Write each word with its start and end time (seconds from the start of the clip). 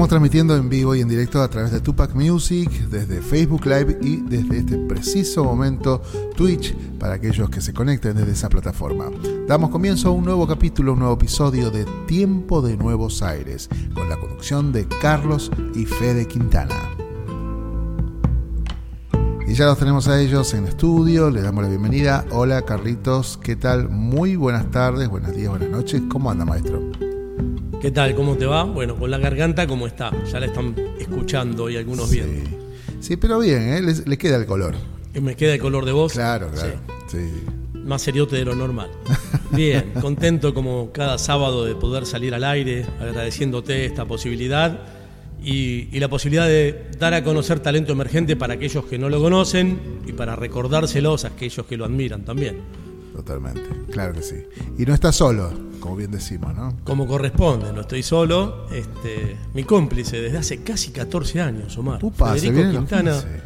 Estamos 0.00 0.08
transmitiendo 0.08 0.56
en 0.56 0.70
vivo 0.70 0.94
y 0.94 1.02
en 1.02 1.08
directo 1.08 1.42
a 1.42 1.48
través 1.50 1.72
de 1.72 1.80
Tupac 1.82 2.14
Music, 2.14 2.70
desde 2.88 3.20
Facebook 3.20 3.66
Live 3.66 3.98
y 4.00 4.16
desde 4.22 4.60
este 4.60 4.78
preciso 4.78 5.44
momento 5.44 6.00
Twitch 6.34 6.74
para 6.98 7.16
aquellos 7.16 7.50
que 7.50 7.60
se 7.60 7.74
conecten 7.74 8.16
desde 8.16 8.32
esa 8.32 8.48
plataforma. 8.48 9.10
Damos 9.46 9.68
comienzo 9.68 10.08
a 10.08 10.12
un 10.12 10.24
nuevo 10.24 10.46
capítulo, 10.46 10.94
un 10.94 11.00
nuevo 11.00 11.16
episodio 11.16 11.70
de 11.70 11.84
Tiempo 12.06 12.62
de 12.62 12.78
Nuevos 12.78 13.20
Aires, 13.20 13.68
con 13.92 14.08
la 14.08 14.16
conducción 14.16 14.72
de 14.72 14.88
Carlos 14.88 15.50
y 15.74 15.84
Fede 15.84 16.26
Quintana. 16.26 16.76
Y 19.46 19.52
ya 19.52 19.66
los 19.66 19.78
tenemos 19.78 20.08
a 20.08 20.18
ellos 20.18 20.54
en 20.54 20.64
estudio, 20.64 21.28
les 21.28 21.42
damos 21.42 21.62
la 21.62 21.68
bienvenida. 21.68 22.24
Hola 22.30 22.62
Carlitos, 22.62 23.36
¿qué 23.36 23.54
tal? 23.54 23.90
Muy 23.90 24.36
buenas 24.36 24.70
tardes, 24.70 25.10
buenos 25.10 25.36
días, 25.36 25.50
buenas 25.50 25.68
noches. 25.68 26.00
¿Cómo 26.08 26.30
anda 26.30 26.46
maestro? 26.46 27.09
¿Qué 27.80 27.90
tal? 27.90 28.14
¿Cómo 28.14 28.36
te 28.36 28.44
va? 28.44 28.64
Bueno, 28.64 28.94
con 28.94 29.10
la 29.10 29.16
garganta, 29.16 29.66
¿cómo 29.66 29.86
está? 29.86 30.12
Ya 30.30 30.38
la 30.38 30.46
están 30.46 30.74
escuchando 30.98 31.70
y 31.70 31.78
algunos 31.78 32.10
sí. 32.10 32.16
viendo. 32.16 32.50
Sí, 33.00 33.16
pero 33.16 33.38
bien, 33.38 33.72
¿eh? 33.72 33.80
le, 33.80 33.94
le 34.04 34.18
queda 34.18 34.36
el 34.36 34.44
color. 34.44 34.74
Y 35.14 35.20
me 35.20 35.34
queda 35.34 35.54
el 35.54 35.60
color 35.60 35.86
de 35.86 35.92
voz. 35.92 36.12
Claro, 36.12 36.50
claro. 36.50 36.74
Sí. 37.06 37.18
Más 37.72 38.02
seriote 38.02 38.36
de 38.36 38.44
lo 38.44 38.54
normal. 38.54 38.90
Bien, 39.52 39.92
contento 39.98 40.52
como 40.52 40.92
cada 40.92 41.16
sábado 41.16 41.64
de 41.64 41.74
poder 41.74 42.04
salir 42.04 42.34
al 42.34 42.44
aire, 42.44 42.84
agradeciéndote 43.00 43.86
esta 43.86 44.04
posibilidad 44.04 44.80
y, 45.42 45.88
y, 45.90 46.00
la 46.00 46.08
posibilidad 46.08 46.46
de 46.46 46.90
dar 46.98 47.14
a 47.14 47.24
conocer 47.24 47.60
talento 47.60 47.92
emergente 47.92 48.36
para 48.36 48.54
aquellos 48.54 48.84
que 48.84 48.98
no 48.98 49.08
lo 49.08 49.22
conocen 49.22 49.80
y 50.06 50.12
para 50.12 50.36
recordárselos 50.36 51.24
a 51.24 51.28
aquellos 51.28 51.64
que 51.64 51.78
lo 51.78 51.86
admiran 51.86 52.26
también. 52.26 52.58
Totalmente, 53.14 53.62
claro 53.90 54.12
que 54.14 54.22
sí. 54.22 54.36
Y 54.78 54.86
no 54.86 54.94
está 54.94 55.12
solo, 55.12 55.52
como 55.80 55.96
bien 55.96 56.10
decimos, 56.10 56.54
¿no? 56.54 56.76
Como 56.84 57.06
corresponde, 57.06 57.72
no 57.72 57.82
estoy 57.82 58.02
solo. 58.02 58.66
Este, 58.72 59.36
mi 59.54 59.64
cómplice 59.64 60.20
desde 60.20 60.38
hace 60.38 60.62
casi 60.62 60.90
14 60.90 61.40
años, 61.40 61.76
Omar. 61.76 62.04
Upa, 62.04 62.34
Federico 62.34 62.54
se 62.54 62.62
vienen 62.62 62.76
Quintana. 62.76 63.10
los 63.10 63.24
15. 63.24 63.42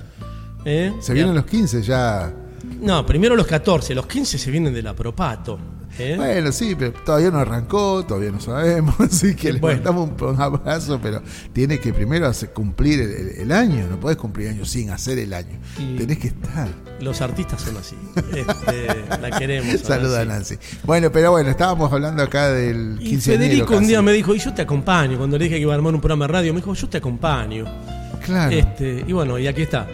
¿Eh? 0.66 0.92
Se 1.00 1.12
vienen 1.14 1.34
los 1.34 1.44
15 1.46 1.82
ya. 1.82 2.32
No, 2.80 3.04
primero 3.04 3.36
los 3.36 3.46
14, 3.46 3.94
los 3.94 4.06
15 4.06 4.38
se 4.38 4.50
vienen 4.50 4.72
del 4.72 4.86
apropato. 4.86 5.58
¿Eh? 5.98 6.14
Bueno, 6.16 6.52
sí, 6.52 6.74
pero 6.78 6.92
todavía 6.92 7.30
no 7.30 7.38
arrancó, 7.38 8.04
todavía 8.04 8.30
no 8.30 8.40
sabemos, 8.40 8.94
así 9.00 9.34
que 9.34 9.52
le 9.54 9.60
mandamos 9.60 10.10
un, 10.10 10.28
un 10.28 10.40
abrazo, 10.40 10.98
pero 11.02 11.22
tiene 11.52 11.78
que 11.78 11.92
primero 11.92 12.26
hacer 12.26 12.50
cumplir 12.52 13.00
el, 13.00 13.10
el- 13.10 13.28
el 13.40 13.52
año, 13.52 13.86
no 13.90 13.98
podés 14.00 14.16
cumplir 14.16 14.48
año 14.48 14.64
sin 14.64 14.90
hacer 14.90 15.18
el 15.18 15.32
año, 15.32 15.58
Y- 15.78 15.96
tenés 15.96 16.18
que 16.18 16.28
estar. 16.28 16.68
Los 17.00 17.20
artistas 17.20 17.60
son 17.60 17.76
así. 17.76 17.96
Este, 18.34 19.18
la 19.20 19.30
queremos. 19.38 19.80
Saluda 19.80 20.20
a 20.20 20.24
Nancy. 20.24 20.56
Bueno, 20.84 21.10
pero 21.12 21.32
bueno, 21.32 21.50
estábamos 21.50 21.92
hablando 21.92 22.22
acá 22.22 22.50
del 22.50 22.98
Y 23.00 23.10
15 23.10 23.32
Federico 23.32 23.76
un 23.76 23.86
día 23.86 24.00
me 24.00 24.12
dijo, 24.12 24.34
y 24.34 24.38
yo 24.38 24.54
te 24.54 24.62
acompaño. 24.62 25.18
Cuando 25.18 25.36
le 25.36 25.44
dije 25.44 25.56
que 25.56 25.62
iba 25.62 25.72
a 25.72 25.76
armar 25.76 25.92
un 25.94 26.00
programa 26.00 26.26
de 26.26 26.32
radio, 26.32 26.54
me 26.54 26.60
dijo, 26.60 26.72
yo 26.74 26.88
te 26.88 26.98
acompaño. 26.98 27.64
Claro, 28.24 28.52
Este, 28.56 29.04
y 29.06 29.12
bueno, 29.12 29.38
y 29.38 29.46
aquí 29.48 29.62
está. 29.62 29.86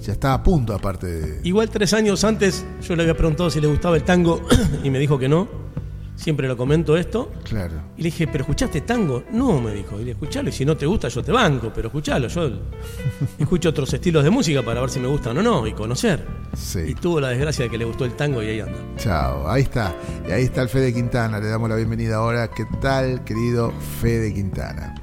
Ya 0.00 0.12
está 0.12 0.34
a 0.34 0.42
punto 0.42 0.74
aparte 0.74 1.06
de... 1.06 1.40
Igual 1.44 1.70
tres 1.70 1.92
años 1.92 2.24
antes 2.24 2.64
yo 2.82 2.96
le 2.96 3.02
había 3.02 3.16
preguntado 3.16 3.50
si 3.50 3.60
le 3.60 3.66
gustaba 3.66 3.96
el 3.96 4.02
tango 4.02 4.42
y 4.82 4.90
me 4.90 4.98
dijo 4.98 5.18
que 5.18 5.28
no. 5.28 5.70
Siempre 6.16 6.46
lo 6.46 6.54
comento 6.54 6.98
esto. 6.98 7.32
Claro. 7.44 7.76
Y 7.96 8.02
le 8.02 8.10
dije, 8.10 8.26
¿pero 8.26 8.42
escuchaste 8.42 8.82
tango? 8.82 9.24
No, 9.32 9.58
me 9.58 9.72
dijo. 9.72 9.98
Y 9.98 10.04
le 10.04 10.10
escuchalo 10.10 10.50
y 10.50 10.52
si 10.52 10.66
no 10.66 10.76
te 10.76 10.84
gusta 10.84 11.08
yo 11.08 11.22
te 11.22 11.32
banco, 11.32 11.72
pero 11.74 11.88
escuchalo. 11.88 12.28
Yo 12.28 12.50
escucho 13.38 13.70
otros 13.70 13.90
estilos 13.94 14.22
de 14.22 14.28
música 14.28 14.62
para 14.62 14.82
ver 14.82 14.90
si 14.90 15.00
me 15.00 15.08
gustan 15.08 15.38
o 15.38 15.42
no 15.42 15.66
y 15.66 15.72
conocer. 15.72 16.22
Sí. 16.54 16.80
Y 16.88 16.94
tuvo 16.94 17.20
la 17.20 17.28
desgracia 17.28 17.64
de 17.64 17.70
que 17.70 17.78
le 17.78 17.86
gustó 17.86 18.04
el 18.04 18.12
tango 18.16 18.42
y 18.42 18.48
ahí 18.48 18.60
anda. 18.60 18.78
Chao, 18.98 19.48
ahí 19.48 19.62
está. 19.62 19.94
Y 20.28 20.30
ahí 20.30 20.44
está 20.44 20.60
el 20.60 20.68
Fede 20.68 20.92
Quintana. 20.92 21.40
Le 21.40 21.48
damos 21.48 21.70
la 21.70 21.76
bienvenida 21.76 22.16
ahora. 22.16 22.48
¿Qué 22.48 22.66
tal, 22.82 23.24
querido 23.24 23.72
Fede 24.02 24.34
Quintana? 24.34 24.94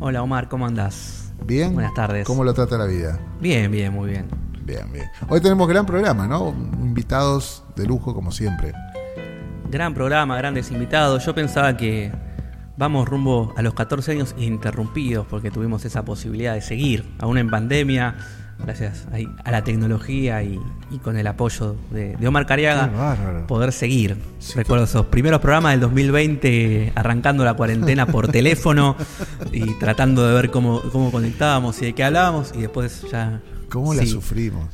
Hola 0.00 0.20
Omar, 0.20 0.48
¿cómo 0.48 0.66
andás? 0.66 1.25
¿Bien? 1.44 1.74
Buenas 1.74 1.94
tardes. 1.94 2.26
¿Cómo 2.26 2.44
lo 2.44 2.54
trata 2.54 2.78
la 2.78 2.86
vida? 2.86 3.18
Bien, 3.40 3.70
bien, 3.70 3.92
muy 3.92 4.10
bien. 4.10 4.26
Bien, 4.64 4.90
bien. 4.92 5.06
Hoy 5.28 5.40
tenemos 5.40 5.68
gran 5.68 5.86
programa, 5.86 6.26
¿no? 6.26 6.48
Invitados 6.48 7.62
de 7.76 7.86
lujo, 7.86 8.14
como 8.14 8.32
siempre. 8.32 8.72
Gran 9.70 9.94
programa, 9.94 10.36
grandes 10.36 10.70
invitados. 10.70 11.24
Yo 11.24 11.34
pensaba 11.34 11.76
que 11.76 12.12
vamos 12.76 13.08
rumbo 13.08 13.54
a 13.56 13.62
los 13.62 13.74
14 13.74 14.12
años 14.12 14.34
interrumpidos 14.38 15.26
porque 15.26 15.50
tuvimos 15.50 15.84
esa 15.84 16.04
posibilidad 16.04 16.54
de 16.54 16.62
seguir, 16.62 17.14
aún 17.18 17.38
en 17.38 17.50
pandemia, 17.50 18.16
gracias 18.58 19.06
a 19.44 19.50
la 19.50 19.62
tecnología 19.64 20.42
y, 20.42 20.58
y 20.90 20.98
con 20.98 21.16
el 21.16 21.26
apoyo 21.26 21.76
de, 21.90 22.16
de 22.16 22.28
Omar 22.28 22.46
Cariaga, 22.46 23.44
poder 23.46 23.72
seguir. 23.72 24.16
Sí, 24.38 24.54
Recuerdo 24.56 24.84
esos 24.84 25.06
primeros 25.06 25.40
programas 25.40 25.72
del 25.72 25.80
2020 25.80 26.92
arrancando 26.94 27.44
la 27.44 27.54
cuarentena 27.54 28.06
por 28.06 28.28
teléfono 28.32 28.96
y 29.52 29.74
tratando 29.74 30.26
de 30.26 30.34
ver 30.34 30.50
cómo, 30.50 30.82
cómo 30.92 31.10
conectábamos 31.10 31.80
y 31.82 31.86
de 31.86 31.92
qué 31.94 32.04
hablábamos 32.04 32.52
y 32.56 32.62
después 32.62 33.02
ya... 33.10 33.40
¿Cómo 33.68 33.94
la 33.94 34.02
sí. 34.02 34.08
sufrimos? 34.08 34.64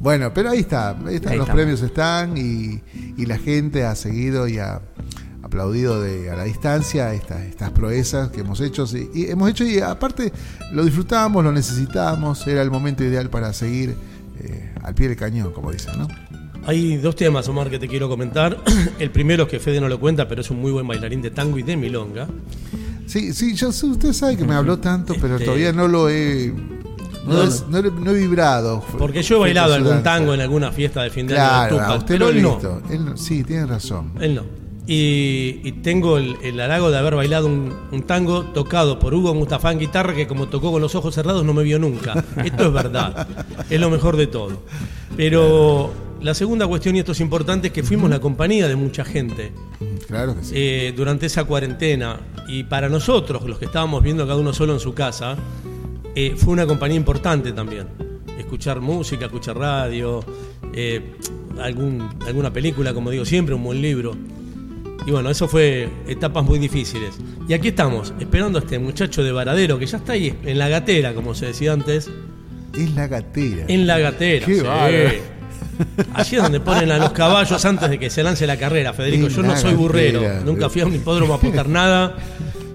Bueno, 0.00 0.32
pero 0.34 0.50
ahí 0.50 0.58
está. 0.58 0.90
Ahí 0.90 1.14
están, 1.16 1.32
Ahí 1.32 1.38
los 1.38 1.46
estamos. 1.46 1.50
premios 1.50 1.82
están 1.82 2.36
y, 2.36 2.82
y 3.16 3.26
la 3.26 3.38
gente 3.38 3.84
ha 3.84 3.94
seguido 3.94 4.48
y 4.48 4.58
ha 4.58 4.80
aplaudido 5.54 6.00
de, 6.00 6.30
a 6.30 6.36
la 6.36 6.44
distancia 6.44 7.12
estas, 7.12 7.40
estas 7.42 7.70
proezas 7.72 8.30
que 8.30 8.42
hemos 8.42 8.60
hecho. 8.60 8.84
y 9.12 9.24
hemos 9.28 9.50
hecho 9.50 9.64
y 9.64 9.80
aparte 9.80 10.32
lo 10.72 10.84
disfrutábamos, 10.84 11.42
lo 11.42 11.50
necesitábamos, 11.50 12.46
era 12.46 12.62
el 12.62 12.70
momento 12.70 13.02
ideal 13.02 13.28
para 13.30 13.52
seguir 13.52 13.96
eh, 14.40 14.72
al 14.84 14.94
pie 14.94 15.08
del 15.08 15.16
cañón, 15.16 15.52
como 15.52 15.72
dicen, 15.72 15.98
¿no? 15.98 16.06
Hay 16.66 16.98
dos 16.98 17.16
temas, 17.16 17.48
Omar, 17.48 17.68
que 17.68 17.78
te 17.80 17.88
quiero 17.88 18.08
comentar. 18.08 18.56
El 19.00 19.10
primero 19.10 19.44
es 19.44 19.48
que 19.48 19.58
Fede 19.58 19.80
no 19.80 19.88
lo 19.88 19.98
cuenta, 19.98 20.28
pero 20.28 20.42
es 20.42 20.50
un 20.50 20.60
muy 20.60 20.70
buen 20.70 20.86
bailarín 20.86 21.20
de 21.22 21.30
tango 21.30 21.58
y 21.58 21.62
de 21.62 21.74
milonga. 21.76 22.28
Sí, 23.06 23.32
sí, 23.32 23.54
yo 23.56 23.72
sé, 23.72 23.86
usted 23.86 24.12
sabe 24.12 24.36
que 24.36 24.44
me 24.44 24.54
habló 24.54 24.78
tanto, 24.78 25.14
pero 25.20 25.34
Este- 25.34 25.46
todavía 25.46 25.72
no 25.72 25.88
lo 25.88 26.08
he. 26.10 26.52
No, 27.26 27.32
No, 27.34 27.42
es- 27.42 27.64
no 27.68 27.78
he, 27.78 27.82
no 27.82 28.10
he 28.10 28.14
vibrado. 28.14 28.84
Porque 28.98 29.22
yo 29.22 29.36
he 29.36 29.40
bailado 29.40 29.72
algún 29.74 30.02
tango 30.02 30.32
en 30.34 30.40
alguna 30.42 30.70
fiesta 30.70 31.02
de 31.02 31.10
fin 31.10 31.26
de 31.26 31.38
año 31.38 31.48
Claro, 31.48 31.74
de 31.76 31.82
Tupac, 31.82 31.98
usted 31.98 32.14
pero 32.14 32.24
lo 32.26 32.30
él 32.30 32.44
visto. 32.44 32.82
Él 32.90 33.04
no- 33.06 33.16
sí, 33.16 33.42
tiene 33.42 33.66
razón. 33.66 34.12
Él 34.20 34.34
no. 34.36 34.59
Y, 34.92 35.60
y 35.62 35.70
tengo 35.84 36.18
el, 36.18 36.36
el 36.42 36.58
halago 36.58 36.90
de 36.90 36.98
haber 36.98 37.14
bailado 37.14 37.46
un, 37.46 37.72
un 37.92 38.02
tango 38.02 38.42
tocado 38.42 38.98
por 38.98 39.14
Hugo 39.14 39.32
Mustafa 39.34 39.70
en 39.70 39.78
guitarra 39.78 40.16
que 40.16 40.26
como 40.26 40.48
tocó 40.48 40.72
con 40.72 40.82
los 40.82 40.96
ojos 40.96 41.14
cerrados 41.14 41.44
no 41.44 41.54
me 41.54 41.62
vio 41.62 41.78
nunca. 41.78 42.24
Esto 42.44 42.66
es 42.66 42.72
verdad. 42.72 43.28
Es 43.70 43.80
lo 43.80 43.88
mejor 43.88 44.16
de 44.16 44.26
todo. 44.26 44.62
Pero 45.16 45.92
la 46.20 46.34
segunda 46.34 46.66
cuestión, 46.66 46.96
y 46.96 46.98
esto 46.98 47.12
es 47.12 47.20
importante, 47.20 47.68
es 47.68 47.72
que 47.72 47.84
fuimos 47.84 48.10
la 48.10 48.18
compañía 48.18 48.66
de 48.66 48.74
mucha 48.74 49.04
gente 49.04 49.52
Claro 50.08 50.34
que 50.34 50.42
sí. 50.44 50.54
eh, 50.56 50.92
durante 50.96 51.26
esa 51.26 51.44
cuarentena. 51.44 52.18
Y 52.48 52.64
para 52.64 52.88
nosotros, 52.88 53.44
los 53.48 53.60
que 53.60 53.66
estábamos 53.66 54.02
viendo 54.02 54.26
cada 54.26 54.40
uno 54.40 54.52
solo 54.52 54.72
en 54.72 54.80
su 54.80 54.92
casa, 54.92 55.36
eh, 56.16 56.34
fue 56.36 56.52
una 56.52 56.66
compañía 56.66 56.96
importante 56.96 57.52
también. 57.52 57.86
Escuchar 58.36 58.80
música, 58.80 59.26
escuchar 59.26 59.56
radio, 59.56 60.24
eh, 60.74 61.12
algún, 61.62 62.08
alguna 62.26 62.52
película, 62.52 62.92
como 62.92 63.10
digo 63.10 63.24
siempre, 63.24 63.54
un 63.54 63.62
buen 63.62 63.80
libro. 63.80 64.16
Y 65.06 65.10
bueno, 65.10 65.30
eso 65.30 65.48
fue 65.48 65.88
etapas 66.06 66.44
muy 66.44 66.58
difíciles. 66.58 67.16
Y 67.48 67.54
aquí 67.54 67.68
estamos, 67.68 68.12
esperando 68.20 68.58
a 68.58 68.62
este 68.62 68.78
muchacho 68.78 69.22
de 69.22 69.32
Varadero, 69.32 69.78
que 69.78 69.86
ya 69.86 69.98
está 69.98 70.12
ahí 70.12 70.38
en 70.44 70.58
la 70.58 70.68
gatera, 70.68 71.14
como 71.14 71.34
se 71.34 71.46
decía 71.46 71.72
antes. 71.72 72.10
Es 72.76 72.94
la 72.94 73.06
gatera. 73.08 73.64
En 73.68 73.86
la 73.86 73.98
gatera. 73.98 74.46
Qué 74.46 74.60
sí. 74.60 74.66
Allí 76.14 76.36
es 76.36 76.42
donde 76.42 76.60
ponen 76.60 76.90
a 76.90 76.98
los 76.98 77.12
caballos 77.12 77.64
antes 77.64 77.88
de 77.88 77.98
que 77.98 78.10
se 78.10 78.22
lance 78.22 78.46
la 78.46 78.56
carrera, 78.56 78.92
Federico. 78.92 79.26
En 79.26 79.32
Yo 79.32 79.42
no 79.42 79.56
soy 79.56 79.74
burrero, 79.74 80.22
nunca 80.44 80.68
fui 80.68 80.82
a 80.82 80.86
un 80.86 80.94
hipódromo 80.94 81.34
a 81.34 81.36
apostar 81.36 81.68
nada. 81.68 82.16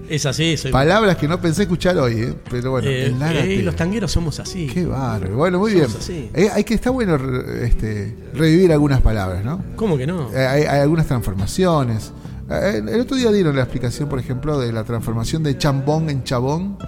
Es 0.08 0.24
así, 0.26 0.56
soy. 0.56 0.70
Palabras 0.72 1.16
que 1.16 1.26
no 1.28 1.40
pensé 1.40 1.62
escuchar 1.62 1.96
hoy, 1.98 2.14
¿eh? 2.20 2.34
pero 2.50 2.70
bueno, 2.72 2.88
Eh, 2.88 3.06
en 3.06 3.18
la 3.18 3.32
eh, 3.34 3.62
los 3.62 3.74
tangueros 3.76 4.12
somos 4.12 4.38
así. 4.40 4.66
Qué 4.66 4.84
bárbaro. 4.84 5.36
Bueno, 5.36 5.58
muy 5.58 5.72
bien. 5.74 5.88
Somos. 5.88 6.08
Eh, 6.10 6.48
hay 6.52 6.64
que 6.64 6.74
está 6.74 6.90
bueno 6.90 7.16
este, 7.62 8.16
revivir 8.34 8.72
algunas 8.72 9.00
palabras, 9.00 9.44
¿no? 9.44 9.62
¿Cómo 9.76 9.96
que 9.96 10.06
no? 10.06 10.30
Eh, 10.32 10.46
Hay, 10.46 10.62
hay 10.62 10.80
algunas 10.80 11.06
transformaciones. 11.06 12.12
El 12.48 13.00
otro 13.00 13.16
día 13.16 13.32
dieron 13.32 13.56
la 13.56 13.62
explicación, 13.62 14.08
por 14.08 14.20
ejemplo, 14.20 14.60
de 14.60 14.72
la 14.72 14.84
transformación 14.84 15.42
de 15.42 15.58
chambón 15.58 16.08
en 16.10 16.22
chabón 16.22 16.78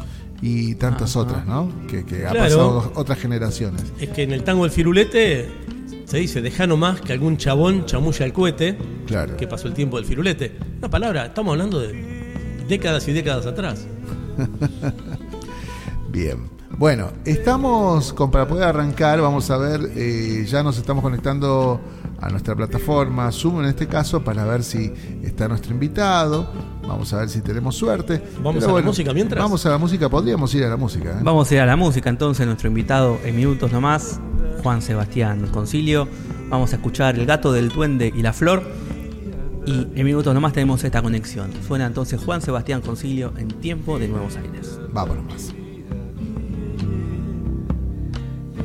y 0.41 0.76
tantas 0.76 1.17
otras, 1.17 1.44
¿no? 1.47 1.69
Que, 1.88 2.05
que 2.05 2.25
ha 2.26 2.32
pasado 2.32 2.93
otras 2.94 3.19
generaciones. 3.19 3.82
Es 4.00 4.11
que 4.11 4.23
en 4.23 4.31
el 4.32 4.44
tango 4.44 4.65
el 4.65 4.70
firulete 4.70 5.49
se 6.05 6.19
dice, 6.19 6.41
deja 6.41 6.69
nomás 6.69 7.00
que 7.00 7.12
algún 7.12 7.37
chabón 7.38 7.87
chamulla 7.87 8.25
el 8.25 8.32
cohete, 8.32 8.79
Claro. 9.06 9.37
que 9.37 9.49
pasó 9.49 9.67
el 9.67 9.75
tiempo 9.75 9.97
del 9.97 10.06
firulete. 10.06 10.56
Una 10.79 10.88
palabra, 10.88 11.26
estamos 11.26 11.50
hablando 11.53 11.81
de 11.81 11.93
décadas 12.69 13.09
y 13.09 13.12
décadas 13.12 13.47
atrás. 13.47 13.87
Bien. 16.11 16.59
Bueno, 16.76 17.11
estamos 17.25 18.12
con 18.12 18.31
para 18.31 18.47
poder 18.47 18.65
arrancar, 18.65 19.20
vamos 19.20 19.50
a 19.50 19.56
ver, 19.56 19.81
eh, 19.97 20.44
ya 20.47 20.62
nos 20.62 20.79
estamos 20.79 21.03
conectando 21.03 21.81
a 22.20 22.29
nuestra 22.29 22.55
plataforma 22.55 23.32
Zoom 23.32 23.61
en 23.61 23.70
este 23.70 23.88
caso 23.88 24.23
para 24.23 24.44
ver 24.44 24.62
si 24.62 24.93
está 25.25 25.49
nuestro 25.49 25.73
invitado. 25.73 26.49
Vamos 26.87 27.12
a 27.12 27.19
ver 27.19 27.29
si 27.31 27.41
tenemos 27.41 27.75
suerte. 27.75 28.23
¿Vamos 28.43 28.62
Pero 28.62 28.76
a 28.76 28.81
la 28.81 28.87
música 28.87 29.12
mientras? 29.12 29.43
Vamos 29.43 29.67
a 29.67 29.70
la 29.70 29.79
música, 29.79 30.09
podríamos 30.09 30.55
ir 30.55 30.65
a 30.65 30.69
la 30.69 30.76
música. 30.76 31.11
¿eh? 31.11 31.23
Vamos 31.23 31.50
a 31.50 31.55
ir 31.55 31.61
a 31.61 31.67
la 31.67 31.75
música 31.75 32.11
entonces, 32.11 32.47
nuestro 32.47 32.69
invitado 32.69 33.19
en 33.25 33.35
minutos 33.35 33.73
nomás, 33.73 34.20
Juan 34.62 34.81
Sebastián 34.81 35.49
Concilio. 35.50 36.06
Vamos 36.49 36.73
a 36.73 36.76
escuchar 36.76 37.19
El 37.19 37.26
gato 37.26 37.53
del 37.53 37.70
duende 37.70 38.12
y 38.15 38.23
la 38.23 38.32
flor. 38.32 38.62
Y 39.69 39.87
en 39.97 40.05
minutos 40.06 40.32
nomás 40.32 40.55
tenemos 40.55 40.82
esta 40.82 41.03
conexión. 41.03 41.50
Suena 41.67 41.85
entonces 41.85 42.19
Juan 42.25 42.41
Sebastián 42.41 42.81
Concilio 42.81 43.35
en 43.37 43.49
Tiempo 43.49 43.99
de 43.99 44.09
Nuevos 44.09 44.35
Aires. 44.38 44.81
Vámonos 44.93 45.25
más. 45.26 45.55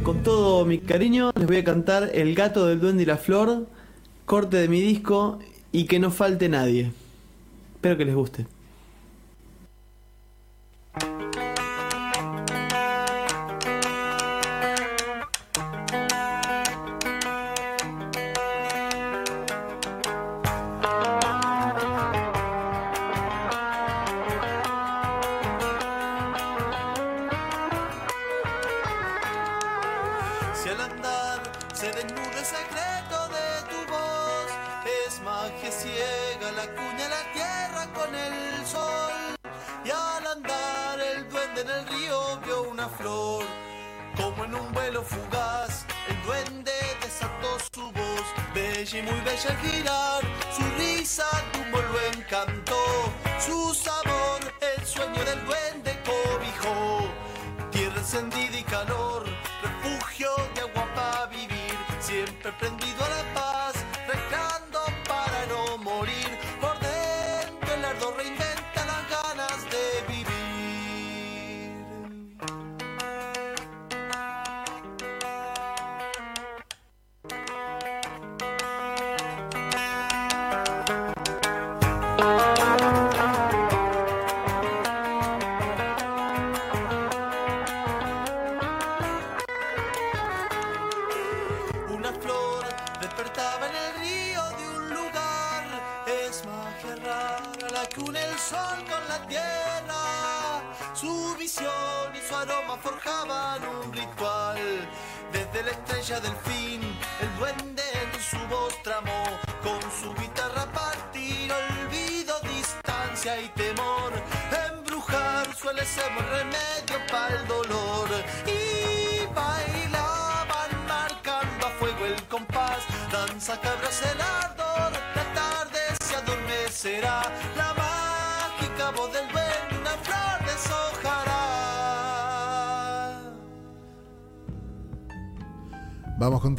Con 0.02 0.24
todo 0.24 0.64
mi 0.64 0.78
cariño 0.78 1.34
les 1.36 1.46
voy 1.46 1.58
a 1.58 1.64
cantar 1.66 2.10
El 2.14 2.34
gato 2.36 2.68
del 2.68 2.80
duende 2.80 3.04
y 3.04 3.06
la 3.06 3.18
flor, 3.18 3.68
corte 4.26 4.56
de 4.56 4.70
mi 4.70 4.80
disco 4.80 5.40
y 5.74 5.88
que 5.88 6.00
no 6.00 6.10
falte 6.10 6.48
nadie. 6.48 6.94
Espero 7.76 7.98
que 7.98 8.06
les 8.06 8.16
guste. 8.16 8.46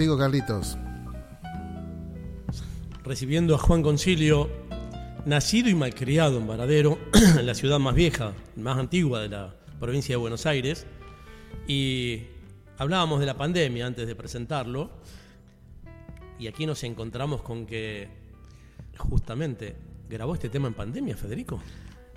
Contigo, 0.05 0.19
Carlitos. 0.19 0.77
Recibiendo 3.05 3.55
a 3.55 3.59
Juan 3.59 3.83
Concilio, 3.83 4.51
nacido 5.25 5.71
y 5.71 5.75
malcriado 5.75 6.37
en 6.37 6.47
Varadero, 6.47 6.99
en 7.15 7.47
la 7.47 7.55
ciudad 7.55 7.79
más 7.79 7.95
vieja, 7.95 8.35
más 8.57 8.77
antigua 8.77 9.21
de 9.21 9.31
la 9.31 9.55
provincia 9.81 10.13
de 10.13 10.17
Buenos 10.17 10.45
Aires. 10.45 10.87
Y 11.67 12.25
hablábamos 12.77 13.21
de 13.21 13.27
la 13.27 13.35
pandemia 13.35 13.87
antes 13.87 14.07
de 14.07 14.15
presentarlo. 14.15 14.91
Y 16.39 16.49
aquí 16.49 16.67
nos 16.67 16.85
encontramos 16.85 17.41
con 17.41 17.65
que 17.65 18.09
justamente 18.99 19.77
grabó 20.11 20.35
este 20.35 20.51
tema 20.51 20.69
en 20.69 20.75
pandemia, 20.75 21.17
Federico. 21.17 21.63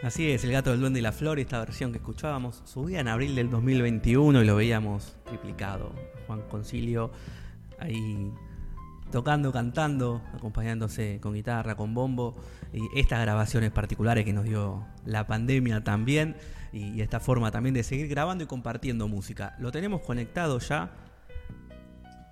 Así 0.04 0.30
es, 0.30 0.44
El 0.44 0.52
gato 0.52 0.72
del 0.72 0.82
duende 0.82 1.00
y 1.00 1.04
la 1.04 1.14
flor, 1.14 1.40
esta 1.40 1.60
versión 1.60 1.94
que 1.94 2.00
escuchábamos, 2.00 2.62
subía 2.66 3.00
en 3.00 3.08
abril 3.08 3.34
del 3.34 3.50
2021 3.50 4.44
y 4.44 4.46
lo 4.46 4.58
veíamos 4.58 5.16
triplicado. 5.26 5.94
Juan 6.28 6.42
Concilio 6.50 7.12
ahí 7.80 8.34
tocando, 9.12 9.52
cantando, 9.52 10.22
acompañándose 10.34 11.20
con 11.22 11.34
guitarra, 11.34 11.76
con 11.76 11.94
bombo, 11.94 12.36
y 12.74 13.00
estas 13.00 13.22
grabaciones 13.22 13.72
particulares 13.72 14.26
que 14.26 14.34
nos 14.34 14.44
dio 14.46 14.86
la 15.06 15.28
pandemia 15.28 15.84
también, 15.84 16.36
y, 16.74 16.90
y 16.90 17.02
esta 17.02 17.20
forma 17.20 17.50
también 17.52 17.74
de 17.74 17.84
seguir 17.84 18.08
grabando 18.08 18.44
y 18.44 18.48
compartiendo 18.48 19.08
música. 19.08 19.56
Lo 19.60 19.72
tenemos 19.72 20.02
conectado 20.02 20.60
ya 20.60 20.92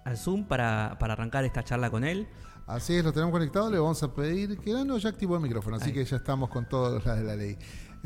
al 0.05 0.17
Zoom 0.17 0.45
para, 0.45 0.97
para 0.99 1.13
arrancar 1.13 1.45
esta 1.45 1.63
charla 1.63 1.89
con 1.89 2.03
él. 2.03 2.27
Así 2.67 2.95
es, 2.95 3.03
lo 3.03 3.13
tenemos 3.13 3.31
conectado. 3.31 3.69
Le 3.69 3.77
vamos 3.77 4.01
a 4.03 4.13
pedir 4.13 4.57
que 4.57 4.71
no, 4.71 4.97
ya 4.97 5.09
activó 5.09 5.35
el 5.35 5.41
micrófono, 5.41 5.75
así 5.77 5.87
Ahí. 5.87 5.93
que 5.93 6.05
ya 6.05 6.17
estamos 6.17 6.49
con 6.49 6.67
todas 6.67 7.05
las 7.05 7.17
de 7.17 7.23
la 7.23 7.35
ley. 7.35 7.57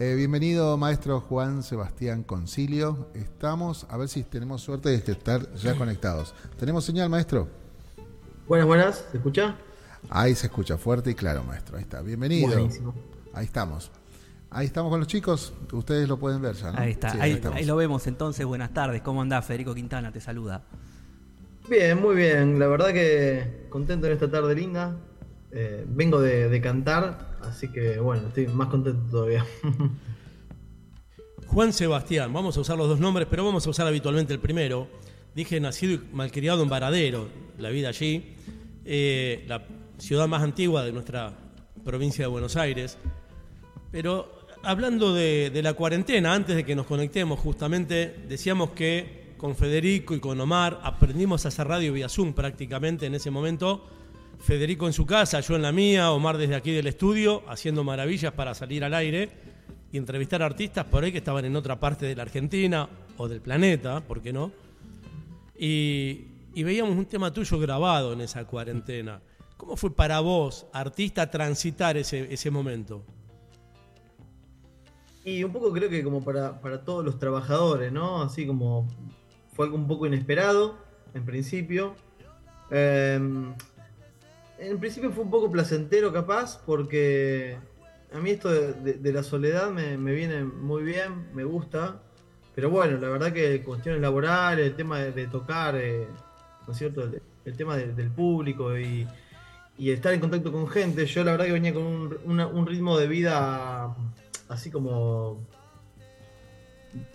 Eh, 0.02 0.16
bienvenido, 0.16 0.78
maestro 0.78 1.20
Juan 1.20 1.62
Sebastián 1.62 2.24
Concilio. 2.24 3.10
Estamos, 3.16 3.86
a 3.90 3.98
ver 3.98 4.08
si 4.08 4.24
tenemos 4.24 4.62
suerte 4.62 4.88
de 4.88 4.96
estar 4.96 5.54
ya 5.56 5.76
conectados. 5.76 6.34
¿Tenemos 6.58 6.86
señal, 6.86 7.10
maestro? 7.10 7.50
Buenas, 8.48 8.66
buenas, 8.66 9.06
¿se 9.12 9.18
escucha? 9.18 9.58
Ahí 10.10 10.36
se 10.36 10.48
escucha 10.48 10.78
fuerte 10.78 11.12
y 11.12 11.16
claro, 11.16 11.44
maestro. 11.44 11.76
Ahí 11.76 11.84
está. 11.84 12.02
Bienvenido. 12.02 12.48
Buenísimo. 12.48 12.96
Ahí 13.34 13.44
estamos. 13.44 13.92
Ahí 14.50 14.68
estamos 14.68 14.90
con 14.90 15.02
los 15.02 15.10
chicos. 15.10 15.52
Ustedes 15.74 16.08
lo 16.08 16.18
pueden 16.18 16.42
ver 16.42 16.56
ya, 16.56 16.72
¿no? 16.72 16.80
Ahí 16.80 16.92
está, 16.92 17.10
Sí, 17.10 17.18
ahí, 17.20 17.42
ahí 17.52 17.66
lo 17.66 17.76
vemos 17.76 18.08
entonces. 18.08 18.46
Buenas 18.46 18.74
tardes, 18.74 19.02
¿cómo 19.02 19.22
andás? 19.22 19.44
Federico 19.44 19.76
Quintana 19.76 20.14
te 20.14 20.22
saluda. 20.22 20.64
Bien, 21.70 22.02
muy 22.02 22.16
bien. 22.16 22.58
La 22.58 22.68
verdad 22.68 22.94
que 22.94 23.68
contento 23.70 24.08
en 24.08 24.14
esta 24.14 24.32
tarde 24.32 24.56
linda. 24.56 24.96
Eh, 25.52 25.84
vengo 25.88 26.22
de, 26.22 26.62
cantar, 26.62 27.38
así 27.42 27.72
que 27.72 28.00
bueno, 28.00 28.28
estoy 28.28 28.48
más 28.48 28.68
contento 28.68 29.02
todavía. 29.10 29.46
Juan 31.48 31.74
Sebastián, 31.74 32.32
vamos 32.32 32.56
a 32.58 32.62
usar 32.62 32.78
los 32.78 32.88
dos 32.88 33.00
nombres, 33.00 33.28
pero 33.30 33.44
vamos 33.44 33.66
a 33.66 33.70
usar 33.72 33.88
habitualmente 33.88 34.34
el 34.34 34.40
primero. 34.40 34.88
Dije 35.34 35.60
nacido 35.60 35.94
y 35.94 36.02
malcriado 36.14 36.62
en 36.62 36.70
Varadero, 36.70 37.28
la 37.58 37.70
vida 37.70 37.90
allí, 37.90 38.36
eh, 38.86 39.44
la 39.48 39.66
ciudad 39.98 40.28
más 40.28 40.44
antigua 40.44 40.84
de 40.84 40.92
nuestra 40.92 41.34
provincia 41.84 42.26
de 42.26 42.30
Buenos 42.30 42.56
Aires. 42.56 43.00
Pero 43.92 44.32
hablando 44.62 45.14
de, 45.14 45.50
de 45.50 45.64
la 45.64 45.74
cuarentena, 45.74 46.36
antes 46.36 46.56
de 46.56 46.64
que 46.64 46.76
nos 46.76 46.86
conectemos, 46.86 47.40
justamente 47.40 48.24
decíamos 48.28 48.72
que 48.72 49.34
con 49.38 49.56
Federico 49.56 50.14
y 50.14 50.20
con 50.20 50.40
Omar 50.40 50.80
aprendimos 50.84 51.46
a 51.46 51.48
hacer 51.48 51.68
radio 51.68 51.94
vía 51.94 52.10
Zoom 52.10 52.34
prácticamente 52.34 53.08
en 53.08 53.16
ese 53.16 53.32
momento. 53.32 53.88
Federico 54.40 54.88
en 54.88 54.94
su 54.94 55.06
casa, 55.06 55.42
yo 55.42 55.56
en 55.56 55.62
la 55.62 55.72
mía, 55.72 56.12
Omar 56.12 56.38
desde 56.38 56.56
aquí 56.56 56.72
del 56.72 56.88
estudio, 56.88 57.44
haciendo 57.48 57.84
maravillas 57.84 58.32
para 58.34 58.54
salir 58.56 58.84
al 58.84 58.94
aire 58.94 59.30
y 59.92 59.98
entrevistar 59.98 60.42
artistas 60.42 60.86
por 60.86 61.04
ahí 61.04 61.12
que 61.12 61.18
estaban 61.18 61.46
en 61.46 61.56
otra 61.56 61.80
parte 61.80 62.06
de 62.06 62.16
la 62.16 62.24
Argentina 62.24 62.88
o 63.18 63.28
del 63.28 63.42
planeta, 63.42 64.02
¿por 64.02 64.22
qué 64.22 64.32
no? 64.32 64.52
Y, 65.58 66.26
y 66.54 66.64
veíamos 66.64 66.96
un 66.96 67.06
tema 67.06 67.34
tuyo 67.34 67.60
grabado 67.60 68.14
en 68.14 68.22
esa 68.22 68.46
cuarentena. 68.46 69.22
¿Cómo 69.58 69.76
fue 69.76 69.94
para 69.94 70.22
vos, 70.22 70.68
artista, 70.72 71.30
transitar 71.30 71.98
ese, 71.98 72.34
ese 72.34 72.50
momento? 72.50 73.04
Y 75.26 75.44
un 75.44 75.52
poco 75.52 75.74
creo 75.74 75.90
que 75.90 76.02
como 76.02 76.24
para, 76.24 76.62
para 76.62 76.86
todos 76.86 77.04
los 77.04 77.20
trabajadores, 77.20 77.92
¿no? 77.92 78.22
Así 78.22 78.48
como 78.48 78.88
fue 79.52 79.66
algo 79.66 79.78
un 79.78 79.88
poco 79.88 80.08
inesperado 80.08 80.78
en 81.14 81.26
principio. 81.26 81.94
Eh, 82.72 83.20
en 84.60 84.80
principio 84.80 85.12
fue 85.12 85.24
un 85.24 85.32
poco 85.32 85.52
placentero 85.52 86.12
capaz 86.12 86.62
porque 86.66 87.58
a 88.14 88.20
mí 88.20 88.32
esto 88.32 88.50
de, 88.50 89.14
la 89.14 89.24
soledad 89.24 89.72
me, 89.72 89.98
viene 90.14 90.44
muy 90.44 90.84
bien, 90.84 91.28
me 91.34 91.44
gusta. 91.44 92.02
Pero 92.56 92.70
bueno, 92.70 92.98
la 92.98 93.10
verdad 93.10 93.32
que 93.32 93.64
cuestiones 93.64 94.02
laborales, 94.02 94.68
el 94.68 94.76
tema 94.76 95.00
de, 95.00 95.28
tocar, 95.28 95.76
eh, 95.78 96.08
¿no 96.68 96.74
es 96.74 96.80
cierto? 96.80 97.10
El, 97.46 97.56
tema 97.56 97.78
de- 97.78 97.94
del 97.94 98.10
público 98.12 98.78
y, 98.78 99.08
y 99.78 99.92
estar 99.92 100.14
en 100.14 100.20
contacto 100.20 100.52
con 100.52 100.68
gente. 100.68 101.06
Yo 101.06 101.24
la 101.24 101.32
verdad 101.32 101.46
que 101.46 101.54
venía 101.54 101.74
con 101.74 101.86
un 101.86 102.68
ritmo 102.68 102.98
de 102.98 103.08
vida 103.08 103.96
así 104.50 104.72
como 104.72 105.40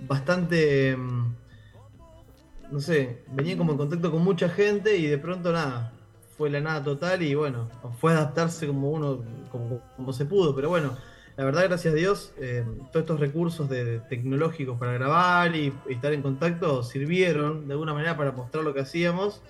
bastante, 0.01 0.97
mm, 0.97 1.35
no 2.71 2.81
sé, 2.81 3.23
venía 3.33 3.57
como 3.57 3.73
en 3.73 3.79
contacto 3.79 4.11
con 4.11 4.23
mucha 4.23 4.49
gente 4.49 4.97
y 4.97 5.07
de 5.07 5.19
pronto 5.19 5.53
nada, 5.53 5.93
fue 6.37 6.51
la 6.51 6.61
nada 6.61 6.83
total 6.83 7.23
y 7.23 7.35
bueno, 7.35 7.69
fue 8.01 8.13
adaptarse 8.13 8.67
como 8.67 8.91
uno, 8.91 9.23
como, 9.51 9.81
como 9.97 10.13
se 10.13 10.25
pudo, 10.27 10.55
pero 10.55 10.69
bueno, 10.69 10.97
la 11.37 11.45
verdad 11.45 11.65
gracias 11.65 11.93
a 11.93 11.97
Dios, 11.97 12.33
eh, 12.39 12.65
todos 12.93 13.03
estos 13.05 13.21
recursos 13.21 13.69
de, 13.69 14.01
tecnológicos 14.01 14.79
para 14.79 14.93
grabar 14.93 15.55
y, 15.57 15.73
y 15.89 15.93
estar 15.95 16.13
en 16.13 16.23
contacto 16.23 16.83
sirvieron 16.83 17.67
de 17.67 17.75
alguna 17.75 17.93
manera 17.95 18.17
para 18.17 18.33
mostrar 18.33 18.65
lo 18.65 18.75
que 18.75 18.81
hacíamos, 18.81 19.43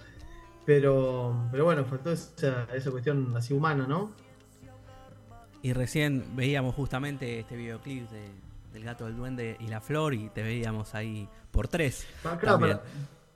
pero, 0.67 1.35
pero 1.51 1.65
bueno, 1.65 1.85
faltó 1.85 2.11
esa, 2.13 2.67
esa 2.75 2.91
cuestión 2.91 3.35
así 3.37 3.53
humana, 3.55 3.87
¿no? 3.87 4.13
Y 5.63 5.73
recién 5.73 6.25
veíamos 6.37 6.75
justamente 6.75 7.41
este 7.41 7.57
videoclip 7.57 8.09
de, 8.11 8.29
del 8.73 8.85
gato 8.85 9.07
del 9.07 9.17
duende 9.17 9.57
y 9.61 9.69
la 9.69 9.81
flor 9.81 10.13
y 10.15 10.29
te 10.29 10.43
veíamos 10.43 10.95
ahí 10.95 11.29
por 11.51 11.69
tres. 11.69 12.07
Pa- 12.23 12.39
claro, 12.39 12.59
para- 12.61 12.83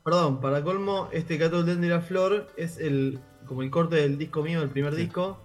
perdón, 0.04 0.40
para 0.40 0.62
colmo, 0.62 1.08
este 1.12 1.38
del 1.38 1.50
Duende 1.50 1.86
y 1.86 1.90
la 1.90 2.00
Flor 2.00 2.48
es 2.56 2.78
el 2.78 3.18
como 3.48 3.62
el 3.62 3.70
corte 3.70 3.96
del 3.96 4.18
disco 4.18 4.42
mío, 4.42 4.62
el 4.62 4.68
primer 4.68 4.94
disco, 4.94 5.38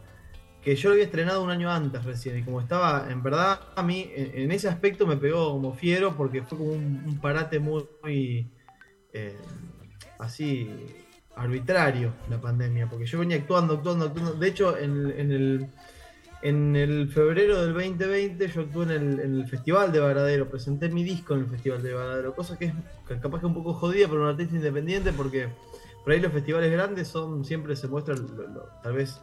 que 0.62 0.75
yo 0.75 0.89
lo 0.89 0.93
había 0.93 1.05
estrenado 1.05 1.41
un 1.43 1.50
año 1.50 1.72
antes 1.72 2.03
recién. 2.03 2.38
Y 2.38 2.43
como 2.43 2.62
estaba, 2.62 3.07
en 3.10 3.24
verdad, 3.24 3.60
a 3.75 3.81
mí 3.81 4.12
en, 4.13 4.43
en 4.43 4.51
ese 4.51 4.67
aspecto 4.67 5.07
me 5.07 5.17
pegó 5.17 5.51
como 5.51 5.74
fiero 5.74 6.15
porque 6.15 6.43
fue 6.43 6.57
como 6.57 6.72
un, 6.72 7.03
un 7.05 7.17
parate 7.19 7.60
muy, 7.60 7.86
muy, 8.03 8.51
eh, 9.13 9.38
así 10.19 10.69
arbitrario 11.36 12.13
la 12.29 12.39
pandemia. 12.39 12.88
Porque 12.89 13.05
yo 13.05 13.19
venía 13.19 13.38
actuando, 13.38 13.75
actuando, 13.75 14.05
actuando. 14.05 14.33
De 14.33 14.48
hecho, 14.48 14.77
en, 14.77 15.12
en 15.12 15.31
el 15.31 15.69
en 16.43 16.75
el 16.75 17.09
febrero 17.09 17.62
del 17.62 17.73
2020 17.73 18.50
yo 18.50 18.62
actué 18.62 18.95
en 18.95 19.19
el, 19.19 19.47
Festival 19.47 19.93
de 19.93 20.01
Varadero, 20.01 20.50
presenté 20.50 20.89
mi 20.89 21.01
disco 21.03 21.35
en 21.35 21.41
el 21.41 21.47
Festival 21.47 21.81
de 21.81 21.93
Varadero, 21.93 22.35
cosa 22.35 22.59
que 22.59 22.65
es 22.65 23.19
capaz 23.21 23.39
que 23.39 23.45
un 23.45 23.53
poco 23.53 23.73
jodida 23.73 24.09
para 24.09 24.19
un 24.19 24.27
artista 24.27 24.57
independiente 24.57 25.13
porque 25.13 25.47
por 26.03 26.12
ahí 26.12 26.19
los 26.19 26.33
festivales 26.33 26.69
grandes 26.69 27.07
son 27.07 27.45
siempre 27.45 27.77
se 27.77 27.88
muestra 27.88 28.15
tal 28.83 28.93
vez 28.93 29.21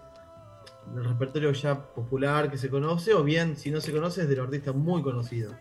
el 0.97 1.05
repertorio 1.05 1.53
ya 1.53 1.93
popular 1.93 2.51
que 2.51 2.57
se 2.57 2.71
conoce 2.71 3.13
o 3.13 3.23
bien 3.23 3.55
si 3.55 3.71
no 3.71 3.83
se 3.83 3.93
conoce 3.93 4.23
es 4.23 4.29
de 4.29 4.37
los 4.37 4.47
artistas 4.47 4.75
muy 4.75 5.03
conocidos. 5.03 5.55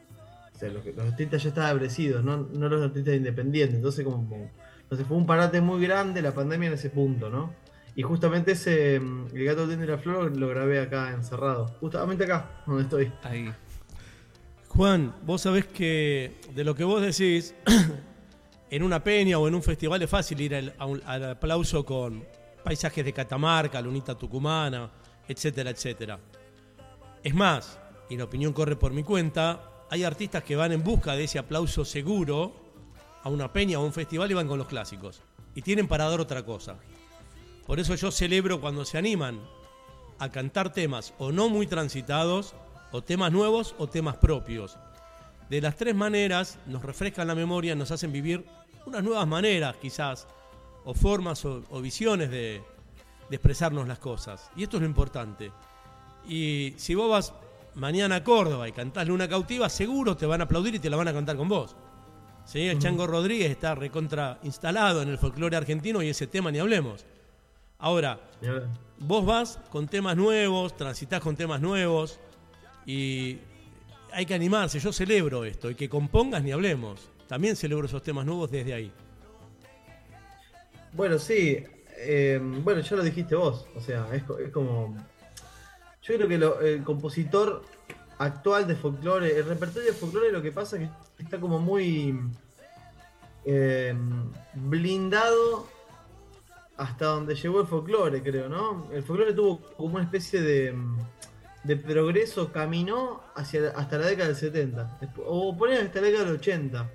O 0.55 0.57
sea, 0.57 0.69
los, 0.69 0.83
artistas 0.97 1.43
ya 1.43 1.49
establecidos, 1.49 2.23
no, 2.23 2.37
no 2.37 2.69
los 2.69 2.81
artistas 2.81 3.15
independientes. 3.15 3.75
Entonces 3.75 4.05
como- 4.05 4.49
entonces 4.81 5.05
fue 5.05 5.17
un 5.17 5.25
parate 5.25 5.59
muy 5.59 5.81
grande 5.85 6.21
la 6.21 6.33
pandemia 6.33 6.67
en 6.67 6.73
ese 6.73 6.89
punto, 6.89 7.29
¿no? 7.29 7.53
Y 7.95 8.01
justamente 8.03 8.51
ese, 8.53 8.99
mm, 8.99 9.27
el 9.35 9.45
gato 9.45 9.71
y 9.71 9.75
la 9.75 9.97
flor, 9.97 10.35
lo 10.37 10.47
grabé 10.49 10.79
acá 10.79 11.11
encerrado. 11.11 11.67
Justamente 11.79 12.23
acá, 12.23 12.61
donde 12.65 12.83
estoy. 12.83 13.11
Ahí. 13.23 13.51
Juan, 14.69 15.13
vos 15.23 15.41
sabés 15.41 15.65
que 15.67 16.39
de 16.53 16.63
lo 16.63 16.75
que 16.75 16.83
vos 16.83 17.01
decís, 17.01 17.55
en 18.69 18.83
una 18.83 19.03
peña 19.03 19.37
o 19.39 19.47
en 19.47 19.55
un 19.55 19.63
festival 19.63 20.01
es 20.01 20.09
fácil 20.09 20.39
ir 20.41 20.55
al, 20.55 20.73
un- 20.87 21.01
al 21.05 21.31
aplauso 21.31 21.83
con 21.85 22.23
paisajes 22.63 23.03
de 23.03 23.11
Catamarca, 23.13 23.81
lunita 23.81 24.15
tucumana, 24.15 24.89
etcétera, 25.27 25.71
etcétera. 25.71 26.19
Es 27.23 27.33
más, 27.33 27.79
y 28.09 28.15
la 28.17 28.25
opinión 28.25 28.53
corre 28.53 28.75
por 28.75 28.93
mi 28.93 29.03
cuenta, 29.03 29.85
hay 29.89 30.03
artistas 30.03 30.43
que 30.43 30.55
van 30.55 30.71
en 30.71 30.83
busca 30.83 31.15
de 31.15 31.23
ese 31.23 31.39
aplauso 31.39 31.83
seguro 31.83 32.53
a 33.23 33.29
una 33.29 33.51
peña 33.51 33.79
o 33.79 33.81
a 33.81 33.85
un 33.85 33.93
festival 33.93 34.29
y 34.31 34.35
van 34.35 34.47
con 34.47 34.57
los 34.59 34.67
clásicos. 34.67 35.21
Y 35.55 35.61
tienen 35.63 35.87
para 35.87 36.07
dar 36.09 36.19
otra 36.21 36.45
cosa. 36.45 36.77
Por 37.69 37.79
eso 37.79 37.93
yo 37.93 38.09
celebro 38.09 38.59
cuando 38.59 38.83
se 38.83 38.97
animan 38.97 39.39
a 40.17 40.31
cantar 40.31 40.73
temas 40.73 41.13
o 41.19 41.31
no 41.31 41.49
muy 41.49 41.67
transitados, 41.67 42.55
o 42.91 43.03
temas 43.03 43.31
nuevos 43.31 43.75
o 43.77 43.85
temas 43.85 44.17
propios. 44.17 44.79
De 45.51 45.61
las 45.61 45.75
tres 45.75 45.93
maneras 45.93 46.57
nos 46.65 46.81
refrescan 46.81 47.27
la 47.27 47.35
memoria, 47.35 47.75
nos 47.75 47.91
hacen 47.91 48.11
vivir 48.11 48.43
unas 48.87 49.03
nuevas 49.03 49.27
maneras 49.27 49.75
quizás, 49.79 50.27
o 50.83 50.95
formas 50.95 51.45
o, 51.45 51.61
o 51.69 51.79
visiones 51.79 52.31
de, 52.31 52.63
de 53.29 53.35
expresarnos 53.35 53.87
las 53.87 53.99
cosas. 53.99 54.49
Y 54.55 54.63
esto 54.63 54.77
es 54.77 54.81
lo 54.81 54.89
importante. 54.89 55.51
Y 56.27 56.73
si 56.75 56.95
vos 56.95 57.07
vas 57.07 57.33
mañana 57.75 58.15
a 58.15 58.23
Córdoba 58.23 58.67
y 58.67 58.71
cantás 58.71 59.07
Luna 59.07 59.29
Cautiva, 59.29 59.69
seguro 59.69 60.17
te 60.17 60.25
van 60.25 60.41
a 60.41 60.45
aplaudir 60.45 60.73
y 60.73 60.79
te 60.79 60.89
la 60.89 60.97
van 60.97 61.09
a 61.09 61.13
cantar 61.13 61.37
con 61.37 61.47
vos. 61.47 61.75
¿Sí? 62.45 62.61
El 62.61 62.79
Chango 62.79 63.05
Rodríguez 63.05 63.51
está 63.51 63.75
recontra 63.75 64.39
instalado 64.41 65.03
en 65.03 65.09
el 65.09 65.19
folclore 65.19 65.55
argentino 65.55 66.01
y 66.01 66.09
ese 66.09 66.25
tema 66.25 66.49
ni 66.51 66.57
hablemos. 66.57 67.05
Ahora, 67.79 68.19
vos 68.99 69.25
vas 69.25 69.59
con 69.71 69.87
temas 69.87 70.15
nuevos, 70.17 70.75
transitas 70.75 71.21
con 71.21 71.35
temas 71.35 71.61
nuevos 71.61 72.19
y 72.85 73.39
hay 74.11 74.25
que 74.25 74.33
animarse. 74.33 74.79
Yo 74.79 74.91
celebro 74.91 75.45
esto 75.45 75.69
y 75.69 75.75
que 75.75 75.87
compongas 75.87 76.43
ni 76.43 76.51
hablemos. 76.51 77.09
También 77.27 77.55
celebro 77.55 77.85
esos 77.85 78.03
temas 78.03 78.25
nuevos 78.25 78.51
desde 78.51 78.73
ahí. 78.73 78.91
Bueno, 80.93 81.17
sí. 81.19 81.63
eh, 81.97 82.39
bueno, 82.41 82.81
ya 82.81 82.95
lo 82.95 83.03
dijiste 83.03 83.35
vos. 83.35 83.65
O 83.75 83.81
sea, 83.81 84.07
es, 84.13 84.23
co- 84.23 84.39
es 84.39 84.51
como. 84.51 84.95
Yo 86.01 86.15
creo 86.15 86.27
que 86.27 86.37
lo- 86.37 86.59
el 86.61 86.83
compositor 86.83 87.63
actual 88.17 88.67
de 88.67 88.75
folclore, 88.75 89.37
el 89.37 89.45
repertorio 89.45 89.89
de 89.91 89.97
folclore, 89.97 90.31
lo 90.31 90.41
que 90.41 90.51
pasa 90.51 90.77
es 90.81 90.89
que 91.17 91.23
está 91.23 91.39
como 91.39 91.59
muy 91.59 92.19
eh, 93.45 93.95
blindado 94.55 95.67
hasta 96.79 97.05
donde 97.05 97.35
llegó 97.35 97.61
el 97.61 97.67
folclore, 97.67 98.21
creo, 98.23 98.47
¿no? 98.49 98.87
El 98.91 99.03
folclore 99.03 99.33
tuvo 99.33 99.59
como 99.77 99.95
una 99.95 100.03
especie 100.05 100.41
de, 100.41 100.73
de 101.63 101.75
progreso, 101.75 102.51
caminó 102.51 103.21
hacia 103.35 103.69
hasta 103.75 103.97
la 103.97 104.07
década 104.07 104.27
del 104.29 104.37
70, 104.37 104.99
Despu- 105.01 105.23
o 105.25 105.57
poner 105.57 105.81
hasta 105.81 105.99
la 106.01 106.07
década 106.07 106.25
del 106.25 106.35
80 106.35 106.89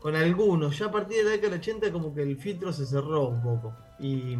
con 0.00 0.16
algunos. 0.16 0.78
Ya 0.78 0.86
a 0.86 0.90
partir 0.90 1.18
de 1.18 1.24
la 1.24 1.30
década 1.30 1.50
del 1.52 1.60
80 1.60 1.92
como 1.92 2.14
que 2.14 2.22
el 2.22 2.36
filtro 2.36 2.72
se 2.72 2.84
cerró 2.86 3.28
un 3.28 3.40
poco. 3.42 3.74
Y, 4.00 4.36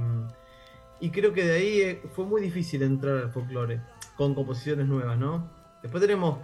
y 1.01 1.11
creo 1.11 1.33
que 1.33 1.45
de 1.45 1.53
ahí 1.53 1.81
eh, 1.81 2.03
fue 2.13 2.25
muy 2.25 2.43
difícil 2.43 2.83
entrar 2.83 3.17
al 3.19 3.33
folclore 3.33 3.81
con 4.17 4.35
composiciones 4.35 4.87
nuevas, 4.87 5.17
¿no? 5.19 5.49
Después 5.83 6.01
tenemos 6.01 6.39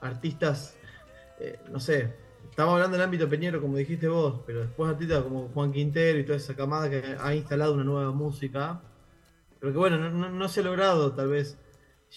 artistas, 0.00 0.76
eh, 1.40 1.58
no 1.70 1.80
sé, 1.80 2.14
estamos 2.54 2.74
hablando 2.74 2.96
del 2.96 3.04
ámbito 3.04 3.28
peñero 3.28 3.60
como 3.60 3.76
dijiste 3.76 4.06
vos, 4.06 4.42
pero 4.46 4.60
después 4.60 4.88
artistas 4.88 5.24
como 5.24 5.48
Juan 5.48 5.72
Quintero 5.72 6.20
y 6.20 6.24
toda 6.24 6.36
esa 6.38 6.54
camada 6.54 6.88
que 6.88 7.02
ha 7.18 7.34
instalado 7.34 7.74
una 7.74 7.82
nueva 7.82 8.12
música. 8.12 8.80
Pero 9.58 9.72
que 9.72 9.78
bueno, 9.80 9.98
no, 10.08 10.48
se 10.48 10.60
ha 10.60 10.62
logrado 10.62 11.14
tal 11.14 11.30
vez 11.30 11.58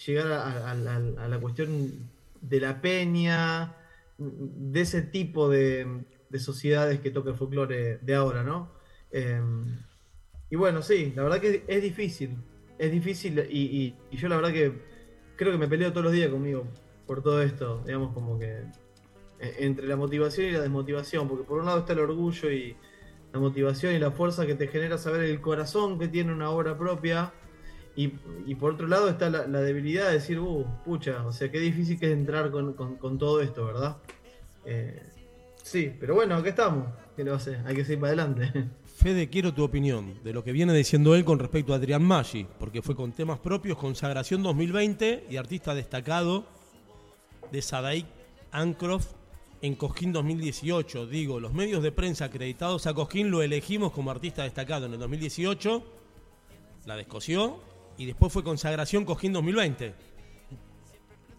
llegar 0.06 0.30
a, 0.30 0.44
a- 0.44 0.70
a- 0.70 1.24
a 1.24 1.28
la 1.28 1.40
cuestión 1.40 2.08
de 2.40 2.60
la 2.60 2.80
peña, 2.80 3.74
de 4.16 4.80
ese 4.80 5.02
tipo 5.02 5.48
de, 5.48 6.04
de 6.28 6.38
sociedades 6.38 7.00
que 7.00 7.10
toca 7.10 7.30
el 7.30 7.36
folclore 7.36 7.98
de 7.98 8.14
ahora, 8.14 8.44
¿no? 8.44 8.70
Eh, 9.10 9.40
y 10.50 10.54
bueno, 10.54 10.82
sí, 10.82 11.12
la 11.16 11.24
verdad 11.24 11.40
que 11.40 11.64
es 11.66 11.82
difícil, 11.82 12.36
es 12.78 12.92
difícil 12.92 13.40
y, 13.50 13.96
yo 14.12 14.28
la 14.28 14.36
verdad 14.36 14.52
que 14.52 14.72
creo 15.34 15.50
que 15.50 15.58
me 15.58 15.66
peleo 15.66 15.90
todos 15.90 16.04
los 16.04 16.12
días 16.12 16.30
conmigo 16.30 16.64
por 17.08 17.24
todo 17.24 17.42
esto, 17.42 17.82
digamos 17.84 18.14
como 18.14 18.38
que 18.38 18.62
entre 19.40 19.86
la 19.86 19.96
motivación 19.96 20.48
y 20.48 20.50
la 20.52 20.60
desmotivación, 20.60 21.28
porque 21.28 21.44
por 21.44 21.60
un 21.60 21.66
lado 21.66 21.80
está 21.80 21.92
el 21.92 22.00
orgullo 22.00 22.50
y 22.50 22.76
la 23.32 23.40
motivación 23.40 23.94
y 23.94 23.98
la 23.98 24.10
fuerza 24.10 24.46
que 24.46 24.54
te 24.54 24.68
genera 24.68 24.98
saber 24.98 25.22
el 25.22 25.40
corazón 25.40 25.98
que 25.98 26.08
tiene 26.08 26.32
una 26.32 26.50
obra 26.50 26.76
propia. 26.76 27.32
Y, 27.96 28.06
por 28.54 28.74
otro 28.74 28.86
lado 28.86 29.08
está 29.08 29.28
la, 29.28 29.60
debilidad 29.60 30.06
de 30.06 30.12
decir, 30.14 30.38
uh, 30.38 30.64
pucha, 30.84 31.26
o 31.26 31.32
sea, 31.32 31.50
qué 31.50 31.58
difícil 31.58 31.98
que 31.98 32.06
es 32.06 32.12
entrar 32.12 32.52
con, 32.52 32.74
con- 32.74 33.18
todo 33.18 33.40
esto, 33.40 33.66
¿verdad? 33.66 33.96
Eh, 34.64 35.02
sí, 35.64 35.92
pero 35.98 36.14
bueno, 36.14 36.36
acá 36.36 36.50
estamos. 36.50 36.86
¿Qué 37.16 37.28
a 37.28 37.34
hacer? 37.34 37.60
Hay 37.66 37.74
que 37.74 37.84
seguir 37.84 37.98
para 37.98 38.12
adelante. 38.12 38.68
Fede, 38.86 39.28
quiero 39.28 39.52
tu 39.52 39.64
opinión 39.64 40.14
de 40.22 40.32
lo 40.32 40.44
que 40.44 40.52
viene 40.52 40.72
diciendo 40.72 41.16
él 41.16 41.24
con 41.24 41.40
respecto 41.40 41.72
a 41.72 41.76
Adrián 41.76 42.04
Maggi, 42.04 42.46
porque 42.60 42.82
fue 42.82 42.94
con 42.94 43.10
temas 43.10 43.40
propios, 43.40 43.76
consagración 43.76 44.44
2020 44.44 45.26
y 45.28 45.36
artista 45.36 45.74
destacado 45.74 46.46
de 47.50 47.62
Sadaik 47.62 48.06
Ancroft 48.52 49.17
en 49.62 49.74
Cosquín 49.74 50.12
2018. 50.12 51.06
Digo, 51.06 51.40
los 51.40 51.52
medios 51.52 51.82
de 51.82 51.92
prensa 51.92 52.26
acreditados 52.26 52.86
a 52.86 52.94
Cosquín 52.94 53.30
lo 53.30 53.42
elegimos 53.42 53.92
como 53.92 54.10
artista 54.10 54.42
destacado 54.42 54.86
en 54.86 54.94
el 54.94 54.98
2018, 54.98 55.84
la 56.86 56.96
descoció 56.96 57.60
y 57.96 58.06
después 58.06 58.32
fue 58.32 58.44
consagración 58.44 59.04
Cosquín 59.04 59.32
2020. 59.32 59.94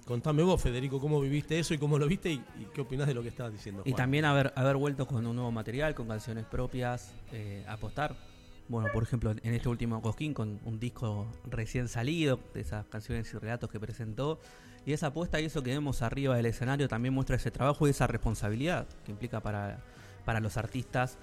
Contame 0.05 0.41
vos, 0.41 0.59
Federico, 0.59 0.99
cómo 0.99 1.21
viviste 1.21 1.59
eso 1.59 1.75
y 1.75 1.77
cómo 1.77 1.99
lo 1.99 2.07
viste 2.07 2.31
y, 2.31 2.43
y 2.59 2.67
qué 2.73 2.81
opinás 2.81 3.07
de 3.07 3.13
lo 3.13 3.21
que 3.21 3.29
estabas 3.29 3.53
diciendo. 3.53 3.83
Y 3.85 3.93
también 3.93 4.25
haber, 4.25 4.51
haber 4.55 4.75
vuelto 4.75 5.05
con 5.05 5.25
un 5.27 5.35
nuevo 5.35 5.51
material, 5.51 5.93
con 5.93 6.07
canciones 6.07 6.45
propias, 6.45 7.13
eh, 7.31 7.63
apostar. 7.67 8.15
Bueno, 8.69 8.89
por 8.91 9.03
ejemplo, 9.03 9.31
en 9.31 9.53
este 9.53 9.69
último 9.69 10.01
Cosquín, 10.01 10.33
con 10.33 10.59
un 10.65 10.79
disco 10.79 11.27
recién 11.45 11.87
salido, 11.87 12.39
de 12.55 12.61
esas 12.61 12.87
canciones 12.87 13.31
y 13.33 13.37
relatos 13.37 13.69
que 13.69 13.79
presentó. 13.79 14.39
Y 14.85 14.93
esa 14.93 15.07
apuesta 15.07 15.39
y 15.39 15.45
eso 15.45 15.61
que 15.61 15.71
vemos 15.71 16.01
arriba 16.01 16.35
del 16.35 16.45
escenario 16.45 16.87
también 16.87 17.13
muestra 17.13 17.35
ese 17.35 17.51
trabajo 17.51 17.87
y 17.87 17.91
esa 17.91 18.07
responsabilidad 18.07 18.87
que 19.05 19.11
implica 19.11 19.39
para, 19.41 19.79
para 20.25 20.39
los 20.39 20.57
artistas 20.57 21.17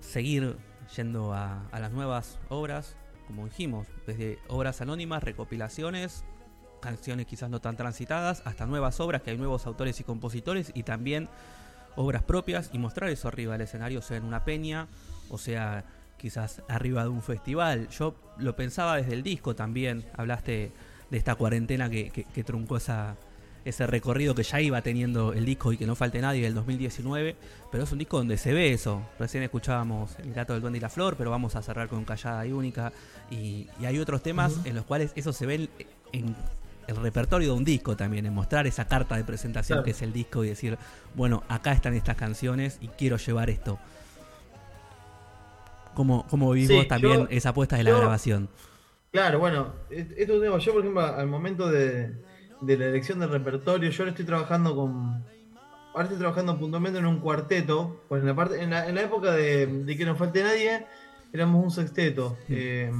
seguir 0.00 0.56
yendo 0.96 1.32
a, 1.32 1.66
a 1.70 1.80
las 1.80 1.92
nuevas 1.92 2.38
obras, 2.48 2.96
como 3.26 3.44
dijimos, 3.44 3.86
desde 4.06 4.38
obras 4.48 4.80
anónimas, 4.80 5.22
recopilaciones, 5.22 6.24
canciones 6.80 7.26
quizás 7.26 7.48
no 7.48 7.60
tan 7.60 7.76
transitadas, 7.76 8.42
hasta 8.44 8.66
nuevas 8.66 9.00
obras 9.00 9.22
que 9.22 9.30
hay 9.30 9.38
nuevos 9.38 9.66
autores 9.66 10.00
y 10.00 10.04
compositores 10.04 10.72
y 10.74 10.82
también 10.82 11.28
obras 11.96 12.22
propias 12.22 12.70
y 12.72 12.78
mostrar 12.78 13.10
eso 13.10 13.28
arriba 13.28 13.52
del 13.52 13.62
escenario, 13.62 14.02
sea 14.02 14.16
en 14.16 14.24
una 14.24 14.44
peña, 14.44 14.88
o 15.30 15.38
sea 15.38 15.84
quizás 16.16 16.62
arriba 16.68 17.02
de 17.02 17.08
un 17.08 17.22
festival. 17.22 17.88
Yo 17.88 18.14
lo 18.38 18.54
pensaba 18.54 18.96
desde 18.96 19.14
el 19.14 19.22
disco 19.22 19.54
también, 19.56 20.04
hablaste 20.16 20.72
de 21.12 21.18
esta 21.18 21.36
cuarentena 21.36 21.88
que, 21.88 22.10
que- 22.10 22.24
que 22.24 22.42
truncó 22.42 22.78
esa, 22.78 23.16
ese 23.64 23.86
recorrido 23.86 24.34
que 24.34 24.42
ya 24.42 24.60
iba 24.60 24.80
teniendo 24.82 25.32
el 25.34 25.44
disco 25.44 25.72
y 25.72 25.76
que 25.76 25.86
no 25.86 25.94
falte 25.94 26.20
nadie 26.20 26.42
del 26.42 26.54
2019, 26.54 27.36
pero 27.70 27.84
es 27.84 27.92
un 27.92 27.98
disco 27.98 28.16
donde 28.16 28.36
se 28.38 28.52
ve 28.54 28.72
eso. 28.72 29.02
Recién 29.18 29.44
escuchábamos 29.44 30.18
El 30.18 30.32
gato 30.32 30.54
del 30.54 30.62
duende 30.62 30.78
y 30.78 30.80
la 30.80 30.88
flor, 30.88 31.14
pero 31.16 31.30
vamos 31.30 31.54
a 31.54 31.62
cerrar 31.62 31.86
con 31.88 32.04
Callada 32.04 32.44
y 32.46 32.52
Única. 32.52 32.92
Y, 33.30 33.68
y 33.80 33.84
hay 33.84 33.98
otros 33.98 34.22
temas 34.22 34.54
en 34.64 34.74
los 34.74 34.84
cuales 34.86 35.12
eso 35.14 35.32
se 35.32 35.44
ve 35.46 35.54
en, 35.54 35.68
en 36.12 36.34
el 36.88 36.96
repertorio 36.96 37.48
de 37.52 37.54
un 37.58 37.64
disco 37.64 37.94
también, 37.96 38.26
en 38.26 38.34
mostrar 38.34 38.66
esa 38.66 38.86
carta 38.88 39.14
de 39.16 39.22
presentación 39.24 39.76
Claro. 39.76 39.84
que 39.84 39.90
es 39.92 40.02
el 40.02 40.12
disco 40.12 40.42
y 40.44 40.48
decir, 40.48 40.76
bueno, 41.14 41.44
acá 41.48 41.72
están 41.72 41.94
estas 41.94 42.16
canciones 42.16 42.78
y 42.80 42.88
quiero 42.88 43.18
llevar 43.18 43.50
esto. 43.50 43.78
¿Cómo, 45.94 46.26
cómo 46.28 46.50
vivís 46.52 46.68
Sí, 46.68 46.74
vos 46.76 46.88
también 46.88 47.20
yo- 47.20 47.26
esa 47.30 47.50
apuesta 47.50 47.76
de 47.76 47.84
la 47.84 47.90
yo- 47.90 47.98
grabación? 47.98 48.48
Claro, 49.12 49.38
bueno, 49.38 49.74
es- 49.90 50.06
esto 50.16 50.32
es 50.32 50.38
un 50.38 50.40
tema. 50.42 50.58
Yo, 50.58 50.72
por 50.72 50.80
ejemplo, 50.82 51.02
al 51.04 51.26
momento 51.26 51.68
de, 51.70 52.12
de 52.62 52.78
la 52.78 52.86
elección 52.86 53.20
del 53.20 53.28
repertorio, 53.30 53.90
yo 53.90 54.02
ahora 54.02 54.10
estoy 54.10 54.24
trabajando 54.24 54.74
con. 54.74 55.22
Ahora 55.92 56.04
estoy 56.04 56.18
trabajando 56.18 56.58
puntualmente 56.58 56.98
en 56.98 57.04
un 57.06 57.20
cuarteto. 57.20 58.02
Pues 58.08 58.22
en 58.22 58.28
la 58.28 58.34
parte, 58.34 58.62
en 58.62 58.70
la, 58.70 58.88
en 58.88 58.94
la 58.94 59.02
época 59.02 59.32
de, 59.32 59.66
de 59.66 59.96
que 59.96 60.06
no 60.06 60.16
falte 60.16 60.42
nadie, 60.42 60.86
éramos 61.32 61.62
un 61.62 61.70
sexteto. 61.70 62.38
Eh, 62.48 62.90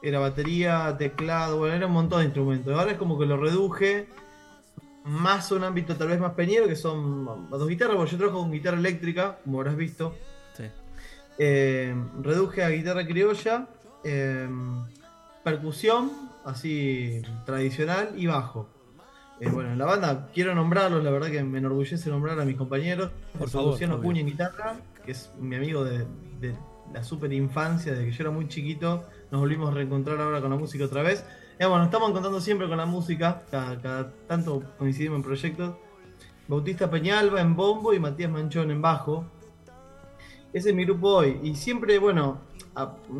era 0.00 0.20
batería, 0.20 0.94
teclado, 0.96 1.58
bueno, 1.58 1.74
era 1.74 1.86
un 1.88 1.92
montón 1.92 2.20
de 2.20 2.26
instrumentos. 2.26 2.78
Ahora 2.78 2.92
es 2.92 2.98
como 2.98 3.18
que 3.18 3.26
lo 3.26 3.36
reduje 3.36 4.06
más 5.02 5.50
a 5.50 5.56
un 5.56 5.64
ámbito 5.64 5.96
tal 5.96 6.06
vez 6.08 6.20
más 6.20 6.34
peñero, 6.34 6.68
que 6.68 6.76
son 6.76 7.48
dos 7.50 7.66
guitarras, 7.68 7.96
porque 7.96 8.12
yo 8.12 8.18
trabajo 8.18 8.38
con 8.42 8.52
guitarra 8.52 8.76
eléctrica, 8.78 9.38
como 9.42 9.58
habrás 9.58 9.74
visto. 9.74 10.14
Sí. 10.56 10.64
Eh, 11.38 11.96
reduje 12.22 12.62
a 12.62 12.68
guitarra 12.68 13.04
criolla, 13.04 13.66
eh, 14.04 14.48
percusión, 15.50 16.10
así 16.44 17.22
tradicional, 17.46 18.12
y 18.16 18.26
bajo. 18.26 18.68
Eh, 19.40 19.48
bueno, 19.48 19.72
en 19.72 19.78
la 19.78 19.86
banda 19.86 20.30
quiero 20.34 20.54
nombrarlos, 20.54 21.02
la 21.04 21.10
verdad 21.10 21.30
que 21.30 21.42
me 21.42 21.58
enorgullece 21.58 22.10
nombrar 22.10 22.40
a 22.40 22.44
mis 22.44 22.56
compañeros. 22.56 23.10
Por 23.38 23.48
favor, 23.48 23.72
Luciano. 23.72 24.00
Cuña 24.02 24.20
en 24.20 24.26
guitarra, 24.26 24.76
que 25.04 25.12
es 25.12 25.30
mi 25.38 25.56
amigo 25.56 25.84
de, 25.84 26.06
de 26.40 26.56
la 26.92 27.02
super 27.04 27.32
infancia, 27.32 27.92
desde 27.92 28.06
que 28.06 28.12
yo 28.12 28.22
era 28.24 28.30
muy 28.30 28.48
chiquito. 28.48 29.04
Nos 29.30 29.40
volvimos 29.40 29.70
a 29.70 29.74
reencontrar 29.74 30.20
ahora 30.20 30.40
con 30.40 30.50
la 30.50 30.56
música 30.56 30.84
otra 30.84 31.02
vez. 31.02 31.24
Eh, 31.58 31.66
bueno, 31.66 31.78
nos 31.78 31.86
estamos 31.86 32.10
encontrando 32.10 32.40
siempre 32.40 32.68
con 32.68 32.78
la 32.78 32.86
música, 32.86 33.42
cada, 33.50 33.80
cada 33.80 34.12
tanto 34.26 34.62
coincidimos 34.78 35.16
en 35.16 35.22
proyectos. 35.22 35.76
Bautista 36.46 36.90
Peñalba 36.90 37.40
en 37.40 37.54
bombo 37.54 37.92
y 37.92 38.00
Matías 38.00 38.30
Manchón 38.30 38.70
en 38.70 38.80
bajo. 38.80 39.24
Ese 40.52 40.70
es 40.70 40.74
mi 40.74 40.84
grupo 40.84 41.08
hoy. 41.08 41.38
Y 41.42 41.54
siempre, 41.54 41.98
bueno, 41.98 42.38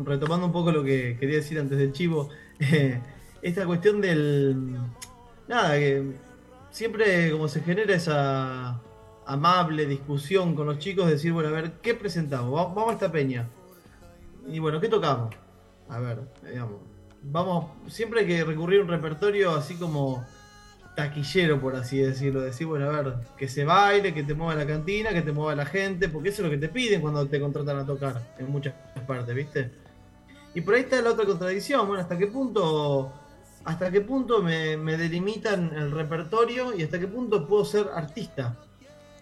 retomando 0.05 0.45
un 0.47 0.51
poco 0.51 0.71
lo 0.71 0.83
que 0.83 1.17
quería 1.19 1.37
decir 1.37 1.59
antes 1.59 1.77
del 1.77 1.91
chivo, 1.93 2.29
esta 3.41 3.65
cuestión 3.65 4.01
del. 4.01 4.77
Nada, 5.47 5.77
que 5.77 6.03
siempre 6.71 7.31
como 7.31 7.47
se 7.47 7.61
genera 7.61 7.93
esa 7.95 8.79
amable 9.25 9.85
discusión 9.85 10.55
con 10.55 10.67
los 10.67 10.79
chicos, 10.79 11.09
decir, 11.09 11.31
bueno, 11.33 11.49
a 11.49 11.51
ver, 11.53 11.73
¿qué 11.81 11.93
presentamos? 11.95 12.53
Va- 12.53 12.73
Vamos 12.73 12.89
a 12.89 12.93
esta 12.93 13.11
peña. 13.11 13.47
Y 14.47 14.59
bueno, 14.59 14.79
¿qué 14.79 14.87
tocamos? 14.87 15.33
A 15.89 15.99
ver, 15.99 16.19
digamos. 16.47 16.75
Vamos, 17.21 17.65
siempre 17.87 18.21
hay 18.21 18.27
que 18.27 18.43
recurrir 18.45 18.79
a 18.79 18.83
un 18.83 18.89
repertorio 18.89 19.51
así 19.55 19.75
como 19.75 20.23
taquillero, 20.99 21.61
por 21.61 21.75
así 21.75 21.97
decirlo. 21.97 22.41
Decir, 22.41 22.67
bueno, 22.67 22.89
a 22.89 23.01
ver, 23.01 23.13
que 23.37 23.47
se 23.47 23.63
baile, 23.63 24.13
que 24.13 24.23
te 24.23 24.33
mueva 24.33 24.55
la 24.55 24.67
cantina, 24.67 25.11
que 25.11 25.21
te 25.21 25.31
mueva 25.31 25.55
la 25.55 25.65
gente, 25.65 26.09
porque 26.09 26.29
eso 26.29 26.41
es 26.41 26.45
lo 26.47 26.51
que 26.51 26.57
te 26.57 26.67
piden 26.67 26.99
cuando 26.99 27.25
te 27.25 27.39
contratan 27.39 27.77
a 27.77 27.85
tocar 27.85 28.35
en 28.37 28.51
muchas 28.51 28.73
partes, 29.07 29.33
¿viste? 29.33 29.71
Y 30.53 30.61
por 30.61 30.73
ahí 30.73 30.81
está 30.81 31.01
la 31.01 31.11
otra 31.11 31.25
contradicción, 31.25 31.87
bueno, 31.87 32.01
¿hasta 32.01 32.17
qué 32.17 32.27
punto, 32.27 33.13
hasta 33.63 33.89
qué 33.91 34.01
punto 34.01 34.41
me, 34.41 34.77
delimitan 34.97 35.71
el 35.73 35.91
repertorio 35.91 36.75
y 36.75 36.83
hasta 36.83 36.99
qué 36.99 37.07
punto 37.07 37.47
puedo 37.47 37.63
ser 37.63 37.87
artista? 37.93 38.57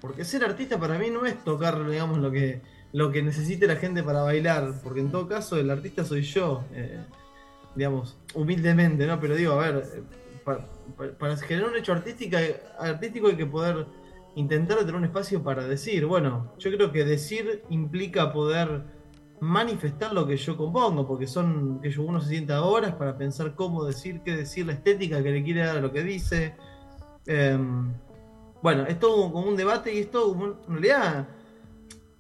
Porque 0.02 0.26
ser 0.26 0.44
artista 0.44 0.80
para 0.80 0.98
mí 0.98 1.12
no 1.12 1.26
es 1.28 1.44
tocar, 1.44 1.88
digamos, 1.88 2.18
lo 2.18 2.32
que, 2.32 2.62
lo 2.92 3.12
que 3.12 3.22
necesite 3.22 3.68
la 3.68 3.76
gente 3.76 4.02
para 4.02 4.24
bailar, 4.24 4.74
porque 4.84 5.02
en 5.02 5.12
todo 5.12 5.28
caso 5.28 5.58
el 5.58 5.70
artista 5.70 6.04
soy 6.06 6.24
yo, 6.24 6.64
eh, 6.74 7.04
digamos, 7.76 8.18
humildemente, 8.34 9.06
¿no? 9.06 9.20
Pero 9.20 9.36
digo, 9.36 9.54
a 9.54 9.58
ver, 9.58 9.84
pa- 10.48 10.66
pa- 10.98 11.12
para, 11.20 11.36
generar 11.36 11.70
un 11.70 11.76
hecho 11.76 11.92
artística, 11.92 12.40
artístico 12.80 13.28
hay 13.28 13.36
que 13.36 13.46
poder 13.46 13.86
intentar 14.36 14.78
tener 14.80 14.96
un 14.96 15.04
espacio 15.04 15.44
para 15.44 15.68
decir, 15.68 16.06
bueno, 16.06 16.54
yo 16.58 16.72
creo 16.72 16.92
que 16.92 17.04
decir 17.04 17.64
implica 17.70 18.32
poder 18.32 18.84
manifestar 19.42 20.14
lo 20.14 20.26
que 20.26 20.38
yo 20.38 20.56
compongo, 20.58 21.06
porque 21.08 21.28
son 21.28 21.80
que 21.82 21.90
uno 22.00 22.22
se 22.22 22.30
sienta 22.30 22.62
horas 22.62 22.96
para 22.96 23.18
pensar 23.18 23.56
cómo 23.56 23.84
decir, 23.84 24.22
qué 24.24 24.36
decir, 24.36 24.66
la 24.66 24.74
estética 24.74 25.22
que 25.22 25.32
le 25.32 25.44
quiere 25.44 25.66
dar 25.66 25.78
a 25.78 25.82
lo 25.82 25.92
que 25.92 26.04
dice. 26.04 26.56
Em, 27.26 27.94
bueno, 28.64 28.86
es 28.88 29.00
todo 29.00 29.32
como 29.32 29.48
un 29.48 29.56
debate 29.58 29.94
y 29.94 30.00
es 30.00 30.10
todo 30.12 30.30
como, 30.30 30.44
un- 30.46 30.58
en 30.68 30.74
realidad, 30.74 31.28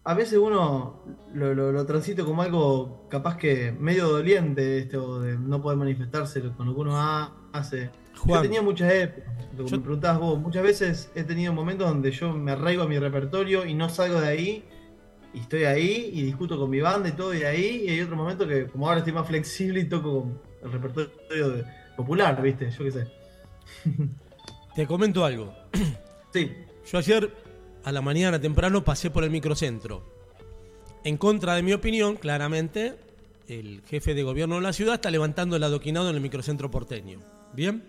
a 0.03 0.13
veces 0.13 0.37
uno 0.39 1.03
lo, 1.33 1.53
lo, 1.53 1.85
transita 1.85 2.23
como 2.23 2.41
algo 2.41 3.07
capaz 3.09 3.37
que 3.37 3.71
medio 3.71 4.07
doliente, 4.09 4.79
esto 4.79 5.19
de 5.21 5.37
no 5.37 5.61
poder 5.61 5.77
manifestarse 5.77 6.41
con 6.55 6.67
lo 6.67 6.73
que 6.75 6.81
uno 6.81 6.97
ha- 6.97 7.33
hace. 7.53 7.89
Juan. 8.17 8.36
Yo 8.38 8.41
tenía 8.41 8.62
muchas 8.62 8.91
épocas, 8.93 9.23
Yo- 9.58 9.63
me 9.77 9.80
preguntabas 9.84 10.19
vos, 10.19 10.39
muchas 10.39 10.63
veces 10.63 11.12
he 11.15 11.23
tenido 11.23 11.53
momentos 11.53 11.88
donde 11.88 12.12
yo 12.12 12.32
me 12.34 12.51
arraigo 12.51 12.84
a 12.84 12.88
mi 12.88 12.99
repertorio 12.99 13.65
y 13.65 13.73
no 13.73 13.89
salgo 13.89 14.19
de 14.21 14.27
ahí, 14.27 14.63
y 15.34 15.39
estoy 15.39 15.63
ahí 15.65 16.10
y 16.13 16.23
discuto 16.23 16.58
con 16.60 16.69
mi 16.69 16.80
banda 16.80 17.10
y 17.10 17.13
todo, 17.13 17.34
y 17.34 17.43
ahí, 17.43 17.84
y 17.86 17.89
hay 17.89 18.01
otro 18.01 18.15
momento 18.15 18.47
que 18.47 18.67
como 18.67 18.88
ahora 18.88 18.99
estoy 18.99 19.13
más 19.13 19.27
flexible 19.27 19.80
y 19.82 19.86
toco 19.86 20.21
con 20.21 20.41
el 20.63 20.71
repertorio 20.71 21.49
de- 21.49 21.63
popular, 21.95 22.39
¿viste? 22.41 22.69
Yo 22.71 22.84
qué 22.86 22.91
sé. 22.91 23.08
Te 24.75 24.86
comento 24.88 25.25
algo. 25.25 25.53
Sí, 26.34 26.51
Yo 26.91 26.97
ayer 26.99 27.32
a 27.86 27.91
la 27.91 28.01
mañana 28.01 28.39
temprano 28.39 28.84
pasé 28.84 29.10
por 29.10 29.23
el 29.23 29.30
microcentro. 29.32 30.03
En 31.03 31.17
contra 31.17 31.56
de 31.56 31.63
mi 31.63 31.71
opinión, 31.73 32.15
claramente, 32.17 32.95
el 33.47 33.82
jefe 33.88 34.13
de 34.13 34.23
gobierno 34.23 34.56
de 34.56 34.62
la 34.62 34.73
ciudad 34.73 34.95
está 34.95 35.10
levantando 35.10 35.56
el 35.56 35.63
adoquinado 35.63 36.10
en 36.10 36.15
el 36.15 36.21
microcentro 36.21 36.69
porteño. 36.69 37.21
¿Bien? 37.53 37.82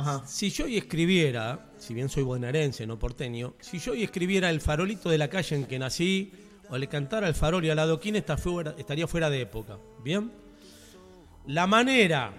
Ajá. 0.00 0.26
Si 0.26 0.50
yo 0.50 0.64
hoy 0.64 0.76
escribiera, 0.76 1.70
si 1.78 1.94
bien 1.94 2.08
soy 2.08 2.22
bonaerense, 2.22 2.86
no 2.86 2.98
porteño, 2.98 3.54
si 3.60 3.78
yo 3.78 3.92
hoy 3.92 4.02
escribiera 4.02 4.50
el 4.50 4.60
farolito 4.60 5.08
de 5.10 5.18
la 5.18 5.28
calle 5.28 5.56
en 5.56 5.64
que 5.66 5.78
nací, 5.78 6.32
o 6.68 6.78
le 6.78 6.86
cantara 6.86 7.26
el 7.28 7.34
farol 7.34 7.64
y 7.64 7.70
al 7.70 7.78
adoquín, 7.78 8.16
está 8.16 8.36
fuera- 8.36 8.74
estaría 8.78 9.06
fuera 9.06 9.28
de 9.30 9.40
época. 9.40 9.78
¿Bien? 10.04 10.30
La 11.46 11.66
manera 11.66 12.32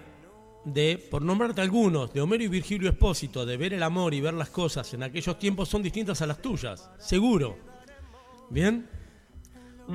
de, 0.64 0.96
por 1.10 1.22
nombrarte 1.22 1.60
algunos, 1.60 2.12
de 2.14 2.20
Homero 2.20 2.42
y 2.44 2.48
Virgilio 2.48 2.88
Espósito, 2.88 3.44
de 3.44 3.56
ver 3.56 3.74
el 3.74 3.82
amor 3.82 4.14
y 4.14 4.20
ver 4.20 4.34
las 4.34 4.48
cosas 4.48 4.94
en 4.94 5.02
aquellos 5.02 5.38
tiempos 5.38 5.68
son 5.68 5.82
distintas 5.82 6.22
a 6.22 6.26
las 6.26 6.40
tuyas, 6.40 6.88
seguro. 6.98 7.58
¿Bien? 8.48 8.88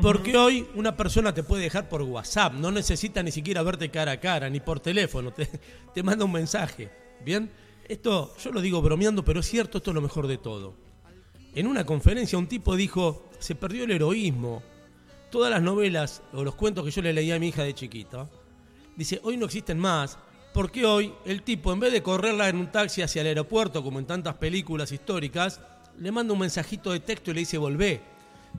Porque 0.01 0.36
hoy 0.36 0.67
una 0.75 0.95
persona 0.95 1.34
te 1.34 1.41
puede 1.43 1.63
dejar 1.63 1.88
por 1.89 2.01
WhatsApp, 2.03 2.53
no 2.53 2.71
necesita 2.71 3.23
ni 3.23 3.32
siquiera 3.32 3.63
verte 3.63 3.89
cara 3.89 4.12
a 4.12 4.19
cara, 4.19 4.49
ni 4.49 4.60
por 4.60 4.80
teléfono, 4.82 5.32
te, 5.32 5.47
te 5.93 6.03
manda 6.03 6.25
un 6.25 6.32
mensaje. 6.34 6.91
¿Bien? 7.23 7.51
Esto 7.88 8.36
yo 8.43 8.51
lo 8.51 8.62
digo 8.62 8.82
bromeando, 8.82 9.23
pero 9.23 9.39
es 9.39 9.45
cierto, 9.45 9.77
esto 9.77 9.91
es 9.91 9.95
lo 9.95 10.01
mejor 10.01 10.27
de 10.27 10.38
todo. 10.38 10.75
En 11.56 11.67
una 11.67 11.86
conferencia 11.86 12.38
un 12.38 12.47
tipo 12.47 12.75
dijo, 12.75 13.30
se 13.39 13.56
perdió 13.56 13.86
el 13.86 13.91
heroísmo. 13.91 14.62
Todas 15.32 15.51
las 15.51 15.62
novelas 15.62 16.21
o 16.34 16.43
los 16.43 16.56
cuentos 16.56 16.86
que 16.86 16.91
yo 16.91 17.01
le 17.01 17.13
leía 17.13 17.36
a 17.36 17.39
mi 17.39 17.49
hija 17.49 17.63
de 17.63 17.73
chiquita, 17.73 18.30
dice, 18.95 19.19
hoy 19.23 19.38
no 19.38 19.45
existen 19.45 19.77
más, 19.77 20.17
porque 20.53 20.86
hoy 20.86 21.13
el 21.25 21.43
tipo, 21.43 21.71
en 21.71 21.80
vez 21.80 21.91
de 21.91 22.01
correrla 22.01 22.49
en 22.49 22.58
un 22.58 22.71
taxi 22.71 23.01
hacia 23.01 23.21
el 23.21 23.27
aeropuerto, 23.27 23.84
como 23.84 23.99
en 23.99 24.06
tantas 24.06 24.36
películas 24.36 24.91
históricas, 24.91 25.62
le 25.99 26.12
manda 26.12 26.34
un 26.34 26.39
mensajito 26.39 26.91
de 26.91 26.99
texto 26.99 27.32
y 27.32 27.34
le 27.34 27.39
dice, 27.41 27.58
volvé. 27.58 28.01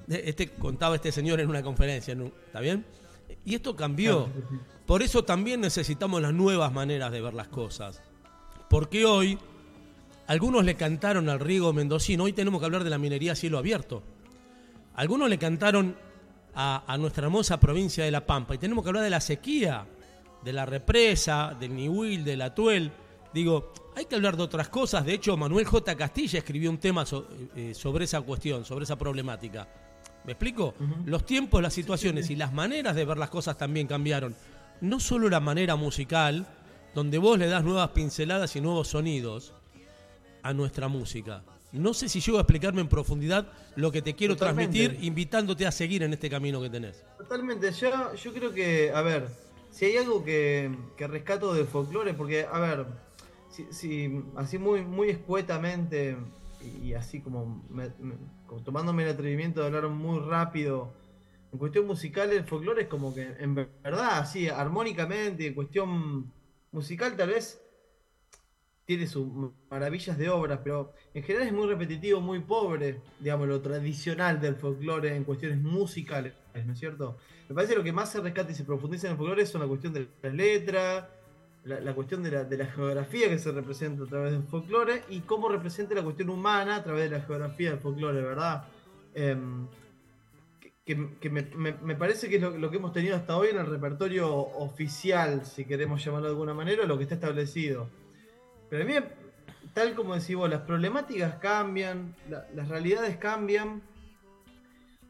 Este 0.09 0.51
contaba 0.51 0.97
este 0.97 1.13
señor 1.13 1.41
en 1.41 1.49
una 1.49 1.63
conferencia. 1.63 2.17
¿está 2.47 2.61
bien? 2.61 2.85
Y 3.45 3.55
esto 3.55 3.75
cambió. 3.75 4.29
Por 4.87 5.03
eso 5.03 5.25
también 5.25 5.61
necesitamos 5.61 6.21
las 6.23 6.33
nuevas 6.33 6.73
maneras 6.73 7.11
de 7.13 7.21
ver 7.21 7.35
las 7.35 7.49
cosas. 7.49 8.01
Porque 8.69 9.05
hoy 9.05 9.39
algunos 10.27 10.65
le 10.65 10.75
cantaron 10.75 11.29
al 11.29 11.41
Riego 11.41 11.73
Mendocino, 11.73 12.25
hoy 12.25 12.33
tenemos 12.33 12.61
que 12.61 12.67
hablar 12.67 12.85
de 12.85 12.91
la 12.91 12.99
minería 12.99 13.33
a 13.33 13.37
cielo 13.37 13.59
abierto. 13.59 14.03
Algunos 14.95 15.29
le 15.31 15.39
cantaron 15.39 15.97
a, 16.55 16.83
a 16.87 16.99
nuestra 16.99 17.25
hermosa 17.27 17.59
provincia 17.61 18.05
de 18.05 18.11
La 18.11 18.27
Pampa 18.27 18.55
y 18.55 18.59
tenemos 18.59 18.83
que 18.85 18.91
hablar 18.91 19.05
de 19.05 19.11
la 19.11 19.21
sequía, 19.21 19.87
de 20.45 20.53
la 20.53 20.67
represa, 20.67 21.57
del 21.59 21.75
Nihuil, 21.75 22.25
del 22.25 22.43
Atuel. 22.43 22.91
Digo, 23.33 23.73
hay 23.97 24.05
que 24.07 24.17
hablar 24.17 24.37
de 24.37 24.43
otras 24.43 24.69
cosas. 24.69 25.05
De 25.05 25.15
hecho, 25.15 25.37
Manuel 25.37 25.65
J. 25.65 25.95
Castilla 25.97 26.39
escribió 26.41 26.71
un 26.71 26.79
tema 26.79 27.07
so- 27.07 27.29
eh, 27.57 27.73
sobre 27.75 28.05
esa 28.05 28.21
cuestión, 28.23 28.65
sobre 28.65 28.85
esa 28.85 28.97
problemática. 28.97 29.69
¿Me 30.25 30.33
explico? 30.33 30.75
Los 31.07 31.25
tiempos, 31.25 31.63
las 31.63 31.73
situaciones 31.73 32.29
y 32.29 32.37
las 32.37 32.53
maneras 32.53 32.95
de 32.95 33.05
ver 33.05 33.17
las 33.17 33.31
cosas 33.31 33.57
también 33.57 33.87
cambiaron. 33.87 34.35
no 34.81 35.01
solo 35.01 35.29
la 35.29 35.41
manera 35.41 35.75
musical, 35.75 36.47
donde 36.99 37.19
vos 37.19 37.39
le 37.39 37.47
das 37.47 37.63
nuevas 37.63 37.91
pinceladas 37.91 38.57
y 38.57 38.61
nuevos 38.61 38.89
sonidos 38.89 39.55
a 40.43 40.53
nuestra 40.53 40.89
música. 40.89 41.45
No 41.71 41.95
sé 41.95 42.09
si 42.09 42.19
llego 42.21 42.39
a 42.39 42.41
explicarme 42.41 42.81
en 42.81 42.89
profundidad 42.89 43.47
lo 43.77 43.93
que 43.93 44.03
te 44.03 44.15
quiero 44.17 44.35
Totalmente. 44.35 44.77
transmitir, 44.77 45.05
invitándote 45.07 45.65
a 45.65 45.71
seguir 45.71 46.03
en 46.03 46.13
este 46.13 46.29
camino 46.29 46.61
que 46.61 46.69
tenés. 46.71 47.05
Totalmente, 47.17 47.71
yo, 47.71 48.15
yo 48.17 48.33
creo 48.33 48.53
que, 48.53 48.91
a 48.91 49.01
ver, 49.03 49.29
si 49.71 49.85
hay 49.85 49.97
algo 49.99 50.25
que, 50.25 50.75
que 50.97 51.07
rescato 51.07 51.55
del 51.55 51.69
folclore, 51.69 52.15
porque, 52.15 52.47
a 52.51 52.59
ver, 52.59 52.87
si, 53.49 53.67
si- 53.71 54.21
así 54.35 54.59
muy, 54.59 54.83
muy 54.83 55.11
escuetamente 55.11 56.17
y, 56.61 56.89
y 56.89 56.95
así 56.95 57.21
como, 57.21 57.63
me- 57.71 57.93
me- 58.01 58.17
como 58.49 58.61
tomándome 58.63 59.05
el 59.05 59.11
atrevimiento 59.11 59.61
de 59.61 59.67
hablar 59.69 59.87
muy 59.89 60.19
rápido, 60.19 60.93
en 61.53 61.61
cuestión 61.61 61.87
musical 61.87 62.33
el 62.33 62.43
folclore 62.45 62.83
es 62.83 62.89
como 62.89 63.15
que, 63.15 63.23
en 63.39 63.55
verdad, 63.55 64.19
así, 64.19 64.49
armónicamente, 64.49 65.47
en 65.47 65.55
cuestión 65.55 66.33
musical 66.73 67.17
tal 67.17 67.29
vez 67.29 67.61
tiene 68.85 69.07
sus 69.07 69.29
maravillas 69.71 70.17
de 70.17 70.31
obras, 70.31 70.61
pero 70.65 70.95
en 71.13 71.23
general 71.23 71.47
es 71.49 71.53
muy 71.53 71.67
repetitivo, 71.67 72.23
muy 72.23 72.41
pobre, 72.41 73.03
digamos, 73.21 73.47
lo 73.47 73.61
tradicional 73.61 74.41
del 74.41 74.57
folclore 74.57 75.15
en 75.15 75.25
cuestiones 75.25 75.59
musicales, 75.61 76.33
¿no 76.65 76.73
es 76.73 76.79
cierto? 76.79 77.19
Me 77.51 77.55
parece 77.55 77.75
que 77.75 77.79
lo 77.81 77.85
que 77.85 77.93
más 77.93 78.11
se 78.11 78.21
rescata 78.21 78.51
y 78.51 78.55
se 78.55 78.65
profundiza 78.65 79.07
en 79.07 79.13
el 79.13 79.19
folclore 79.19 79.45
son 79.45 79.61
la 79.61 79.67
cuestión 79.67 79.93
de 79.93 80.09
la, 81.65 81.81
la 81.81 81.95
cuestión 81.95 82.23
de 82.23 82.31
la, 82.31 82.45
de 82.45 82.57
la 82.57 82.67
geografía 82.67 83.29
que 83.29 83.39
se 83.39 83.53
representa 83.53 84.05
a 84.05 84.07
través 84.07 84.33
del 84.33 84.45
folclore 84.45 85.03
y 85.11 85.21
cómo 85.21 85.51
representa 85.51 85.95
la 85.95 86.03
cuestión 86.03 86.31
humana 86.31 86.77
a 86.77 86.83
través 86.83 87.11
de 87.11 87.19
la 87.19 87.25
geografía 87.25 87.73
del 87.73 87.81
folclore, 87.81 88.23
¿verdad? 88.23 88.65
Em, 89.15 89.67
que, 90.97 91.29
me, 91.29 91.43
me- 91.43 91.75
me 91.75 91.97
parece 91.97 92.31
que 92.31 92.37
es 92.37 92.43
lo, 92.43 92.71
que 92.71 92.79
hemos 92.79 92.95
tenido 92.95 93.15
hasta 93.15 93.37
hoy 93.37 93.49
en 93.49 93.59
el 93.59 93.67
repertorio 93.67 94.35
oficial, 94.35 95.45
si 95.45 95.67
queremos 95.67 96.03
llamarlo 96.03 96.29
de 96.29 96.33
alguna 96.33 96.55
manera, 96.55 96.87
lo 96.87 96.97
que 96.97 97.03
está 97.03 97.17
establecido. 97.17 97.91
Pero 98.71 98.85
a 98.85 98.87
mí, 98.87 98.95
tal 99.75 99.95
como 99.95 100.15
decís 100.15 100.35
vos, 100.35 100.49
las 100.49 100.63
problemáticas 100.63 101.35
cambian, 101.37 102.15
la- 102.31 102.47
las 102.55 102.69
realidades 102.69 103.19
cambian, 103.19 103.83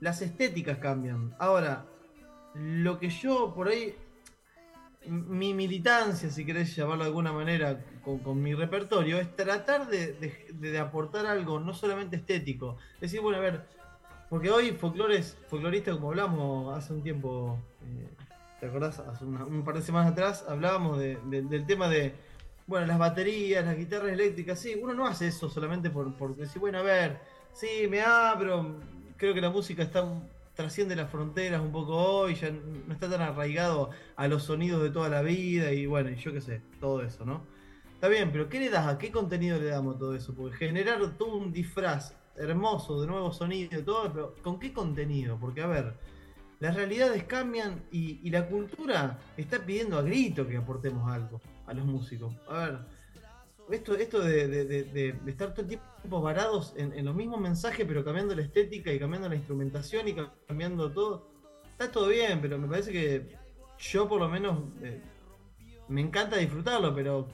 las 0.01 0.21
estéticas 0.21 0.79
cambian. 0.79 1.37
Ahora, 1.39 1.87
lo 2.55 2.99
que 2.99 3.11
yo 3.11 3.55
por 3.55 3.69
ahí, 3.69 3.95
mi 5.07 5.55
militancia, 5.55 6.29
si 6.29 6.45
querés 6.45 6.75
llamarlo 6.75 7.05
de 7.05 7.11
alguna 7.11 7.33
manera, 7.33 7.85
con, 8.03 8.43
mi 8.43 8.53
repertorio, 8.53 9.21
es 9.21 9.37
tratar 9.37 9.87
de, 9.87 10.79
aportar 10.81 11.27
algo 11.27 11.61
no 11.61 11.73
solamente 11.73 12.17
estético. 12.17 12.79
Decir, 13.01 13.21
bueno, 13.21 13.39
a 13.39 13.43
ver, 13.43 13.78
porque 14.29 14.51
hoy 14.51 14.73
folclores, 14.73 15.37
folcloristas, 15.49 15.97
como 15.97 16.11
hablamos 16.11 16.77
hace 16.77 16.93
un 16.93 17.03
tiempo, 17.03 17.59
eh, 17.83 18.09
¿te 18.61 18.67
acordás? 18.67 18.99
Hace 19.01 19.25
una- 19.25 19.45
un 19.45 19.65
par 19.65 19.75
de 19.77 19.83
semanas 19.83 20.13
atrás 20.13 20.45
hablábamos 20.49 20.99
de- 20.99 21.19
de- 21.27 21.43
del 21.43 21.67
tema 21.67 21.89
de, 21.89 22.15
bueno, 22.67 22.87
las 22.87 22.99
baterías, 22.99 23.65
las 23.65 23.77
guitarras 23.77 24.13
eléctricas, 24.13 24.59
sí, 24.59 24.75
uno 24.81 24.95
no 24.95 25.07
hace 25.07 25.29
eso 25.29 25.49
solamente 25.49 25.91
por, 25.91 26.13
por 26.15 26.37
decir, 26.37 26.61
bueno, 26.61 26.79
a 26.79 26.83
ver, 26.83 27.19
sí, 27.53 27.87
me 27.89 28.03
abro, 28.03 28.77
creo 29.17 29.33
que 29.35 29.41
la 29.41 29.51
música 29.51 29.83
está 29.83 30.05
trasciende 30.55 30.97
las 30.97 31.09
fronteras 31.09 31.61
un 31.61 31.71
poco 31.71 31.95
hoy, 31.97 32.35
ya 32.35 32.51
no 32.51 32.93
está 32.93 33.09
tan 33.09 33.23
arraigado 33.23 33.91
a 34.17 34.27
los 34.27 34.43
sonidos 34.43 34.83
de 34.83 34.91
toda 34.91 35.09
la 35.09 35.23
vida 35.23 35.73
y 35.73 35.87
bueno, 35.87 36.11
yo 36.11 36.33
qué 36.33 36.41
sé, 36.41 36.61
todo 36.81 37.01
eso, 37.03 37.25
¿no? 37.25 37.43
Está 37.95 38.09
bien, 38.09 38.31
pero 38.33 38.49
¿qué 38.49 38.59
le 38.59 38.69
das? 38.69 38.89
¿A 38.89 38.99
qué 38.99 39.13
contenido 39.13 39.57
le 39.59 39.67
damos 39.67 39.99
todo 39.99 40.17
eso? 40.17 40.35
Porque 40.35 40.57
generar 40.57 40.99
todo 41.17 41.37
un 41.37 41.53
disfraz 41.53 42.13
hermoso 42.39 43.01
de 43.01 43.07
nuevos 43.07 43.37
sonidos 43.37 43.81
y 43.81 43.83
todo, 43.83 44.13
pero 44.13 44.35
¿con 44.43 44.59
qué 44.59 44.73
contenido? 44.73 45.39
Porque, 45.41 45.63
a 45.63 45.67
ver, 45.67 45.95
las 46.61 46.75
realidades 46.75 47.25
cambian 47.25 47.83
y, 47.91 48.29
la 48.31 48.49
cultura 48.49 49.19
está 49.37 49.65
pidiendo 49.65 49.99
a 49.99 50.03
grito 50.03 50.47
que 50.47 50.57
aportemos 50.57 51.11
algo 51.11 51.41
a 51.67 51.75
los 51.75 51.85
músicos. 51.85 52.35
A 52.49 52.59
ver, 52.59 52.79
esto, 53.71 53.95
esto 53.95 54.21
de, 54.21 55.15
estar 55.27 55.53
todo 55.53 55.63
el 55.63 55.69
tiempo 55.69 56.21
varados 56.21 56.75
en, 56.77 56.93
en 56.93 57.05
los 57.05 57.15
mismos 57.15 57.41
mensajes, 57.41 57.87
pero 57.87 58.05
cambiando 58.05 58.35
la 58.35 58.43
estética 58.43 58.93
y 58.93 58.99
cambiando 58.99 59.29
la 59.29 59.37
instrumentación 59.37 60.09
y 60.09 60.17
cambiando 60.47 60.91
todo, 60.91 61.29
está 61.71 61.91
todo 61.93 62.09
bien, 62.09 62.41
pero 62.41 62.59
me 62.59 62.67
parece 62.67 62.93
que 62.93 63.37
yo 63.79 64.09
por 64.09 64.21
lo 64.21 64.29
menos 64.29 64.59
eh, 64.83 65.01
me 65.89 66.01
encanta 66.01 66.37
disfrutarlo, 66.37 66.95
pero, 66.95 67.29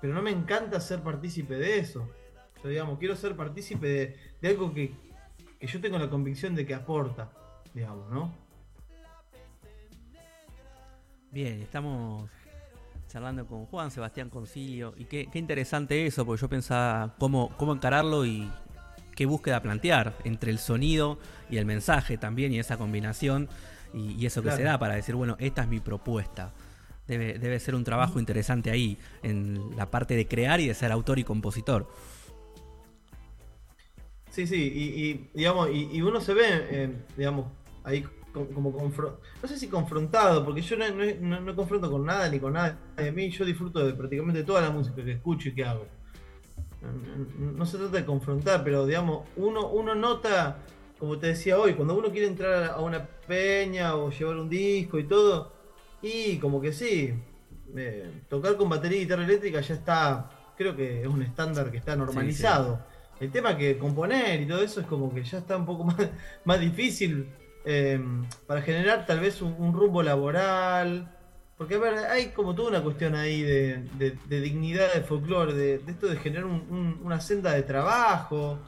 pero 0.00 0.14
no 0.14 0.22
me 0.22 0.30
encanta 0.30 0.80
ser 0.80 1.00
partícipe 1.00 1.54
de 1.54 1.78
eso. 1.78 2.08
Yo, 2.64 2.70
digamos, 2.70 2.98
quiero 2.98 3.14
ser 3.14 3.36
partícipe 3.36 3.86
de, 3.86 4.16
de 4.40 4.48
algo 4.48 4.72
que, 4.72 4.94
que 5.60 5.66
yo 5.66 5.80
tengo 5.82 5.98
la 5.98 6.08
convicción 6.08 6.54
de 6.54 6.64
que 6.64 6.74
aporta, 6.74 7.30
digamos, 7.74 8.10
¿no? 8.10 8.32
Bien, 11.30 11.60
estamos 11.60 12.30
charlando 13.08 13.46
con 13.46 13.66
Juan 13.66 13.90
Sebastián 13.90 14.30
Concilio 14.30 14.94
y 14.96 15.04
qué, 15.04 15.28
qué 15.30 15.38
interesante 15.38 16.06
eso, 16.06 16.24
porque 16.24 16.40
yo 16.40 16.48
pensaba 16.48 17.14
cómo, 17.18 17.54
cómo 17.58 17.74
encararlo 17.74 18.24
y 18.24 18.50
qué 19.14 19.26
búsqueda 19.26 19.60
plantear 19.60 20.14
entre 20.24 20.50
el 20.50 20.58
sonido 20.58 21.18
y 21.50 21.58
el 21.58 21.66
mensaje 21.66 22.16
también 22.16 22.52
y 22.54 22.58
esa 22.60 22.78
combinación 22.78 23.48
y, 23.92 24.12
y 24.12 24.24
eso 24.24 24.40
que 24.40 24.46
Claro. 24.48 24.56
se 24.56 24.62
da 24.64 24.78
para 24.78 24.94
decir, 24.94 25.14
bueno, 25.16 25.36
esta 25.38 25.62
es 25.62 25.68
mi 25.68 25.80
propuesta. 25.80 26.54
Debe, 27.06 27.38
debe 27.38 27.60
ser 27.60 27.74
un 27.74 27.84
trabajo 27.84 28.18
interesante 28.18 28.70
ahí, 28.70 28.96
en 29.22 29.76
la 29.76 29.90
parte 29.90 30.16
de 30.16 30.26
crear 30.26 30.60
y 30.60 30.68
de 30.68 30.72
ser 30.74 30.90
autor 30.90 31.18
y 31.18 31.24
compositor. 31.24 31.86
Sí, 34.34 34.48
sí, 34.48 34.56
y, 34.74 35.04
y, 35.10 35.30
digamos, 35.32 35.68
y, 35.70 35.90
y 35.92 36.02
uno 36.02 36.20
se 36.20 36.34
ve, 36.34 36.42
eh, 36.48 36.90
digamos, 37.16 37.46
ahí 37.84 38.02
co- 38.32 38.48
como 38.52 38.72
confro- 38.76 39.18
no 39.40 39.48
sé 39.48 39.56
si 39.56 39.68
confrontado, 39.68 40.44
porque 40.44 40.60
yo 40.60 40.76
no, 40.76 40.84
no, 41.20 41.40
no- 41.40 41.54
confronto 41.54 41.88
con 41.88 42.04
nada 42.04 42.28
ni 42.28 42.40
con 42.40 42.54
nada 42.54 42.76
de 42.96 43.12
mí, 43.12 43.30
yo 43.30 43.44
disfruto 43.44 43.86
de 43.86 43.92
prácticamente 43.94 44.42
toda 44.42 44.60
la 44.60 44.70
música 44.70 45.04
que 45.04 45.12
escucho 45.12 45.50
y 45.50 45.54
que 45.54 45.64
hago. 45.64 45.86
No 47.38 47.64
se 47.64 47.78
trata 47.78 47.96
de 47.98 48.04
confrontar, 48.04 48.64
pero 48.64 48.84
digamos, 48.86 49.26
uno, 49.36 49.68
uno 49.70 49.94
nota, 49.94 50.58
como 50.98 51.16
te 51.16 51.28
decía 51.28 51.56
hoy, 51.56 51.74
cuando 51.74 51.96
uno 51.96 52.10
quiere 52.10 52.26
entrar 52.26 52.64
a 52.72 52.80
una 52.80 53.06
peña 53.06 53.94
o 53.94 54.10
llevar 54.10 54.36
un 54.36 54.48
disco 54.50 54.98
y 54.98 55.04
todo, 55.04 55.52
y 56.02 56.38
como 56.38 56.60
que 56.60 56.72
sí, 56.72 57.14
eh, 57.76 58.10
tocar 58.28 58.56
con 58.56 58.68
batería 58.68 58.98
y 58.98 59.00
guitarra 59.02 59.24
eléctrica 59.24 59.60
ya 59.60 59.74
está, 59.74 60.30
creo 60.58 60.74
que 60.74 61.02
es 61.02 61.06
un 61.06 61.22
estándar 61.22 61.70
que 61.70 61.76
está 61.78 61.94
normalizado. 61.94 62.80
El 63.20 63.30
tema 63.30 63.56
que 63.56 63.78
componer 63.78 64.40
y 64.42 64.46
todo 64.46 64.62
eso 64.62 64.80
es 64.80 64.86
como 64.86 65.12
que 65.14 65.22
ya 65.24 65.38
está 65.38 65.56
un 65.56 65.66
poco 65.66 65.84
más, 65.84 65.96
más 66.44 66.60
difícil 66.60 67.28
eh, 67.64 68.00
para 68.46 68.60
generar 68.62 69.06
tal 69.06 69.20
vez 69.20 69.40
un, 69.42 69.72
rumbo 69.72 70.02
laboral. 70.02 71.10
Porque, 71.56 71.76
a 71.76 71.78
ver, 71.78 71.94
hay 72.10 72.26
como 72.30 72.54
toda 72.54 72.70
una 72.70 72.82
cuestión 72.82 73.14
ahí 73.14 73.40
de, 73.42 73.84
de- 73.96 74.18
de 74.28 74.40
dignidad 74.40 74.92
del 74.92 75.04
folclore, 75.04 75.54
de, 75.54 75.74
esto 75.86 76.08
de 76.08 76.16
generar 76.16 76.44
un- 76.46 77.00
una 77.02 77.20
senda 77.20 77.52
de 77.52 77.62
trabajo. 77.62 78.58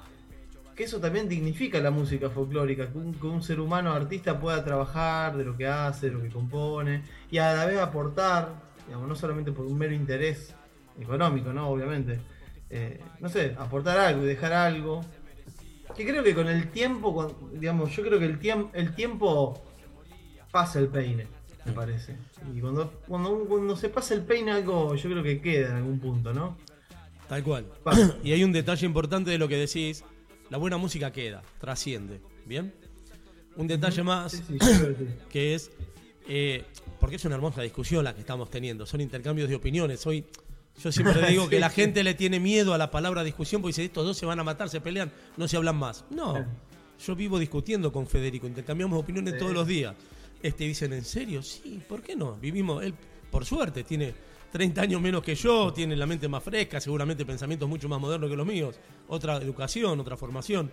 Que 0.77 0.85
eso 0.85 1.01
también 1.01 1.27
dignifica 1.29 1.81
la 1.81 1.91
música 1.91 2.29
folclórica, 2.31 2.93
que 2.93 2.99
un, 2.99 3.15
que 3.15 3.27
un 3.27 3.43
ser 3.43 3.61
humano 3.61 3.93
artista 3.93 4.39
pueda 4.39 4.63
trabajar 4.63 5.37
de 5.37 5.45
lo 5.45 5.57
que 5.57 5.67
hace, 5.67 6.07
de 6.11 6.13
lo 6.13 6.23
que 6.23 6.29
compone, 6.29 7.03
y 7.31 7.39
a 7.39 7.55
la 7.55 7.65
vez 7.65 7.79
aportar, 7.79 8.51
digamos, 8.87 9.09
no 9.09 9.15
solamente 9.17 9.53
por 9.53 9.65
un 9.65 9.77
mero 9.79 9.95
interés 9.95 10.55
económico, 11.01 11.51
¿no? 11.53 11.69
Obviamente. 11.71 12.21
Eh, 12.70 13.00
no 13.20 13.29
sé, 13.29 13.55
aportar 13.59 13.98
algo 13.98 14.24
y 14.24 14.26
dejar 14.26 14.52
algo. 14.52 15.05
Que 15.96 16.05
creo 16.07 16.22
que 16.22 16.35
con 16.35 16.48
el 16.48 16.70
tiempo, 16.70 17.35
digamos, 17.52 17.94
yo 17.96 18.02
creo 18.02 18.18
que 18.18 18.26
el, 18.26 18.38
tiemp- 18.40 18.70
el 18.74 18.94
tiempo 18.94 19.62
pasa 20.50 20.79
el 20.79 20.88
peine, 20.88 21.26
me 21.64 21.72
parece. 21.72 22.16
Y 22.55 22.61
cuando, 22.61 22.90
cuando, 23.07 23.44
cuando 23.46 23.76
se 23.76 23.88
pasa 23.88 24.14
el 24.14 24.22
peine 24.22 24.52
algo, 24.52 24.94
yo 24.94 25.09
creo 25.11 25.22
que 25.22 25.40
queda 25.40 25.70
en 25.70 25.76
algún 25.76 25.98
punto, 26.00 26.33
¿no? 26.35 26.57
Tal 27.29 27.42
cual. 27.42 27.64
Pasa. 27.83 28.16
Y 28.24 28.33
hay 28.33 28.44
un 28.44 28.52
detalle 28.52 28.85
importante 28.87 29.31
de 29.31 29.38
lo 29.38 29.48
que 29.48 29.57
decís. 29.57 30.05
La 30.50 30.59
buena 30.59 30.76
música 30.76 31.12
queda, 31.12 31.42
trasciende. 31.61 32.20
¿Bien? 32.44 32.72
Un 33.57 33.66
detalle 33.66 34.02
más 34.02 34.33
Sí, 34.33 34.42
sí, 34.48 34.59
sí. 34.61 35.07
que 35.31 35.55
es, 35.55 35.70
eh, 36.29 36.64
porque 37.00 37.16
es 37.16 37.24
una 37.24 37.37
hermosa 37.37 37.62
discusión 37.62 38.05
la 38.05 38.14
que 38.14 38.20
estamos 38.20 38.50
teniendo, 38.50 38.85
son 38.87 39.00
intercambios 39.00 39.48
de 39.48 39.55
opiniones. 39.57 40.07
Hoy 40.07 40.24
yo 40.83 40.93
siempre 40.93 41.27
digo 41.29 41.49
que 41.51 41.59
la 41.61 41.71
gente 41.71 42.05
le 42.05 42.15
tiene 42.15 42.41
miedo 42.41 42.75
a 42.75 42.79
la 42.79 42.91
palabra 42.91 43.25
discusión 43.25 43.62
porque 43.62 43.71
dice, 43.73 43.85
estos 43.85 44.05
dos 44.05 44.17
se 44.17 44.27
van 44.27 44.39
a 44.41 44.45
matar, 44.45 44.69
se 44.69 44.81
pelean, 44.81 45.11
no 45.37 45.49
se 45.49 45.57
hablan 45.57 45.77
más. 45.77 46.05
No, 46.11 46.45
yo 47.05 47.15
vivo 47.15 47.39
discutiendo 47.39 47.93
con 47.93 48.07
Federico, 48.07 48.47
intercambiamos 48.47 48.99
opiniones 48.99 49.35
Sí. 49.35 49.39
todos 49.41 49.53
los 49.53 49.67
días. 49.67 49.95
Este 50.43 50.65
dicen, 50.65 50.93
¿en 50.93 51.05
serio? 51.05 51.43
Sí, 51.43 51.81
¿por 51.89 52.03
qué 52.03 52.15
no? 52.15 52.37
Vivimos, 52.37 52.83
él 52.85 52.95
por 53.31 53.45
suerte 53.45 53.85
tiene 53.85 54.15
30 54.53 54.81
años 54.83 55.01
menos 55.01 55.23
que 55.23 55.35
yo, 55.35 55.73
tiene 55.73 55.97
la 55.97 56.07
mente 56.07 56.29
más 56.29 56.43
fresca, 56.43 56.81
seguramente 56.81 57.25
pensamientos 57.27 57.69
mucho 57.69 57.89
más 57.89 58.01
modernos 58.01 58.31
que 58.31 58.37
los 58.37 58.47
míos, 58.47 58.77
otra 59.09 59.37
educación, 59.37 59.99
otra 60.01 60.17
formación. 60.17 60.71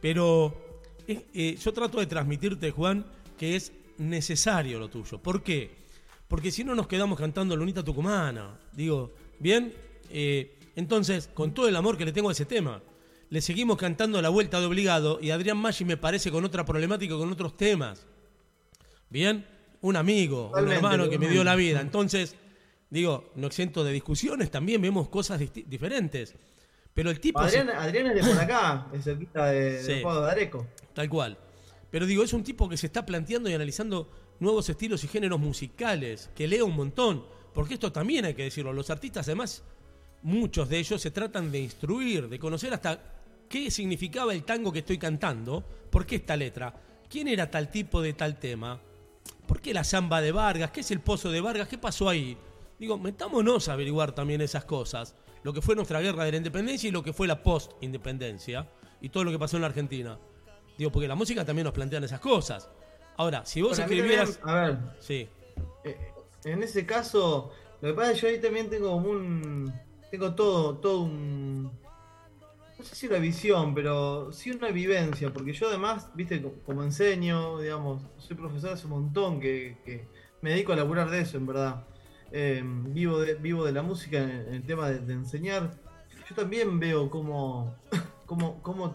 Pero 0.00 0.54
eh, 1.06 1.56
yo 1.60 1.72
trato 1.72 1.98
de 2.00 2.06
transmitirte, 2.06 2.70
Juan, 2.70 3.04
que 3.36 3.56
es 3.56 3.72
necesario 3.98 4.78
lo 4.78 4.88
tuyo. 4.88 5.18
¿Por 5.18 5.42
qué? 5.42 5.87
Porque 6.28 6.50
si 6.50 6.62
no 6.64 6.74
nos 6.74 6.86
quedamos 6.86 7.18
cantando 7.18 7.56
Lunita 7.56 7.82
Tucumana. 7.82 8.58
Digo, 8.72 9.12
bien, 9.38 9.72
Eh, 10.10 10.56
entonces, 10.74 11.28
con 11.34 11.52
todo 11.52 11.68
el 11.68 11.76
amor 11.76 11.98
que 11.98 12.04
le 12.06 12.12
tengo 12.12 12.28
a 12.30 12.32
ese 12.32 12.46
tema, 12.46 12.80
le 13.28 13.40
seguimos 13.42 13.76
cantando 13.76 14.22
la 14.22 14.30
vuelta 14.30 14.58
de 14.58 14.64
obligado 14.64 15.18
y 15.20 15.30
Adrián 15.30 15.58
Maggi 15.58 15.84
me 15.84 15.98
parece 15.98 16.30
con 16.30 16.44
otra 16.46 16.64
problemática, 16.64 17.14
con 17.16 17.30
otros 17.30 17.56
temas. 17.58 18.06
Bien, 19.10 19.44
un 19.82 19.96
amigo, 19.96 20.50
un 20.54 20.70
hermano 20.72 21.10
que 21.10 21.18
me 21.18 21.28
dio 21.28 21.44
la 21.44 21.54
vida. 21.56 21.80
Entonces, 21.82 22.36
digo, 22.88 23.30
no 23.36 23.46
exento 23.48 23.84
de 23.84 23.92
discusiones, 23.92 24.50
también 24.50 24.80
vemos 24.80 25.08
cosas 25.10 25.40
diferentes. 25.66 26.34
Pero 26.94 27.10
el 27.10 27.20
tipo... 27.20 27.46
se- 27.48 27.58
Adrián, 27.58 28.06
es 28.06 28.14
de 28.24 28.32
por 28.32 28.40
acá, 28.42 28.86
es 28.94 29.04
cerquita 29.04 29.46
de, 29.50 29.82
Sí. 29.82 29.92
de 29.94 30.06
Areco. 30.30 30.66
Tal 30.94 31.08
cual. 31.10 31.36
Pero 31.90 32.06
digo, 32.06 32.22
es 32.24 32.32
un 32.32 32.42
tipo 32.42 32.68
que 32.68 32.76
se 32.78 32.86
está 32.86 33.04
planteando 33.04 33.50
y 33.50 33.52
analizando 33.52 34.10
nuevos 34.40 34.68
estilos 34.68 35.04
y 35.04 35.08
géneros 35.08 35.40
musicales, 35.40 36.30
que 36.34 36.46
lee 36.46 36.60
un 36.60 36.76
montón. 36.76 37.24
Porque 37.54 37.74
esto 37.74 37.90
también 37.90 38.24
hay 38.24 38.34
que 38.34 38.44
decirlo. 38.44 38.72
Los 38.72 38.90
artistas, 38.90 39.26
además, 39.26 39.62
muchos 40.22 40.68
de 40.68 40.78
ellos 40.78 41.00
se 41.00 41.10
tratan 41.10 41.50
de 41.50 41.60
instruir, 41.60 42.28
de 42.28 42.38
conocer 42.38 42.72
hasta 42.72 43.00
qué 43.48 43.70
significaba 43.70 44.32
el 44.32 44.44
tango 44.44 44.72
que 44.72 44.80
estoy 44.80 44.98
cantando, 44.98 45.64
por 45.90 46.06
qué 46.06 46.16
esta 46.16 46.36
letra, 46.36 46.74
quién 47.08 47.28
era 47.28 47.50
tal 47.50 47.70
tipo 47.70 48.02
de 48.02 48.12
tal 48.12 48.38
tema, 48.38 48.80
por 49.46 49.60
qué 49.60 49.72
la 49.72 49.84
samba 49.84 50.20
de 50.20 50.32
Vargas, 50.32 50.70
qué 50.70 50.80
es 50.80 50.90
el 50.90 51.00
pozo 51.00 51.30
de 51.30 51.40
Vargas, 51.40 51.68
qué 51.68 51.78
pasó 51.78 52.08
ahí. 52.08 52.36
Digo, 52.78 52.98
metámonos 52.98 53.68
a 53.68 53.72
averiguar 53.72 54.12
también 54.12 54.40
esas 54.40 54.64
cosas. 54.64 55.14
Lo 55.42 55.52
que 55.52 55.62
fue 55.62 55.74
nuestra 55.74 56.00
guerra 56.00 56.24
de 56.24 56.32
la 56.32 56.36
independencia 56.36 56.88
y 56.88 56.92
lo 56.92 57.02
que 57.02 57.12
fue 57.12 57.26
la 57.26 57.42
post-independencia 57.42 58.68
y 59.00 59.08
todo 59.08 59.24
lo 59.24 59.30
que 59.30 59.38
pasó 59.38 59.56
en 59.56 59.62
la 59.62 59.68
Argentina. 59.68 60.18
Digo, 60.76 60.92
porque 60.92 61.08
la 61.08 61.14
música 61.14 61.44
también 61.44 61.64
nos 61.64 61.74
plantean 61.74 62.04
esas 62.04 62.20
cosas. 62.20 62.68
Ahora, 63.18 63.44
si 63.44 63.60
vos 63.60 63.78
escribieras. 63.78 64.38
también, 64.38 64.56
a 64.56 64.64
ver, 64.66 64.78
Sí, 65.00 65.28
Eh, 65.84 65.96
en 66.44 66.62
ese 66.62 66.86
caso, 66.86 67.52
lo 67.82 67.88
que 67.88 67.94
pasa 67.94 68.12
es 68.12 68.20
que 68.20 68.22
yo 68.22 68.28
ahí 68.32 68.40
también 68.40 68.70
tengo 68.70 68.90
como 68.90 69.10
un. 69.10 69.72
Tengo 70.10 70.34
todo, 70.34 70.76
todo 70.78 71.02
un. 71.02 71.64
No 72.78 72.84
sé 72.84 72.94
si 72.94 73.06
una 73.08 73.18
visión, 73.18 73.74
pero 73.74 74.32
sí 74.32 74.52
una 74.52 74.68
vivencia, 74.70 75.32
porque 75.32 75.52
yo 75.52 75.66
además, 75.68 76.10
viste, 76.14 76.40
co- 76.40 76.54
como 76.64 76.84
enseño, 76.84 77.58
digamos, 77.58 78.02
soy 78.18 78.36
profesor 78.36 78.70
hace 78.70 78.86
un 78.86 78.92
montón 78.92 79.40
que, 79.40 79.76
que 79.84 80.06
me 80.42 80.50
dedico 80.50 80.72
a 80.72 80.76
laburar 80.76 81.10
de 81.10 81.20
eso, 81.20 81.36
en 81.38 81.46
verdad. 81.46 81.82
Eh, 82.30 82.62
vivo, 82.64 83.18
de, 83.18 83.34
vivo 83.34 83.64
de 83.64 83.72
la 83.72 83.82
música 83.82 84.18
en, 84.22 84.30
en 84.30 84.54
el 84.54 84.62
tema 84.62 84.88
de, 84.90 85.00
de 85.00 85.12
enseñar. 85.14 85.72
Yo 86.30 86.36
también 86.36 86.78
veo 86.78 87.10
cómo, 87.10 87.74
cómo, 88.26 88.62
cómo 88.62 88.94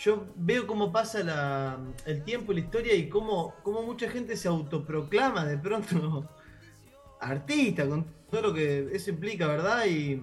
yo 0.00 0.26
veo 0.34 0.66
cómo 0.66 0.90
pasa 0.90 1.78
el 2.06 2.24
tiempo 2.24 2.52
y 2.52 2.54
la 2.56 2.60
historia 2.62 2.94
y 2.94 3.08
cómo, 3.10 3.54
cómo 3.62 3.82
mucha 3.82 4.08
gente 4.08 4.34
se 4.34 4.48
autoproclama 4.48 5.44
de 5.44 5.58
pronto 5.58 6.26
artista, 7.20 7.86
con 7.86 8.06
todo 8.30 8.40
lo 8.40 8.54
que 8.54 8.88
eso 8.92 9.10
implica, 9.10 9.46
¿verdad? 9.46 9.84
Y, 9.86 10.22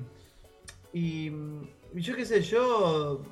y, 0.93 1.31
yo 1.93 2.15
qué 2.15 2.25
sé, 2.25 2.41
yo 2.41 3.23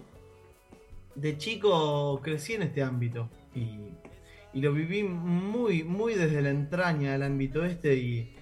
de 1.16 1.38
chico 1.38 2.22
crecí 2.22 2.54
en 2.54 2.62
este 2.62 2.84
ámbito 2.84 3.28
y, 3.56 3.80
y 4.54 4.62
lo 4.62 4.72
viví 4.72 5.02
muy, 5.04 5.84
muy 5.84 6.14
desde 6.14 6.44
la 6.44 6.52
entraña 6.52 7.14
del 7.14 7.24
ámbito 7.24 7.66
este 7.66 7.96
y, 7.96 8.36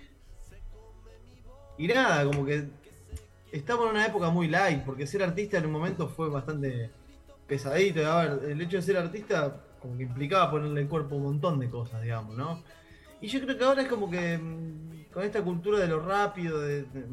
y 1.77 1.87
nada, 1.87 2.25
como 2.25 2.45
que 2.45 2.67
estamos 3.53 3.85
en 3.85 3.91
una 3.91 4.05
época 4.07 4.29
muy 4.29 4.49
light, 4.49 4.83
porque 4.83 5.07
ser 5.07 5.23
artista 5.23 5.57
en 5.57 5.67
un 5.67 5.71
momento 5.71 6.09
fue 6.09 6.29
bastante 6.29 6.91
pesadito. 7.57 8.05
A 8.11 8.25
ver, 8.25 8.51
el 8.51 8.61
hecho 8.61 8.77
de 8.77 8.81
ser 8.83 8.97
artista 8.97 9.61
como 9.81 9.97
que 9.97 10.03
implicaba 10.03 10.49
ponerle 10.51 10.81
el 10.81 10.87
cuerpo 10.87 11.15
un 11.15 11.23
montón 11.23 11.59
de 11.59 11.69
cosas, 11.69 12.01
digamos, 12.01 12.35
¿no? 12.37 12.63
Y 13.21 13.27
yo 13.27 13.41
creo 13.41 13.57
que 13.57 13.63
ahora 13.63 13.81
es 13.83 13.87
como 13.87 14.09
que 14.09 14.37
mm, 14.37 15.11
con 15.13 15.23
esta 15.23 15.41
cultura 15.43 15.79
de 15.79 15.87
lo 15.87 15.99
rápido, 16.01 16.59
de, 16.61 16.83
de- 16.83 17.05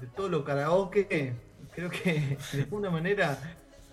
de 0.00 0.06
todo 0.16 0.28
lo 0.30 0.42
karaoke, 0.44 1.34
creo 1.74 1.90
que 1.90 2.38
de 2.52 2.62
alguna 2.62 2.90
manera 2.90 3.38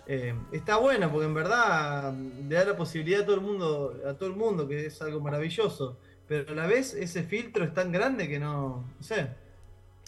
eh, 0.06 0.34
está 0.52 0.78
buena, 0.78 1.10
porque 1.12 1.26
en 1.26 1.34
verdad 1.34 2.12
mm, 2.12 2.48
le 2.48 2.54
da 2.54 2.64
la 2.64 2.76
posibilidad 2.76 3.22
a 3.22 3.26
todo 3.26 3.34
el 3.36 3.42
mundo, 3.42 3.94
a 4.08 4.14
todo 4.14 4.28
el 4.30 4.36
mundo, 4.36 4.66
que 4.66 4.86
es 4.86 5.02
algo 5.02 5.20
maravilloso. 5.20 5.98
Pero 6.26 6.52
a 6.52 6.54
la 6.56 6.66
vez 6.66 6.94
ese 6.94 7.22
filtro 7.24 7.64
es 7.64 7.72
tan 7.74 7.90
grande 7.92 8.26
que 8.28 8.38
no, 8.38 8.84
no 8.96 9.02
sé, 9.02 9.28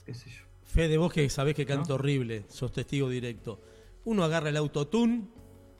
qué 0.06 0.14
sé 0.14 0.30
yo. 0.30 0.44
Fede, 0.64 0.96
vos 0.98 1.12
que 1.12 1.28
sabés 1.28 1.54
que 1.54 1.66
canto 1.66 1.94
horrible, 1.96 2.44
sos 2.48 2.72
testigo 2.72 3.08
directo. 3.08 3.60
Uno 4.04 4.22
agarra 4.24 4.48
el 4.50 4.56
autotune 4.56 5.24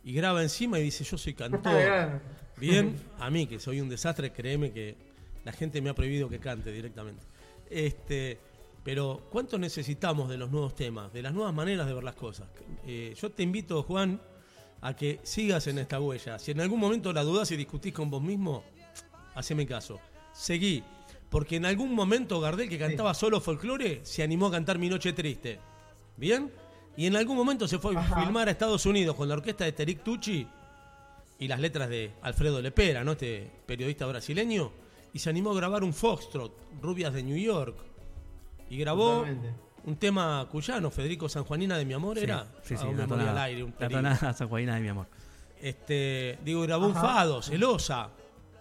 y 0.05 0.13
graba 0.13 0.43
encima 0.43 0.79
y 0.79 0.85
dice, 0.85 1.05
yo 1.05 1.19
soy 1.19 1.35
cantor. 1.35 2.21
Bien, 2.57 2.95
a 3.19 3.31
mí 3.31 3.47
que 3.47 3.59
soy 3.59 3.81
un 3.81 3.89
desastre, 3.89 4.33
créeme 4.33 4.73
que 4.73 4.97
la 5.45 5.53
gente 5.53 5.81
me 5.81 5.91
ha 5.91 5.95
prohibido 5.95 6.29
que 6.29 6.39
cante 6.39 6.73
directamente. 6.73 7.25
Este, 7.69 8.39
pero 8.85 9.29
¿cuánto 9.31 9.59
necesitamos 9.59 10.29
de 10.29 10.37
los 10.37 10.51
nuevos 10.51 10.75
temas, 10.75 11.13
de 11.13 11.23
las 11.23 11.33
nuevas 11.33 11.55
maneras 11.55 11.87
de 11.87 11.95
ver 11.95 12.05
las 12.05 12.15
cosas? 12.15 12.49
Eh, 12.87 13.15
yo 13.21 13.31
te 13.31 13.43
invito, 13.43 13.83
Juan, 13.83 14.21
a 14.81 14.95
que 14.95 15.21
sigas 15.23 15.67
en 15.67 15.79
esta 15.79 16.01
huella. 16.01 16.39
Si 16.39 16.51
en 16.51 16.61
algún 16.61 16.81
momento 16.81 17.13
la 17.13 17.23
dudás 17.23 17.51
y 17.51 17.57
discutís 17.57 17.93
con 17.93 18.11
vos 18.11 18.23
mismo, 18.23 18.65
haceme 19.35 19.67
caso. 19.67 20.01
Seguí, 20.33 20.83
porque 21.29 21.57
en 21.57 21.67
algún 21.67 21.95
momento 21.95 22.41
Gardel, 22.41 22.69
que 22.69 22.79
cantaba 22.79 23.15
solo 23.15 23.41
folclore, 23.41 24.01
se 24.05 24.23
animó 24.23 24.47
a 24.47 24.53
cantar 24.53 24.79
Mi 24.79 24.89
Noche 24.89 25.13
Triste. 25.13 25.59
¿Bien? 26.17 26.51
Y 26.97 27.07
en 27.07 27.17
algún 27.17 27.37
momento 27.37 27.67
se 27.69 27.79
fue 27.79 27.97
a 27.97 28.03
filmar 28.03 28.49
a 28.49 28.51
Estados 28.51 28.85
Unidos 28.87 29.17
con 29.17 29.29
la 29.29 29.35
orquesta 29.35 29.65
de 29.65 29.73
Terik 29.73 30.03
Tucci 30.03 30.47
y 31.39 31.49
las 31.49 31.61
letras 31.61 31.89
de 31.89 32.13
Alfredo 32.23 32.61
Lepera, 32.61 33.03
¿no? 33.05 33.13
Este 33.13 33.51
periodista 33.67 34.07
brasileño, 34.07 34.73
y 35.13 35.19
se 35.19 35.31
animó 35.31 35.53
a 35.53 35.55
grabar 35.55 35.83
un 35.83 35.95
foxtrot, 35.95 36.53
Rubias 36.83 37.15
de 37.15 37.23
New 37.23 37.37
York, 37.39 37.77
y 38.69 38.77
grabó 38.77 39.21
Totalmente. 39.21 39.55
un 39.85 39.97
tema 39.97 40.47
cuyano, 40.51 40.91
Federico 40.91 41.29
Sanjuanina 41.29 41.79
de 41.79 41.85
mi 41.87 41.95
amor, 41.95 42.19
¿era? 42.19 42.47
Sí, 42.63 42.77
sí, 42.77 42.85
moría 42.85 43.31
al 43.31 43.39
aire, 43.39 43.65
un 43.65 43.75
la 43.79 43.89
tonada 43.89 44.33
sanjuanina 44.35 44.75
de 44.75 44.81
mi 44.81 44.89
amor. 44.89 45.07
Este, 45.61 46.39
digo, 46.45 46.63
grabó 46.63 46.87
un 46.87 46.97
Ajá. 46.97 47.01
fado, 47.01 47.43
celosa. 47.43 48.11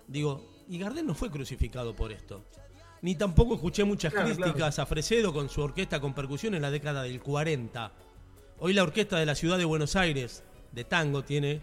Digo, 0.07 0.45
y 0.69 0.77
Gardel 0.77 1.05
no 1.05 1.15
fue 1.15 1.29
crucificado 1.29 1.95
por 1.95 2.11
esto. 2.11 2.45
Ni 3.01 3.15
tampoco 3.15 3.55
escuché 3.55 3.83
muchas 3.85 4.11
Claro, 4.13 4.27
críticas 4.35 4.79
a 4.79 4.85
Fresedo 4.85 5.31
con 5.33 5.49
su 5.49 5.61
orquesta 5.61 5.99
con 6.01 6.13
percusión 6.13 6.55
en 6.55 6.61
la 6.61 6.71
década 6.71 7.03
del 7.03 7.21
40. 7.21 7.91
Hoy 8.59 8.73
la 8.73 8.83
orquesta 8.83 9.17
de 9.17 9.25
la 9.25 9.35
ciudad 9.35 9.57
de 9.57 9.65
Buenos 9.65 9.95
Aires, 9.95 10.43
de 10.71 10.83
tango, 10.83 11.23
tiene, 11.23 11.61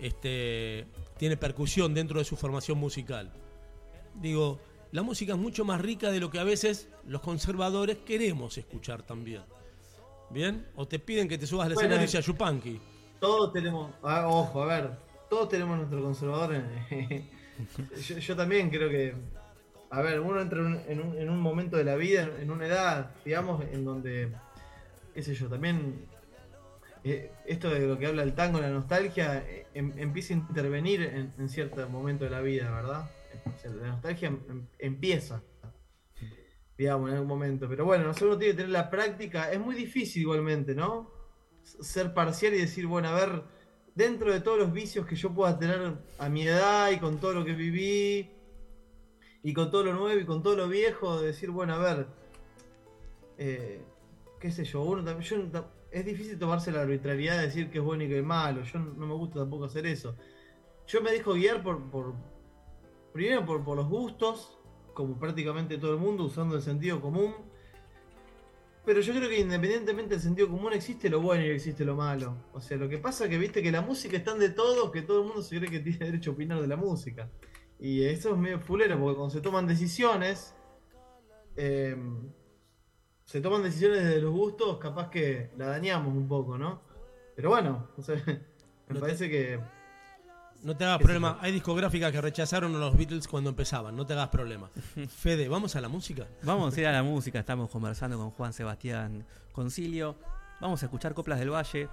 este, 0.00 0.86
tiene 1.16 1.36
percusión 1.36 1.94
dentro 1.94 2.18
de 2.20 2.24
su 2.24 2.36
formación 2.36 2.78
musical. 2.78 3.32
Digo, 4.14 4.60
la 4.92 5.02
música 5.02 5.32
es 5.32 5.38
mucho 5.38 5.64
más 5.64 5.80
rica 5.80 6.10
de 6.10 6.20
lo 6.20 6.30
que 6.30 6.38
a 6.38 6.44
veces 6.44 6.88
los 7.06 7.22
conservadores 7.22 7.98
queremos 7.98 8.56
escuchar 8.56 9.02
también. 9.02 9.42
¿Bien? 10.30 10.66
O 10.76 10.86
te 10.86 10.98
piden 10.98 11.26
que 11.28 11.38
te 11.38 11.46
subas 11.46 11.66
al 11.66 11.74
Bueno, 11.74 11.86
escenario 11.88 12.04
y 12.06 12.10
sea 12.10 12.20
Yupanqui. 12.20 12.80
Todos 13.18 13.52
tenemos, 13.52 13.90
ah, 14.02 14.28
ojo, 14.28 14.62
a 14.62 14.66
ver, 14.66 14.90
todos 15.30 15.48
tenemos 15.48 15.76
nuestro 15.78 16.02
conservador. 16.02 16.54
en- 16.54 17.28
yo, 18.08 18.18
yo 18.18 18.36
también 18.36 18.70
creo 18.70 18.90
que, 18.90 19.14
a 19.90 20.02
ver, 20.02 20.20
uno 20.20 20.40
entra 20.40 20.60
un- 20.60 20.80
en 20.88 21.30
un 21.30 21.40
momento 21.40 21.76
de 21.76 21.84
la 21.84 21.96
vida, 21.96 22.28
en 22.40 22.50
una 22.50 22.66
edad, 22.66 23.10
digamos, 23.24 23.64
en 23.72 23.84
donde, 23.84 24.30
qué 25.14 25.22
sé 25.22 25.34
yo, 25.34 25.48
también 25.48 26.06
eh, 27.04 27.32
esto 27.46 27.70
de 27.70 27.80
lo 27.86 27.98
que 27.98 28.06
habla 28.06 28.22
el 28.22 28.34
tango, 28.34 28.60
la 28.60 28.70
nostalgia, 28.70 29.38
eh, 29.46 29.66
em- 29.74 29.92
empieza 29.96 30.34
a 30.34 30.38
intervenir 30.38 31.02
en, 31.02 31.48
cierto 31.48 31.88
momento 31.88 32.24
de 32.24 32.30
la 32.30 32.40
vida, 32.40 32.70
¿verdad? 32.70 33.10
La 33.64 33.88
nostalgia 33.88 34.28
em- 34.28 34.40
em- 34.48 34.66
empieza, 34.78 35.42
digamos, 36.76 37.08
en 37.10 37.16
algún 37.16 37.28
momento. 37.28 37.68
Pero 37.68 37.84
bueno, 37.84 38.12
uno 38.20 38.38
tiene 38.38 38.52
que 38.52 38.56
tener 38.56 38.70
la 38.70 38.90
práctica, 38.90 39.50
es 39.52 39.60
muy 39.60 39.74
difícil 39.74 40.22
igualmente, 40.22 40.74
¿no? 40.74 41.10
ser 41.62 42.14
parcial 42.14 42.54
y 42.54 42.58
decir, 42.58 42.86
bueno, 42.86 43.08
a 43.08 43.14
ver, 43.14 43.42
dentro 43.94 44.32
de 44.32 44.40
todos 44.40 44.58
los 44.58 44.72
vicios 44.72 45.06
que 45.06 45.16
yo 45.16 45.34
pueda 45.34 45.58
tener 45.58 45.98
a 46.18 46.28
mi 46.28 46.46
edad 46.46 46.90
y 46.90 46.98
con 46.98 47.18
todo 47.18 47.34
lo 47.34 47.44
que 47.44 47.52
viví, 47.52 48.30
y 49.42 49.52
con 49.52 49.70
todo 49.70 49.84
lo 49.84 49.94
nuevo 49.94 50.18
y 50.18 50.24
con 50.24 50.42
todo 50.42 50.56
lo 50.56 50.68
viejo, 50.68 51.20
decir, 51.20 51.50
bueno, 51.50 51.74
a 51.74 51.78
ver, 51.78 52.06
eh, 53.38 53.82
qué 54.40 54.50
sé 54.50 54.64
yo, 54.64 54.82
uno 54.82 55.04
también, 55.04 55.52
es 55.90 56.04
difícil 56.04 56.38
tomarse 56.38 56.70
la 56.70 56.82
arbitrariedad 56.82 57.38
de 57.38 57.46
decir 57.46 57.70
que 57.70 57.78
es 57.78 57.84
bueno 57.84 58.04
y 58.04 58.08
que 58.08 58.18
es 58.18 58.24
malo, 58.24 58.62
yo 58.62 58.78
no, 58.78 59.06
me 59.06 59.14
gusta 59.14 59.40
tampoco 59.40 59.64
hacer 59.64 59.86
eso. 59.86 60.16
Yo 60.86 61.02
me 61.02 61.10
dejo 61.10 61.34
guiar 61.34 61.62
por, 61.62 61.90
por 61.90 62.14
primero 63.12 63.44
por, 63.44 63.64
por 63.64 63.76
los 63.76 63.88
gustos, 63.88 64.58
como 64.94 65.18
prácticamente 65.18 65.78
todo 65.78 65.92
el 65.94 65.98
mundo, 65.98 66.24
usando 66.24 66.56
el 66.56 66.62
sentido 66.62 67.00
común, 67.00 67.34
pero 68.88 69.02
yo 69.02 69.12
creo 69.12 69.28
que 69.28 69.40
independientemente 69.40 70.14
del 70.14 70.22
sentido 70.22 70.48
común 70.48 70.72
existe 70.72 71.10
lo 71.10 71.20
bueno 71.20 71.44
y 71.44 71.50
existe 71.50 71.84
lo 71.84 71.94
malo. 71.94 72.36
O 72.54 72.60
sea, 72.62 72.78
lo 72.78 72.88
que 72.88 72.96
pasa 72.96 73.24
es 73.24 73.30
que 73.30 73.36
viste 73.36 73.62
que 73.62 73.70
la 73.70 73.82
música 73.82 74.16
es 74.16 74.24
tan 74.24 74.38
de 74.38 74.48
todos 74.48 74.90
que 74.90 75.02
todo 75.02 75.20
el 75.20 75.26
mundo 75.26 75.42
se 75.42 75.58
cree 75.58 75.70
que 75.70 75.80
tiene 75.80 76.06
derecho 76.06 76.30
a 76.30 76.32
opinar 76.32 76.58
de 76.58 76.68
la 76.68 76.76
música. 76.76 77.30
Y 77.78 78.04
eso 78.04 78.32
es 78.32 78.38
medio 78.38 78.58
fulero 78.60 78.98
porque 78.98 79.16
cuando 79.16 79.34
se 79.34 79.42
toman 79.42 79.66
decisiones, 79.66 80.54
eh, 81.56 81.96
se 83.28 83.42
toman 83.42 83.62
decisiones 83.62 84.04
desde 84.04 84.22
los 84.22 84.32
gustos, 84.32 84.78
capaz 84.78 85.10
que 85.10 85.50
la 85.58 85.66
dañamos 85.66 86.16
un 86.16 86.26
poco, 86.26 86.56
¿no? 86.56 86.80
Pero 87.36 87.50
bueno, 87.50 87.88
o 87.98 88.02
sea, 88.02 88.14
me 88.26 88.40
No 88.88 88.94
te- 88.94 89.00
parece 89.00 89.28
que... 89.28 89.60
No 90.62 90.74
te 90.74 90.84
hagas 90.86 90.98
problema. 90.98 91.36
Hay 91.42 91.52
discográficas 91.52 92.10
que 92.10 92.20
rechazaron 92.22 92.74
a 92.74 92.78
los 92.78 92.96
Beatles 92.96 93.28
cuando 93.28 93.50
empezaban. 93.50 93.94
No 93.94 94.06
te 94.06 94.14
hagas 94.14 94.30
problema. 94.30 94.70
Fede, 95.08 95.46
¿vamos 95.46 95.76
a 95.76 95.80
la 95.82 95.88
música? 95.88 96.26
Vamos 96.42 96.74
a 96.74 96.80
ir 96.80 96.86
a 96.86 96.92
la 96.92 97.02
música, 97.02 97.38
estamos 97.38 97.68
conversando 97.70 98.16
con 98.16 98.30
Juan 98.30 98.52
Sebastián 98.54 99.26
Concilio. 99.52 100.16
Vamos 100.60 100.82
a 100.82 100.86
escuchar 100.86 101.12
Coplas 101.12 101.38
del 101.38 101.50
Valle 101.50 101.88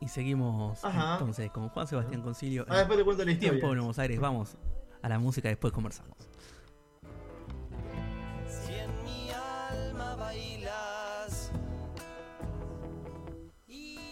y 0.00 0.06
seguimos 0.08 0.82
Ajá. 0.84 1.14
entonces 1.14 1.50
con 1.50 1.68
Juan 1.68 1.86
Sebastián 1.88 2.22
Concilio. 2.22 2.64
Ah, 2.68 2.76
después 2.78 2.96
te 2.98 3.04
cuento 3.04 3.24
la 3.24 3.32
historia. 3.32 3.50
Tiempo 3.50 3.66
en 3.72 3.78
Buenos 3.80 3.98
Aires, 3.98 4.20
vamos 4.20 4.56
a 5.02 5.08
la 5.08 5.18
música 5.18 5.48
después 5.48 5.72
conversamos. 5.72 6.16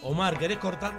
Omar, 0.01 0.37
¿querés 0.37 0.57
cortar? 0.57 0.93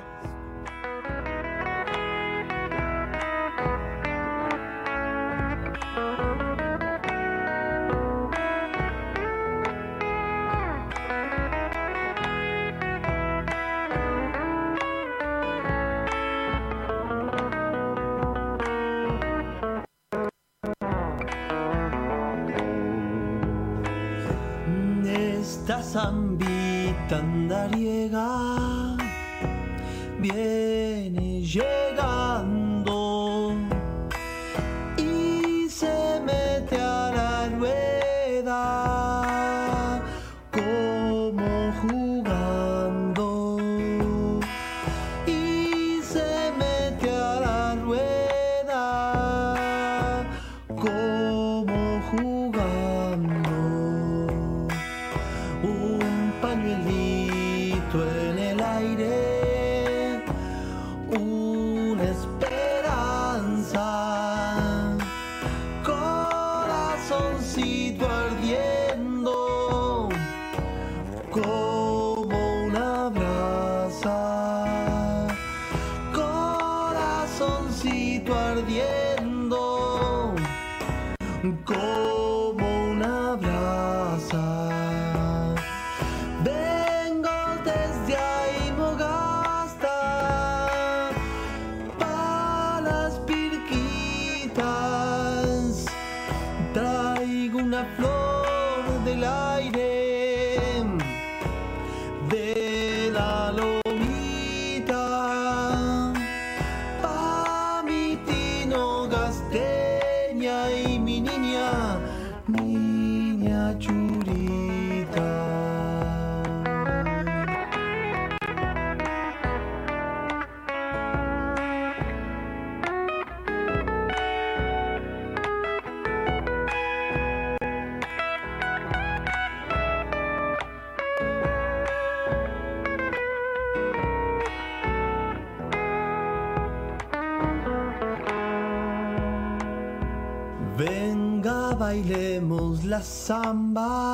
Samba 143.29 144.08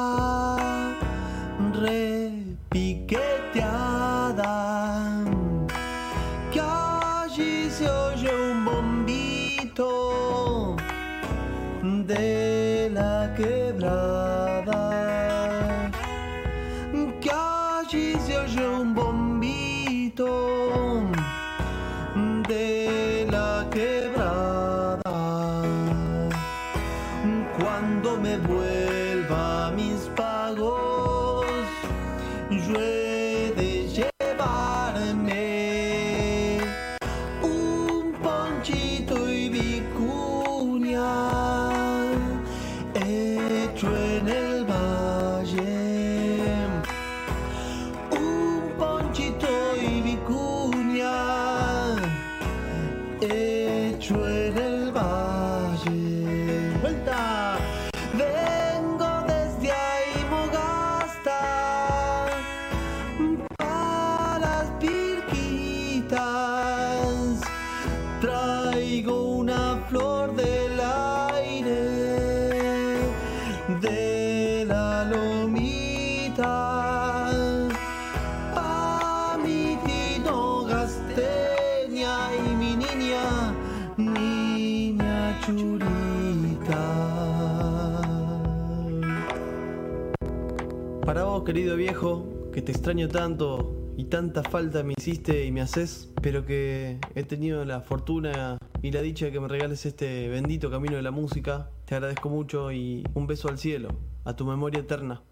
querido 91.54 91.76
viejo, 91.76 92.50
que 92.52 92.62
te 92.62 92.72
extraño 92.72 93.06
tanto 93.06 93.92
y 93.96 94.06
tanta 94.06 94.42
falta 94.42 94.82
me 94.82 94.94
hiciste 94.98 95.44
y 95.44 95.52
me 95.52 95.60
haces, 95.60 96.12
pero 96.20 96.44
que 96.44 96.98
he 97.14 97.22
tenido 97.22 97.64
la 97.64 97.80
fortuna 97.80 98.58
y 98.82 98.90
la 98.90 99.02
dicha 99.02 99.26
de 99.26 99.30
que 99.30 99.38
me 99.38 99.46
regales 99.46 99.86
este 99.86 100.28
bendito 100.28 100.68
camino 100.68 100.96
de 100.96 101.02
la 101.02 101.12
música. 101.12 101.70
Te 101.84 101.94
agradezco 101.94 102.28
mucho 102.28 102.72
y 102.72 103.04
un 103.14 103.28
beso 103.28 103.48
al 103.48 103.58
cielo, 103.58 103.90
a 104.24 104.34
tu 104.34 104.44
memoria 104.44 104.80
eterna. 104.80 105.22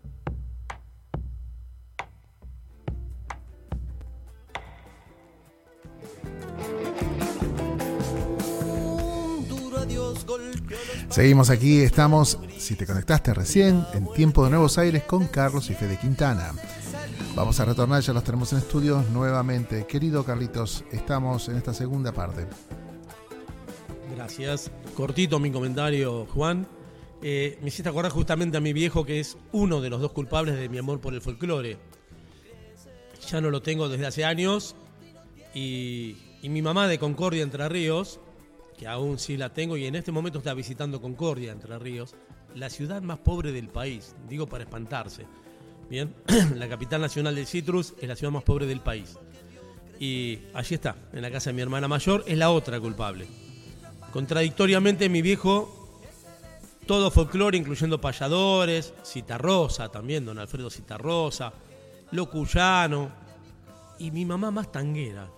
Seguimos 11.08 11.50
aquí, 11.50 11.80
estamos, 11.80 12.38
si 12.56 12.74
te 12.74 12.86
conectaste 12.86 13.34
recién, 13.34 13.84
en 13.94 14.12
Tiempo 14.12 14.44
de 14.44 14.50
Nuevos 14.50 14.78
Aires 14.78 15.02
con 15.04 15.26
Carlos 15.26 15.68
y 15.70 15.74
Fede 15.74 15.98
Quintana. 15.98 16.52
Vamos 17.34 17.58
a 17.60 17.64
retornar, 17.64 18.02
ya 18.02 18.12
los 18.12 18.24
tenemos 18.24 18.52
en 18.52 18.58
estudios 18.58 19.08
nuevamente. 19.10 19.86
Querido 19.86 20.24
Carlitos, 20.24 20.84
estamos 20.92 21.48
en 21.48 21.56
esta 21.56 21.72
segunda 21.72 22.12
parte. 22.12 22.46
Gracias. 24.14 24.70
Cortito 24.94 25.38
mi 25.38 25.50
comentario, 25.50 26.26
Juan. 26.26 26.66
Eh, 27.22 27.58
me 27.62 27.68
hiciste 27.68 27.88
acordar 27.88 28.12
justamente 28.12 28.56
a 28.56 28.60
mi 28.60 28.72
viejo, 28.72 29.06
que 29.06 29.20
es 29.20 29.38
uno 29.52 29.80
de 29.80 29.90
los 29.90 30.00
dos 30.00 30.12
culpables 30.12 30.56
de 30.56 30.68
mi 30.68 30.78
amor 30.78 31.00
por 31.00 31.14
el 31.14 31.22
folclore. 31.22 31.78
Ya 33.28 33.40
no 33.40 33.50
lo 33.50 33.62
tengo 33.62 33.88
desde 33.88 34.06
hace 34.06 34.24
años. 34.24 34.76
Y, 35.54 36.16
y 36.42 36.48
mi 36.48 36.62
mamá 36.62 36.88
de 36.88 36.98
Concordia, 36.98 37.42
Entre 37.42 37.66
Ríos, 37.68 38.20
que 38.82 38.88
aún 38.88 39.16
sí 39.16 39.36
la 39.36 39.50
tengo 39.54 39.76
y 39.76 39.86
en 39.86 39.94
este 39.94 40.10
momento 40.10 40.38
está 40.38 40.54
visitando 40.54 41.00
Concordia, 41.00 41.52
Entre 41.52 41.78
Ríos, 41.78 42.16
la 42.56 42.68
ciudad 42.68 43.00
más 43.00 43.20
pobre 43.20 43.52
del 43.52 43.68
país, 43.68 44.16
digo 44.28 44.48
para 44.48 44.64
espantarse. 44.64 45.24
Bien, 45.88 46.12
la 46.56 46.68
capital 46.68 47.00
nacional 47.00 47.36
del 47.36 47.46
citrus 47.46 47.94
es 48.00 48.08
la 48.08 48.16
ciudad 48.16 48.32
más 48.32 48.42
pobre 48.42 48.66
del 48.66 48.80
país. 48.80 49.16
Y 50.00 50.40
allí 50.52 50.74
está, 50.74 50.96
en 51.12 51.22
la 51.22 51.30
casa 51.30 51.50
de 51.50 51.54
mi 51.54 51.62
hermana 51.62 51.86
mayor, 51.86 52.24
es 52.26 52.36
la 52.36 52.50
otra 52.50 52.80
culpable. 52.80 53.28
Contradictoriamente 54.12 55.08
mi 55.08 55.22
viejo 55.22 56.00
todo 56.84 57.12
folclore, 57.12 57.56
incluyendo 57.56 58.00
payadores, 58.00 58.94
Citarrosa 59.04 59.90
también, 59.90 60.26
don 60.26 60.40
Alfredo 60.40 60.70
Citarrosa, 60.70 61.52
Locuyano, 62.10 63.12
y 64.00 64.10
mi 64.10 64.24
mamá 64.24 64.50
más 64.50 64.72
tanguera. 64.72 65.30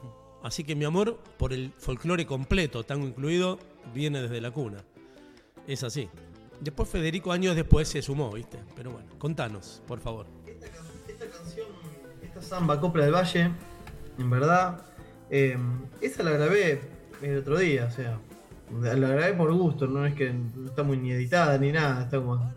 Así 0.44 0.62
que 0.62 0.76
mi 0.76 0.84
amor 0.84 1.18
por 1.38 1.52
el 1.52 1.72
folclore 1.78 2.24
completo, 2.26 2.84
tango 2.84 3.06
incluido, 3.08 3.58
viene 3.92 4.22
desde 4.22 4.40
la 4.40 4.50
cuna. 4.52 4.78
Es 5.66 5.82
así. 5.82 6.08
Después 6.60 6.88
Federico 6.88 7.32
años 7.32 7.56
después 7.56 7.88
se 7.88 8.00
sumó, 8.02 8.30
¿viste? 8.30 8.58
Pero 8.76 8.92
bueno, 8.92 9.08
contanos, 9.18 9.82
por 9.88 9.98
favor. 10.00 10.26
Esta, 10.46 10.68
can- 10.68 10.84
esta 11.08 11.26
canción, 11.26 11.66
esta 12.22 12.40
samba 12.42 12.78
Copla 12.80 13.04
del 13.06 13.14
Valle, 13.14 13.50
en 14.18 14.30
verdad, 14.30 14.82
eh, 15.30 15.58
esa 16.00 16.22
la 16.22 16.30
grabé 16.32 16.80
el 17.22 17.38
otro 17.38 17.58
día, 17.58 17.86
o 17.86 17.90
sea, 17.90 18.20
la 18.80 18.94
grabé 19.08 19.32
por 19.34 19.52
gusto, 19.52 19.86
no 19.86 20.04
es 20.06 20.14
que 20.14 20.30
no 20.32 20.68
está 20.68 20.82
muy 20.84 20.96
ni 20.98 21.10
editada 21.12 21.58
ni 21.58 21.72
nada, 21.72 22.04
está 22.04 22.18
como. 22.18 22.52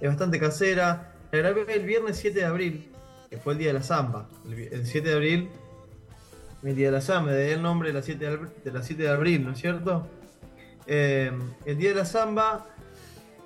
Es 0.00 0.08
bastante 0.08 0.38
casera. 0.38 1.14
La 1.32 1.38
grabé 1.38 1.72
el 1.74 1.86
viernes 1.86 2.18
7 2.18 2.38
de 2.40 2.44
abril, 2.44 2.90
que 3.30 3.38
fue 3.38 3.52
el 3.54 3.58
día 3.60 3.68
de 3.68 3.74
la 3.74 3.82
samba. 3.82 4.28
El, 4.44 4.52
el 4.72 4.86
7 4.86 5.08
de 5.08 5.14
abril, 5.14 5.48
el 6.62 6.74
día 6.74 6.86
de 6.86 6.92
la 6.92 7.00
samba, 7.00 7.32
de 7.32 7.52
el 7.52 7.62
nombre 7.62 7.88
de 7.88 7.94
la 7.94 8.02
7 8.02 8.38
de, 8.64 8.72
la 8.72 8.82
7 8.82 9.02
de 9.02 9.08
abril, 9.08 9.44
¿no 9.44 9.52
es 9.52 9.58
cierto? 9.58 10.06
Eh, 10.86 11.32
el 11.64 11.78
día 11.78 11.90
de 11.90 11.96
la 11.96 12.04
samba, 12.04 12.66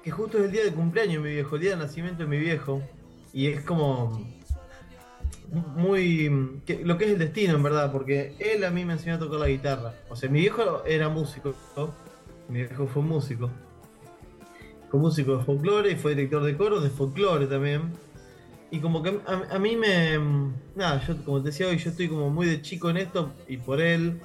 que 0.02 0.10
justo 0.10 0.38
es 0.38 0.44
el 0.44 0.52
día 0.52 0.64
de 0.64 0.72
cumpleaños 0.72 1.22
de 1.22 1.28
mi 1.28 1.34
viejo, 1.34 1.56
el 1.56 1.62
día 1.62 1.70
de 1.70 1.76
nacimiento 1.76 2.22
de 2.22 2.28
mi 2.28 2.38
viejo. 2.38 2.82
Y 3.32 3.46
es 3.46 3.62
como 3.62 4.26
muy 5.76 6.28
lo 6.84 6.98
que 6.98 7.04
es 7.04 7.10
el 7.12 7.18
destino 7.18 7.54
en 7.54 7.62
verdad, 7.62 7.92
porque 7.92 8.34
él 8.38 8.64
a 8.64 8.70
mí 8.70 8.84
me 8.84 8.94
enseñó 8.94 9.16
a 9.16 9.18
tocar 9.18 9.40
la 9.40 9.48
guitarra. 9.48 9.94
O 10.08 10.16
sea, 10.16 10.28
mi 10.28 10.40
viejo 10.40 10.84
era 10.84 11.08
músico, 11.08 11.54
mi 12.48 12.60
viejo 12.60 12.86
fue 12.86 13.02
músico. 13.02 13.50
Fue 14.90 14.98
músico 14.98 15.36
de 15.36 15.44
folclore 15.44 15.92
y 15.92 15.96
fue 15.96 16.14
director 16.14 16.42
de 16.42 16.56
coro 16.56 16.80
de 16.80 16.90
folclore 16.90 17.46
también. 17.46 17.92
Y 18.70 18.78
como 18.80 19.02
que 19.02 19.20
a, 19.26 19.54
a 19.56 19.58
mí 19.58 19.76
me... 19.76 20.18
Nada, 20.76 21.04
yo 21.06 21.16
como 21.24 21.42
te 21.42 21.48
decía 21.48 21.66
hoy, 21.66 21.78
yo 21.78 21.90
estoy 21.90 22.08
como 22.08 22.30
muy 22.30 22.46
de 22.46 22.62
chico 22.62 22.88
en 22.90 22.98
esto 22.98 23.32
y 23.48 23.56
por 23.56 23.80
él. 23.80 24.20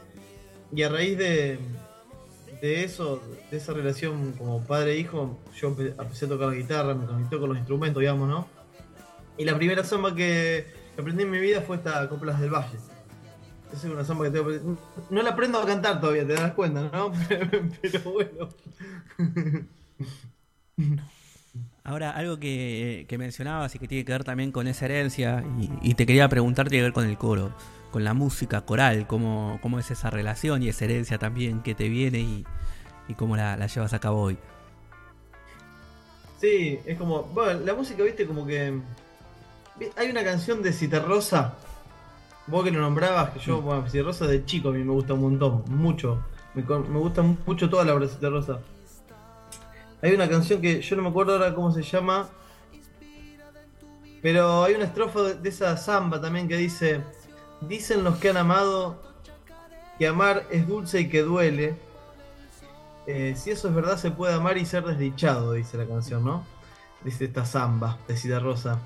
Y 0.71 0.83
a 0.83 0.89
raíz 0.89 1.17
de, 1.17 1.57
de 2.61 2.83
eso, 2.83 3.21
de 3.49 3.57
esa 3.57 3.73
relación 3.73 4.33
como 4.33 4.63
padre 4.63 4.93
e 4.93 4.99
hijo, 4.99 5.39
yo 5.55 5.75
empe- 5.75 5.95
empecé 5.99 6.25
a 6.25 6.29
tocar 6.29 6.49
la 6.49 6.55
guitarra, 6.55 6.93
me 6.93 7.05
conectó 7.05 7.39
con 7.39 7.49
los 7.49 7.57
instrumentos, 7.57 8.01
digamos, 8.01 8.27
¿no? 8.29 8.47
Y 9.37 9.45
la 9.45 9.55
primera 9.57 9.83
samba 9.83 10.13
que 10.13 10.65
aprendí 10.97 11.23
en 11.23 11.31
mi 11.31 11.39
vida 11.39 11.61
fue 11.61 11.77
esta 11.77 12.07
Coplas 12.07 12.39
del 12.39 12.51
Valle. 12.51 12.77
Esa 13.73 13.87
es 13.87 13.93
una 13.93 14.05
samba 14.05 14.25
que 14.25 14.31
tengo 14.31 14.77
No 15.09 15.21
la 15.23 15.31
aprendo 15.31 15.59
a 15.59 15.65
cantar 15.65 15.99
todavía, 15.99 16.25
te 16.25 16.33
das 16.33 16.53
cuenta, 16.53 16.89
¿no? 16.93 17.11
Pero 17.81 18.01
bueno. 18.11 18.49
Ahora, 21.86 22.09
algo 22.09 22.39
que, 22.39 23.05
que 23.07 23.17
mencionabas 23.19 23.75
y 23.75 23.79
que 23.79 23.88
tiene 23.88 24.03
que 24.03 24.11
ver 24.11 24.23
también 24.23 24.51
con 24.51 24.67
esa 24.67 24.86
herencia, 24.86 25.43
y, 25.59 25.69
y 25.91 25.93
te 25.93 26.07
quería 26.07 26.27
preguntar, 26.27 26.67
tiene 26.67 26.79
que 26.79 26.86
ver 26.88 26.93
con 26.93 27.05
el 27.05 27.15
coro, 27.15 27.51
con 27.91 28.03
la 28.03 28.15
música 28.15 28.61
coral, 28.61 29.05
cómo, 29.05 29.59
cómo 29.61 29.77
es 29.77 29.91
esa 29.91 30.09
relación 30.09 30.63
y 30.63 30.69
esa 30.69 30.86
herencia 30.86 31.19
también 31.19 31.61
que 31.61 31.75
te 31.75 31.88
viene 31.88 32.19
y, 32.21 32.43
y 33.07 33.13
cómo 33.13 33.38
la, 33.38 33.55
la 33.55 33.67
llevas 33.67 33.93
a 33.93 33.99
cabo 33.99 34.19
hoy. 34.19 34.38
Sí, 36.41 36.79
es 36.86 36.97
como. 36.97 37.21
Bueno, 37.21 37.59
la 37.59 37.75
música, 37.75 38.01
viste, 38.03 38.25
como 38.25 38.47
que. 38.47 38.79
Hay 39.95 40.09
una 40.09 40.23
canción 40.23 40.63
de 40.63 40.73
Citarrosa. 40.73 41.53
Vos 42.47 42.63
que 42.63 42.71
lo 42.71 42.81
nombrabas, 42.81 43.29
que 43.29 43.39
yo, 43.39 43.61
bueno, 43.61 43.88
Citarrosa 43.88 44.25
de 44.25 44.43
chico 44.43 44.69
a 44.69 44.71
mí 44.71 44.83
me 44.83 44.91
gusta 44.91 45.13
un 45.13 45.21
montón, 45.21 45.63
mucho. 45.67 46.23
Me, 46.55 46.63
me 46.63 46.99
gusta 46.99 47.21
mucho 47.21 47.69
toda 47.69 47.86
la 47.86 47.93
obra 47.93 48.07
de 48.07 48.11
Citarrosa. 48.11 48.59
Hay 50.05 50.13
una 50.13 50.29
canción 50.29 50.61
que 50.61 50.81
yo 50.81 50.95
no 50.95 51.01
me 51.01 51.09
acuerdo 51.09 51.33
ahora 51.33 51.55
cómo 51.55 51.71
se 51.71 51.81
llama. 51.81 52.29
Pero 54.21 54.63
hay 54.63 54.75
una 54.75 54.85
estrofa 54.85 55.33
de, 55.33 55.49
esa 55.49 55.75
samba 55.77 56.21
también 56.21 56.47
que 56.47 56.55
dice: 56.57 57.01
Dicen 57.61 58.03
los 58.03 58.17
que 58.17 58.29
han 58.29 58.37
amado 58.37 59.01
que 59.97 60.05
amar 60.05 60.45
es 60.51 60.67
dulce 60.67 61.01
y 61.01 61.09
que 61.09 61.23
duele. 61.23 61.75
Eh, 63.07 63.33
si 63.35 63.49
eso 63.49 63.67
es 63.67 63.73
verdad, 63.73 63.97
se 63.97 64.11
puede 64.11 64.35
amar 64.35 64.59
y 64.59 64.65
ser 64.67 64.83
desdichado, 64.83 65.53
dice 65.53 65.75
la 65.75 65.87
canción, 65.87 66.23
¿no? 66.23 66.45
Dice 67.03 67.25
esta 67.25 67.43
samba 67.43 67.97
de 68.07 68.15
Cida 68.15 68.39
Rosa. 68.39 68.79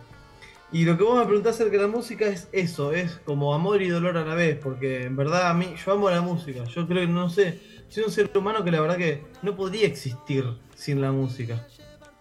Y 0.71 0.85
lo 0.85 0.97
que 0.97 1.03
vos 1.03 1.19
me 1.19 1.25
preguntás 1.25 1.55
acerca 1.55 1.75
de 1.75 1.81
la 1.83 1.89
música 1.89 2.27
es 2.27 2.47
eso, 2.53 2.93
es 2.93 3.19
como 3.25 3.53
amor 3.53 3.81
y 3.81 3.89
dolor 3.89 4.15
a 4.15 4.23
la 4.23 4.35
vez, 4.35 4.57
porque 4.57 5.03
en 5.03 5.17
verdad 5.17 5.49
a 5.49 5.53
mí, 5.53 5.73
yo 5.85 5.91
amo 5.91 6.09
la 6.09 6.21
música, 6.21 6.63
yo 6.63 6.87
creo 6.87 7.01
que 7.01 7.11
no 7.11 7.29
sé, 7.29 7.59
soy 7.89 8.03
un 8.03 8.11
ser 8.11 8.31
humano 8.37 8.63
que 8.63 8.71
la 8.71 8.79
verdad 8.79 8.95
que 8.95 9.25
no 9.41 9.57
podría 9.57 9.85
existir 9.85 10.45
sin 10.79 11.01
la 11.01 11.11
música. 11.11 11.67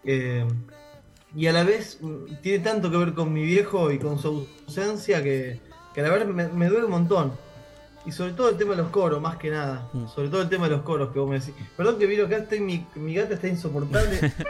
Eh, 0.04 0.44
y 1.34 1.46
a 1.46 1.52
la 1.52 1.62
vez 1.62 1.98
mm, 2.00 2.40
tiene 2.42 2.58
tanto 2.64 2.90
que 2.90 2.96
ver 2.96 3.14
con 3.14 3.32
mi 3.32 3.44
viejo 3.44 3.92
y 3.92 3.98
con 3.98 4.18
su 4.18 4.48
ausencia 4.66 5.22
que, 5.22 5.60
que 5.94 6.02
la 6.02 6.10
verdad 6.10 6.26
me, 6.26 6.48
me 6.48 6.68
duele 6.68 6.86
un 6.86 6.90
montón. 6.90 7.32
Y 8.04 8.10
sobre 8.12 8.32
todo 8.32 8.48
el 8.48 8.56
tema 8.56 8.72
de 8.72 8.78
los 8.78 8.90
coros, 8.90 9.20
más 9.20 9.36
que 9.36 9.50
nada. 9.50 9.88
Mm. 9.92 10.08
Sobre 10.08 10.28
todo 10.28 10.42
el 10.42 10.48
tema 10.48 10.64
de 10.64 10.70
los 10.76 10.82
coros 10.82 11.12
que 11.12 11.20
vos 11.20 11.30
me 11.30 11.38
decís. 11.38 11.54
Perdón 11.76 11.98
que 11.98 12.06
viro 12.06 12.26
acá, 12.26 12.38
estoy, 12.38 12.60
mi, 12.60 12.84
mi 12.96 13.14
gata 13.14 13.34
está 13.34 13.48
insoportable. 13.48 14.32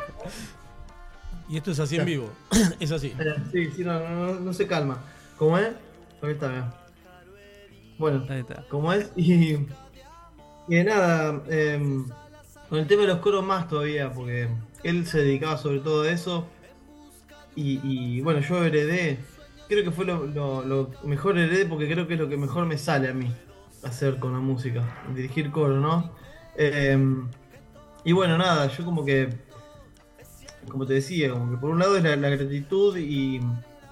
Y 1.50 1.56
esto 1.56 1.70
es 1.70 1.80
así 1.80 1.96
en 1.96 2.04
vivo. 2.04 2.30
es 2.78 2.92
así. 2.92 3.14
Eh, 3.18 3.34
sí, 3.50 3.70
sí, 3.74 3.82
no, 3.82 3.98
no, 3.98 4.10
no, 4.26 4.40
no 4.40 4.52
se 4.52 4.66
calma. 4.66 5.02
¿Cómo 5.38 5.56
es? 5.56 5.70
Ahí 6.20 6.32
está. 6.32 6.74
Bueno, 7.96 8.26
Ahí 8.28 8.40
está. 8.40 8.66
como 8.68 8.92
es. 8.92 9.10
Y, 9.16 9.54
y 10.68 10.74
de 10.74 10.84
nada, 10.84 11.42
em, 11.48 12.06
con 12.68 12.78
el 12.78 12.86
tema 12.86 13.02
de 13.02 13.08
los 13.08 13.18
coros 13.18 13.44
más 13.44 13.68
todavía, 13.68 14.12
porque 14.12 14.48
él 14.82 15.06
se 15.06 15.18
dedicaba 15.18 15.56
sobre 15.56 15.80
todo 15.80 16.02
a 16.02 16.10
eso. 16.10 16.46
Y, 17.60 18.20
bueno, 18.20 18.38
yo 18.38 18.64
heredé, 18.64 19.18
creo 19.68 19.82
que 19.82 19.90
fue 19.90 20.04
lo, 20.04 20.90
mejor 21.02 21.36
heredé 21.38 21.66
porque 21.66 21.90
creo 21.90 22.06
que 22.06 22.14
es 22.14 22.20
lo 22.20 22.28
que 22.28 22.36
mejor 22.36 22.66
me 22.66 22.78
sale 22.78 23.08
a 23.08 23.12
mí 23.12 23.34
hacer 23.82 24.20
con 24.20 24.32
la 24.32 24.38
música, 24.38 25.02
dirigir 25.12 25.50
coro, 25.50 25.80
¿no? 25.80 26.12
Em, 26.56 27.28
y 28.04 28.12
bueno, 28.12 28.38
nada, 28.38 28.68
yo 28.68 28.84
como 28.84 29.04
que, 29.04 29.28
como 30.68 30.86
te 30.86 30.94
decía, 30.94 31.32
como 31.32 31.50
que 31.50 31.56
por 31.56 31.70
un 31.70 31.80
lado 31.80 31.96
es 31.96 32.04
la, 32.04 32.14
gratitud 32.14 32.96
y, 32.96 33.40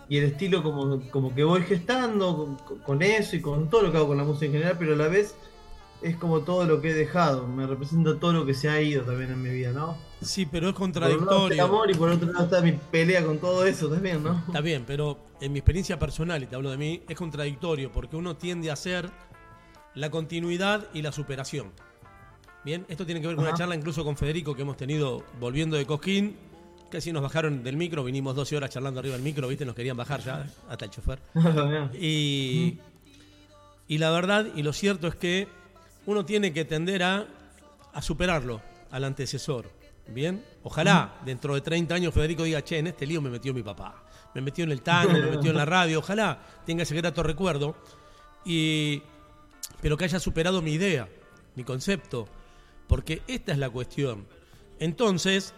y 0.08 0.18
el 0.18 0.24
estilo 0.24 0.62
como, 0.62 1.00
como 1.10 1.34
que 1.34 1.42
voy 1.42 1.62
gestando 1.62 2.56
con, 2.64 2.78
con 2.78 3.02
eso 3.02 3.34
y 3.34 3.40
con 3.40 3.68
todo 3.68 3.82
lo 3.82 3.90
que 3.90 3.98
hago 3.98 4.08
con 4.08 4.16
la 4.16 4.24
música 4.24 4.46
en 4.46 4.52
general, 4.52 4.76
pero 4.78 4.92
a 4.92 4.96
la 4.96 5.08
vez 5.08 5.34
es 6.02 6.16
como 6.16 6.40
todo 6.40 6.64
lo 6.66 6.80
que 6.80 6.90
he 6.90 6.94
dejado, 6.94 7.46
me 7.46 7.66
representa 7.66 8.18
todo 8.18 8.32
lo 8.32 8.46
que 8.46 8.54
se 8.54 8.68
ha 8.68 8.80
ido 8.80 9.02
también 9.02 9.30
en 9.32 9.42
mi 9.42 9.50
vida, 9.50 9.72
¿no? 9.72 9.96
Sí, 10.22 10.46
pero 10.46 10.68
es 10.68 10.74
Por 10.74 10.82
un 10.88 10.92
lado 10.94 11.06
está 11.06 11.12
el 11.12 11.18
contradictorio. 11.18 11.64
amor 11.64 11.90
y 11.90 11.94
por 11.94 12.08
otro 12.10 12.32
lado 12.32 12.44
está 12.44 12.60
mi 12.60 12.72
pelea 12.72 13.24
con 13.24 13.38
todo 13.38 13.64
eso 13.66 13.88
también, 13.88 14.22
¿no? 14.22 14.42
Está 14.46 14.60
bien, 14.60 14.84
pero 14.86 15.18
en 15.40 15.52
mi 15.52 15.58
experiencia 15.58 15.98
personal, 15.98 16.42
y 16.42 16.46
te 16.46 16.54
hablo 16.56 16.70
de 16.70 16.76
mí, 16.76 17.02
es 17.08 17.16
contradictorio 17.16 17.90
porque 17.92 18.16
uno 18.16 18.36
tiende 18.36 18.70
a 18.70 18.74
hacer 18.74 19.10
la 19.94 20.10
continuidad 20.10 20.86
y 20.94 21.02
la 21.02 21.12
superación. 21.12 21.72
Bien, 22.64 22.84
esto 22.88 23.06
tiene 23.06 23.20
que 23.20 23.28
ver 23.28 23.36
con 23.36 23.44
una 23.44 23.50
Ajá. 23.52 23.58
charla 23.58 23.74
incluso 23.76 24.04
con 24.04 24.16
Federico 24.16 24.54
que 24.54 24.62
hemos 24.62 24.76
tenido 24.76 25.24
volviendo 25.40 25.76
de 25.76 25.86
Cosquín. 25.86 26.36
Casi 26.90 27.12
nos 27.12 27.22
bajaron 27.22 27.62
del 27.64 27.76
micro, 27.76 28.04
vinimos 28.04 28.34
12 28.36 28.56
horas 28.56 28.70
charlando 28.70 29.00
arriba 29.00 29.14
del 29.14 29.22
micro, 29.24 29.48
¿viste? 29.48 29.64
Nos 29.64 29.74
querían 29.74 29.96
bajar 29.96 30.20
ya, 30.20 30.46
hasta 30.68 30.84
el 30.84 30.90
chofer. 30.90 31.18
Y, 32.00 32.78
y 33.88 33.98
la 33.98 34.10
verdad 34.10 34.46
y 34.54 34.62
lo 34.62 34.72
cierto 34.72 35.06
es 35.06 35.14
que 35.14 35.48
uno 36.06 36.24
tiene 36.24 36.52
que 36.52 36.64
tender 36.64 37.02
a, 37.02 37.26
a 37.92 38.02
superarlo 38.02 38.62
al 38.90 39.04
antecesor. 39.04 39.70
¿Bien? 40.08 40.44
Ojalá 40.62 41.20
dentro 41.24 41.54
de 41.54 41.60
30 41.60 41.94
años 41.94 42.14
Federico 42.14 42.44
diga, 42.44 42.62
che, 42.62 42.78
en 42.78 42.86
este 42.86 43.06
lío 43.06 43.20
me 43.20 43.28
metió 43.30 43.52
mi 43.52 43.62
papá. 43.62 44.04
Me 44.34 44.40
metió 44.40 44.64
en 44.64 44.70
el 44.70 44.82
tango, 44.82 45.12
me 45.12 45.30
metió 45.30 45.50
en 45.50 45.56
la 45.56 45.64
radio. 45.64 45.98
Ojalá 45.98 46.38
tenga 46.64 46.84
ese 46.84 46.94
grato 46.94 47.22
recuerdo. 47.22 47.76
Y, 48.44 49.02
pero 49.80 49.96
que 49.96 50.04
haya 50.04 50.20
superado 50.20 50.62
mi 50.62 50.72
idea, 50.72 51.08
mi 51.56 51.64
concepto. 51.64 52.28
Porque 52.86 53.22
esta 53.26 53.52
es 53.52 53.58
la 53.58 53.68
cuestión. 53.68 54.26
Entonces, 54.78 55.54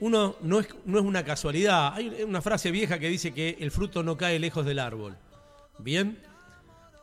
uno 0.00 0.34
no 0.40 0.58
es, 0.60 0.68
no 0.86 0.98
es 0.98 1.04
una 1.04 1.24
casualidad. 1.24 1.94
Hay 1.94 2.22
una 2.22 2.42
frase 2.42 2.70
vieja 2.70 2.98
que 2.98 3.08
dice 3.08 3.32
que 3.32 3.58
el 3.60 3.70
fruto 3.70 4.02
no 4.02 4.16
cae 4.16 4.38
lejos 4.38 4.66
del 4.66 4.80
árbol. 4.80 5.16
¿Bien? 5.78 6.18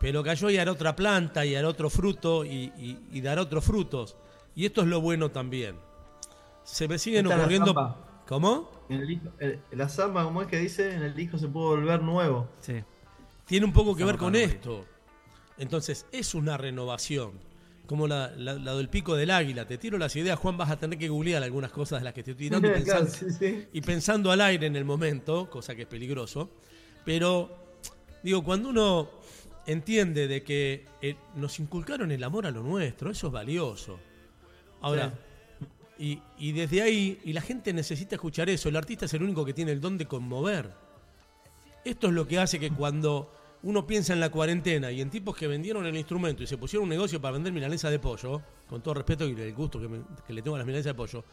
Pero 0.01 0.23
cayó 0.23 0.49
y 0.49 0.57
hará 0.57 0.71
otra 0.71 0.95
planta 0.95 1.45
y 1.45 1.55
hará 1.55 1.67
otro 1.69 1.89
fruto 1.89 2.43
y, 2.43 2.73
y- 2.77 2.97
y 3.11 3.21
dará 3.21 3.41
otros 3.43 3.63
frutos. 3.63 4.17
Y 4.55 4.65
esto 4.65 4.81
es 4.81 4.87
lo 4.87 4.99
bueno 4.99 5.29
también. 5.29 5.75
Se 6.63 6.87
me 6.87 6.97
siguen 6.97 7.25
Esta 7.25 7.35
es 7.35 7.37
la 7.37 7.43
ocurriendo. 7.43 7.97
¿Cómo? 8.27 8.71
En 8.89 9.01
el 9.01 9.11
hijo- 9.11 9.29
el- 9.39 9.59
la 9.71 9.87
samba, 9.89 10.23
como 10.23 10.41
es 10.41 10.47
que 10.47 10.57
dice, 10.57 10.93
en 10.93 11.03
el 11.03 11.17
hijo 11.19 11.37
se 11.37 11.47
puede 11.47 11.67
volver 11.67 12.01
nuevo. 12.01 12.49
Sí. 12.61 12.83
Tiene 13.45 13.65
un 13.65 13.73
poco 13.73 13.95
que 13.95 14.03
ver 14.03 14.17
con 14.17 14.35
esto. 14.35 14.85
Entonces, 15.57 16.05
es 16.11 16.33
una 16.35 16.57
renovación. 16.57 17.31
como 17.87 18.07
la, 18.07 18.31
la- 18.37 18.53
la 18.53 18.73
del 18.75 18.87
pico 18.87 19.15
del 19.17 19.29
águila. 19.31 19.67
Te 19.67 19.77
tiro 19.77 19.97
las 19.97 20.15
ideas, 20.15 20.39
Juan, 20.39 20.55
vas 20.55 20.69
a 20.71 20.77
tener 20.79 20.97
que 20.97 21.09
googlear 21.09 21.43
algunas 21.43 21.71
cosas 21.71 21.99
de 21.99 22.05
las 22.05 22.13
que 22.13 22.23
te 22.23 22.31
estoy 22.31 22.45
tirando 22.47 22.69
y 22.69 22.71
Claro, 22.83 23.03
pensando, 23.05 23.33
sí, 23.33 23.37
sí. 23.37 23.67
y 23.73 23.81
pensando 23.81 24.31
al 24.31 24.39
aire 24.39 24.65
en 24.67 24.77
el 24.77 24.85
momento, 24.85 25.49
cosa 25.49 25.75
que 25.75 25.81
es 25.81 25.87
peligroso. 25.89 26.49
Pero, 27.03 27.49
digo, 28.23 28.45
cuando 28.45 28.69
uno 28.69 29.09
entiende 29.65 30.27
de 30.27 30.43
que 30.43 30.85
eh, 31.01 31.15
nos 31.35 31.59
inculcaron 31.59 32.11
el 32.11 32.23
amor 32.23 32.45
a 32.45 32.51
lo 32.51 32.63
nuestro, 32.63 33.11
eso 33.11 33.27
es 33.27 33.33
valioso. 33.33 33.99
Ahora, 34.81 35.13
y, 35.99 36.19
y 36.39 36.51
desde 36.53 36.81
ahí, 36.81 37.19
y 37.23 37.33
la 37.33 37.41
gente 37.41 37.71
necesita 37.73 38.15
escuchar 38.15 38.49
eso, 38.49 38.69
el 38.69 38.75
artista 38.75 39.05
es 39.05 39.13
el 39.13 39.21
único 39.23 39.45
que 39.45 39.53
tiene 39.53 39.71
el 39.71 39.79
don 39.81 39.97
de 39.97 40.07
conmover. 40.07 40.71
Esto 41.85 42.07
es 42.07 42.13
lo 42.13 42.27
que 42.27 42.39
hace 42.39 42.59
que 42.59 42.71
cuando 42.71 43.31
uno 43.63 43.85
piensa 43.85 44.13
en 44.13 44.19
la 44.19 44.29
cuarentena 44.31 44.91
y 44.91 45.01
en 45.01 45.11
tipos 45.11 45.35
que 45.37 45.47
vendieron 45.47 45.85
el 45.85 45.95
instrumento 45.95 46.41
y 46.41 46.47
se 46.47 46.57
pusieron 46.57 46.83
un 46.85 46.89
negocio 46.89 47.21
para 47.21 47.33
vender 47.33 47.53
milanesa 47.53 47.91
de 47.91 47.99
pollo, 47.99 48.41
con 48.67 48.81
todo 48.81 48.95
respeto 48.95 49.27
y 49.27 49.33
el 49.39 49.53
gusto 49.53 49.79
que, 49.79 49.87
me- 49.87 50.01
que 50.25 50.33
le 50.33 50.41
tengo 50.41 50.55
a 50.55 50.59
las 50.59 50.65
milanesas 50.65 50.91
de 50.91 50.95
pollo, 50.95 51.23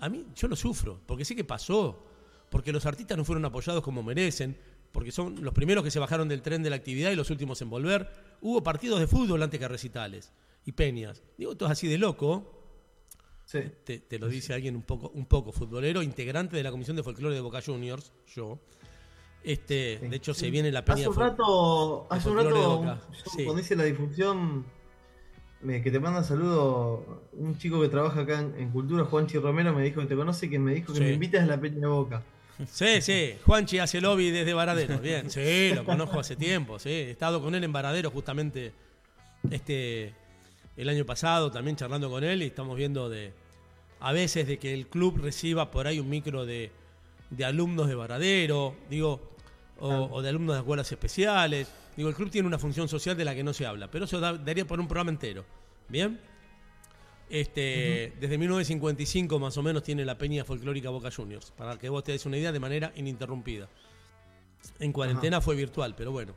a 0.00 0.08
mí 0.08 0.26
yo 0.34 0.48
lo 0.48 0.56
sufro, 0.56 0.98
porque 1.06 1.24
sé 1.24 1.36
que 1.36 1.44
pasó, 1.44 2.04
porque 2.50 2.72
los 2.72 2.84
artistas 2.86 3.16
no 3.16 3.24
fueron 3.24 3.44
apoyados 3.44 3.82
como 3.84 4.02
merecen, 4.02 4.56
porque 4.96 5.12
son 5.12 5.44
los 5.44 5.52
primeros 5.52 5.84
que 5.84 5.90
se 5.90 5.98
bajaron 5.98 6.26
del 6.26 6.40
tren 6.40 6.62
de 6.62 6.70
la 6.70 6.76
actividad 6.76 7.10
y 7.10 7.16
los 7.16 7.28
últimos 7.28 7.60
en 7.60 7.68
volver. 7.68 8.08
Hubo 8.40 8.62
partidos 8.62 8.98
de 8.98 9.06
fútbol 9.06 9.42
antes 9.42 9.60
que 9.60 9.68
recitales 9.68 10.32
y 10.64 10.72
peñas. 10.72 11.22
Digo, 11.36 11.52
esto 11.52 11.66
es 11.66 11.72
así 11.72 11.86
de 11.86 11.98
loco, 11.98 12.50
Sí. 13.44 13.58
te, 13.84 13.98
te 13.98 14.18
lo 14.18 14.26
dice 14.26 14.54
alguien 14.54 14.74
un 14.74 14.80
poco, 14.84 15.10
un 15.10 15.26
poco 15.26 15.52
futbolero, 15.52 16.02
integrante 16.02 16.56
de 16.56 16.62
la 16.62 16.70
Comisión 16.70 16.96
de 16.96 17.02
Folclore 17.02 17.34
de 17.34 17.42
Boca 17.42 17.60
Juniors, 17.60 18.10
yo. 18.34 18.58
Este, 19.44 19.98
de 19.98 20.16
hecho 20.16 20.32
se 20.32 20.48
viene 20.50 20.72
la 20.72 20.82
peña 20.82 21.00
Hace 21.00 21.08
un 21.10 21.16
rato, 21.16 22.06
hace 22.10 22.30
un 22.30 22.36
rato, 22.38 22.78
Boca. 22.78 22.98
yo 23.12 23.30
Sí. 23.36 23.44
cuando 23.44 23.60
hice 23.60 23.76
la 23.76 23.84
difusión, 23.84 24.64
me- 25.60 25.82
que 25.82 25.90
te 25.90 26.00
manda 26.00 26.24
saludo, 26.24 27.22
un 27.34 27.58
chico 27.58 27.82
que 27.82 27.88
trabaja 27.90 28.22
acá 28.22 28.40
en, 28.40 28.54
en 28.58 28.70
Cultura, 28.70 29.04
Juanchi 29.04 29.36
Romero, 29.36 29.74
me 29.74 29.82
dijo 29.84 30.00
que 30.00 30.06
te 30.06 30.16
conoce, 30.16 30.48
que 30.48 30.58
me 30.58 30.72
dijo 30.74 30.94
que 30.94 31.00
me 31.00 31.12
invitas 31.12 31.42
a 31.42 31.46
la 31.46 31.60
Peña 31.60 31.80
de 31.80 31.86
Boca. 31.86 32.22
Sí, 32.72 33.02
sí, 33.02 33.34
Juanchi 33.44 33.78
hace 33.78 34.00
lobby 34.00 34.30
desde 34.30 34.54
Varadero, 34.54 34.98
bien, 34.98 35.30
sí, 35.30 35.72
lo 35.74 35.84
conozco 35.84 36.20
hace 36.20 36.36
tiempo, 36.36 36.78
sí, 36.78 36.88
he 36.90 37.10
estado 37.10 37.40
con 37.42 37.54
él 37.54 37.62
en 37.64 37.72
Varadero 37.72 38.10
justamente 38.10 38.72
este 39.50 40.14
el 40.76 40.88
año 40.88 41.04
pasado, 41.06 41.50
también 41.50 41.76
charlando 41.76 42.10
con 42.10 42.22
él 42.24 42.42
y 42.42 42.46
estamos 42.46 42.76
viendo 42.76 43.08
de 43.08 43.32
a 44.00 44.12
veces 44.12 44.46
de 44.46 44.58
que 44.58 44.74
el 44.74 44.86
club 44.86 45.18
reciba 45.22 45.70
por 45.70 45.86
ahí 45.86 45.98
un 46.00 46.08
micro 46.10 46.44
de, 46.44 46.70
de 47.30 47.44
alumnos 47.44 47.88
de 47.88 47.94
Varadero, 47.94 48.74
digo, 48.90 49.32
o, 49.80 49.88
o 50.12 50.22
de 50.22 50.28
alumnos 50.28 50.54
de 50.56 50.60
escuelas 50.60 50.90
especiales, 50.92 51.68
digo, 51.96 52.08
el 52.10 52.14
club 52.14 52.30
tiene 52.30 52.46
una 52.48 52.58
función 52.58 52.88
social 52.88 53.16
de 53.16 53.24
la 53.24 53.34
que 53.34 53.42
no 53.44 53.52
se 53.54 53.66
habla, 53.66 53.90
pero 53.90 54.04
eso 54.06 54.20
da- 54.20 54.36
daría 54.36 54.66
por 54.66 54.80
un 54.80 54.86
programa 54.88 55.10
entero, 55.10 55.44
¿bien? 55.88 56.18
Este, 57.28 58.12
Desde 58.20 58.38
1955 58.38 59.38
más 59.38 59.56
o 59.56 59.62
menos 59.62 59.82
tiene 59.82 60.04
la 60.04 60.16
Peña 60.16 60.44
Folclórica 60.44 60.90
Boca 60.90 61.10
Juniors, 61.10 61.50
para 61.50 61.76
que 61.78 61.88
vos 61.88 62.04
te 62.04 62.12
des 62.12 62.24
una 62.26 62.36
idea 62.38 62.52
de 62.52 62.60
manera 62.60 62.92
ininterrumpida. 62.94 63.68
En 64.78 64.92
cuarentena 64.92 65.40
fue 65.40 65.56
virtual, 65.56 65.94
pero 65.96 66.12
bueno. 66.12 66.34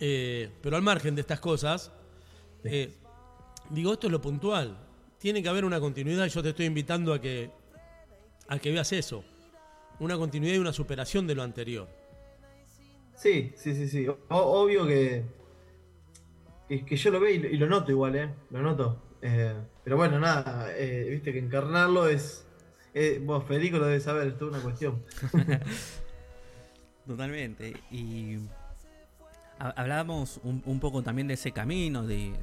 Eh, 0.00 0.50
pero 0.62 0.76
al 0.76 0.82
margen 0.82 1.14
de 1.14 1.20
estas 1.22 1.40
cosas, 1.40 1.92
eh, 2.64 2.92
digo, 3.70 3.92
esto 3.92 4.08
es 4.08 4.12
lo 4.12 4.20
puntual. 4.20 4.76
Tiene 5.18 5.42
que 5.42 5.48
haber 5.48 5.64
una 5.64 5.80
continuidad 5.80 6.26
y 6.26 6.28
yo 6.28 6.42
te 6.42 6.50
estoy 6.50 6.66
invitando 6.66 7.14
a 7.14 7.20
que, 7.20 7.50
a 8.48 8.58
que 8.58 8.70
veas 8.70 8.92
eso. 8.92 9.24
Una 10.00 10.16
continuidad 10.18 10.54
y 10.54 10.58
una 10.58 10.72
superación 10.72 11.26
de 11.26 11.34
lo 11.34 11.42
anterior. 11.42 11.88
Sí, 13.14 13.52
sí, 13.56 13.74
sí, 13.74 13.88
sí. 13.88 14.06
O- 14.08 14.16
obvio 14.28 14.86
que, 14.86 15.24
que, 16.68 16.84
que 16.84 16.96
yo 16.96 17.10
lo 17.10 17.18
veo 17.20 17.30
y 17.34 17.56
lo 17.56 17.66
noto 17.66 17.90
igual, 17.90 18.16
¿eh? 18.16 18.28
Lo 18.50 18.60
noto. 18.60 19.02
Eh, 19.22 19.54
pero 19.84 19.96
bueno, 19.96 20.18
nada, 20.18 20.68
eh, 20.76 21.08
viste 21.10 21.32
que 21.32 21.38
encarnarlo 21.38 22.08
es... 22.08 22.46
eh, 22.94 23.20
vos, 23.24 23.44
Federico, 23.44 23.78
lo 23.78 23.86
debes 23.86 24.04
saber, 24.04 24.28
es 24.28 24.38
toda 24.38 24.52
una 24.52 24.60
cuestión. 24.60 25.02
Totalmente. 27.06 27.74
Y 27.90 28.38
ha- 29.58 29.70
hablábamos 29.70 30.40
un, 30.42 30.80
poco 30.80 31.02
también 31.02 31.28
de 31.28 31.34
ese 31.34 31.52
camino, 31.52 32.06
de, 32.06 32.34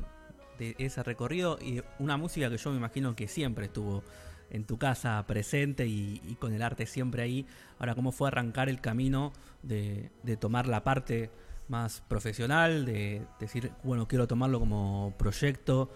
ese 0.77 1.03
recorrido 1.03 1.59
y 1.61 1.81
una 1.99 2.15
música 2.17 2.49
que 2.49 2.57
yo 2.57 2.71
me 2.71 2.77
imagino 2.77 3.15
que 3.15 3.27
siempre 3.27 3.65
estuvo 3.65 4.03
en 4.49 4.65
tu 4.65 4.77
casa 4.77 5.23
presente 5.27 5.85
y, 5.87 6.37
con 6.39 6.53
el 6.53 6.61
arte 6.61 6.85
siempre 6.85 7.23
ahí. 7.23 7.45
Ahora, 7.79 7.95
¿cómo 7.95 8.11
fue 8.11 8.29
arrancar 8.29 8.69
el 8.69 8.79
camino 8.79 9.33
de 9.63 10.37
tomar 10.39 10.67
la 10.67 10.83
parte 10.83 11.29
más 11.67 12.01
profesional, 12.07 12.85
de 12.85 13.25
decir, 13.39 13.71
bueno, 13.83 14.07
quiero 14.07 14.27
tomarlo 14.27 14.59
como 14.59 15.13
proyecto, 15.17 15.91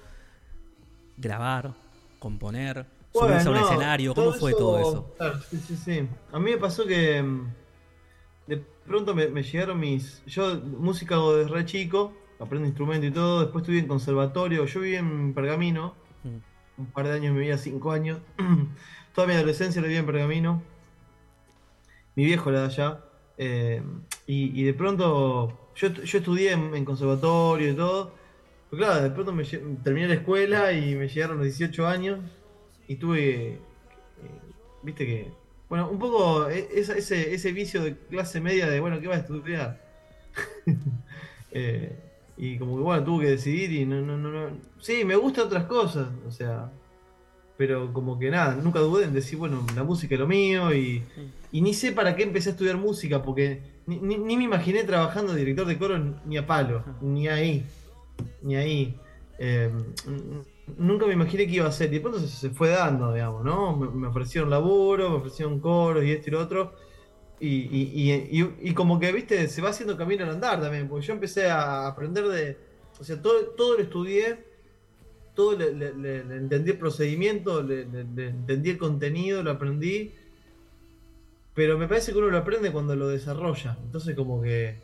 grabar, 1.17 1.73
componer, 2.19 2.85
subirse 3.13 3.47
a 3.47 3.51
un 3.51 3.57
Bueno, 3.57 3.67
escenario? 3.69 4.13
¿Cómo 4.13 4.33
fue 4.33 4.53
todo 4.53 4.79
eso? 4.79 5.13
Claro, 5.17 5.39
sí, 5.41 5.57
sí, 5.67 5.75
sí. 5.75 6.07
A 6.31 6.39
mí 6.39 6.51
me 6.51 6.57
pasó 6.57 6.85
que 6.85 7.21
mm, 7.21 7.47
de 8.47 8.57
pronto 8.85 9.13
me, 9.15 9.27
me 9.27 9.43
llegaron 9.43 9.79
mis. 9.79 10.23
Yo, 10.25 10.55
música 10.59 11.15
hago 11.15 11.35
desde 11.35 11.51
re 11.51 11.65
chico, 11.65 12.13
aprendo 12.39 12.67
instrumento 12.67 13.05
y 13.07 13.11
todo. 13.11 13.41
Después 13.41 13.63
estuve 13.63 13.79
en 13.79 13.87
conservatorio. 13.87 14.65
Yo 14.65 14.79
viví 14.81 14.95
en 14.95 15.33
Pergamino, 15.33 15.95
Mm. 16.23 16.81
un 16.81 16.85
par 16.87 17.07
de 17.07 17.13
años, 17.13 17.33
me 17.33 17.39
vivía 17.41 17.57
cinco 17.57 17.91
años. 17.91 18.19
Toda 19.13 19.27
mi 19.27 19.33
adolescencia 19.33 19.81
la 19.81 19.87
viví 19.87 19.99
en 19.99 20.05
Pergamino. 20.05 20.61
Mi 22.15 22.25
viejo 22.25 22.49
era 22.49 22.61
de 22.61 22.65
allá. 22.67 23.03
eh, 23.37 23.83
y, 24.25 24.59
y 24.59 24.63
de 24.63 24.73
pronto, 24.73 25.71
yo, 25.75 25.89
yo 25.93 26.17
estudié 26.17 26.53
en, 26.53 26.75
en 26.75 26.85
conservatorio 26.85 27.71
y 27.71 27.75
todo. 27.75 28.13
Pero 28.69 28.83
claro, 28.83 29.03
de 29.03 29.09
pronto 29.11 29.33
me 29.33 29.43
terminé 29.83 30.07
la 30.07 30.15
escuela 30.15 30.73
y 30.73 30.95
me 30.95 31.07
llegaron 31.07 31.37
los 31.37 31.45
18 31.45 31.87
años. 31.87 32.19
Y 32.87 32.95
tuve, 32.95 33.53
eh, 33.53 33.59
viste 34.83 35.05
que, 35.05 35.31
bueno, 35.69 35.89
un 35.89 35.99
poco 35.99 36.49
e- 36.49 36.67
ese, 36.73 37.33
ese 37.33 37.51
vicio 37.51 37.83
de 37.83 37.95
clase 37.97 38.39
media 38.41 38.67
de, 38.69 38.79
bueno, 38.79 38.99
¿qué 38.99 39.07
vas 39.07 39.17
a 39.17 39.21
estudiar? 39.21 39.81
Eh, 41.51 41.95
y 42.35 42.57
como 42.57 42.75
que, 42.75 42.83
bueno, 42.83 43.03
tuve 43.03 43.23
que 43.25 43.31
decidir 43.31 43.71
y 43.71 43.85
no, 43.85 44.01
no, 44.01 44.17
no, 44.17 44.29
no. 44.29 44.57
Sí, 44.79 45.03
me 45.05 45.15
gustan 45.15 45.45
otras 45.45 45.63
cosas, 45.63 46.07
o 46.27 46.29
sea, 46.31 46.69
pero 47.57 47.91
como 47.93 48.19
que 48.19 48.29
nada, 48.29 48.55
nunca 48.55 48.79
dudé 48.79 49.05
en 49.05 49.13
decir, 49.13 49.39
bueno, 49.39 49.65
la 49.75 49.83
música 49.83 50.13
es 50.15 50.19
lo 50.19 50.27
mío 50.27 50.73
y, 50.75 51.03
y 51.51 51.61
ni 51.61 51.73
sé 51.73 51.93
para 51.93 52.15
qué 52.15 52.23
empecé 52.23 52.49
a 52.49 52.51
estudiar 52.51 52.77
música, 52.77 53.23
porque 53.23 53.61
ni, 53.87 53.97
ni- 53.97 54.17
ni 54.17 54.37
me 54.37 54.43
imaginé 54.43 54.83
trabajando 54.83 55.33
de 55.33 55.39
director 55.39 55.65
de 55.65 55.77
coro 55.79 55.97
ni 56.25 56.37
a 56.37 56.45
palo, 56.45 56.83
ni 57.01 57.27
ahí, 57.27 57.65
ni 58.41 58.55
ahí. 58.55 58.99
Eh, 59.39 59.69
nunca 60.77 61.05
me 61.05 61.13
imaginé 61.13 61.47
que 61.47 61.53
iba 61.53 61.67
a 61.67 61.71
ser, 61.71 61.89
y 61.91 61.95
de 61.95 62.01
pronto 62.01 62.19
se, 62.19 62.49
fue 62.49 62.69
dando, 62.69 63.13
digamos, 63.13 63.43
¿no? 63.43 63.75
Me, 63.77 63.89
me 63.89 64.07
ofrecieron 64.07 64.49
laburo, 64.49 65.09
me 65.09 65.15
ofrecieron 65.17 65.59
coros 65.59 66.03
y 66.03 66.11
esto 66.11 66.29
y 66.29 66.33
lo 66.33 66.39
otro. 66.41 66.73
Y, 67.39 68.11
y, 68.11 68.43
y, 68.61 68.73
como 68.73 68.99
que, 68.99 69.11
viste, 69.11 69.47
se 69.47 69.61
va 69.61 69.69
haciendo 69.69 69.97
camino 69.97 70.23
al 70.25 70.31
andar 70.31 70.61
también, 70.61 70.87
porque 70.87 71.05
yo 71.05 71.13
empecé 71.13 71.47
a 71.49 71.87
aprender 71.87 72.27
de. 72.27 72.57
O 72.99 73.03
sea, 73.03 73.21
todo, 73.21 73.49
todo 73.57 73.75
lo 73.77 73.83
estudié, 73.83 74.39
todo 75.35 75.57
le, 75.57 75.73
le- 75.73 76.19
entendí 76.37 76.71
el 76.71 76.79
procedimiento, 76.79 77.63
le 77.63 77.81
entendí 77.83 78.71
el 78.71 78.77
contenido, 78.77 79.43
lo 79.43 79.51
aprendí. 79.51 80.13
Pero 81.53 81.77
me 81.77 81.87
parece 81.87 82.11
que 82.11 82.19
uno 82.19 82.29
lo 82.29 82.37
aprende 82.37 82.71
cuando 82.71 82.95
lo 82.95 83.07
desarrolla. 83.07 83.77
Entonces, 83.83 84.15
como 84.15 84.41
que. 84.41 84.75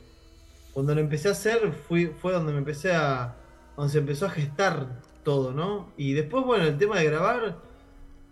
Cuando 0.73 0.95
lo 0.95 1.01
empecé 1.01 1.29
a 1.29 1.31
hacer, 1.31 1.71
fui, 1.71 2.07
fue 2.07 2.33
donde 2.33 2.51
me 2.51 2.59
empecé 2.59 2.93
a. 2.93 3.35
donde 3.77 3.91
se 3.91 3.99
empezó 3.99 4.25
a 4.25 4.29
gestar 4.29 5.01
todo, 5.23 5.53
¿no? 5.53 5.91
Y 5.97 6.13
después, 6.13 6.43
bueno, 6.45 6.65
el 6.65 6.77
tema 6.77 6.97
de 6.99 7.05
grabar 7.05 7.57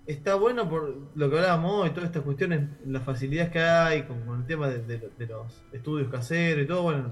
está 0.07 0.35
bueno 0.35 0.67
por 0.67 0.95
lo 1.15 1.29
que 1.29 1.37
hablábamos 1.37 1.83
hoy, 1.83 1.91
todas 1.91 2.05
estas 2.05 2.23
cuestiones, 2.23 2.69
las 2.85 3.03
facilidades 3.03 3.51
que 3.51 3.59
hay 3.59 4.03
con, 4.03 4.17
el 4.39 4.45
tema 4.45 4.69
de, 4.69 5.11
los 5.27 5.63
estudios 5.71 6.09
caseros 6.09 6.65
y 6.65 6.67
todo, 6.67 6.83
bueno, 6.83 7.11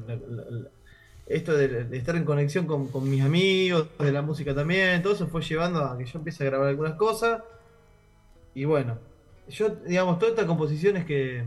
esto 1.28 1.56
de, 1.56 1.86
de 1.86 1.98
estar 1.98 2.16
en 2.16 2.26
conexión 2.26 2.66
con, 2.66 2.88
con 2.88 3.10
mis 3.10 3.22
amigos, 3.22 3.88
de 4.00 4.12
la 4.12 4.24
música 4.24 4.54
también, 4.56 5.02
todo 5.04 5.14
eso 5.14 5.28
fue 5.28 5.42
llevando 5.42 5.84
a 5.84 5.98
que 5.98 6.06
yo 6.06 6.18
empiece 6.18 6.44
a 6.44 6.48
grabar 6.48 6.70
algunas 6.70 6.96
cosas. 6.96 7.44
Y 8.56 8.66
bueno, 8.66 8.98
yo, 9.48 9.70
digamos, 9.70 10.18
todas 10.18 10.32
estas 10.32 10.48
composiciones 10.48 11.06
que, 11.06 11.46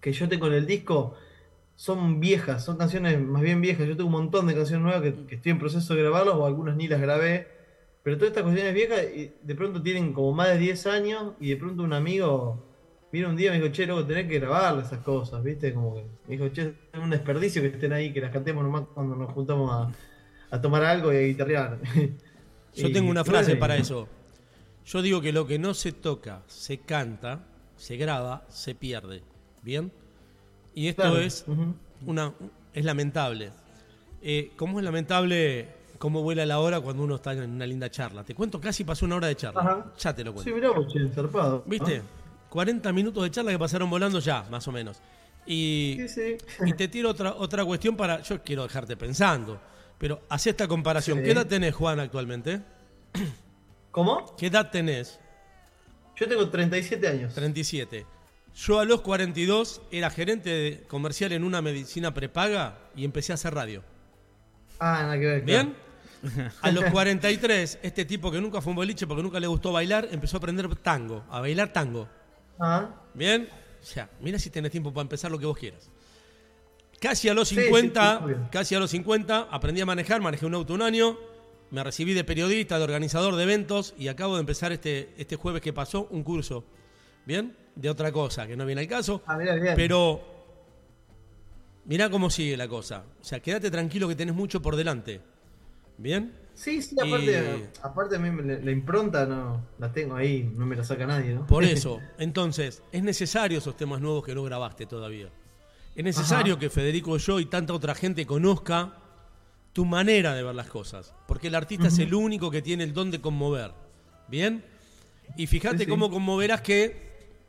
que 0.00 0.12
yo 0.12 0.28
tengo 0.28 0.46
en 0.46 0.54
el 0.54 0.66
disco 0.66 1.16
son 1.76 2.20
viejas, 2.20 2.64
son 2.64 2.76
canciones 2.76 3.20
más 3.20 3.42
bien 3.42 3.60
viejas. 3.60 3.86
Yo 3.86 3.96
tengo 3.96 4.06
un 4.06 4.12
montón 4.12 4.46
de 4.46 4.54
canciones 4.54 4.82
nuevas 4.84 5.02
que, 5.02 5.26
que 5.26 5.34
estoy 5.36 5.52
en 5.52 5.58
proceso 5.58 5.94
de 5.94 6.02
grabarlas 6.02 6.34
o 6.36 6.46
algunas 6.46 6.76
ni 6.76 6.88
las 6.88 7.00
grabé. 7.00 7.48
Pero 8.02 8.16
todas 8.18 8.30
estas 8.30 8.42
cuestiones 8.44 8.74
viejas 8.74 9.02
y 9.16 9.32
de 9.42 9.54
pronto 9.54 9.82
tienen 9.82 10.12
como 10.12 10.32
más 10.32 10.48
de 10.48 10.58
10 10.58 10.86
años 10.86 11.32
y 11.40 11.48
de 11.50 11.56
pronto 11.56 11.82
un 11.82 11.92
amigo 11.94 12.62
vino 13.10 13.28
un 13.30 13.36
día 13.36 13.48
y 13.48 13.58
me 13.58 13.62
dijo, 13.62 13.72
che, 13.72 13.86
loco, 13.86 14.04
tenés 14.04 14.28
que 14.28 14.38
grabar 14.40 14.78
esas 14.78 14.98
cosas, 14.98 15.42
¿viste? 15.42 15.72
Como 15.72 15.94
que 15.94 16.02
me 16.28 16.36
dijo, 16.36 16.48
che, 16.48 16.74
es 16.92 17.00
un 17.00 17.10
desperdicio 17.10 17.62
que 17.62 17.68
estén 17.68 17.92
ahí, 17.92 18.12
que 18.12 18.20
las 18.20 18.30
cantemos 18.30 18.62
nomás 18.64 18.82
cuando 18.92 19.14
nos 19.16 19.32
juntamos 19.32 19.70
a, 19.72 20.54
a 20.54 20.60
tomar 20.60 20.84
algo 20.84 21.12
y 21.12 21.16
a 21.16 21.20
guitarrear. 21.20 21.78
Yo 22.74 22.88
Y- 22.88 22.92
tengo 22.92 23.10
una 23.10 23.24
frase 23.24 23.52
bueno, 23.52 23.60
para 23.60 23.76
eso. 23.76 24.08
Yo 24.84 25.00
digo 25.00 25.20
que 25.22 25.32
lo 25.32 25.46
que 25.46 25.58
no 25.58 25.72
se 25.74 25.92
toca, 25.92 26.42
se 26.46 26.78
canta, 26.80 27.46
se 27.76 27.96
graba, 27.96 28.44
se 28.48 28.74
pierde. 28.74 29.22
¿Bien? 29.62 29.90
Y 30.74 30.88
esto 30.88 31.02
Claro, 31.02 31.18
es 31.18 31.44
una 32.06 32.32
es 32.72 32.84
lamentable. 32.84 33.50
Eh, 34.22 34.52
como 34.56 34.78
es 34.80 34.84
lamentable 34.84 35.68
cómo 35.98 36.22
vuela 36.22 36.44
la 36.44 36.58
hora 36.58 36.80
cuando 36.80 37.02
uno 37.04 37.14
está 37.16 37.32
en 37.32 37.50
una 37.50 37.66
linda 37.66 37.90
charla. 37.90 38.24
Te 38.24 38.34
cuento, 38.34 38.60
casi 38.60 38.84
pasó 38.84 39.06
una 39.06 39.16
hora 39.16 39.28
de 39.28 39.36
charla. 39.36 39.60
Ajá. 39.60 39.92
Ya 39.98 40.14
te 40.14 40.24
lo 40.24 40.30
Sí, 40.32 40.34
cuento. 40.36 40.54
mirá 40.54 40.70
vos, 40.70 40.92
che, 40.92 41.08
zarpado. 41.08 41.62
¿Viste? 41.66 42.02
40 42.50 42.92
minutos 42.92 43.22
de 43.22 43.30
charla 43.30 43.50
que 43.52 43.58
pasaron 43.58 43.88
volando 43.90 44.18
ya, 44.18 44.42
más 44.50 44.66
o 44.68 44.72
menos. 44.72 45.00
Y, 45.46 45.96
Sí, 46.00 46.08
sí. 46.08 46.36
y 46.66 46.72
te 46.72 46.88
tiro 46.88 47.10
otra, 47.10 47.34
otra 47.34 47.64
cuestión 47.64 47.96
para. 47.96 48.20
Yo 48.22 48.42
quiero 48.42 48.62
dejarte 48.64 48.96
pensando. 48.96 49.60
Pero 49.98 50.22
haz 50.28 50.46
esta 50.46 50.66
comparación. 50.66 51.18
Sí. 51.18 51.24
¿Qué 51.24 51.30
edad 51.32 51.46
tenés, 51.46 51.74
Juan, 51.74 52.00
actualmente? 52.00 52.60
¿Cómo? 53.90 54.34
¿Qué 54.36 54.46
edad 54.48 54.70
tenés? 54.70 55.20
Yo 56.16 56.28
tengo 56.28 56.48
37 56.48 57.08
años. 57.08 57.34
37. 57.34 58.06
Yo 58.54 58.78
a 58.78 58.84
los 58.84 59.00
42 59.00 59.82
era 59.90 60.10
gerente 60.10 60.50
de- 60.50 60.82
comercial 60.86 61.32
en 61.32 61.42
una 61.44 61.60
medicina 61.60 62.14
prepaga 62.14 62.78
y 62.94 63.04
empecé 63.04 63.32
a 63.32 63.34
hacer 63.34 63.54
radio. 63.54 63.82
Ah, 64.78 65.00
nada 65.02 65.18
que 65.18 65.26
ver. 65.26 65.44
claro. 65.44 65.64
¿Bien? 65.64 65.84
A 66.62 66.70
los 66.70 66.84
43, 66.86 67.80
este 67.82 68.04
tipo 68.06 68.30
que 68.30 68.40
nunca 68.40 68.62
fue 68.62 68.70
un 68.70 68.76
boliche 68.76 69.06
porque 69.06 69.22
nunca 69.22 69.38
le 69.40 69.46
gustó 69.46 69.72
bailar, 69.72 70.08
empezó 70.10 70.36
a 70.36 70.38
aprender 70.38 70.74
tango, 70.76 71.24
a 71.28 71.40
bailar 71.40 71.72
tango. 71.72 72.08
Ah, 72.58 72.88
¿Bien? 73.12 73.48
O 73.82 73.84
sea, 73.84 74.08
mira 74.20 74.38
si 74.38 74.48
tenés 74.48 74.70
tiempo 74.70 74.92
para 74.92 75.02
empezar 75.02 75.30
lo 75.30 75.38
que 75.38 75.44
vos 75.46 75.58
quieras. 75.58 75.90
Casi 77.00 77.28
a 77.28 77.34
los 77.34 77.48
Sí, 77.48 77.56
sí, 77.56 77.62
50, 77.64 78.18
sí, 78.18 78.24
obvio. 78.24 78.48
casi 78.50 78.74
a 78.74 78.78
los 78.78 78.90
50, 78.90 79.48
aprendí 79.50 79.82
a 79.82 79.86
manejar, 79.86 80.22
manejé 80.22 80.46
un 80.46 80.54
auto 80.54 80.72
un 80.72 80.80
año, 80.80 81.18
me 81.70 81.84
recibí 81.84 82.14
de 82.14 82.24
periodista, 82.24 82.78
de 82.78 82.84
organizador 82.84 83.36
de 83.36 83.42
eventos 83.42 83.92
y 83.98 84.08
acabo 84.08 84.34
de 84.36 84.40
empezar 84.40 84.72
este, 84.72 85.12
este 85.18 85.36
jueves 85.36 85.60
que 85.60 85.74
pasó 85.74 86.06
un 86.10 86.22
curso, 86.22 86.64
¿bien? 87.26 87.54
De 87.76 87.90
otra 87.90 88.12
cosa, 88.12 88.46
que 88.46 88.56
no 88.56 88.64
viene 88.66 88.82
al 88.82 88.88
caso. 88.88 89.22
ah 89.26 89.36
mirá, 89.36 89.54
bien. 89.56 89.74
Pero 89.76 90.22
mirá 91.84 92.08
cómo 92.10 92.30
sigue 92.30 92.56
la 92.56 92.68
cosa. 92.68 93.04
O 93.20 93.24
sea, 93.24 93.40
quédate 93.40 93.70
tranquilo 93.70 94.08
que 94.08 94.14
tenés 94.16 94.34
mucho 94.34 94.62
por 94.62 94.76
delante. 94.76 95.20
¿Bien? 95.96 96.32
Sí, 96.54 96.82
sí, 96.82 96.96
aparte, 97.00 97.32
Y- 97.32 97.78
aparte 97.82 98.16
a 98.16 98.18
mí 98.18 98.30
me- 98.30 98.60
la, 98.60 98.70
impronta 98.70 99.26
no 99.26 99.64
la 99.78 99.92
tengo 99.92 100.14
ahí, 100.16 100.42
no 100.56 100.66
me 100.66 100.76
la 100.76 100.84
saca 100.84 101.06
nadie, 101.06 101.34
¿no? 101.34 101.46
Por 101.46 101.64
eso, 101.64 102.00
entonces, 102.18 102.82
es 102.92 103.02
necesario 103.02 103.58
esos 103.58 103.76
temas 103.76 104.00
nuevos 104.00 104.24
que 104.24 104.34
no 104.34 104.42
grabaste 104.44 104.86
todavía. 104.86 105.28
Es 105.96 106.04
necesario 106.04 106.54
Ajá. 106.54 106.60
que 106.60 106.70
Federico, 106.70 107.16
yo 107.16 107.38
y 107.40 107.46
tanta 107.46 107.72
otra 107.72 107.94
gente 107.94 108.26
conozca 108.26 108.92
tu 109.72 109.84
manera 109.84 110.34
de 110.34 110.42
ver 110.42 110.54
las 110.54 110.68
cosas. 110.68 111.12
Porque 111.26 111.48
el 111.48 111.54
artista 111.56 111.88
es 111.88 111.98
el 111.98 112.14
único 112.14 112.50
que 112.50 112.62
tiene 112.62 112.82
el 112.84 112.92
don 112.92 113.10
de 113.12 113.20
conmover. 113.20 113.72
¿Bien? 114.28 114.64
Y 115.36 115.46
fíjate 115.46 115.78
Sí, 115.78 115.84
sí. 115.84 115.90
cómo 115.90 116.10
conmoverás 116.10 116.60
que 116.60 117.03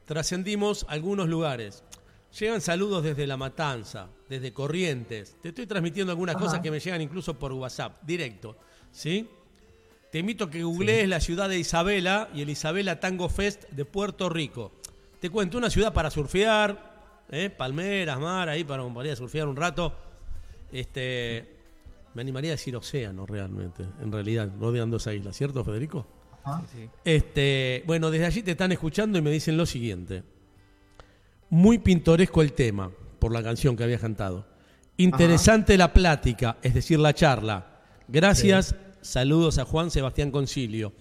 trascendimos 0.06 0.86
algunos 0.90 1.28
lugares. 1.28 1.84
Llegan 2.40 2.62
saludos 2.62 3.04
desde 3.04 3.28
La 3.28 3.38
Matanza, 3.38 4.10
desde 4.30 4.54
Corrientes. 4.54 5.38
Te 5.42 5.50
estoy 5.50 5.68
transmitiendo 5.68 6.12
algunas 6.12 6.36
Ajá. 6.36 6.46
cosas 6.46 6.60
que 6.60 6.72
me 6.72 6.80
llegan 6.80 7.02
incluso 7.02 7.38
por 7.40 7.52
WhatsApp, 7.54 8.02
directo. 8.04 8.58
¿Sí? 8.92 9.30
Te 10.12 10.20
invito 10.20 10.46
a 10.46 10.50
que 10.50 10.64
googlees 10.64 11.08
la 11.10 11.20
ciudad 11.20 11.50
de 11.50 11.60
Isabela 11.60 12.30
y 12.34 12.42
el 12.42 12.50
Isabela 12.50 13.00
Tango 13.00 13.30
Fest 13.30 13.70
de 13.72 13.86
Puerto 13.86 14.30
Rico. 14.30 14.72
Te 15.20 15.30
cuento, 15.30 15.58
una 15.58 15.70
ciudad 15.70 15.94
para 15.94 16.10
surfear, 16.10 17.24
¿eh? 17.32 17.50
palmeras, 17.50 18.20
mar, 18.20 18.48
ahí 18.50 18.64
para, 18.64 18.88
para 18.94 19.16
surfear 19.16 19.48
un 19.48 19.56
rato. 19.56 19.94
Este, 20.72 21.56
me 22.14 22.22
animaría 22.22 22.52
a 22.52 22.56
decir 22.56 22.76
océano 22.76 23.26
realmente, 23.26 23.86
en 24.02 24.12
realidad, 24.12 24.50
rodean 24.60 24.90
dos 24.90 25.08
islas, 25.08 25.36
¿cierto, 25.36 25.64
Federico? 25.64 26.08
Ah, 26.46 26.62
Sí. 26.72 26.90
Este, 27.04 27.84
bueno, 27.88 28.12
desde 28.12 28.26
allí 28.26 28.44
te 28.44 28.52
están 28.52 28.72
escuchando 28.72 29.18
y 29.18 29.22
me 29.22 29.32
dicen 29.32 29.58
lo 29.58 29.66
siguiente. 29.66 30.24
Muy 31.50 31.80
pintoresco 31.80 32.42
el 32.42 32.54
tema, 32.54 32.92
por 33.20 33.32
la 33.32 33.44
canción 33.44 33.76
que 33.76 33.84
había 33.84 33.98
cantado. 33.98 34.46
Interesante 34.98 35.78
la 35.78 35.92
plática, 35.92 36.58
es 36.62 36.74
decir, 36.74 37.00
la 37.00 37.14
charla. 37.14 37.82
Gracias, 38.08 38.76
saludos 39.02 39.58
a 39.58 39.66
Juan 39.66 39.92
Sebastián 39.92 40.32
Concilio. 40.32 40.94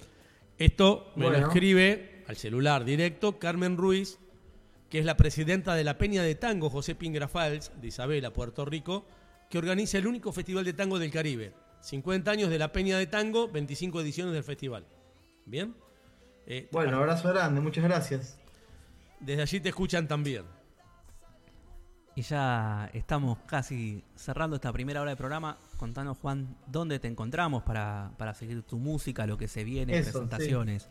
Esto 0.58 1.12
me 1.16 1.30
lo 1.30 1.36
escribe 1.36 2.24
al 2.26 2.36
celular 2.36 2.84
directo 2.84 3.38
Carmen 3.38 3.76
Ruiz, 3.76 4.18
que 4.88 4.98
es 4.98 5.04
la 5.04 5.16
presidenta 5.16 5.74
de 5.74 5.84
la 5.84 5.98
Peña 5.98 6.22
de 6.22 6.34
Tango 6.34 6.70
José 6.70 6.94
Pingrafals, 6.94 7.72
de 7.80 7.88
Isabela, 7.88 8.32
Puerto 8.32 8.64
Rico, 8.64 9.06
que 9.50 9.58
organiza 9.58 9.98
el 9.98 10.06
único 10.06 10.32
festival 10.32 10.64
de 10.64 10.72
tango 10.72 10.98
del 10.98 11.10
Caribe. 11.10 11.52
50 11.80 12.30
años 12.30 12.50
de 12.50 12.58
la 12.58 12.72
Peña 12.72 12.96
de 12.96 13.06
Tango, 13.06 13.48
25 13.48 14.00
ediciones 14.00 14.32
del 14.32 14.42
festival. 14.42 14.86
¿Bien? 15.46 15.74
Eh, 16.46 16.68
Bueno, 16.72 16.98
abrazo 16.98 17.28
grande, 17.28 17.60
muchas 17.60 17.84
gracias. 17.84 18.38
Desde 19.20 19.42
allí 19.42 19.60
te 19.60 19.68
escuchan 19.70 20.06
también. 20.08 20.42
Y 22.16 22.22
ya 22.22 22.90
estamos 22.92 23.38
casi 23.46 24.04
cerrando 24.14 24.56
esta 24.56 24.72
primera 24.72 25.00
hora 25.00 25.10
de 25.10 25.16
programa. 25.16 25.56
Contanos, 25.78 26.16
Juan, 26.18 26.56
dónde 26.66 26.98
te 27.00 27.08
encontramos 27.08 27.62
para, 27.64 28.12
para 28.18 28.34
seguir 28.34 28.62
tu 28.62 28.78
música, 28.78 29.26
lo 29.26 29.36
que 29.36 29.48
se 29.48 29.64
viene, 29.64 29.98
Eso, 29.98 30.10
presentaciones. 30.12 30.88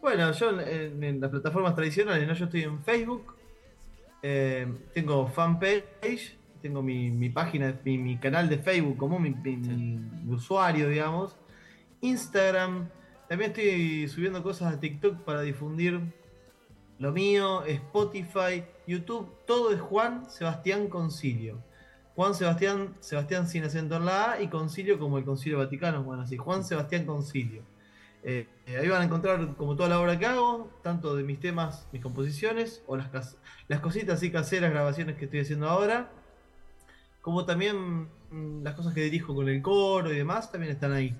Bueno, 0.00 0.32
yo 0.32 0.58
en, 0.60 1.02
en 1.02 1.20
las 1.20 1.30
plataformas 1.30 1.74
tradicionales, 1.74 2.26
¿no? 2.26 2.32
Yo 2.34 2.46
estoy 2.46 2.62
en 2.62 2.82
Facebook, 2.82 3.34
eh, 4.22 4.72
tengo 4.94 5.26
fanpage, 5.26 6.36
tengo 6.62 6.82
mi, 6.82 7.10
mi 7.10 7.28
página, 7.28 7.78
mi, 7.84 7.98
mi 7.98 8.16
canal 8.16 8.48
de 8.48 8.58
Facebook 8.58 8.96
como 8.96 9.18
mi, 9.18 9.30
mi- 9.30 9.56
mi- 9.56 9.98
mi 10.24 10.34
usuario, 10.34 10.88
digamos. 10.88 11.36
Instagram, 12.00 12.88
también 13.28 13.50
estoy 13.50 14.08
subiendo 14.08 14.42
cosas 14.42 14.74
a 14.74 14.80
TikTok 14.80 15.22
para 15.22 15.42
difundir 15.42 16.00
lo 16.98 17.12
mío, 17.12 17.64
Spotify, 17.64 18.64
YouTube, 18.86 19.30
todo 19.46 19.72
es 19.72 19.80
Juan 19.80 20.30
Sebastián 20.30 20.88
Concilio. 20.88 21.62
Juan 22.14 22.34
Sebastián, 22.34 22.94
Sebastián 23.00 23.46
sin 23.46 23.64
acento 23.64 23.96
en 23.96 24.06
la 24.06 24.32
A 24.32 24.42
y 24.42 24.48
Concilio 24.48 24.98
como 24.98 25.18
el 25.18 25.24
Concilio 25.24 25.58
Vaticano, 25.58 26.02
bueno, 26.02 26.22
así, 26.22 26.38
Juan 26.38 26.64
Sebastián 26.64 27.04
Concilio. 27.04 27.62
Eh, 28.22 28.48
eh, 28.66 28.78
ahí 28.78 28.88
van 28.88 29.02
a 29.02 29.04
encontrar 29.04 29.54
como 29.56 29.76
toda 29.76 29.90
la 29.90 30.00
obra 30.00 30.18
que 30.18 30.26
hago, 30.26 30.70
tanto 30.82 31.14
de 31.14 31.22
mis 31.22 31.38
temas, 31.38 31.86
mis 31.92 32.02
composiciones, 32.02 32.82
o 32.86 32.96
las, 32.96 33.36
las 33.68 33.80
cositas 33.80 34.16
así 34.16 34.30
caseras, 34.30 34.70
grabaciones 34.70 35.16
que 35.16 35.26
estoy 35.26 35.40
haciendo 35.40 35.68
ahora, 35.68 36.10
como 37.20 37.44
también 37.44 38.08
mm, 38.30 38.62
las 38.62 38.74
cosas 38.74 38.94
que 38.94 39.02
dirijo 39.02 39.34
con 39.34 39.48
el 39.48 39.60
coro 39.60 40.10
y 40.10 40.16
demás, 40.16 40.50
también 40.50 40.72
están 40.72 40.92
ahí. 40.92 41.14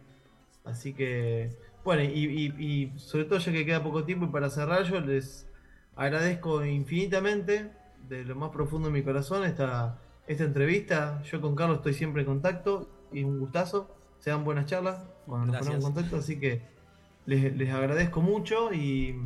Así 0.65 0.95
que, 0.95 1.51
bueno, 1.87 2.03
y, 2.03 2.07
y- 2.09 2.55
y 2.59 2.99
sobre 2.99 3.25
todo 3.25 3.39
ya 3.39 3.53
que 3.53 3.65
queda 3.65 3.83
poco 3.83 4.05
tiempo 4.05 4.27
y 4.27 4.29
para 4.29 4.51
cerrar, 4.51 4.83
yo 4.83 5.01
les 5.01 5.49
agradezco 5.95 6.63
infinitamente, 6.65 7.71
de 8.09 8.25
lo 8.25 8.35
más 8.35 8.51
profundo 8.51 8.89
de 8.89 8.93
mi 8.95 9.03
corazón, 9.03 9.45
esta, 9.45 9.99
esta 10.27 10.45
entrevista. 10.45 11.23
Yo 11.23 11.41
con 11.41 11.55
Carlos 11.57 11.79
estoy 11.79 11.95
siempre 11.95 12.23
en 12.23 12.27
contacto 12.27 12.91
y 13.13 13.23
un 13.25 13.39
gustazo. 13.39 13.97
Se 14.19 14.31
dan 14.31 14.45
buenas 14.45 14.67
charlas 14.67 15.05
cuando 15.27 15.47
nos 15.47 15.53
Gracias. 15.55 15.69
ponemos 15.75 15.89
en 15.89 15.95
contacto, 15.95 16.17
así 16.19 16.39
que 16.39 16.63
les, 17.27 17.57
les 17.57 17.73
agradezco 17.73 18.21
mucho 18.21 18.73
y, 18.73 19.17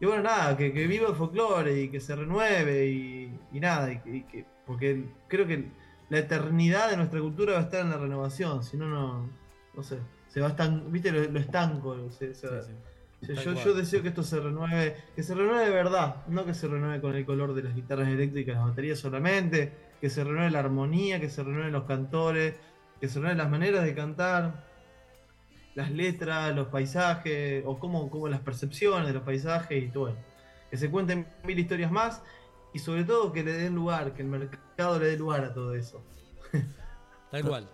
y 0.00 0.06
bueno, 0.06 0.22
nada, 0.22 0.56
que, 0.56 0.72
que 0.72 0.86
viva 0.86 1.08
el 1.08 1.14
folclore 1.14 1.82
y 1.82 1.88
que 1.90 2.00
se 2.00 2.16
renueve 2.16 2.86
y, 2.88 3.38
y 3.52 3.60
nada, 3.60 3.92
y 3.92 3.98
que- 4.00 4.16
y 4.16 4.22
que- 4.22 4.46
porque 4.66 5.04
creo 5.28 5.46
que 5.46 5.68
la 6.08 6.18
eternidad 6.18 6.90
de 6.90 6.96
nuestra 6.96 7.20
cultura 7.20 7.52
va 7.54 7.58
a 7.60 7.62
estar 7.62 7.80
en 7.80 7.90
la 7.90 7.98
renovación, 7.98 8.62
si 8.64 8.76
no, 8.76 8.86
no, 8.88 9.28
no 9.74 9.82
sé, 9.82 9.98
se 10.32 10.40
va 10.40 10.46
a 10.46 10.50
estan, 10.50 10.90
viste 10.90 11.12
lo, 11.12 11.22
lo 11.30 11.38
estanco, 11.38 12.10
se- 12.10 12.34
se- 12.34 12.48
Sí, 12.48 12.54
sí. 12.66 12.72
o 13.22 13.26
sea, 13.26 13.34
Tal 13.36 13.44
yo, 13.44 13.64
yo 13.64 13.74
deseo 13.74 14.02
que 14.02 14.08
esto 14.08 14.22
se 14.22 14.40
renueve, 14.40 14.96
que 15.14 15.22
se 15.22 15.34
renueve 15.34 15.64
de 15.66 15.70
verdad, 15.70 16.26
no 16.26 16.44
que 16.46 16.54
se 16.54 16.66
renueve 16.68 17.00
con 17.00 17.14
el 17.14 17.24
color 17.26 17.54
de 17.54 17.62
las 17.64 17.74
guitarras 17.74 18.08
eléctricas, 18.08 18.56
las 18.56 18.64
baterías 18.64 18.98
solamente, 18.98 19.72
que 20.00 20.08
se 20.10 20.24
renueve 20.24 20.50
la 20.50 20.60
armonía, 20.60 21.20
que 21.20 21.28
se 21.28 21.42
renueven 21.44 21.72
los 21.72 21.84
cantores, 21.84 22.56
que 23.00 23.08
se 23.08 23.16
renueven 23.16 23.38
las 23.38 23.50
maneras 23.50 23.84
de 23.84 23.94
cantar, 23.94 24.64
las 25.74 25.90
letras, 25.90 26.54
los 26.56 26.68
paisajes, 26.68 27.62
o 27.66 27.78
cómo, 27.78 28.10
cómo 28.10 28.28
las 28.28 28.40
percepciones 28.40 29.06
de 29.08 29.14
los 29.14 29.22
paisajes 29.22 29.82
y 29.82 29.88
todo. 29.88 30.16
Que 30.70 30.76
se 30.76 30.90
cuenten 30.90 31.26
mil 31.44 31.58
historias 31.58 31.92
más 31.92 32.22
y 32.74 32.78
sobre 32.78 33.04
todo 33.04 33.32
que 33.32 33.44
le 33.44 33.52
den 33.52 33.74
lugar, 33.74 34.14
que 34.14 34.22
el 34.22 34.28
mercado 34.28 34.98
le 34.98 35.06
dé 35.06 35.16
lugar 35.18 35.44
a 35.44 35.52
todo 35.54 35.74
eso. 35.74 36.02
Tal 37.30 37.42
cual. 37.44 37.68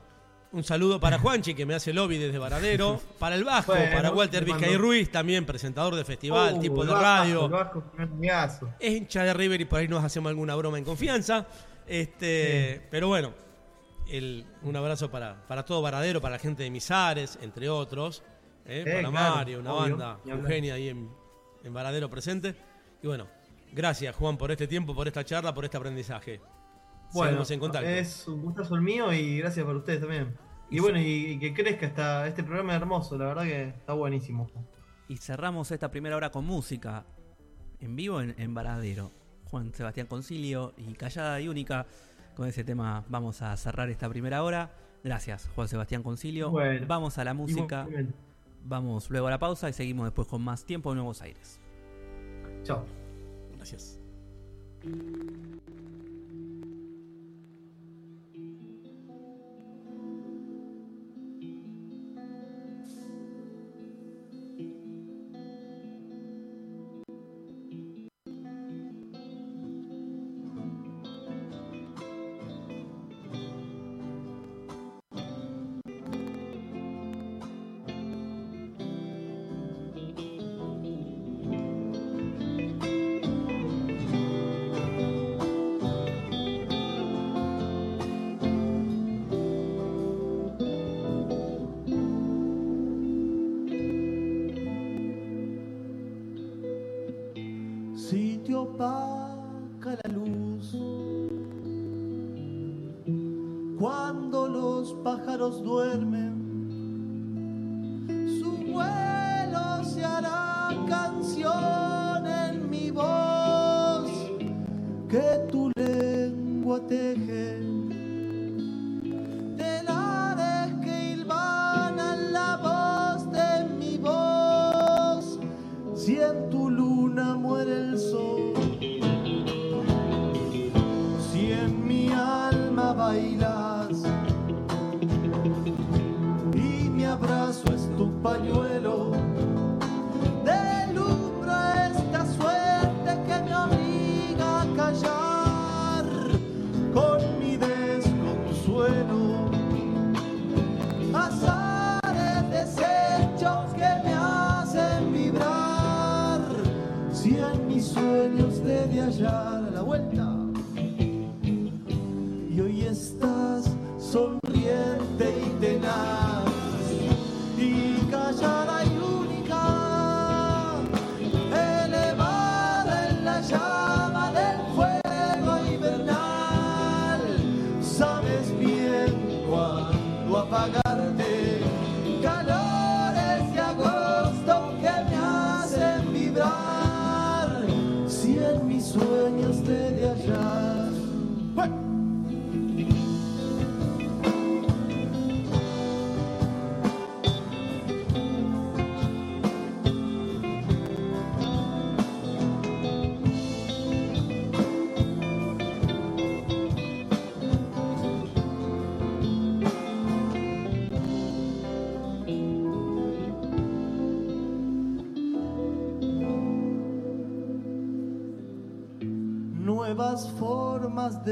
Un 0.51 0.65
saludo 0.65 0.99
para 0.99 1.19
Juanchi, 1.19 1.55
que 1.55 1.67
me 1.67 1.75
hace 1.75 1.93
lobby 1.93 2.17
desde 2.17 2.39
Varadero. 2.39 2.99
Para 3.19 3.35
el 3.35 3.45
Vasco, 3.45 3.73
Bueno, 3.73 3.95
para 3.95 4.11
Walter 4.13 4.45
Vizcay 4.47 4.77
Ruiz, 4.79 5.13
también 5.13 5.45
presentador 5.45 5.95
de 5.95 6.05
festival, 6.07 6.55
Uh, 6.55 6.61
tipo 6.61 6.85
de 6.87 6.93
Vasco, 6.93 7.03
radio. 7.05 7.45
El 7.45 8.07
Vasco. 8.31 8.75
Es 8.81 8.95
hincha 8.95 9.25
de 9.25 9.35
River 9.35 9.61
y 9.61 9.65
por 9.67 9.81
ahí 9.81 9.89
nos 9.89 10.03
hacemos 10.03 10.31
alguna 10.31 10.55
broma 10.57 10.79
en 10.79 10.85
confianza. 10.85 11.47
Este, 11.87 12.81
Pero 12.91 13.09
bueno, 13.09 13.35
el- 14.09 14.47
un 14.63 14.75
abrazo 14.75 15.11
para, 15.11 15.47
para 15.47 15.65
todo 15.67 15.83
Varadero, 15.83 16.21
para 16.23 16.37
la 16.37 16.39
gente 16.39 16.63
de 16.63 16.71
Misares, 16.71 17.39
entre 17.43 17.69
otros. 17.69 18.23
¿eh? 18.65 18.85
Eh, 18.87 18.91
para 19.03 19.11
claro, 19.11 19.35
Mario, 19.37 19.61
una 19.61 19.75
obvio, 19.75 19.97
banda. 19.99 20.19
Eugenia 20.27 20.75
ahí 20.75 20.89
en, 20.89 21.11
en 21.63 21.75
Varadero 21.75 22.09
presente. 22.09 22.55
Y 23.03 23.07
bueno, 23.07 23.27
gracias 23.73 24.15
Juan 24.17 24.39
por 24.39 24.51
este 24.51 24.67
tiempo, 24.67 24.95
por 24.95 25.07
esta 25.09 25.25
charla, 25.25 25.53
por 25.53 25.67
este 25.67 25.77
aprendizaje. 25.77 26.41
Bueno, 27.13 27.43
en 27.49 27.61
contacto. 27.61 27.89
es 27.89 28.29
un 28.29 28.43
gustazo 28.43 28.75
el 28.75 28.83
mío 28.83 29.13
y 29.13 29.39
gracias 29.39 29.65
por 29.65 29.77
ustedes 29.77 30.01
también. 30.01 30.37
Y, 30.71 30.77
y 30.77 30.81
bueno, 30.81 30.99
y, 31.01 31.39
que 31.39 31.55
crezca 31.55 31.87
esta, 31.87 32.27
este 32.27 32.45
programa 32.45 32.75
hermoso, 32.75 33.17
la 33.17 33.27
verdad 33.27 33.45
que 33.45 33.69
está 33.69 33.95
buenísimo. 33.95 34.51
Y 35.09 35.17
cerramos 35.17 35.71
esta 35.71 35.91
primera 35.91 36.17
hora 36.17 36.31
con 36.31 36.45
música 36.45 37.07
en 37.81 37.97
vivo 37.97 38.21
en, 38.21 38.35
en 38.39 38.55
Varadero. 38.55 39.11
Juan 39.45 39.73
Sebastián 39.73 40.07
Concilio 40.07 40.75
y 40.77 40.93
Callada 40.95 41.41
y 41.41 41.49
Única. 41.49 41.87
Con 42.37 42.47
ese 42.47 42.65
tema 42.65 43.05
vamos 43.09 43.43
a 43.43 43.57
cerrar 43.57 43.89
esta 43.89 44.09
primera 44.09 44.43
hora. 44.43 44.71
Gracias, 45.03 45.49
Juan 45.55 45.69
Sebastián 45.69 46.03
Concilio. 46.03 46.51
Bueno, 46.51 46.87
vamos 46.87 47.19
a 47.19 47.25
la 47.25 47.35
música. 47.35 47.87
Vamos 48.65 49.11
luego 49.11 49.29
a 49.29 49.31
la 49.31 49.39
pausa 49.39 49.69
y 49.69 49.73
seguimos 49.73 50.07
después 50.07 50.29
con 50.29 50.43
más 50.43 50.65
tiempo 50.65 50.91
en 50.91 50.97
Nuevos 50.97 51.23
Aires. 51.23 51.61
Chao. 52.65 52.85
Gracias. 53.57 53.99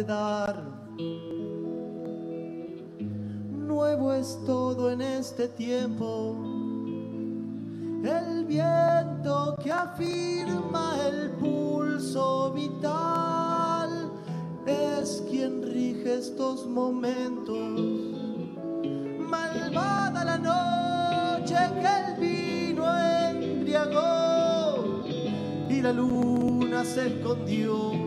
dar. 0.04 0.62
Nuevo 3.50 4.12
es 4.12 4.38
todo 4.46 4.90
en 4.90 5.00
este 5.02 5.48
tiempo. 5.48 6.36
El 8.04 8.44
viento 8.44 9.56
que 9.62 9.72
afirma 9.72 10.96
el 11.08 11.30
pulso 11.32 12.52
vital 12.52 14.10
es 14.66 15.24
quien 15.28 15.62
rige 15.62 16.18
estos 16.18 16.66
momentos. 16.66 17.80
Malvada 19.18 20.24
la 20.24 20.38
noche 20.38 21.56
que 21.80 21.88
el 22.04 22.20
vino 22.20 22.84
embriagó 23.30 25.04
y 25.68 25.80
la 25.82 25.92
luna 25.92 26.84
se 26.84 27.08
escondió. 27.08 28.05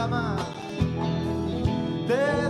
cama. 0.00 0.34
Te 2.08 2.49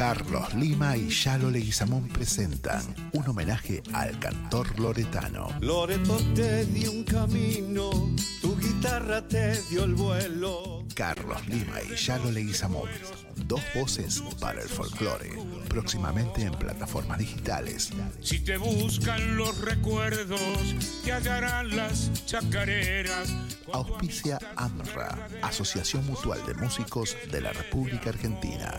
Carlos 0.00 0.54
Lima 0.54 0.96
y 0.96 1.10
Yalo 1.10 1.50
Leguizamón 1.50 2.08
presentan 2.08 2.82
un 3.12 3.28
homenaje 3.28 3.82
al 3.92 4.18
cantor 4.18 4.80
loretano. 4.80 5.48
Loreto 5.60 6.16
te 6.34 6.64
dio 6.64 6.90
un 6.90 7.04
camino, 7.04 7.90
tu 8.40 8.56
guitarra 8.56 9.28
te 9.28 9.60
dio 9.64 9.84
el 9.84 9.94
vuelo. 9.94 10.86
Carlos 10.94 11.46
Lima 11.48 11.82
y 11.82 11.96
Yalo 11.96 12.30
Leguizamón, 12.30 12.88
dos 13.46 13.60
voces 13.74 14.22
para 14.40 14.62
el 14.62 14.68
folclore, 14.70 15.32
próximamente 15.68 16.44
en 16.44 16.52
plataformas 16.52 17.18
digitales. 17.18 17.90
Si 18.22 18.40
te 18.40 18.56
buscan 18.56 19.36
los 19.36 19.58
recuerdos, 19.60 20.40
te 21.04 21.12
hallarán 21.12 21.76
las 21.76 22.24
chacareras. 22.24 23.34
Auspicia 23.72 24.38
AMRA, 24.56 25.28
Asociación 25.42 26.06
Mutual 26.06 26.44
de 26.46 26.54
Músicos 26.54 27.16
de 27.30 27.40
la 27.42 27.52
República 27.52 28.08
Argentina. 28.08 28.78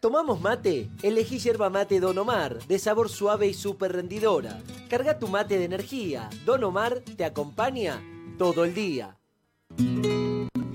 ¿Tomamos 0.00 0.40
mate? 0.40 0.88
Elegí 1.02 1.40
yerba 1.40 1.70
mate 1.70 1.98
Don 1.98 2.16
Omar, 2.18 2.64
de 2.68 2.78
sabor 2.78 3.08
suave 3.08 3.48
y 3.48 3.54
súper 3.54 3.92
rendidora. 3.92 4.62
Carga 4.88 5.18
tu 5.18 5.26
mate 5.26 5.58
de 5.58 5.64
energía. 5.64 6.30
Don 6.46 6.62
Omar 6.62 7.00
te 7.16 7.24
acompaña 7.24 8.00
todo 8.38 8.64
el 8.64 8.74
día. 8.74 9.16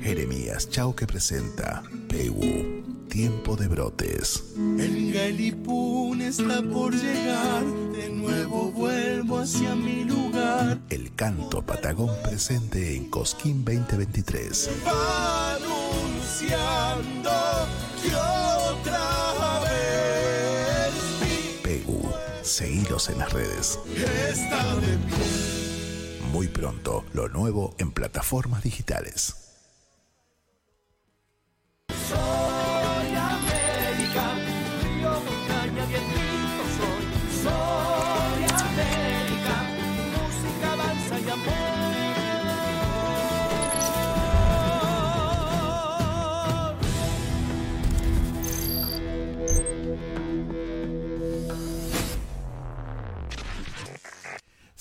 Jeremías 0.02 0.70
Chauque 0.70 1.08
presenta 1.08 1.84
Pegu, 2.10 2.84
Tiempo 3.08 3.56
de 3.56 3.70
Brotes. 3.70 4.56
El 4.58 5.14
Galipún 5.14 6.22
está 6.22 6.62
por 6.62 6.94
llegar, 6.94 7.64
de 7.94 8.10
nuevo 8.10 8.72
vuelvo 8.72 9.38
hacia 9.40 9.74
mi 9.74 10.04
lugar. 10.04 10.82
El 10.90 11.16
canto 11.16 11.62
Patagón 11.62 12.12
presente 12.24 12.98
en 12.98 13.10
Cosquín 13.10 13.64
2023. 13.64 14.70
Va 14.86 15.58
que 16.48 18.16
otra 18.16 19.60
vez 19.62 20.94
Pegu, 21.64 22.12
seguilos 22.42 23.10
en 23.10 23.20
las 23.20 23.32
redes. 23.34 23.80
está 23.96 24.76
de 24.76 24.98
pie. 24.98 26.22
Muy 26.32 26.48
pronto, 26.48 27.04
lo 27.14 27.30
nuevo 27.30 27.76
en 27.78 27.92
plataformas 27.92 28.64
digitales. 28.64 29.43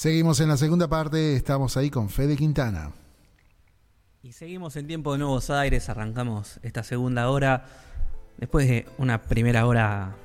Seguimos 0.03 0.41
en 0.41 0.49
la 0.49 0.57
segunda 0.57 0.89
parte, 0.89 1.37
estamos 1.37 1.77
ahí 1.77 1.89
con 1.89 2.09
Fede 2.09 2.37
Quintana. 2.37 2.91
Y 4.21 4.33
seguimos 4.33 4.75
en 4.75 4.89
tiempo 4.89 5.13
de 5.13 5.19
Nuevos 5.19 5.49
Aires, 5.49 5.89
arrancamos 5.89 6.59
esta 6.65 6.83
segunda 6.83 7.31
hora, 7.31 7.67
después 8.37 8.67
de 8.67 8.85
una 8.99 9.23
primera 9.23 9.65
hora 9.65 10.17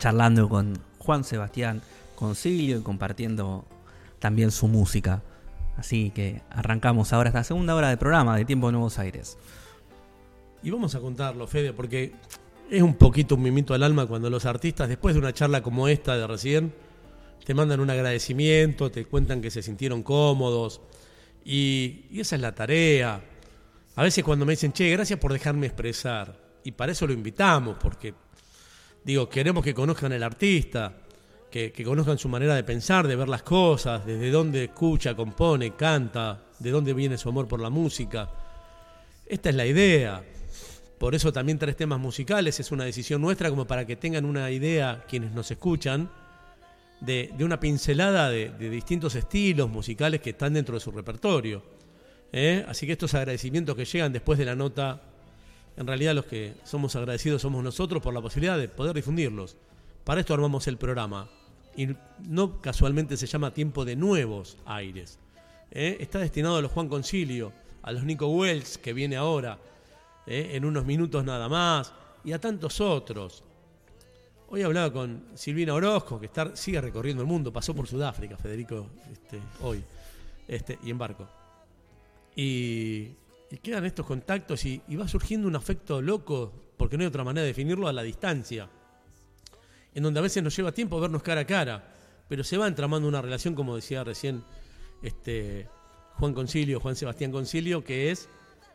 charlando 0.00 0.48
con 0.48 0.76
Juan 0.98 1.22
Sebastián 1.22 1.80
Concilio 2.16 2.78
y 2.78 2.82
compartiendo 2.82 3.64
también 4.18 4.50
su 4.50 4.66
música. 4.66 5.22
Así 5.76 6.10
que 6.10 6.42
arrancamos 6.50 7.12
ahora 7.12 7.28
esta 7.28 7.44
segunda 7.44 7.76
hora 7.76 7.90
de 7.90 7.96
programa 7.96 8.36
de 8.36 8.44
Tiempo 8.44 8.66
de 8.66 8.72
Nuevos 8.72 8.98
Aires. 8.98 9.38
Y 10.60 10.70
vamos 10.70 10.96
a 10.96 11.00
contarlo, 11.00 11.46
Fede, 11.46 11.72
porque 11.72 12.14
es 12.68 12.82
un 12.82 12.96
poquito 12.96 13.36
un 13.36 13.42
mimito 13.42 13.74
al 13.74 13.84
alma 13.84 14.06
cuando 14.06 14.28
los 14.28 14.44
artistas, 14.44 14.88
después 14.88 15.14
de 15.14 15.20
una 15.20 15.32
charla 15.32 15.62
como 15.62 15.86
esta 15.86 16.16
de 16.16 16.26
recién, 16.26 16.72
te 17.44 17.52
mandan 17.52 17.80
un 17.80 17.90
agradecimiento, 17.90 18.90
te 18.90 19.04
cuentan 19.04 19.42
que 19.42 19.50
se 19.50 19.62
sintieron 19.62 20.02
cómodos. 20.02 20.80
Y, 21.44 22.06
esa 22.18 22.36
es 22.36 22.42
la 22.42 22.54
tarea. 22.54 23.22
A 23.96 24.02
veces 24.02 24.24
cuando 24.24 24.46
me 24.46 24.54
dicen, 24.54 24.72
che, 24.72 24.90
gracias 24.90 25.18
por 25.18 25.32
dejarme 25.32 25.66
expresar. 25.66 26.42
Y 26.64 26.72
para 26.72 26.92
eso 26.92 27.06
lo 27.06 27.12
invitamos, 27.12 27.76
porque, 27.80 28.14
digo, 29.04 29.28
queremos 29.28 29.62
que 29.62 29.74
conozcan 29.74 30.12
al 30.12 30.22
artista, 30.22 30.94
que, 31.50 31.70
que 31.70 31.84
conozcan 31.84 32.16
su 32.16 32.30
manera 32.30 32.54
de 32.54 32.64
pensar, 32.64 33.06
de 33.06 33.14
ver 33.14 33.28
las 33.28 33.42
cosas, 33.42 34.06
desde 34.06 34.30
dónde 34.30 34.64
escucha, 34.64 35.14
compone, 35.14 35.76
canta, 35.76 36.46
de 36.58 36.70
dónde 36.70 36.94
viene 36.94 37.18
su 37.18 37.28
amor 37.28 37.46
por 37.46 37.60
la 37.60 37.68
música. 37.68 38.30
Esta 39.26 39.50
es 39.50 39.54
la 39.54 39.66
idea. 39.66 40.24
Por 40.98 41.14
eso 41.14 41.30
también 41.30 41.58
tres 41.58 41.76
temas 41.76 42.00
musicales 42.00 42.58
es 42.58 42.72
una 42.72 42.84
decisión 42.84 43.20
nuestra, 43.20 43.50
como 43.50 43.66
para 43.66 43.86
que 43.86 43.96
tengan 43.96 44.24
una 44.24 44.50
idea 44.50 45.04
quienes 45.06 45.32
nos 45.32 45.50
escuchan 45.50 46.08
de, 47.04 47.30
de 47.36 47.44
una 47.44 47.60
pincelada 47.60 48.30
de, 48.30 48.50
distintos 48.70 49.14
estilos 49.14 49.68
musicales 49.68 50.20
que 50.20 50.30
están 50.30 50.54
dentro 50.54 50.74
de 50.74 50.80
su 50.80 50.90
repertorio. 50.90 51.62
¿eh? 52.32 52.64
Así 52.68 52.86
que 52.86 52.92
estos 52.92 53.14
agradecimientos 53.14 53.76
que 53.76 53.84
llegan 53.84 54.12
después 54.12 54.38
de 54.38 54.44
la 54.44 54.54
nota, 54.54 55.02
en 55.76 55.86
realidad 55.86 56.14
los 56.14 56.26
que 56.26 56.54
somos 56.64 56.96
agradecidos 56.96 57.42
somos 57.42 57.62
nosotros 57.62 58.02
por 58.02 58.14
la 58.14 58.20
posibilidad 58.20 58.58
de 58.58 58.68
poder 58.68 58.94
difundirlos. 58.94 59.56
Para 60.04 60.20
esto 60.20 60.34
armamos 60.34 60.66
el 60.68 60.76
programa. 60.76 61.28
Y 61.76 61.88
no 62.20 62.60
casualmente 62.60 63.16
se 63.16 63.26
llama 63.26 63.52
Tiempo 63.52 63.84
de 63.84 63.96
Nuevos 63.96 64.58
Aires. 64.64 65.18
¿eh? 65.70 65.96
Está 66.00 66.20
destinado 66.20 66.56
a 66.56 66.62
los 66.62 66.70
Juan 66.70 66.88
Concilio, 66.88 67.52
a 67.82 67.92
los 67.92 68.04
Nico 68.04 68.28
Wells, 68.28 68.78
que 68.78 68.92
viene 68.92 69.16
ahora, 69.16 69.58
¿eh? 70.26 70.50
en 70.54 70.64
unos 70.64 70.84
minutos 70.84 71.24
nada 71.24 71.48
más, 71.48 71.92
y 72.24 72.32
a 72.32 72.40
tantos 72.40 72.80
otros. 72.80 73.42
Hoy 74.48 74.62
hablaba 74.62 74.92
con 74.92 75.24
Silvina 75.34 75.74
Orozco, 75.74 76.20
que 76.20 76.26
está, 76.26 76.54
sigue 76.54 76.80
recorriendo 76.80 77.22
el 77.22 77.28
mundo, 77.28 77.52
pasó 77.52 77.74
por 77.74 77.86
Sudáfrica, 77.86 78.36
Federico, 78.36 78.88
este, 79.12 79.40
hoy, 79.62 79.82
este, 80.46 80.78
y 80.84 80.90
en 80.90 80.98
barco. 80.98 81.26
Y, 82.36 83.10
y 83.50 83.58
quedan 83.62 83.84
estos 83.84 84.04
contactos 84.04 84.64
y, 84.64 84.82
va 84.96 85.08
surgiendo 85.08 85.48
un 85.48 85.56
afecto 85.56 86.02
loco, 86.02 86.52
porque 86.76 86.96
no 86.96 87.02
hay 87.02 87.08
otra 87.08 87.24
manera 87.24 87.42
de 87.42 87.48
definirlo, 87.48 87.88
a 87.88 87.92
la 87.92 88.02
distancia, 88.02 88.68
en 89.94 90.02
donde 90.02 90.20
a 90.20 90.22
veces 90.22 90.42
nos 90.42 90.56
lleva 90.56 90.72
tiempo 90.72 91.00
vernos 91.00 91.22
cara 91.22 91.42
a 91.42 91.46
cara, 91.46 91.94
pero 92.28 92.42
se 92.42 92.56
va 92.56 92.66
entramando 92.66 93.08
una 93.08 93.22
relación, 93.22 93.54
como 93.54 93.76
decía 93.76 94.02
recién 94.02 94.42
este, 95.02 95.68
Juan 96.14 96.34
Concilio, 96.34 96.80
Juan 96.80 96.96
Sebastián 96.96 97.30
Concilio, 97.30 97.84
que 97.84 98.10
es 98.10 98.28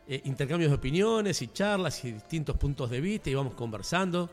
eh, 0.08 0.22
intercambios 0.26 0.72
de 0.72 0.78
opiniones 0.78 1.42
y 1.42 1.48
charlas 1.48 2.04
y 2.06 2.14
distintos 2.14 2.56
puntos 2.58 2.90
de 2.90 3.02
vista 3.02 3.30
y 3.30 3.36
vamos 3.36 3.56
conversando. 3.56 4.30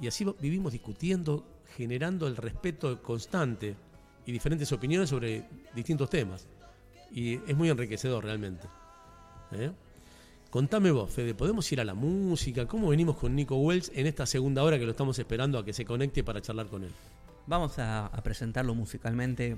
Y 0.00 0.06
así 0.06 0.26
vivimos 0.40 0.72
discutiendo, 0.72 1.46
generando 1.76 2.26
el 2.26 2.36
respeto 2.36 3.02
constante 3.02 3.76
y 4.26 4.32
diferentes 4.32 4.70
opiniones 4.72 5.10
sobre 5.10 5.44
distintos 5.74 6.10
temas. 6.10 6.46
Y 7.10 7.34
es 7.34 7.56
muy 7.56 7.70
enriquecedor 7.70 8.24
realmente. 8.24 8.66
¿eh? 9.52 9.70
Contame 10.50 10.90
vos, 10.90 11.10
Fede, 11.10 11.34
¿podemos 11.34 11.70
ir 11.72 11.80
a 11.80 11.84
la 11.84 11.94
música? 11.94 12.66
¿Cómo 12.66 12.88
venimos 12.88 13.16
con 13.16 13.34
Nico 13.34 13.56
Wells 13.56 13.90
en 13.94 14.06
esta 14.06 14.24
segunda 14.24 14.62
hora 14.62 14.78
que 14.78 14.84
lo 14.84 14.92
estamos 14.92 15.18
esperando 15.18 15.58
a 15.58 15.64
que 15.64 15.72
se 15.72 15.84
conecte 15.84 16.22
para 16.22 16.40
charlar 16.40 16.68
con 16.68 16.84
él? 16.84 16.92
Vamos 17.46 17.78
a, 17.78 18.10
presentarlo 18.22 18.74
musicalmente. 18.74 19.56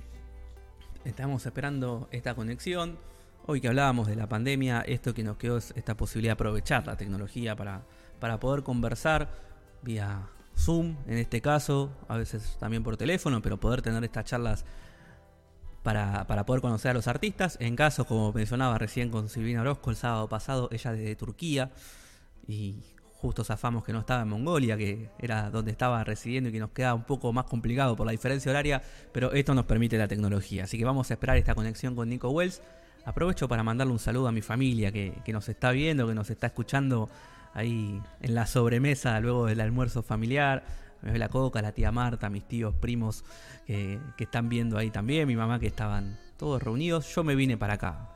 Estamos 1.05 1.45
esperando 1.47 2.09
esta 2.11 2.34
conexión. 2.34 2.99
Hoy 3.47 3.61
que 3.61 3.68
hablábamos 3.68 4.09
de 4.09 4.16
la 4.16 4.28
pandemia, 4.28 4.80
esto 4.80 5.14
que 5.14 5.22
nos 5.22 5.37
quedó 5.37 5.59
es 5.59 5.72
esta 5.76 5.97
posibilidad 5.97 6.30
de 6.30 6.34
aprovechar 6.34 6.87
la 6.87 6.97
tecnología 6.97 7.55
para, 7.55 7.84
para 8.18 8.41
poder 8.41 8.64
conversar 8.64 9.46
vía 9.87 10.28
Zoom, 10.59 10.97
en 11.07 11.18
este 11.18 11.41
caso, 11.41 11.91
a 12.09 12.16
veces 12.16 12.57
también 12.59 12.82
por 12.82 12.97
teléfono, 12.97 13.41
pero 13.41 13.59
poder 13.59 13.80
tener 13.80 14.03
estas 14.05 14.24
charlas 14.24 14.64
para, 15.82 16.26
para 16.26 16.45
poder 16.45 16.61
conocer 16.61 16.91
a 16.91 16.95
los 16.95 17.07
artistas. 17.07 17.57
En 17.61 17.76
caso, 17.76 18.05
como 18.05 18.32
mencionaba 18.32 18.76
recién 18.76 19.11
con 19.11 19.28
Silvina 19.28 19.61
Orozco 19.62 19.91
el 19.91 19.97
sábado 19.97 20.28
pasado, 20.28 20.68
ella 20.72 20.93
desde 20.93 21.14
Turquía, 21.14 21.70
y 22.47 22.82
justo 23.12 23.45
zafamos 23.45 23.84
que 23.84 23.93
no 23.93 24.01
estaba 24.01 24.22
en 24.22 24.28
Mongolia, 24.28 24.76
que 24.76 25.11
era 25.18 25.51
donde 25.51 25.70
estaba 25.70 26.03
residiendo 26.05 26.51
y 26.51 26.53
que 26.53 26.61
nos 26.61 26.70
queda 26.70 26.95
un 26.95 27.05
poco 27.05 27.32
más 27.32 27.45
complicado 27.47 27.97
por 27.97 28.07
la 28.07 28.12
diferencia 28.12 28.51
horaria, 28.51 28.82
pero 29.12 29.32
esto 29.32 29.55
nos 29.55 29.64
permite 29.64 29.97
la 29.97 30.09
tecnología. 30.09 30.64
Así 30.64 30.76
que 30.76 30.84
vamos 30.84 31.11
a 31.11 31.14
esperar 31.14 31.37
esta 31.37 31.55
conexión 31.55 31.95
con 31.95 32.09
Nico 32.09 32.28
Wells. 32.30 32.61
Aprovecho 33.05 33.49
para 33.49 33.62
mandarle 33.62 33.93
un 33.93 34.01
saludo 34.01 34.26
a 34.26 34.32
mi 34.32 34.43
familia 34.43 34.91
que, 34.91 35.14
que 35.24 35.32
nos 35.32 35.49
está 35.49 35.70
viendo, 35.70 36.09
que 36.09 36.14
nos 36.14 36.28
está 36.28 36.49
escuchando 36.49 37.09
ahí 37.57 38.03
en 38.21 38.35
la 38.35 38.47
sobremesa 38.47 39.19
luego 39.21 39.47
del 39.47 39.61
almuerzo 39.61 40.03
familiar. 40.03 40.65
Me 41.03 41.13
ve 41.13 41.19
la 41.19 41.29
coca, 41.29 41.63
la 41.63 41.73
tía 41.73 41.91
Marta, 41.91 42.29
mis 42.29 42.47
tíos, 42.47 42.75
primos 42.75 43.25
que, 43.67 43.99
que 44.17 44.25
están 44.25 44.49
viendo 44.49 44.77
ahí 44.77 44.91
también, 44.91 45.27
mi 45.27 45.37
mamá 45.37 45.59
que 45.59 45.67
estaban 45.67 46.19
todos 46.37 46.63
reunidos. 46.63 47.15
Yo 47.15 47.25
me 47.25 47.35
vine 47.35 47.57
para 47.57 47.75
acá, 47.75 48.11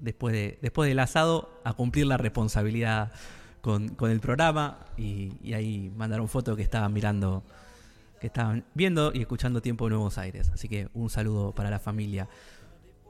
después, 0.00 0.32
de, 0.32 0.58
después 0.62 0.88
del 0.88 0.98
asado, 1.00 1.60
a 1.64 1.74
cumplir 1.74 2.06
la 2.06 2.16
responsabilidad 2.16 3.12
con, 3.60 3.90
con 3.90 4.10
el 4.10 4.20
programa 4.20 4.78
y, 4.96 5.32
y, 5.42 5.52
ahí 5.52 5.92
mandaron 5.94 6.28
fotos 6.28 6.56
que 6.56 6.62
estaban 6.62 6.92
mirando, 6.92 7.42
que 8.20 8.28
estaban 8.28 8.64
viendo 8.74 9.12
y 9.14 9.20
escuchando 9.20 9.60
Tiempo 9.60 9.84
de 9.84 9.90
Nuevos 9.90 10.16
Aires. 10.16 10.50
Así 10.52 10.68
que 10.68 10.88
un 10.94 11.10
saludo 11.10 11.52
para 11.52 11.70
la 11.70 11.78
familia. 11.78 12.26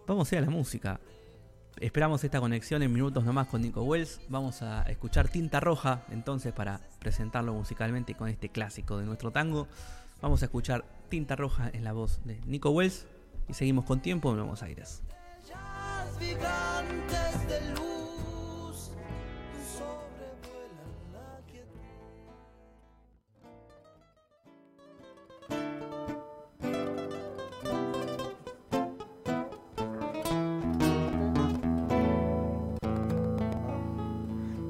Vamos 0.09 0.31
a 0.31 0.35
ir 0.35 0.39
a 0.41 0.45
la 0.45 0.51
música. 0.51 1.01
Esperamos 1.81 2.23
esta 2.23 2.41
conexión 2.41 2.83
en 2.83 2.93
minutos 2.93 3.25
nomás 3.25 3.49
con 3.49 3.63
Nico 3.63 3.83
Wells. 3.83 4.21
Vamos 4.29 4.63
a 4.63 4.83
escuchar 4.83 5.29
Tinta 5.29 5.59
Roja 5.59 6.03
entonces 6.11 6.53
para 6.53 6.81
presentarlo 7.01 7.53
musicalmente 7.55 8.15
con 8.15 8.29
este 8.29 8.51
clásico 8.51 8.99
de 8.99 9.07
nuestro 9.07 9.31
tango. 9.31 9.67
Vamos 10.21 10.43
a 10.43 10.45
escuchar 10.47 10.85
Tinta 11.09 11.35
Roja 11.35 11.71
en 11.73 11.85
la 11.85 11.93
voz 11.93 12.21
de 12.25 12.41
Nico 12.47 12.71
Wells 12.71 13.07
y 13.49 13.55
seguimos 13.55 13.85
con 13.85 14.01
Tiempo 14.01 14.31
de 14.31 14.37
Nuevos 14.37 14.63
Aires. 14.63 15.03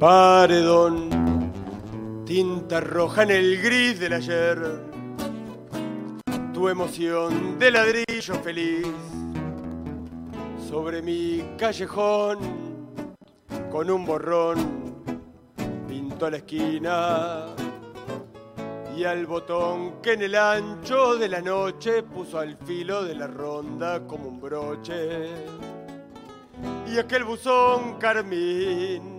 Paredón, 0.03 1.53
tinta 2.27 2.81
roja 2.81 3.23
en 3.23 3.31
el 3.31 3.63
gris 3.63 4.01
del 4.01 4.15
ayer, 4.15 4.59
tu 6.53 6.69
emoción 6.69 7.57
de 7.57 7.71
ladrillo 7.71 8.35
feliz 8.43 8.89
sobre 10.69 11.03
mi 11.03 11.55
callejón 11.57 12.39
con 13.71 13.89
un 13.93 14.05
borrón 14.05 15.05
pintó 15.87 16.29
la 16.31 16.39
esquina 16.39 17.47
y 18.97 19.05
al 19.05 19.25
botón 19.27 20.03
que 20.03 20.15
en 20.15 20.23
el 20.23 20.35
ancho 20.35 21.15
de 21.15 21.29
la 21.29 21.41
noche 21.41 22.03
puso 22.03 22.41
al 22.41 22.57
filo 22.57 23.05
de 23.05 23.15
la 23.15 23.29
ronda 23.29 24.05
como 24.09 24.31
un 24.31 24.41
broche. 24.41 25.31
Y 26.93 26.99
aquel 26.99 27.23
buzón 27.23 28.01
carmín 28.01 29.12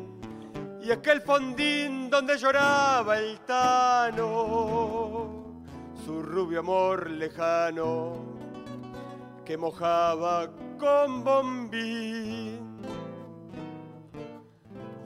y 0.84 0.92
aquel 0.92 1.22
fondín 1.22 2.10
donde 2.10 2.38
lloraba 2.38 3.18
el 3.18 3.40
tano 3.42 4.24
su 6.06 6.22
rubio 6.22 6.60
amor 6.60 7.10
lejano 7.10 8.34
que 9.46 9.58
mojaba 9.58 10.50
con 10.78 11.24
bombín. 11.24 12.82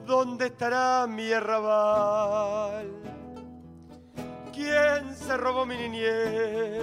¿Dónde 0.04 0.46
estará 0.46 1.06
mi 1.06 1.30
arrabal? 1.32 2.90
¿Quién 4.52 5.14
se 5.14 5.36
robó 5.36 5.64
mi 5.66 5.76
niñez? 5.76 6.82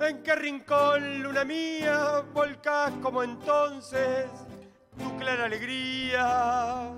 ¿En 0.00 0.22
qué 0.22 0.34
rincón, 0.34 1.22
luna 1.22 1.44
mía, 1.44 2.24
volcás 2.34 2.92
como 3.00 3.22
entonces 3.22 4.26
tu 4.98 5.16
clara 5.16 5.46
alegría? 5.46 6.90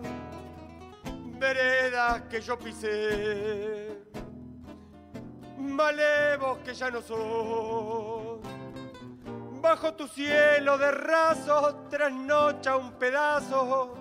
Veredas 1.38 2.22
que 2.30 2.40
yo 2.40 2.58
pisé, 2.58 4.04
malevos 5.58 6.58
que 6.64 6.72
ya 6.72 6.90
no 6.90 7.02
son. 7.02 8.40
Bajo 9.60 9.94
tu 9.94 10.08
cielo 10.08 10.78
de 10.78 10.90
rasos 10.92 11.88
trasnocha 11.90 12.76
un 12.76 12.92
pedazo 12.92 13.94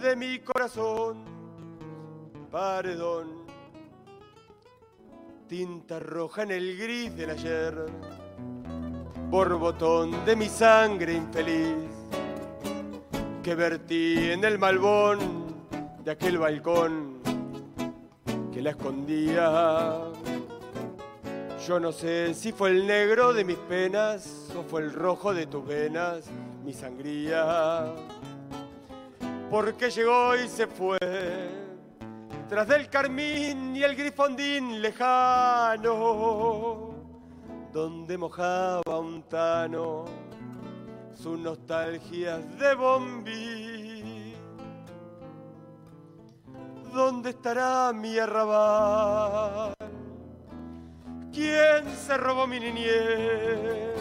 de 0.00 0.14
mi 0.14 0.38
corazón. 0.38 1.24
Paredón, 2.48 3.46
tinta 5.48 5.98
roja 5.98 6.42
en 6.42 6.52
el 6.52 6.78
gris 6.78 7.16
del 7.16 7.30
ayer, 7.30 7.86
borbotón 9.30 10.24
de 10.24 10.36
mi 10.36 10.48
sangre 10.48 11.14
infeliz, 11.14 11.90
que 13.42 13.54
vertí 13.56 14.30
en 14.30 14.44
el 14.44 14.58
malbón 14.60 15.41
de 16.04 16.10
aquel 16.10 16.38
balcón 16.38 17.20
que 18.52 18.60
la 18.60 18.70
escondía. 18.70 20.00
Yo 21.66 21.78
no 21.78 21.92
sé 21.92 22.34
si 22.34 22.50
fue 22.50 22.70
el 22.70 22.86
negro 22.86 23.32
de 23.32 23.44
mis 23.44 23.56
penas 23.56 24.50
o 24.58 24.64
fue 24.64 24.80
el 24.82 24.92
rojo 24.92 25.32
de 25.32 25.46
tus 25.46 25.64
venas, 25.64 26.24
mi 26.64 26.72
sangría. 26.72 27.86
Porque 29.50 29.90
llegó 29.90 30.34
y 30.34 30.48
se 30.48 30.66
fue, 30.66 30.98
tras 32.48 32.66
del 32.66 32.88
carmín 32.88 33.76
y 33.76 33.84
el 33.84 33.94
grifondín 33.94 34.82
lejano, 34.82 35.84
donde 37.72 38.18
mojaba 38.18 38.98
un 38.98 39.22
tano 39.28 40.06
sus 41.14 41.38
nostalgias 41.38 42.58
de 42.58 42.74
bombí. 42.74 43.81
¿Dónde 46.92 47.30
estará 47.30 47.90
mi 47.94 48.18
arrabal? 48.18 49.72
¿Quién 51.32 51.88
se 51.96 52.18
robó 52.18 52.46
mi 52.46 52.60
niñez? 52.60 53.96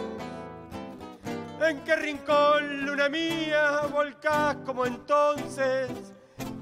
¿En 1.61 1.83
qué 1.85 1.95
rincón, 1.95 2.85
luna 2.85 3.07
mía, 3.07 3.83
volcás 3.91 4.57
como 4.65 4.85
entonces 4.85 5.89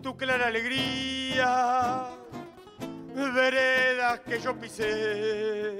tu 0.04 0.16
clara 0.16 0.48
alegría? 0.48 2.06
Veredas 3.16 4.20
que 4.20 4.40
yo 4.40 4.56
pisé, 4.56 5.80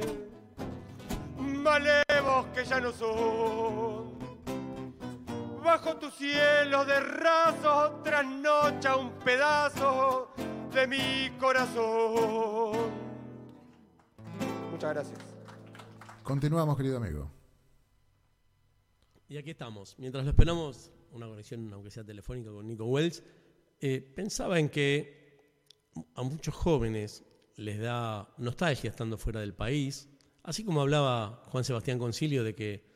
malevos 1.38 2.48
que 2.56 2.66
ya 2.66 2.80
no 2.80 2.92
son. 2.92 4.19
Bajo 5.64 5.98
tu 5.98 6.10
cielo 6.10 6.86
de 6.86 7.00
raso 7.00 8.02
trasnocha 8.04 8.96
un 8.96 9.12
pedazo 9.20 10.34
de 10.74 10.88
mi 10.88 11.38
corazón. 11.38 12.92
Muchas 14.72 14.94
gracias. 14.94 15.20
Continuamos, 16.24 16.78
querido 16.78 16.98
amigo. 16.98 17.30
Y 19.28 19.38
aquí 19.38 19.52
estamos. 19.52 19.96
Mientras 20.00 20.24
lo 20.24 20.32
esperamos, 20.32 20.92
una 21.12 21.28
conexión, 21.28 21.72
aunque 21.74 21.92
sea 21.92 22.04
telefónica, 22.04 22.52
con 22.52 22.66
Nico 22.66 22.86
Wells, 22.86 23.22
eh, 23.80 24.02
pensaba 24.16 24.60
en 24.60 24.70
que 24.70 25.38
a 26.16 26.24
muchos 26.24 26.56
jóvenes 26.56 27.26
les 27.56 27.80
da 27.80 28.34
nostalgia 28.38 28.90
estando 28.90 29.18
fuera 29.18 29.42
del 29.42 29.54
país, 29.54 30.10
así 30.44 30.64
como 30.64 30.82
hablaba 30.82 31.44
Juan 31.48 31.64
Sebastián 31.64 32.00
Concilio 32.00 32.44
de 32.44 32.56
que 32.56 32.89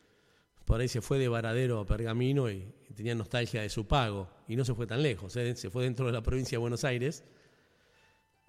por 0.66 0.80
ahí 0.80 0.88
se 0.88 1.02
fue 1.02 1.20
de 1.20 1.28
Varadero 1.28 1.80
a 1.80 1.86
Pergamino 1.86 2.50
y, 2.50 2.68
tenía 2.96 3.16
nostalgia 3.16 3.64
de 3.64 3.70
su 3.70 3.88
pago, 3.88 4.30
y 4.48 4.56
no 4.56 4.64
se 4.64 4.76
fue 4.76 4.86
tan 4.86 5.02
lejos, 5.02 5.36
eh, 5.36 5.56
se 5.56 5.72
fue 5.72 5.84
dentro 5.84 6.06
de 6.06 6.12
la 6.12 6.22
provincia 6.22 6.58
de 6.58 6.60
Buenos 6.60 6.84
Aires. 6.84 7.24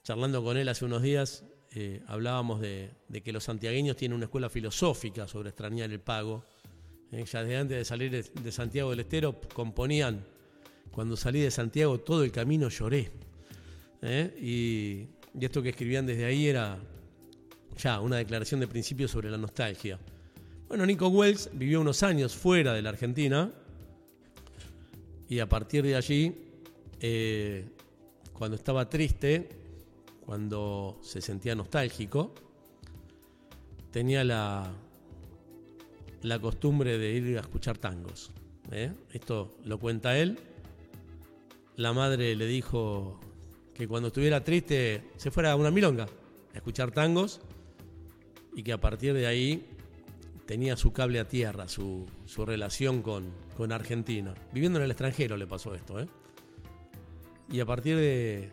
Charlando 0.02 0.44
con 0.44 0.58
él 0.58 0.68
hace 0.68 0.84
unos 0.84 1.00
días, 1.00 1.44
eh, 1.72 2.02
hablábamos 2.08 2.60
de, 2.60 2.90
que 3.24 3.32
los 3.32 3.44
santiagueños 3.44 3.96
tienen 3.96 4.16
una 4.16 4.26
escuela 4.26 4.50
filosófica 4.50 5.26
sobre 5.26 5.48
extrañar 5.48 5.90
el 5.90 6.00
pago. 6.00 6.44
Eh, 7.10 7.24
ya 7.24 7.42
desde 7.42 7.56
antes 7.56 7.78
de 7.78 7.84
salir 7.86 8.10
de, 8.10 8.52
Santiago 8.52 8.90
del 8.90 9.00
Estero 9.00 9.40
componían, 9.40 10.26
cuando 10.90 11.16
salí 11.16 11.40
de 11.40 11.50
Santiago 11.50 11.98
todo 12.00 12.22
el 12.22 12.30
camino 12.30 12.68
lloré. 12.68 13.10
Y, 14.38 15.08
y 15.32 15.40
esto 15.40 15.62
que 15.62 15.70
escribían 15.70 16.04
desde 16.04 16.26
ahí 16.26 16.48
era 16.48 16.78
ya 17.78 18.00
una 18.00 18.16
declaración 18.16 18.60
de 18.60 18.68
principio 18.68 19.08
sobre 19.08 19.30
la 19.30 19.38
nostalgia. 19.38 19.98
Bueno, 20.74 20.86
Nico 20.86 21.06
Wells 21.06 21.50
vivió 21.52 21.80
unos 21.80 22.02
años 22.02 22.34
fuera 22.34 22.72
de 22.72 22.82
la 22.82 22.88
Argentina 22.88 23.48
y 25.28 25.38
a 25.38 25.48
partir 25.48 25.84
de 25.84 25.94
allí, 25.94 26.34
eh, 26.98 27.64
cuando 28.32 28.56
estaba 28.56 28.90
triste, 28.90 29.48
cuando 30.26 30.98
se 31.00 31.20
sentía 31.20 31.54
nostálgico, 31.54 32.34
tenía 33.92 34.24
la, 34.24 34.74
costumbre 36.40 36.98
de 36.98 37.12
ir 37.12 37.38
a 37.38 37.42
escuchar 37.42 37.78
tangos. 37.78 38.32
¿eh? 38.72 38.90
Esto 39.12 39.54
lo 39.62 39.78
cuenta 39.78 40.18
él. 40.18 40.40
La 41.76 41.92
madre 41.92 42.34
le 42.34 42.48
dijo 42.48 43.20
que 43.74 43.86
cuando 43.86 44.08
estuviera 44.08 44.42
triste 44.42 45.04
se 45.18 45.30
fuera 45.30 45.52
a 45.52 45.54
una 45.54 45.70
milonga 45.70 46.08
a 46.52 46.56
escuchar 46.56 46.90
tangos 46.90 47.40
y 48.56 48.64
que 48.64 48.72
a 48.72 48.80
partir 48.80 49.14
de 49.14 49.28
ahí 49.28 49.73
tenía 50.46 50.76
su 50.76 50.92
cable 50.92 51.20
a 51.20 51.28
tierra, 51.28 51.68
su, 51.68 52.06
su 52.26 52.44
relación 52.44 53.02
con, 53.02 53.32
con, 53.56 53.72
Argentina. 53.72 54.34
Viviendo 54.52 54.78
en 54.78 54.84
el 54.84 54.90
extranjero 54.90 55.36
le 55.36 55.46
pasó 55.46 55.74
esto, 55.74 56.00
¿eh? 56.00 56.08
Y 57.50 57.60
a 57.60 57.66
partir 57.66 57.96
de, 57.96 58.50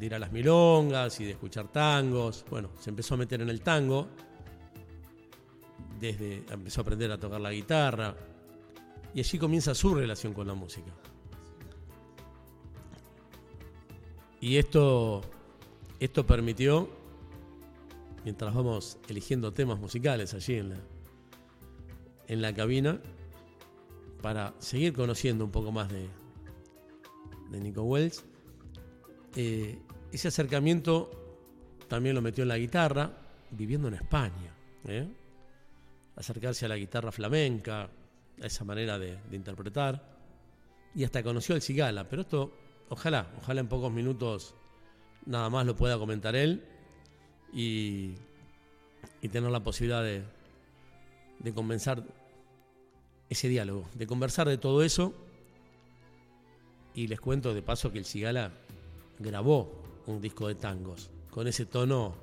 ir 0.00 0.14
a 0.14 0.18
las 0.18 0.32
milongas 0.32 1.20
y 1.20 1.24
de 1.24 1.32
escuchar 1.32 1.68
tangos, 1.68 2.44
bueno, 2.48 2.70
se 2.78 2.90
empezó 2.90 3.14
a 3.14 3.16
meter 3.18 3.40
en 3.42 3.50
el 3.50 3.60
tango, 3.60 4.08
desde 5.98 6.44
empezó 6.50 6.80
a 6.80 6.82
aprender 6.82 7.12
a 7.12 7.18
tocar 7.18 7.40
la 7.40 7.52
guitarra, 7.52 8.14
y 9.14 9.20
allí 9.20 9.38
comienza 9.38 9.74
su 9.74 9.94
relación 9.94 10.32
con 10.32 10.46
la 10.46 10.54
música. 10.54 10.90
Y 14.40 14.56
esto, 14.56 15.20
esto 15.98 16.26
permitió, 16.26 16.88
mientras 18.24 18.54
vamos 18.54 18.96
eligiendo 19.08 19.52
temas 19.52 19.78
musicales 19.78 20.32
allí 20.32 20.54
en 20.54 20.70
la, 20.70 20.76
en 22.30 22.40
la 22.40 22.54
cabina 22.54 22.96
para 24.22 24.54
seguir 24.60 24.92
conociendo 24.92 25.44
un 25.44 25.50
poco 25.50 25.72
más 25.72 25.88
de, 25.90 26.06
de 27.50 27.60
Nico 27.60 27.82
Wells. 27.82 28.24
Eh, 29.34 29.76
ese 30.12 30.28
acercamiento 30.28 31.10
también 31.88 32.14
lo 32.14 32.22
metió 32.22 32.42
en 32.42 32.48
la 32.48 32.56
guitarra, 32.56 33.10
viviendo 33.50 33.88
en 33.88 33.94
España. 33.94 34.54
¿eh? 34.86 35.08
Acercarse 36.14 36.66
a 36.66 36.68
la 36.68 36.76
guitarra 36.76 37.10
flamenca, 37.10 37.90
a 38.40 38.46
esa 38.46 38.64
manera 38.64 38.96
de, 38.96 39.18
interpretar. 39.32 40.00
Y 40.94 41.02
hasta 41.02 41.24
conoció 41.24 41.56
al 41.56 41.62
Cigala, 41.62 42.08
pero 42.08 42.22
esto, 42.22 42.52
ojalá, 42.90 43.26
ojalá 43.38 43.60
en 43.60 43.66
pocos 43.66 43.92
minutos 43.92 44.54
nada 45.26 45.50
más 45.50 45.66
lo 45.66 45.74
pueda 45.74 45.98
comentar 45.98 46.36
él 46.36 46.62
y, 47.52 48.14
y 49.20 49.28
tener 49.28 49.50
la 49.50 49.64
posibilidad 49.64 50.04
de, 50.04 50.22
de 51.40 51.54
comenzar 51.54 52.04
ese 53.30 53.48
diálogo, 53.48 53.88
de 53.94 54.06
conversar 54.06 54.48
de 54.48 54.58
todo 54.58 54.82
eso. 54.82 55.14
Y 56.94 57.06
les 57.06 57.20
cuento 57.20 57.54
de 57.54 57.62
paso 57.62 57.92
que 57.92 57.98
el 57.98 58.04
Cigala 58.04 58.52
grabó 59.18 59.82
un 60.06 60.20
disco 60.20 60.48
de 60.48 60.56
tangos 60.56 61.10
con 61.30 61.46
ese 61.46 61.64
tono 61.64 62.16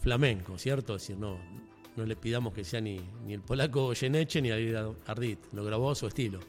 flamenco, 0.00 0.58
¿cierto? 0.58 0.96
Es 0.96 1.02
decir, 1.02 1.18
no, 1.18 1.38
no 1.96 2.06
le 2.06 2.16
pidamos 2.16 2.54
que 2.54 2.64
sea 2.64 2.80
ni, 2.80 2.98
ni 3.26 3.34
el 3.34 3.42
polaco 3.42 3.92
Geneche 3.94 4.40
ni 4.40 4.50
Ardit, 4.50 5.52
lo 5.52 5.64
grabó 5.64 5.90
a 5.90 5.94
su 5.94 6.06
estilo. 6.06 6.40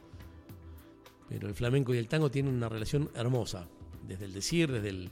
Pero 1.28 1.50
el 1.50 1.54
flamenco 1.54 1.94
y 1.94 1.98
el 1.98 2.08
tango 2.08 2.32
tienen 2.32 2.56
una 2.56 2.70
relación 2.70 3.12
hermosa, 3.14 3.68
desde 4.08 4.26
el 4.26 4.34
decir, 4.34 4.72
desde 4.72 4.90
el 4.90 5.10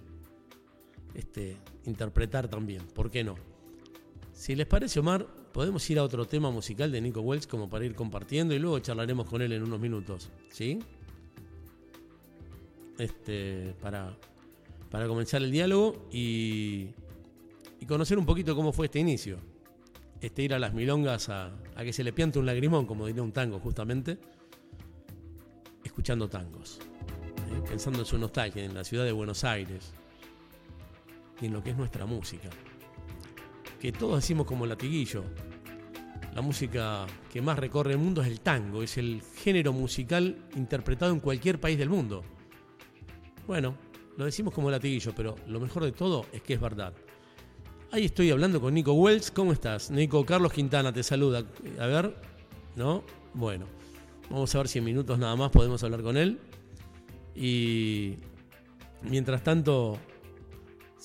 este, 1.13 1.57
interpretar 1.85 2.47
también, 2.47 2.85
¿por 2.87 3.11
qué 3.11 3.23
no? 3.23 3.35
Si 4.31 4.55
les 4.55 4.67
parece, 4.67 4.99
Omar, 4.99 5.27
podemos 5.55 5.89
ir 5.89 5.97
a 5.99 6.03
otro 6.03 6.25
tema 6.25 6.51
musical 6.51 6.91
de 6.91 6.99
Nico 6.99 7.21
Wells 7.21 7.47
como 7.47 7.69
para 7.69 7.85
ir 7.85 7.95
compartiendo 7.95 8.53
y 8.53 8.59
luego 8.59 8.77
charlaremos 8.79 9.25
con 9.25 9.41
él 9.41 9.53
en 9.53 9.63
unos 9.63 9.79
minutos, 9.79 10.29
¿sí? 10.49 10.79
Este, 12.97 13.73
para, 13.81 14.17
para 14.91 15.07
comenzar 15.07 15.41
el 15.41 15.51
diálogo 15.51 16.09
y, 16.11 16.89
conocer 17.87 18.17
un 18.17 18.25
poquito 18.25 18.53
cómo 18.53 18.73
fue 18.73 18.87
este 18.87 18.99
inicio. 18.99 19.37
Este 20.19 20.43
ir 20.43 20.53
a 20.53 20.59
las 20.59 20.73
milongas 20.73 21.29
a, 21.29 21.55
a 21.73 21.83
que 21.85 21.93
se 21.93 22.03
le 22.03 22.11
piante 22.11 22.37
un 22.37 22.47
lagrimón, 22.47 22.85
como 22.85 23.07
diría 23.07 23.23
un 23.23 23.31
tango 23.31 23.57
justamente, 23.59 24.17
escuchando 25.85 26.27
tangos, 26.27 26.79
¿eh? 26.81 27.63
pensando 27.65 27.99
en 27.99 28.05
su 28.05 28.17
nostalgia, 28.17 28.65
en 28.65 28.73
la 28.73 28.83
ciudad 28.83 29.05
de 29.05 29.13
Buenos 29.13 29.45
Aires 29.45 29.93
y 31.39 31.45
en 31.45 31.53
lo 31.53 31.63
que 31.63 31.69
es 31.69 31.77
nuestra 31.77 32.05
música 32.05 32.49
que 33.85 33.91
todos 33.91 34.15
decimos 34.15 34.47
como 34.47 34.65
latiguillo. 34.65 35.23
La 36.33 36.41
música 36.41 37.05
que 37.31 37.39
más 37.39 37.59
recorre 37.59 37.91
el 37.91 37.99
mundo 37.99 38.23
es 38.23 38.27
el 38.27 38.39
tango, 38.39 38.81
es 38.81 38.97
el 38.97 39.21
género 39.43 39.73
musical 39.73 40.37
interpretado 40.55 41.11
en 41.11 41.19
cualquier 41.19 41.59
país 41.59 41.77
del 41.77 41.91
mundo. 41.91 42.23
Bueno, 43.45 43.77
lo 44.17 44.25
decimos 44.25 44.55
como 44.55 44.71
latiguillo, 44.71 45.13
pero 45.15 45.35
lo 45.45 45.59
mejor 45.59 45.83
de 45.83 45.91
todo 45.91 46.25
es 46.33 46.41
que 46.41 46.55
es 46.55 46.59
verdad. 46.59 46.95
Ahí 47.91 48.05
estoy 48.05 48.31
hablando 48.31 48.59
con 48.59 48.73
Nico 48.73 48.93
Wells. 48.93 49.29
¿Cómo 49.29 49.53
estás? 49.53 49.91
Nico 49.91 50.25
Carlos 50.25 50.51
Quintana 50.51 50.91
te 50.91 51.03
saluda. 51.03 51.45
A 51.79 51.85
ver, 51.85 52.15
¿no? 52.75 53.03
Bueno, 53.35 53.67
vamos 54.31 54.55
a 54.55 54.57
ver 54.57 54.67
si 54.67 54.79
en 54.79 54.85
minutos 54.85 55.19
nada 55.19 55.35
más 55.35 55.51
podemos 55.51 55.83
hablar 55.83 56.01
con 56.01 56.17
él. 56.17 56.39
Y 57.35 58.15
mientras 59.03 59.43
tanto, 59.43 59.99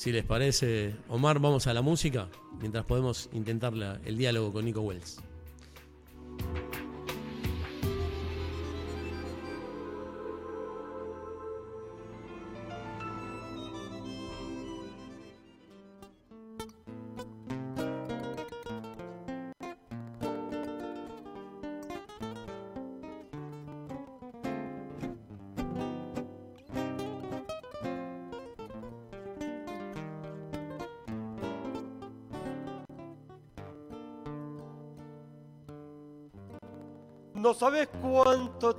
si 0.01 0.13
les 0.13 0.25
parece, 0.25 0.95
Omar, 1.11 1.41
vamos 1.41 1.67
a 1.67 1.75
la 1.75 1.83
música 1.83 2.31
mientras 2.59 2.87
podemos 2.87 3.29
intentar 3.35 3.75
la, 3.75 4.01
el 4.07 4.17
diálogo 4.17 4.51
con 4.51 4.65
Nico 4.65 4.81
Wells. 4.81 5.21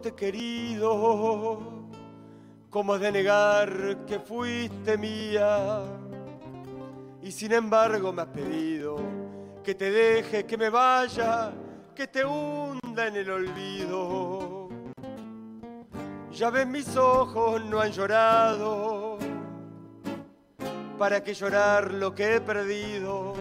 Te 0.02 0.14
querido, 0.14 1.60
cómo 2.70 2.94
has 2.94 3.02
de 3.02 3.12
negar 3.12 4.06
que 4.08 4.20
fuiste 4.20 4.98
mía. 4.98 5.84
Y 7.22 7.32
sin 7.32 7.52
embargo 7.52 8.12
me 8.12 8.24
has 8.24 8.28
pedido 8.30 8.98
que 9.64 9.76
te 9.76 9.92
deje, 9.92 10.46
que 10.46 10.58
me 10.58 10.70
vaya, 10.70 11.52
que 11.94 12.08
te 12.08 12.26
hunda 12.26 13.08
en 13.08 13.16
el 13.16 13.30
olvido. 13.30 14.70
Ya 16.32 16.50
ves 16.50 16.66
mis 16.66 16.98
ojos 16.98 17.64
no 17.64 17.80
han 17.80 17.92
llorado, 17.92 19.20
para 20.98 21.24
que 21.24 21.36
llorar 21.36 21.94
lo 21.94 22.16
que 22.16 22.36
he 22.36 22.42
perdido. 22.42 23.34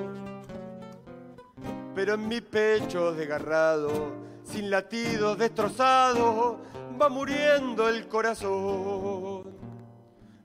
Pero 1.95 2.15
en 2.15 2.29
mi 2.29 2.41
pecho 2.43 3.13
desgarrado, 3.13 4.30
sin 4.51 4.71
latidos 4.71 5.39
destrozado, 5.39 6.59
va 7.01 7.09
muriendo 7.09 7.89
el 7.89 8.09
corazón. 8.09 9.45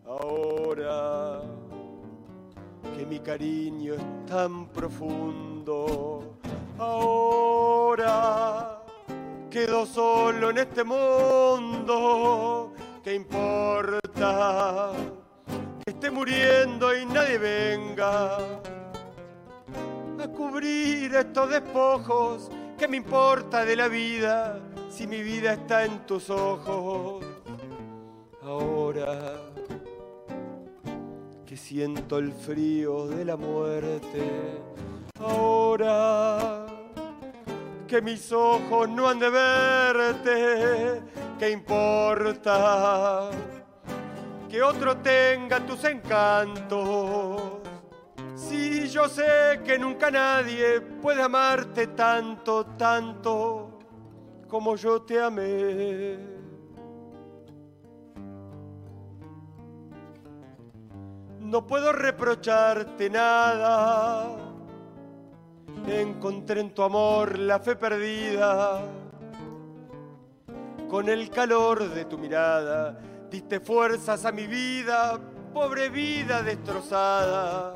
Ahora 0.06 1.42
que 2.96 3.06
mi 3.06 3.20
cariño 3.20 3.96
es 3.96 4.26
tan 4.28 4.68
profundo, 4.68 6.38
ahora 6.78 8.84
quedo 9.50 9.86
solo 9.86 10.52
en 10.52 10.60
este 10.60 10.84
mundo, 10.84 12.74
¿qué 13.04 13.16
importa? 13.16 14.92
Que 15.84 15.92
esté 15.92 16.12
muriendo 16.12 16.96
y 16.96 17.06
nadie 17.08 17.40
venga 17.40 18.38
a 18.38 20.28
cubrir 20.36 21.16
estos 21.16 21.50
despojos. 21.50 22.52
¿Qué 22.78 22.90
me 22.90 22.98
importa 22.98 23.64
de 23.64 23.78
la 23.78 23.88
vida 23.88 24.60
si 24.90 25.08
mi 25.08 25.24
vida 25.24 25.54
está 25.54 25.86
en 25.86 26.06
tus 26.06 26.30
ojos? 26.30 27.24
Ahora 28.44 29.36
que 31.46 31.56
siento 31.56 32.18
el 32.18 32.34
frío 32.34 33.08
de 33.08 33.24
la 33.24 33.38
muerte, 33.38 34.60
ahora 35.20 36.66
que 37.88 38.02
mis 38.02 38.32
ojos 38.34 38.90
no 38.90 39.08
han 39.08 39.20
de 39.20 39.30
verte, 39.30 41.02
¿qué 41.40 41.52
importa? 41.52 43.30
Que 44.50 44.62
otro 44.62 44.98
tenga 44.98 45.66
tus 45.66 45.82
encantos. 45.86 47.55
Si 48.36 48.90
yo 48.90 49.08
sé 49.08 49.62
que 49.64 49.80
nunca 49.80 50.12
nadie 50.12 50.82
puede 50.82 51.22
amarte 51.22 51.88
tanto, 51.88 52.66
tanto 52.78 53.80
como 54.50 54.76
yo 54.76 55.02
te 55.04 55.22
amé. 55.22 56.18
No 61.40 61.66
puedo 61.66 61.94
reprocharte 61.94 63.10
nada. 63.10 64.36
Encontré 65.88 66.60
en 66.60 66.74
tu 66.74 66.84
amor 66.84 67.40
la 67.40 67.60
fe 67.60 67.78
perdida. 67.78 68.82
Con 70.90 71.08
el 71.08 71.30
calor 71.30 71.90
de 71.90 72.06
tu 72.06 72.18
mirada 72.18 73.00
diste 73.30 73.60
fuerzas 73.60 74.26
a 74.26 74.32
mi 74.32 74.48
vida, 74.48 75.20
pobre 75.56 75.88
vida 75.88 76.44
destrozada. 76.44 77.74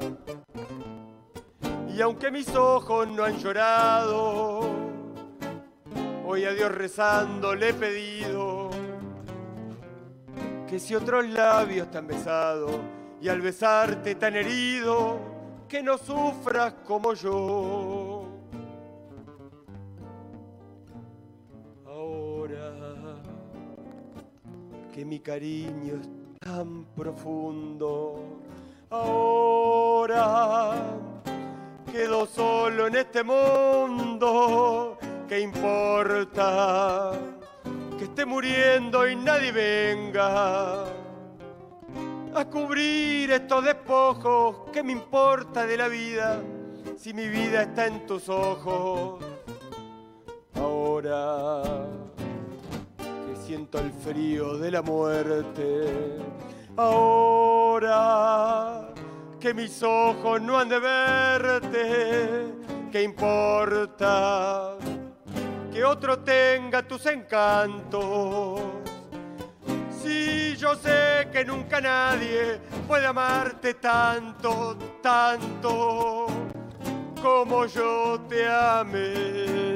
Y 1.87 2.01
aunque 2.01 2.29
mis 2.29 2.53
ojos 2.53 3.07
no 3.07 3.23
han 3.23 3.37
llorado, 3.37 4.59
hoy 6.25 6.43
a 6.43 6.51
Dios 6.51 6.73
rezando 6.73 7.55
le 7.55 7.69
he 7.69 7.73
pedido 7.73 8.69
que 10.67 10.77
si 10.77 10.93
otros 10.93 11.25
labios 11.29 11.89
te 11.89 11.97
han 11.97 12.07
besado 12.07 12.67
y 13.21 13.29
al 13.29 13.39
besarte 13.39 14.15
tan 14.15 14.35
herido, 14.35 15.17
que 15.69 15.81
no 15.81 15.97
sufras 15.97 16.73
como 16.85 17.13
yo. 17.13 18.25
Ahora 21.87 22.73
que 24.93 25.05
mi 25.05 25.21
cariño 25.21 25.95
es 25.95 26.18
tan 26.49 26.83
profundo, 26.95 28.39
ahora 28.89 30.73
quedo 31.91 32.25
solo 32.25 32.87
en 32.87 32.95
este 32.95 33.23
mundo, 33.23 34.97
¿qué 35.27 35.41
importa? 35.41 37.11
Que 37.99 38.05
esté 38.05 38.25
muriendo 38.25 39.07
y 39.07 39.15
nadie 39.15 39.51
venga 39.51 40.85
a 42.33 42.45
cubrir 42.45 43.31
estos 43.31 43.63
despojos. 43.63 44.71
¿Qué 44.73 44.81
me 44.81 44.93
importa 44.93 45.67
de 45.67 45.77
la 45.77 45.87
vida 45.87 46.41
si 46.97 47.13
mi 47.13 47.27
vida 47.27 47.61
está 47.61 47.85
en 47.85 48.07
tus 48.07 48.27
ojos? 48.27 49.23
Ahora 50.55 51.85
siento 53.49 53.79
el 53.79 53.91
frío 53.91 54.59
de 54.59 54.69
la 54.69 54.83
muerte, 54.83 56.19
ahora 56.77 58.09
que 59.39 59.55
mis 59.55 59.81
ojos 59.81 60.39
no 60.39 60.59
han 60.59 60.69
de 60.69 60.77
verte, 60.77 62.53
¿qué 62.91 63.01
importa? 63.01 64.77
Que 65.73 65.83
otro 65.83 66.19
tenga 66.19 66.87
tus 66.87 67.07
encantos 67.07 68.61
si 69.99 70.55
yo 70.55 70.75
sé 70.75 71.29
que 71.31 71.43
nunca 71.43 71.81
nadie 71.81 72.59
puede 72.87 73.07
amarte 73.07 73.73
tanto, 73.73 74.77
tanto 75.01 76.27
como 77.19 77.65
yo 77.65 78.21
te 78.29 78.47
amé. 78.47 79.68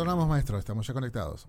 Retornamos, 0.00 0.28
maestro, 0.28 0.58
estamos 0.58 0.86
ya 0.86 0.94
conectados. 0.94 1.46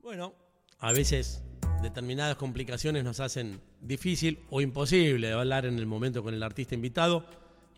Bueno, 0.00 0.32
a 0.78 0.90
veces 0.92 1.42
determinadas 1.82 2.36
complicaciones 2.36 3.04
nos 3.04 3.20
hacen 3.20 3.60
difícil 3.82 4.38
o 4.48 4.62
imposible 4.62 5.30
hablar 5.32 5.66
en 5.66 5.78
el 5.78 5.84
momento 5.84 6.22
con 6.22 6.32
el 6.32 6.42
artista 6.42 6.74
invitado. 6.74 7.26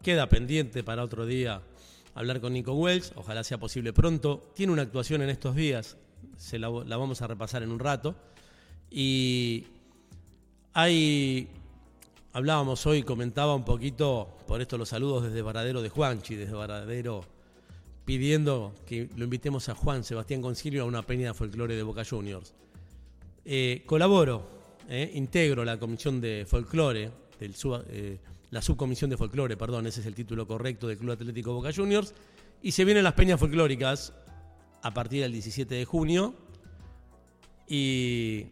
Queda 0.01 0.29
pendiente 0.29 0.85
para 0.85 1.03
otro 1.03 1.27
día 1.27 1.61
hablar 2.15 2.41
con 2.41 2.53
Nico 2.53 2.73
Wells, 2.75 3.11
ojalá 3.17 3.43
sea 3.43 3.59
posible 3.59 3.93
pronto. 3.93 4.49
Tiene 4.55 4.73
una 4.73 4.83
actuación 4.83 5.23
en 5.23 5.29
estos 5.29 5.57
días, 5.57 5.97
se 6.37 6.61
la, 6.61 6.69
vamos 6.69 7.21
a 7.21 7.27
repasar 7.27 7.65
en 7.65 7.73
un 7.73 7.81
rato. 7.81 8.15
Y 8.93 9.67
hay, 10.73 11.49
hablábamos 12.33 12.87
hoy, 12.87 13.03
comentaba 13.03 13.57
un 13.57 13.65
poquito, 13.65 14.39
por 14.47 14.61
esto 14.61 14.79
los 14.79 14.91
saludos 14.91 15.25
desde 15.25 15.43
Varadero 15.43 15.83
de 15.83 15.89
Juanchi, 15.89 16.37
desde 16.37 16.53
Varadero 16.53 17.38
pidiendo 18.09 18.75
que 18.87 19.11
lo 19.19 19.25
invitemos 19.25 19.69
a 19.69 19.75
Juan 19.75 20.03
Sebastián 20.03 20.41
Concilio 20.41 20.85
a 20.85 20.87
una 20.87 21.03
peña 21.03 21.27
de 21.27 21.35
folclore 21.35 21.77
de 21.77 21.83
Boca 21.83 22.07
Juniors. 22.07 22.55
Eh, 23.45 23.83
colaboro, 23.85 24.49
eh, 24.89 25.13
integro 25.15 25.63
la 25.63 25.79
comisión 25.79 26.19
de 26.19 26.47
folclore, 26.49 27.11
eh, 27.39 28.19
la 28.51 28.63
subcomisión 28.63 29.11
de 29.11 29.19
folclore, 29.19 29.59
perdón, 29.59 29.87
ese 29.89 30.01
es 30.01 30.07
el 30.07 30.15
título 30.15 30.47
correcto 30.47 30.89
del 30.89 30.97
Club 30.97 31.11
Atlético 31.11 31.53
Boca 31.53 31.71
Juniors, 31.71 32.15
y 32.63 32.73
se 32.73 32.87
vienen 32.87 33.05
las 33.05 33.13
peñas 33.13 33.39
folclóricas 33.39 34.15
a 34.81 34.95
partir 34.95 35.21
del 35.21 35.33
17 35.33 35.75
de 35.75 35.85
junio 35.85 36.35
y, 37.69 38.47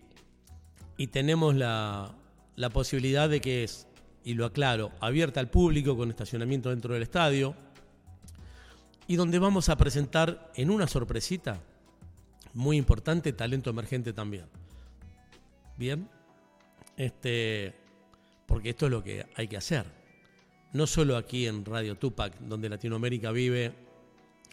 tenemos 1.13 1.55
la 1.55 2.15
posibilidad 2.75 3.31
de 3.31 3.41
que 3.41 3.65
es, 3.65 3.87
y 4.23 4.35
lo 4.35 4.45
aclaro, 4.45 4.93
abierta 5.01 5.41
al 5.41 5.49
público 5.49 5.97
con 5.97 6.11
estacionamiento 6.11 6.69
dentro 6.69 6.93
del 6.93 7.05
estadio, 7.05 7.57
y 9.07 9.17
donde 9.17 9.39
vamos 9.39 9.69
a 9.69 9.77
presentar 9.77 10.51
en 10.55 10.71
una 10.71 10.87
sorpresita 10.87 11.61
muy 12.55 12.77
importante 12.77 13.33
talento 13.33 13.71
emergente 13.71 14.13
también. 14.13 14.47
Bien, 15.77 16.09
este, 16.97 17.75
porque 18.47 18.71
esto 18.71 18.87
es 18.87 18.93
lo 18.93 19.03
que 19.03 19.27
hay 19.35 19.47
que 19.47 19.57
hacer. 19.57 19.85
No 20.73 20.87
solo 20.87 21.17
aquí 21.17 21.47
en 21.47 21.65
Radio 21.65 21.97
Tupac, 21.97 22.39
donde 22.41 22.69
Latinoamérica 22.69 23.31
vive, 23.31 23.73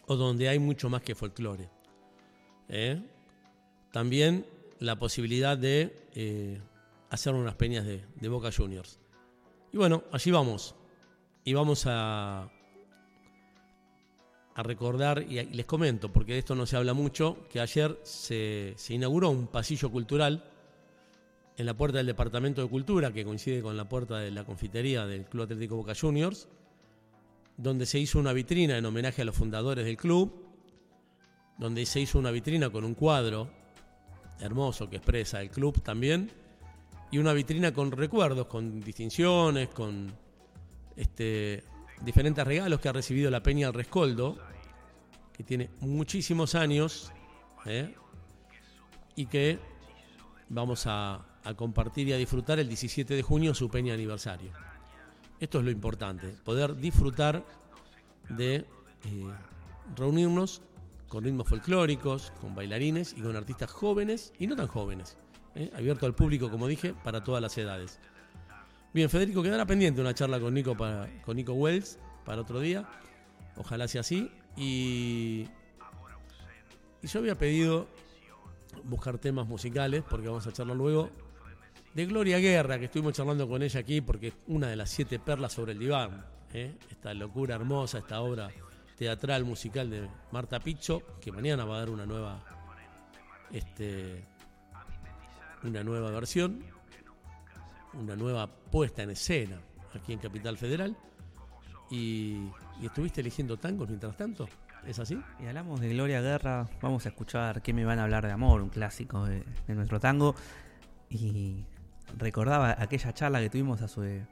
o 0.06 0.16
donde 0.16 0.48
hay 0.48 0.58
mucho 0.58 0.90
más 0.90 1.02
que 1.02 1.14
folclore. 1.14 1.68
¿eh? 2.68 3.02
También 3.90 4.46
la 4.78 4.98
posibilidad 4.98 5.56
de 5.56 6.08
eh, 6.14 6.60
hacer 7.10 7.34
unas 7.34 7.54
peñas 7.54 7.86
de, 7.86 8.04
de 8.14 8.28
Boca 8.28 8.50
Juniors. 8.52 8.98
Y 9.72 9.76
bueno, 9.76 10.04
allí 10.12 10.30
vamos. 10.30 10.74
y 11.44 11.52
vamos 11.54 11.84
a, 11.86 12.50
a 14.54 14.62
recordar, 14.62 15.24
y 15.28 15.42
les 15.42 15.66
comento, 15.66 16.12
porque 16.12 16.32
de 16.32 16.38
esto 16.38 16.54
no 16.54 16.64
se 16.66 16.76
habla 16.76 16.94
mucho, 16.94 17.38
que 17.50 17.60
ayer 17.60 17.98
se, 18.04 18.76
inauguró 18.88 19.30
un 19.30 19.48
pasillo 19.48 19.90
cultural 19.90 20.44
en 21.56 21.66
la 21.66 21.74
puerta 21.74 21.98
del 21.98 22.06
Departamento 22.06 22.62
de 22.62 22.68
Cultura, 22.68 23.12
que 23.12 23.24
coincide 23.24 23.62
con 23.62 23.76
la 23.76 23.88
puerta 23.88 24.18
de 24.18 24.30
la 24.30 24.44
confitería 24.44 25.06
del 25.06 25.24
Club 25.24 25.44
Atlético 25.44 25.76
Boca 25.76 25.94
Juniors, 26.00 26.48
donde 27.56 27.86
se 27.86 27.98
hizo 27.98 28.18
una 28.18 28.32
vitrina 28.32 28.78
en 28.78 28.84
homenaje 28.84 29.22
a 29.22 29.24
los 29.24 29.36
fundadores 29.36 29.84
del 29.84 29.96
club, 29.96 30.32
donde 31.58 31.84
se 31.86 32.00
hizo 32.00 32.18
una 32.18 32.30
vitrina 32.30 32.70
con 32.70 32.84
un 32.84 32.94
cuadro 32.94 33.50
hermoso 34.40 34.88
que 34.88 34.96
expresa 34.96 35.40
el 35.40 35.50
club 35.50 35.80
también, 35.82 36.30
y 37.10 37.18
una 37.18 37.32
vitrina 37.32 37.72
con 37.72 37.90
recuerdos, 37.90 38.46
con 38.46 38.80
distinciones, 38.80 39.68
con 39.68 40.12
este, 40.96 41.64
diferentes 42.04 42.46
regalos 42.46 42.80
que 42.80 42.88
ha 42.88 42.92
recibido 42.92 43.30
la 43.30 43.42
Peña 43.42 43.66
del 43.66 43.74
Rescoldo, 43.74 44.38
que 45.32 45.42
tiene 45.42 45.70
muchísimos 45.80 46.54
años, 46.54 47.12
¿eh? 47.66 47.94
y 49.16 49.26
que 49.26 49.58
vamos 50.48 50.84
a, 50.86 51.26
compartir 51.56 52.08
y 52.08 52.12
a 52.12 52.16
disfrutar 52.16 52.58
el 52.58 52.68
17 52.68 53.14
de 53.14 53.22
junio 53.22 53.54
su 53.54 53.68
Peña 53.68 53.94
aniversario. 53.94 54.50
Esto 55.40 55.58
es 55.58 55.64
lo 55.64 55.70
importante, 55.70 56.28
poder 56.44 56.76
disfrutar 56.76 57.44
de 58.30 58.54
eh, 58.54 58.66
reunirnos 59.96 60.62
con 61.08 61.24
ritmos 61.24 61.48
folclóricos, 61.48 62.32
con 62.40 62.54
bailarines 62.54 63.14
y 63.16 63.20
con 63.20 63.36
artistas 63.36 63.70
jóvenes 63.70 64.32
y 64.38 64.46
no 64.46 64.56
tan 64.56 64.68
jóvenes. 64.68 65.18
¿eh? 65.54 65.70
Abierto 65.76 66.06
al 66.06 66.14
público, 66.14 66.50
como 66.50 66.66
dije, 66.66 66.94
para 67.04 67.22
todas 67.22 67.42
las 67.42 67.58
edades. 67.58 68.00
Bien, 68.94 69.10
Federico, 69.10 69.42
quedará 69.42 69.66
pendiente 69.66 70.00
una 70.00 70.14
charla 70.14 70.38
con 70.38 70.54
Nico, 70.54 70.76
para, 70.76 71.08
con 71.24 71.36
Nico 71.36 71.52
Wells 71.52 71.98
para 72.24 72.42
otro 72.42 72.60
día. 72.60 72.88
Ojalá 73.56 73.88
sea 73.88 74.02
así. 74.02 74.30
Y, 74.56 75.48
y 77.02 77.06
yo 77.08 77.18
había 77.18 77.36
pedido 77.36 77.88
buscar 78.84 79.18
temas 79.18 79.48
musicales, 79.48 80.04
porque 80.08 80.28
vamos 80.28 80.46
a 80.46 80.52
charlar 80.52 80.76
luego 80.76 81.10
de 81.92 82.06
Gloria 82.06 82.38
Guerra, 82.38 82.78
que 82.78 82.84
estuvimos 82.84 83.14
charlando 83.14 83.48
con 83.48 83.64
ella 83.64 83.80
aquí, 83.80 84.00
porque 84.00 84.28
es 84.28 84.34
una 84.46 84.68
de 84.68 84.76
las 84.76 84.90
siete 84.90 85.18
perlas 85.18 85.52
sobre 85.52 85.72
el 85.72 85.80
diván. 85.80 86.24
¿eh? 86.52 86.76
Esta 86.88 87.12
locura 87.14 87.56
hermosa, 87.56 87.98
esta 87.98 88.20
obra 88.20 88.48
teatral 88.96 89.44
musical 89.44 89.90
de 89.90 90.08
Marta 90.30 90.60
Picho, 90.60 91.02
que 91.20 91.32
mañana 91.32 91.64
va 91.64 91.74
a 91.74 91.78
dar 91.80 91.90
una 91.90 92.06
nueva, 92.06 92.44
este, 93.50 94.24
una 95.64 95.82
nueva 95.82 96.12
versión, 96.12 96.73
una 98.00 98.16
nueva 98.16 98.46
puesta 98.46 99.02
en 99.02 99.10
escena 99.10 99.60
aquí 99.94 100.12
en 100.12 100.18
Capital 100.18 100.56
Federal. 100.58 100.96
Y, 101.90 102.48
estuviste 102.82 103.20
eligiendo 103.20 103.56
tangos 103.56 103.88
mientras 103.88 104.16
tanto. 104.16 104.48
¿Es 104.86 104.98
así? 104.98 105.18
Y 105.40 105.46
hablamos 105.46 105.80
de 105.80 105.88
Gloria 105.88 106.20
Guerra, 106.20 106.68
vamos 106.82 107.06
a 107.06 107.08
escuchar 107.08 107.62
¿Qué 107.62 107.72
me 107.72 107.86
van 107.86 107.98
a 107.98 108.04
hablar 108.04 108.26
de 108.26 108.32
amor? 108.32 108.60
Un 108.60 108.68
clásico 108.68 109.24
de, 109.24 109.44
nuestro 109.68 110.00
tango. 110.00 110.34
Y 111.08 111.64
recordaba 112.18 112.76
aquella 112.78 113.12
charla 113.12 113.40
que 113.40 113.50
tuvimos 113.50 113.82
hace 113.82 114.26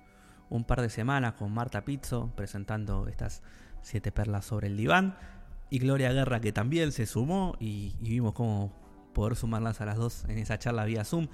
un 0.51 0.65
par 0.65 0.83
de 0.83 0.91
semanas 0.91 1.35
con 1.35 1.53
Marta 1.53 1.85
Pizzo 1.85 2.31
presentando 2.37 3.07
estas 3.09 3.43
siete 3.81 4.13
perlas 4.13 4.45
sobre 4.45 4.67
el 4.67 4.77
diván 4.77 5.17
y 5.71 5.79
Gloria 5.79 6.13
Guerra 6.13 6.41
que 6.41 6.53
también 6.53 6.93
se 6.93 7.07
sumó 7.07 7.57
y, 7.59 7.95
vimos 8.01 8.35
cómo 8.35 8.71
poder 9.15 9.37
sumarlas 9.37 9.81
a 9.81 9.87
las 9.87 9.97
dos 9.97 10.27
en 10.29 10.37
esa 10.37 10.59
charla 10.59 10.85
vía 10.85 11.03
Zoom 11.03 11.29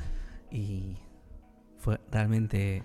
y 0.52 0.96
fue 1.78 2.00
realmente 2.10 2.84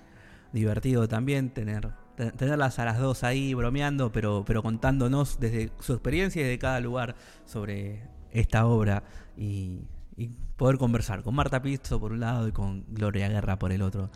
divertido 0.51 1.07
también 1.07 1.49
tener 1.49 1.91
tenerlas 2.37 2.77
a 2.77 2.85
las 2.85 2.99
dos 2.99 3.23
ahí 3.23 3.55
bromeando 3.55 4.11
pero 4.11 4.43
pero 4.45 4.61
contándonos 4.61 5.39
desde 5.39 5.71
su 5.79 5.93
experiencia 5.93 6.43
y 6.43 6.45
de 6.45 6.59
cada 6.59 6.79
lugar 6.79 7.15
sobre 7.45 8.03
esta 8.31 8.67
obra 8.67 9.03
y 9.35 9.81
y 10.17 10.29
poder 10.57 10.77
conversar 10.77 11.23
con 11.23 11.35
Marta 11.35 11.61
Pizzo 11.61 11.99
por 11.99 12.11
un 12.11 12.19
lado 12.19 12.47
y 12.47 12.51
con 12.51 12.85
Gloria 12.89 13.29
Guerra 13.29 13.57
por 13.57 13.71
el 13.71 13.81
otro. 13.81 14.09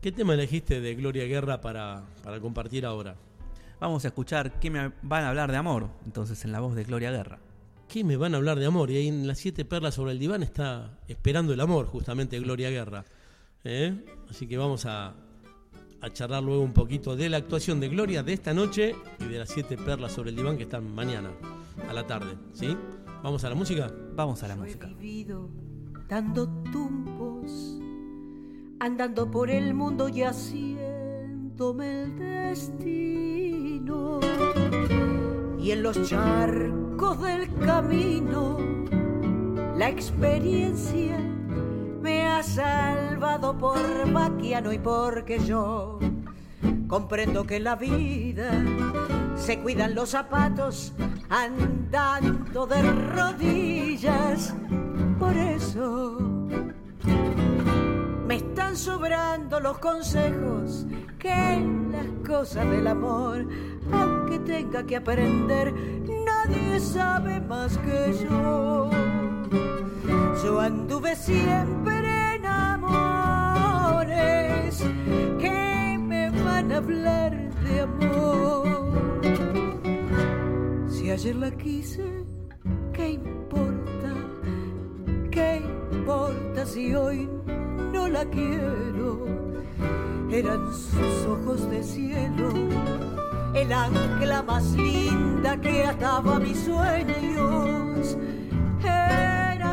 ¿Qué 0.00 0.12
tema 0.12 0.34
elegiste 0.34 0.80
de 0.80 0.94
Gloria 0.94 1.24
Guerra 1.26 1.60
para, 1.60 2.04
para 2.22 2.40
compartir 2.40 2.84
ahora? 2.84 3.16
Vamos 3.80 4.04
a 4.04 4.08
escuchar 4.08 4.58
qué 4.60 4.70
me 4.70 4.92
van 5.02 5.24
a 5.24 5.30
hablar 5.30 5.50
de 5.50 5.56
amor, 5.56 5.88
entonces 6.04 6.44
en 6.44 6.52
la 6.52 6.60
voz 6.60 6.74
de 6.74 6.84
Gloria 6.84 7.10
Guerra. 7.10 7.38
¿Qué 7.88 8.04
me 8.04 8.16
van 8.16 8.34
a 8.34 8.38
hablar 8.38 8.58
de 8.58 8.66
amor? 8.66 8.90
Y 8.90 8.96
ahí 8.96 9.08
en 9.08 9.26
las 9.26 9.38
siete 9.38 9.64
perlas 9.64 9.94
sobre 9.94 10.12
el 10.12 10.18
diván 10.18 10.42
está 10.42 10.98
esperando 11.08 11.52
el 11.52 11.60
amor, 11.60 11.86
justamente 11.86 12.38
Gloria 12.40 12.70
Guerra. 12.70 13.04
¿Eh? 13.64 14.04
Así 14.28 14.46
que 14.46 14.58
vamos 14.58 14.86
a, 14.86 15.14
a 16.00 16.10
charlar 16.10 16.42
luego 16.42 16.62
un 16.62 16.72
poquito 16.72 17.16
de 17.16 17.28
la 17.28 17.36
actuación 17.36 17.80
de 17.80 17.88
Gloria 17.88 18.22
de 18.22 18.32
esta 18.32 18.52
noche 18.52 18.94
y 19.20 19.24
de 19.24 19.38
las 19.38 19.50
siete 19.50 19.76
perlas 19.76 20.12
sobre 20.12 20.30
el 20.30 20.36
diván 20.36 20.56
que 20.56 20.64
están 20.64 20.92
mañana 20.94 21.30
a 21.88 21.92
la 21.92 22.06
tarde. 22.06 22.36
¿Sí? 22.52 22.76
¿Vamos 23.22 23.44
a 23.44 23.48
la 23.48 23.54
música? 23.54 23.92
Vamos 24.14 24.42
a 24.42 24.48
la 24.48 24.56
música. 24.56 24.88
He 24.88 24.94
vivido 24.94 25.48
dando 26.08 26.48
tumbos, 26.72 27.78
andando 28.80 29.30
por 29.30 29.48
el 29.48 29.74
mundo 29.74 30.08
y 30.08 30.22
haciéndome 30.22 32.02
el 32.02 32.18
destino. 32.18 34.20
Y 35.58 35.70
en 35.70 35.82
los 35.82 36.08
charcos 36.08 37.22
del 37.22 37.54
camino, 37.60 38.58
la 39.76 39.88
experiencia 39.88 41.31
me 42.02 42.26
ha 42.26 42.42
salvado 42.42 43.56
por 43.56 43.78
vaquiano 44.12 44.72
y 44.72 44.78
porque 44.78 45.38
yo 45.38 46.00
comprendo 46.88 47.44
que 47.44 47.60
la 47.60 47.76
vida 47.76 48.50
se 49.36 49.60
cuidan 49.60 49.94
los 49.94 50.10
zapatos 50.10 50.92
andando 51.30 52.66
de 52.66 52.82
rodillas. 52.82 54.52
Por 55.18 55.36
eso 55.36 56.18
me 58.26 58.36
están 58.36 58.76
sobrando 58.76 59.60
los 59.60 59.78
consejos 59.78 60.84
que 61.20 61.64
las 61.92 62.06
cosas 62.26 62.68
del 62.68 62.88
amor, 62.88 63.46
aunque 63.92 64.40
tenga 64.40 64.84
que 64.84 64.96
aprender, 64.96 65.72
nadie 66.26 66.80
sabe 66.80 67.40
más 67.40 67.78
que 67.78 68.26
yo. 68.28 69.01
Yo 70.42 70.60
anduve 70.60 71.16
siempre 71.16 72.36
en 72.36 72.46
amores 72.46 74.04
que 75.38 75.98
me 76.00 76.30
van 76.30 76.72
a 76.72 76.76
hablar 76.76 77.32
de 77.64 77.80
amor 77.80 78.72
ayer 81.12 81.36
la 81.36 81.50
quise, 81.50 82.24
¿qué 82.94 83.10
importa? 83.10 84.14
¿Qué 85.30 85.62
importa 85.92 86.64
si 86.64 86.94
hoy 86.94 87.28
no 87.92 88.08
la 88.08 88.24
quiero? 88.24 89.26
Eran 90.30 90.72
sus 90.72 91.26
ojos 91.26 91.70
de 91.70 91.82
cielo, 91.82 92.50
el 93.54 93.72
ancla 93.72 94.42
más 94.42 94.72
linda 94.72 95.60
que 95.60 95.84
ataba 95.84 96.38
mis 96.38 96.58
sueños. 96.58 98.16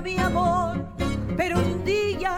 Mi 0.04 0.18
amor, 0.18 0.78
pero 1.36 1.60
un 1.60 1.84
día 1.84 2.38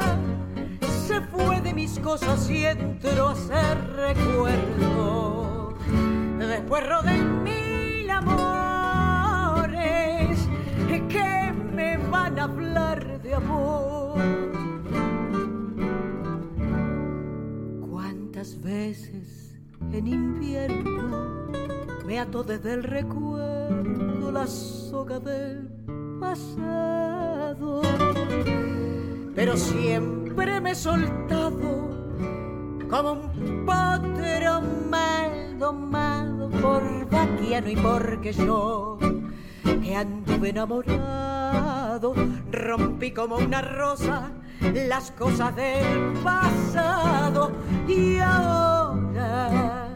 se 1.07 1.21
fue 1.21 1.61
de 1.61 1.75
mis 1.75 1.99
cosas 1.99 2.49
y 2.49 2.65
entró 2.65 3.29
a 3.29 3.35
ser 3.35 3.77
recuerdo. 3.95 5.75
Después 6.39 6.89
rodé 6.89 7.23
mil 7.23 8.09
amor 8.09 9.69
que 11.07 11.53
me 11.75 11.97
van 11.97 12.39
a 12.39 12.43
hablar 12.45 13.21
de 13.21 13.33
amor. 13.35 14.19
¿Cuántas 17.91 18.59
veces 18.59 19.55
en 19.91 20.07
invierno 20.07 21.51
me 22.07 22.19
ato 22.19 22.43
desde 22.43 22.73
el 22.73 22.83
recuerdo 22.83 24.31
la 24.31 24.47
soga 24.47 25.19
del 25.19 25.69
pasado? 26.21 27.81
Pero 29.35 29.57
siempre 29.57 30.61
me 30.61 30.71
he 30.71 30.75
soltado 30.75 31.89
como 32.89 33.11
un 33.13 33.65
potro 33.65 34.61
mal 34.89 35.57
domado 35.57 36.49
por 36.61 37.09
vaquiano 37.09 37.69
y 37.69 37.75
porque 37.75 38.33
yo 38.33 38.99
que 39.63 39.95
anduve 39.95 40.49
enamorado, 40.49 42.13
rompí 42.51 43.11
como 43.11 43.37
una 43.37 43.61
rosa 43.61 44.31
las 44.61 45.11
cosas 45.11 45.55
del 45.55 46.13
pasado 46.23 47.51
y 47.87 48.19
ahora 48.19 49.89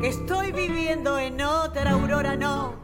que 0.00 0.08
estoy 0.08 0.52
viviendo 0.52 1.18
en 1.18 1.40
otra 1.42 1.92
aurora, 1.92 2.36
no, 2.36 2.81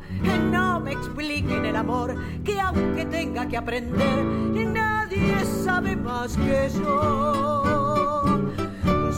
publiquen 1.18 1.64
el 1.64 1.74
amor, 1.74 2.14
que 2.44 2.60
aunque 2.60 3.04
tenga 3.06 3.48
que 3.48 3.56
aprender, 3.56 4.24
nadie 4.24 5.44
sabe 5.64 5.96
más 5.96 6.36
que 6.36 6.70
yo. 6.74 8.52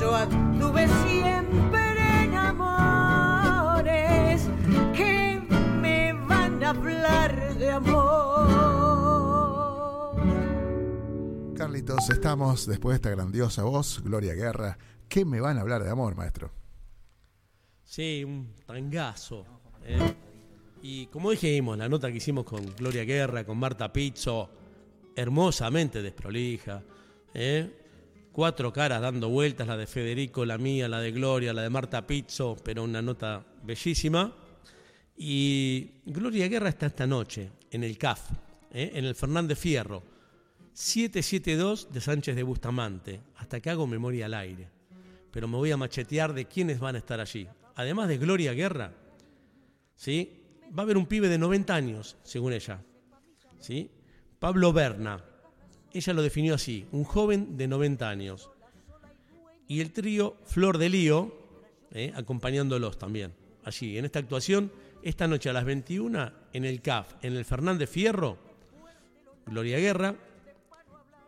Yo 0.00 0.16
actué 0.16 0.88
siempre 1.06 2.24
en 2.24 2.34
amores 2.36 4.48
que 4.96 5.42
me 5.78 6.14
van 6.14 6.64
a 6.64 6.70
hablar 6.70 7.58
de 7.58 7.70
amor. 7.70 8.56
Carlitos, 11.54 12.08
estamos 12.08 12.66
después 12.66 12.94
de 12.94 12.96
esta 12.96 13.10
grandiosa 13.10 13.64
voz, 13.64 14.00
Gloria 14.02 14.32
Guerra. 14.32 14.78
¿Qué 15.10 15.26
me 15.26 15.42
van 15.42 15.58
a 15.58 15.60
hablar 15.60 15.84
de 15.84 15.90
amor, 15.90 16.16
maestro? 16.16 16.50
Sí, 17.84 18.24
un 18.24 18.54
tangazo. 18.64 19.44
Eh. 19.84 20.29
Y 20.82 21.06
como 21.06 21.30
dijimos, 21.30 21.76
la 21.76 21.88
nota 21.88 22.10
que 22.10 22.16
hicimos 22.16 22.44
con 22.44 22.74
Gloria 22.74 23.04
Guerra, 23.04 23.44
con 23.44 23.58
Marta 23.58 23.92
Pizzo, 23.92 24.48
hermosamente 25.14 26.00
desprolija. 26.00 26.82
¿eh? 27.34 27.70
Cuatro 28.32 28.72
caras 28.72 29.02
dando 29.02 29.28
vueltas, 29.28 29.66
la 29.66 29.76
de 29.76 29.86
Federico, 29.86 30.46
la 30.46 30.56
mía, 30.56 30.88
la 30.88 31.00
de 31.00 31.12
Gloria, 31.12 31.52
la 31.52 31.62
de 31.62 31.70
Marta 31.70 32.06
Pizzo, 32.06 32.56
pero 32.64 32.84
una 32.84 33.02
nota 33.02 33.44
bellísima. 33.62 34.34
Y 35.18 36.00
Gloria 36.06 36.48
Guerra 36.48 36.70
está 36.70 36.86
esta 36.86 37.06
noche 37.06 37.50
en 37.70 37.84
el 37.84 37.98
CAF, 37.98 38.30
¿eh? 38.72 38.92
en 38.94 39.04
el 39.04 39.14
Fernández 39.14 39.58
Fierro, 39.58 40.02
772 40.72 41.92
de 41.92 42.00
Sánchez 42.00 42.36
de 42.36 42.42
Bustamante. 42.42 43.20
Hasta 43.36 43.60
que 43.60 43.68
hago 43.68 43.86
memoria 43.86 44.26
al 44.26 44.34
aire. 44.34 44.68
Pero 45.30 45.46
me 45.46 45.58
voy 45.58 45.72
a 45.72 45.76
machetear 45.76 46.32
de 46.32 46.46
quiénes 46.46 46.80
van 46.80 46.94
a 46.94 46.98
estar 46.98 47.20
allí. 47.20 47.46
Además 47.74 48.08
de 48.08 48.16
Gloria 48.16 48.54
Guerra, 48.54 48.94
¿sí? 49.94 50.39
Va 50.76 50.82
a 50.82 50.84
haber 50.84 50.96
un 50.96 51.06
pibe 51.06 51.28
de 51.28 51.38
90 51.38 51.74
años, 51.74 52.16
según 52.22 52.52
ella. 52.52 52.82
¿sí? 53.58 53.90
Pablo 54.38 54.72
Berna. 54.72 55.24
Ella 55.92 56.12
lo 56.12 56.22
definió 56.22 56.54
así, 56.54 56.86
un 56.92 57.04
joven 57.04 57.56
de 57.56 57.66
90 57.66 58.08
años. 58.08 58.50
Y 59.66 59.80
el 59.80 59.92
trío 59.92 60.36
Flor 60.44 60.78
de 60.78 60.88
Lío, 60.88 61.34
¿eh? 61.92 62.12
acompañándolos 62.14 62.98
también. 62.98 63.32
Allí, 63.64 63.98
en 63.98 64.04
esta 64.04 64.18
actuación, 64.20 64.72
esta 65.02 65.26
noche 65.26 65.50
a 65.50 65.52
las 65.52 65.64
21, 65.64 66.32
en 66.52 66.64
el 66.64 66.80
CAF, 66.80 67.14
en 67.22 67.36
el 67.36 67.44
Fernández 67.44 67.90
Fierro, 67.90 68.38
Gloria 69.46 69.78
Guerra, 69.78 70.14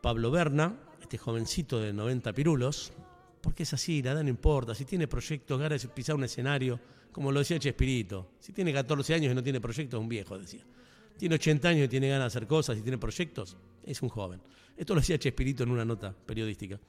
Pablo 0.01 0.31
Berna, 0.31 0.77
este 1.01 1.19
jovencito 1.19 1.81
de 1.81 1.93
90 1.93 2.33
pirulos, 2.33 2.93
porque 3.41 3.65
es 3.65 3.73
así, 3.73 4.03
la 4.03 4.13
edad 4.13 4.23
no 4.23 4.29
importa, 4.29 4.75
si 4.75 4.85
tiene 4.85 5.09
proyectos, 5.09 5.61
ganas 5.61 5.83
de 5.83 5.89
pisar 5.89 6.15
un 6.15 6.25
escenario, 6.25 6.79
como 7.13 7.31
lo 7.31 7.41
decía 7.41 7.59
Chespirito, 7.59 8.33
si 8.41 8.53
tiene 8.53 8.73
14 8.73 9.15
años 9.15 9.33
y 9.33 9.35
no 9.35 9.43
tiene 9.43 9.61
proyectos, 9.61 9.99
es 9.99 10.03
un 10.03 10.09
viejo, 10.09 10.39
decía. 10.39 10.65
Tiene 11.19 11.35
80 11.35 11.69
años 11.69 11.85
y 11.85 11.89
tiene 11.89 12.09
ganas 12.09 12.33
de 12.33 12.39
hacer 12.39 12.49
cosas 12.49 12.79
y 12.79 12.83
tiene 12.83 12.99
proyectos, 12.99 13.57
es 13.85 14.01
un 14.03 14.09
joven. 14.09 14.41
Esto 14.77 14.95
lo 14.95 15.01
decía 15.01 15.19
Chespirito 15.19 15.63
en 15.63 15.71
una 15.71 15.85
nota 15.85 16.15
periodística. 16.27 16.81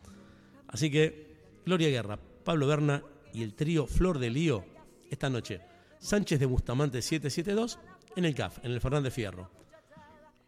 Así 0.68 0.90
que, 0.90 1.62
Gloria 1.66 1.90
Guerra, 1.90 2.18
Pablo 2.44 2.68
Berna 2.68 3.04
y 3.34 3.44
el 3.44 3.54
trío 3.54 3.86
Flor 3.86 4.18
de 4.18 4.30
Lío, 4.30 4.66
esta 5.10 5.30
noche. 5.30 5.62
Sánchez 6.00 6.40
de 6.40 6.46
Bustamante 6.46 7.02
772 7.02 7.80
en 8.16 8.26
el 8.26 8.36
CAF, 8.36 8.64
en 8.66 8.72
el 8.72 8.82
Fernández 8.82 9.14
Fierro. 9.14 9.50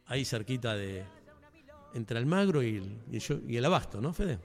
Ahí 0.07 0.25
cerquita 0.25 0.75
de. 0.75 1.03
entre 1.93 2.17
Almagro 2.17 2.61
y 2.61 2.77
el, 2.77 2.99
y 3.11 3.53
y 3.53 3.57
el 3.57 3.65
Abasto, 3.65 4.01
¿no, 4.01 4.13
Fede? 4.13 4.39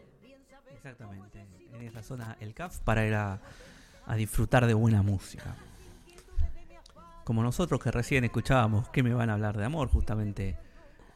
Exactamente, 0.72 1.46
en 1.74 1.82
esa 1.82 2.02
zona 2.02 2.36
el 2.40 2.54
CAF 2.54 2.78
para 2.80 3.06
ir 3.06 3.14
a, 3.14 3.40
a 4.10 4.16
disfrutar 4.16 4.66
de 4.66 4.74
buena 4.74 5.02
música. 5.02 5.54
Como 7.22 7.44
nosotros 7.44 7.80
que 7.80 7.92
recién 7.92 8.24
escuchábamos 8.24 8.88
que 8.88 9.04
me 9.04 9.14
van 9.14 9.30
a 9.30 9.34
hablar 9.34 9.56
de 9.56 9.64
amor, 9.64 9.88
justamente 9.88 10.58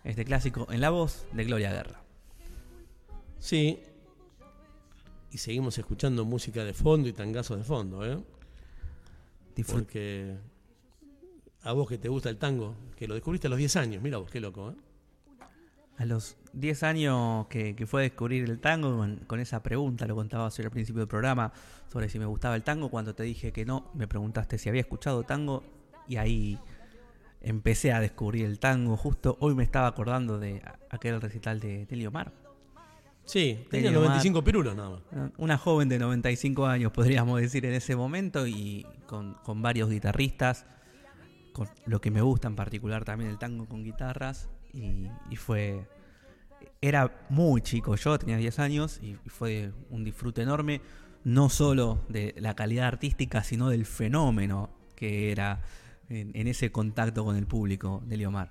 este 0.04 0.24
clásico 0.24 0.68
en 0.70 0.80
la 0.80 0.90
voz 0.90 1.26
de 1.32 1.44
Gloria 1.44 1.72
Guerra. 1.72 2.04
Sí. 3.40 3.82
Y 5.32 5.38
seguimos 5.38 5.76
escuchando 5.76 6.24
música 6.24 6.62
de 6.62 6.72
fondo 6.72 7.08
y 7.08 7.12
tangazos 7.12 7.58
de 7.58 7.64
fondo, 7.64 8.06
¿eh? 8.06 8.16
Porque 9.66 10.36
a 11.62 11.72
vos 11.72 11.88
que 11.88 11.98
te 11.98 12.08
gusta 12.08 12.30
el 12.30 12.38
tango, 12.38 12.76
que 12.96 13.08
lo 13.08 13.14
descubriste 13.14 13.48
a 13.48 13.50
los 13.50 13.58
10 13.58 13.74
años, 13.74 14.02
mira 14.04 14.18
vos, 14.18 14.30
qué 14.30 14.38
loco, 14.38 14.70
¿eh? 14.70 14.74
A 15.96 16.04
los 16.04 16.36
10 16.54 16.82
años 16.82 17.46
que, 17.48 17.76
que 17.76 17.86
fue 17.86 18.00
a 18.00 18.04
descubrir 18.04 18.44
el 18.44 18.60
tango, 18.60 18.96
con, 18.96 19.16
con 19.26 19.40
esa 19.40 19.62
pregunta, 19.62 20.06
lo 20.06 20.16
contaba 20.16 20.46
al 20.46 20.70
principio 20.70 21.00
del 21.00 21.08
programa, 21.08 21.52
sobre 21.92 22.08
si 22.08 22.18
me 22.18 22.26
gustaba 22.26 22.56
el 22.56 22.62
tango, 22.62 22.90
cuando 22.90 23.14
te 23.14 23.22
dije 23.22 23.52
que 23.52 23.64
no, 23.64 23.90
me 23.94 24.08
preguntaste 24.08 24.58
si 24.58 24.68
había 24.68 24.80
escuchado 24.80 25.22
tango 25.22 25.62
y 26.08 26.16
ahí 26.16 26.58
empecé 27.40 27.92
a 27.92 28.00
descubrir 28.00 28.46
el 28.46 28.58
tango. 28.58 28.96
Justo 28.96 29.36
hoy 29.40 29.54
me 29.54 29.62
estaba 29.62 29.86
acordando 29.86 30.38
de 30.38 30.62
aquel 30.90 31.20
recital 31.20 31.60
de 31.60 31.86
Telio 31.86 32.10
Mar. 32.10 32.32
Sí, 33.24 33.64
tenía 33.70 33.90
95 33.90 34.44
pirulos 34.44 34.76
nada 34.76 34.90
más. 34.90 35.30
Una 35.38 35.56
joven 35.56 35.88
de 35.88 35.98
95 35.98 36.66
años, 36.66 36.92
podríamos 36.92 37.40
decir, 37.40 37.64
en 37.64 37.72
ese 37.72 37.96
momento, 37.96 38.46
y 38.46 38.86
con, 39.06 39.34
con 39.34 39.62
varios 39.62 39.88
guitarristas, 39.88 40.66
con 41.52 41.68
lo 41.86 42.00
que 42.00 42.10
me 42.10 42.20
gusta 42.20 42.48
en 42.48 42.56
particular 42.56 43.04
también 43.04 43.30
el 43.30 43.38
tango 43.38 43.66
con 43.66 43.82
guitarras, 43.82 44.50
y, 44.74 45.08
y 45.30 45.36
fue... 45.36 45.86
Era 46.80 47.26
muy 47.30 47.62
chico 47.62 47.96
yo, 47.96 48.18
tenía 48.18 48.36
10 48.36 48.58
años, 48.58 49.00
y 49.02 49.14
fue 49.30 49.72
un 49.90 50.04
disfrute 50.04 50.42
enorme, 50.42 50.82
no 51.24 51.48
solo 51.48 52.04
de 52.10 52.34
la 52.38 52.54
calidad 52.54 52.86
artística, 52.88 53.42
sino 53.42 53.70
del 53.70 53.86
fenómeno 53.86 54.68
que 54.94 55.32
era 55.32 55.62
en, 56.10 56.30
en 56.34 56.46
ese 56.46 56.70
contacto 56.70 57.24
con 57.24 57.36
el 57.36 57.46
público 57.46 58.02
de 58.06 58.18
Liomar. 58.18 58.50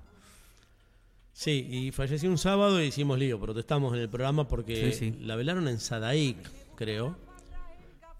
Sí, 1.31 1.67
y 1.69 1.91
falleció 1.91 2.29
un 2.29 2.37
sábado 2.37 2.81
y 2.81 2.87
hicimos 2.87 3.17
lío, 3.17 3.39
protestamos 3.39 3.93
en 3.93 3.99
el 3.99 4.09
programa 4.09 4.47
porque 4.47 4.91
Sí, 4.91 5.11
sí. 5.11 5.17
la 5.21 5.35
velaron 5.35 5.67
en 5.67 5.79
Sadaic, 5.79 6.37
creo, 6.75 7.15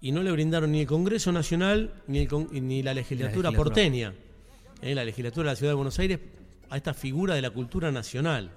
y 0.00 0.12
no 0.12 0.22
le 0.22 0.30
brindaron 0.32 0.72
ni 0.72 0.80
el 0.82 0.86
Congreso 0.86 1.32
Nacional 1.32 1.92
ni, 2.06 2.18
el 2.18 2.28
con- 2.28 2.48
ni 2.52 2.82
la 2.82 2.92
legislatura, 2.94 3.50
legislatura. 3.50 3.56
porteña, 3.56 4.14
eh, 4.82 4.94
la 4.94 5.04
legislatura 5.04 5.48
de 5.50 5.52
la 5.52 5.56
Ciudad 5.56 5.72
de 5.72 5.76
Buenos 5.76 5.98
Aires, 5.98 6.18
a 6.74 6.76
esta 6.76 6.92
figura 6.92 7.36
de 7.36 7.40
la 7.40 7.50
cultura 7.50 7.92
nacional, 7.92 8.50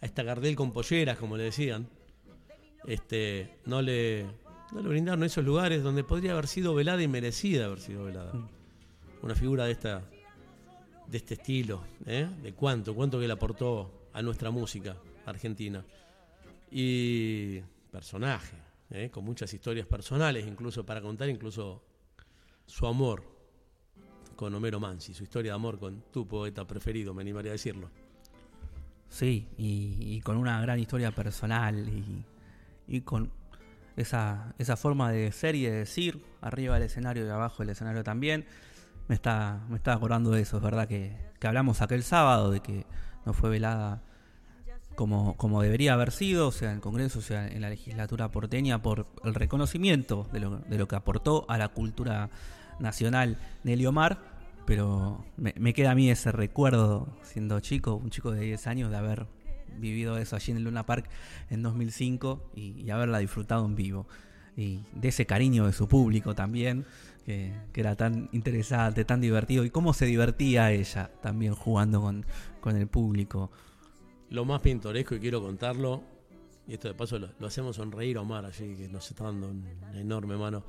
a 0.00 0.06
esta 0.06 0.22
Gardel 0.22 0.56
con 0.56 0.72
polleras, 0.72 1.18
como 1.18 1.36
le 1.36 1.42
decían, 1.42 1.90
este, 2.86 3.58
no 3.66 3.82
le, 3.82 4.24
no 4.72 4.80
le 4.80 4.88
brindaron 4.88 5.22
esos 5.24 5.44
lugares 5.44 5.82
donde 5.82 6.02
podría 6.02 6.32
haber 6.32 6.46
sido 6.46 6.74
velada 6.74 7.02
y 7.02 7.06
merecida 7.06 7.66
haber 7.66 7.80
sido 7.80 8.04
velada. 8.04 8.32
Una 9.20 9.34
figura 9.34 9.66
de 9.66 9.72
esta 9.72 10.02
de 11.06 11.18
este 11.18 11.34
estilo, 11.34 11.84
¿eh? 12.06 12.30
de 12.42 12.54
cuánto, 12.54 12.94
cuánto 12.94 13.20
que 13.20 13.26
le 13.26 13.34
aportó 13.34 14.08
a 14.14 14.22
nuestra 14.22 14.50
música 14.50 14.96
argentina. 15.26 15.84
Y 16.70 17.60
personaje, 17.92 18.56
¿eh? 18.88 19.10
con 19.10 19.22
muchas 19.22 19.52
historias 19.52 19.86
personales, 19.86 20.46
incluso 20.46 20.86
para 20.86 21.02
contar, 21.02 21.28
incluso 21.28 21.82
su 22.64 22.86
amor 22.86 23.22
con 24.40 24.54
Homero 24.54 24.80
Mansi, 24.80 25.12
su 25.12 25.24
historia 25.24 25.52
de 25.52 25.56
amor 25.56 25.78
con 25.78 26.02
tu 26.10 26.26
poeta 26.26 26.66
preferido, 26.66 27.12
me 27.12 27.20
animaría 27.20 27.50
a 27.50 27.52
decirlo. 27.52 27.90
Sí, 29.10 29.46
y, 29.58 30.18
con 30.22 30.38
una 30.38 30.58
gran 30.62 30.78
historia 30.78 31.10
personal 31.10 31.86
y, 32.88 33.00
con 33.02 33.30
esa, 33.96 34.54
esa 34.56 34.78
forma 34.78 35.12
de 35.12 35.30
ser 35.30 35.56
y 35.56 35.64
de 35.64 35.72
decir, 35.72 36.24
arriba 36.40 36.76
del 36.76 36.84
escenario 36.84 37.26
y 37.26 37.28
abajo 37.28 37.62
del 37.62 37.68
escenario 37.68 38.02
también. 38.02 38.46
Me 39.08 39.14
está, 39.14 39.60
me 39.68 39.76
está 39.76 39.92
acordando 39.92 40.30
de 40.30 40.40
eso, 40.40 40.56
es 40.56 40.62
verdad 40.62 40.88
que, 40.88 41.14
que 41.38 41.46
hablamos 41.46 41.82
aquel 41.82 42.02
sábado 42.02 42.50
de 42.50 42.60
que 42.60 42.86
no 43.26 43.34
fue 43.34 43.50
velada 43.50 44.02
como, 44.94 45.36
como 45.36 45.60
debería 45.60 45.92
haber 45.92 46.12
sido, 46.12 46.50
sea 46.50 46.70
en 46.70 46.76
el 46.76 46.80
Congreso, 46.80 47.20
sea 47.20 47.46
en 47.46 47.60
la 47.60 47.68
legislatura 47.68 48.30
porteña, 48.30 48.80
por 48.80 49.06
el 49.22 49.34
reconocimiento 49.34 50.26
de 50.32 50.40
lo, 50.40 50.56
de 50.60 50.78
lo 50.78 50.88
que 50.88 50.96
aportó 50.96 51.44
a 51.50 51.58
la 51.58 51.68
cultura 51.68 52.30
nacional 52.80 53.36
Nelly 53.64 53.84
Omar, 53.86 54.29
pero 54.66 55.24
me, 55.36 55.74
queda 55.74 55.92
a 55.92 55.94
mí 55.94 56.10
ese 56.10 56.32
recuerdo, 56.32 57.08
siendo 57.22 57.60
chico, 57.60 57.94
un 57.94 58.10
chico 58.10 58.30
de 58.30 58.40
10 58.42 58.66
años, 58.66 58.90
de 58.90 58.96
haber 58.96 59.26
vivido 59.78 60.18
eso 60.18 60.36
allí 60.36 60.52
en 60.52 60.58
el 60.58 60.64
Luna 60.64 60.84
Park 60.86 61.08
en 61.48 61.62
2005 61.62 62.50
y, 62.54 62.80
y 62.80 62.90
haberla 62.90 63.18
disfrutado 63.18 63.64
en 63.66 63.74
vivo. 63.74 64.06
Y 64.56 64.84
de 64.92 65.08
ese 65.08 65.26
cariño 65.26 65.66
de 65.66 65.72
su 65.72 65.88
público 65.88 66.34
también, 66.34 66.84
que, 67.24 67.52
que 67.72 67.80
era 67.80 67.96
tan 67.96 68.28
interesante, 68.32 69.04
tan 69.04 69.20
divertido, 69.20 69.64
y 69.64 69.70
cómo 69.70 69.94
se 69.94 70.06
divertía 70.06 70.72
ella 70.72 71.10
también 71.22 71.54
jugando 71.54 72.00
con, 72.00 72.26
con 72.60 72.76
el 72.76 72.86
público. 72.86 73.50
Lo 74.28 74.44
más 74.44 74.60
pintoresco, 74.60 75.14
y 75.14 75.20
quiero 75.20 75.40
contarlo, 75.40 76.02
y 76.66 76.74
esto 76.74 76.88
de 76.88 76.94
paso 76.94 77.18
lo, 77.18 77.30
lo 77.38 77.46
hacemos 77.46 77.76
sonreír 77.76 78.18
a 78.18 78.20
Omar 78.20 78.44
allí, 78.44 78.76
que 78.76 78.88
nos 78.88 79.10
está 79.10 79.24
dando 79.24 79.48
una 79.48 79.98
enorme 79.98 80.36
mano. 80.36 80.64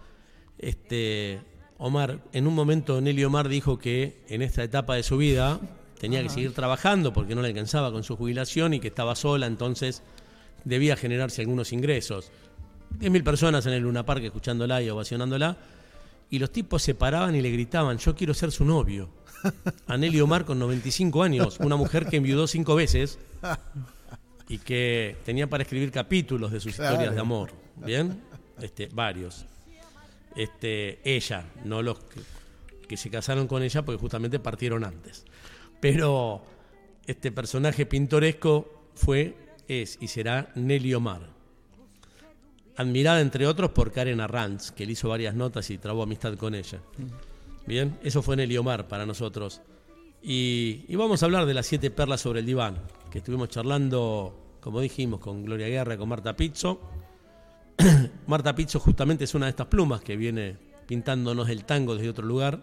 Este, 0.57 1.41
Omar, 1.83 2.19
en 2.31 2.45
un 2.47 2.53
momento 2.53 3.01
Nelly 3.01 3.23
Omar 3.23 3.49
dijo 3.49 3.79
que 3.79 4.21
en 4.29 4.41
esta 4.43 4.63
etapa 4.63 4.93
de 4.95 5.01
su 5.03 5.17
vida 5.17 5.59
tenía 5.99 6.21
que 6.21 6.29
seguir 6.29 6.53
trabajando 6.53 7.11
porque 7.11 7.33
no 7.33 7.41
le 7.41 7.47
alcanzaba 7.47 7.91
con 7.91 8.03
su 8.03 8.15
jubilación 8.15 8.73
y 8.75 8.79
que 8.79 8.89
estaba 8.89 9.15
sola, 9.15 9.47
entonces 9.47 10.03
debía 10.63 10.95
generarse 10.95 11.41
algunos 11.41 11.73
ingresos. 11.73 12.31
10.000 12.99 13.23
personas 13.23 13.65
en 13.65 13.73
el 13.73 13.81
Luna 13.83 14.05
Park 14.05 14.23
escuchándola 14.23 14.81
y 14.81 14.89
ovacionándola, 14.89 15.57
y 16.29 16.37
los 16.39 16.51
tipos 16.51 16.83
se 16.83 16.93
paraban 16.93 17.35
y 17.35 17.41
le 17.41 17.49
gritaban, 17.49 17.97
yo 17.97 18.15
quiero 18.15 18.33
ser 18.35 18.51
su 18.51 18.63
novio. 18.63 19.09
A 19.87 19.97
Nelly 19.97 20.21
Omar 20.21 20.45
con 20.45 20.59
95 20.59 21.23
años, 21.23 21.57
una 21.61 21.75
mujer 21.77 22.05
que 22.05 22.17
enviudó 22.17 22.45
cinco 22.45 22.75
veces 22.75 23.17
y 24.47 24.59
que 24.59 25.17
tenía 25.25 25.49
para 25.49 25.63
escribir 25.63 25.91
capítulos 25.91 26.51
de 26.51 26.59
sus 26.59 26.75
Claro. 26.75 26.91
historias 26.93 27.15
de 27.15 27.21
amor. 27.21 27.51
¿Bien? 27.83 28.21
Este, 28.61 28.87
varios. 28.93 29.45
Este, 30.35 30.99
ella, 31.03 31.45
no 31.65 31.81
los 31.81 31.99
que, 32.87 32.97
se 32.97 33.09
casaron 33.09 33.47
con 33.47 33.63
ella 33.63 33.83
porque 33.83 33.99
justamente 33.99 34.39
partieron 34.39 34.83
antes. 34.83 35.25
Pero 35.79 36.43
este 37.05 37.31
personaje 37.31 37.85
pintoresco 37.85 38.89
fue 38.95 39.35
es 39.67 39.97
y 40.01 40.07
será 40.07 40.51
Nelly 40.55 40.93
Omar. 40.93 41.29
Admirada, 42.75 43.21
entre 43.21 43.47
otros, 43.47 43.71
por 43.71 43.91
Karen 43.91 44.19
Arranz, 44.19 44.71
que 44.71 44.85
le 44.85 44.93
hizo 44.93 45.09
varias 45.09 45.35
notas 45.35 45.69
y 45.69 45.77
trabó 45.77 46.03
amistad 46.03 46.35
con 46.35 46.55
ella. 46.55 46.81
Bien, 47.65 47.97
eso 48.03 48.21
fue 48.21 48.35
Nelly 48.35 48.57
Omar 48.57 48.87
para 48.87 49.05
nosotros. 49.05 49.61
Y, 50.21 50.85
y 50.87 50.95
vamos 50.95 51.21
a 51.21 51.25
hablar 51.25 51.45
de 51.45 51.53
las 51.53 51.65
siete 51.65 51.91
perlas 51.91 52.21
sobre 52.21 52.41
el 52.41 52.45
diván, 52.45 52.77
que 53.09 53.19
estuvimos 53.19 53.49
charlando, 53.49 54.57
como 54.59 54.81
dijimos, 54.81 55.19
con 55.19 55.45
Gloria 55.45 55.67
Guerra, 55.67 55.97
con 55.97 56.09
Marta 56.09 56.35
Pizzo. 56.35 56.79
Marta 58.27 58.55
Pizzo 58.55 58.79
justamente 58.79 59.23
es 59.23 59.33
una 59.33 59.45
de 59.45 59.51
estas 59.51 59.67
plumas 59.67 60.01
que 60.01 60.15
viene 60.15 60.57
pintándonos 60.87 61.49
el 61.49 61.63
tango 61.65 61.95
desde 61.95 62.09
otro 62.09 62.25
lugar 62.25 62.61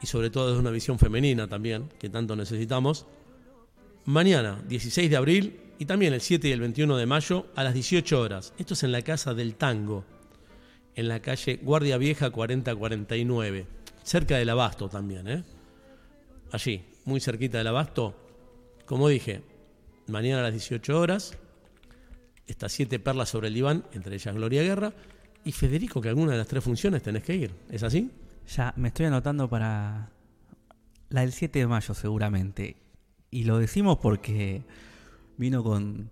y 0.00 0.06
sobre 0.06 0.30
todo 0.30 0.48
desde 0.48 0.60
una 0.60 0.70
visión 0.70 0.98
femenina 0.98 1.48
también, 1.48 1.88
que 1.98 2.08
tanto 2.08 2.36
necesitamos. 2.36 3.06
Mañana, 4.04 4.62
16 4.68 5.10
de 5.10 5.16
abril, 5.16 5.60
y 5.78 5.84
también 5.84 6.12
el 6.12 6.20
7 6.20 6.48
y 6.48 6.52
el 6.52 6.60
21 6.60 6.96
de 6.96 7.06
mayo, 7.06 7.46
a 7.54 7.64
las 7.64 7.74
18 7.74 8.20
horas. 8.20 8.52
Esto 8.58 8.74
es 8.74 8.82
en 8.82 8.92
la 8.92 9.02
Casa 9.02 9.34
del 9.34 9.54
Tango, 9.54 10.04
en 10.94 11.08
la 11.08 11.20
calle 11.20 11.58
Guardia 11.62 11.98
Vieja 11.98 12.30
4049, 12.30 13.66
cerca 14.02 14.36
del 14.36 14.50
Abasto 14.50 14.88
también, 14.88 15.28
¿eh? 15.28 15.44
Allí, 16.52 16.84
muy 17.04 17.20
cerquita 17.20 17.58
del 17.58 17.66
Abasto. 17.66 18.14
Como 18.86 19.08
dije, 19.08 19.42
mañana 20.06 20.40
a 20.40 20.44
las 20.44 20.52
18 20.52 20.98
horas, 20.98 21.36
estas 22.48 22.72
siete 22.72 22.98
perlas 22.98 23.28
sobre 23.28 23.48
el 23.48 23.54
diván, 23.54 23.84
entre 23.92 24.16
ellas 24.16 24.34
Gloria 24.34 24.62
Guerra, 24.62 24.92
y 25.44 25.52
Federico, 25.52 26.00
que 26.00 26.08
alguna 26.08 26.32
de 26.32 26.38
las 26.38 26.48
tres 26.48 26.64
funciones 26.64 27.02
tenés 27.02 27.22
que 27.22 27.36
ir. 27.36 27.54
¿Es 27.70 27.82
así? 27.82 28.10
Ya, 28.56 28.72
me 28.76 28.88
estoy 28.88 29.06
anotando 29.06 29.48
para 29.48 30.10
la 31.10 31.20
del 31.20 31.32
7 31.32 31.58
de 31.58 31.66
mayo 31.66 31.94
seguramente. 31.94 32.76
Y 33.30 33.44
lo 33.44 33.58
decimos 33.58 33.98
porque 33.98 34.62
vino 35.36 35.62
con, 35.62 36.10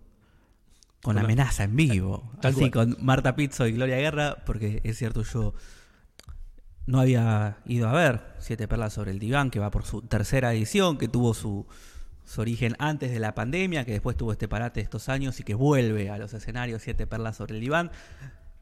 con 1.03 1.19
amenaza 1.19 1.65
en 1.65 1.77
vivo. 1.77 2.31
Tal 2.41 2.53
Así 2.53 2.71
cual. 2.71 2.95
con 2.95 3.05
Marta 3.05 3.35
Pizzo 3.35 3.67
y 3.67 3.73
Gloria 3.73 3.97
Guerra, 3.97 4.45
porque 4.45 4.81
es 4.85 4.99
cierto, 4.99 5.23
yo 5.23 5.55
no 6.87 7.01
había 7.01 7.59
ido 7.67 7.89
a 7.89 7.93
ver 7.93 8.35
Siete 8.39 8.69
Perlas 8.69 8.93
sobre 8.93 9.11
el 9.11 9.19
Diván, 9.19 9.51
que 9.51 9.59
va 9.59 9.71
por 9.71 9.85
su 9.85 10.03
tercera 10.03 10.53
edición, 10.53 10.99
que 10.99 11.09
tuvo 11.09 11.35
su, 11.35 11.67
su 12.27 12.40
origen 12.40 12.74
antes 12.78 13.11
de 13.11 13.20
la 13.20 13.35
pandemia, 13.35 13.85
que 13.85 13.93
después 13.93 14.16
tuvo 14.16 14.32
este 14.32 14.48
parate 14.48 14.81
estos 14.81 15.09
años 15.09 15.40
y 15.40 15.44
que 15.44 15.55
vuelve 15.55 16.11
a 16.11 16.19
los 16.19 16.35
escenarios 16.35 16.82
Siete 16.82 17.07
Perlas 17.07 17.36
sobre 17.36 17.55
el 17.55 17.61
Diván. 17.61 17.90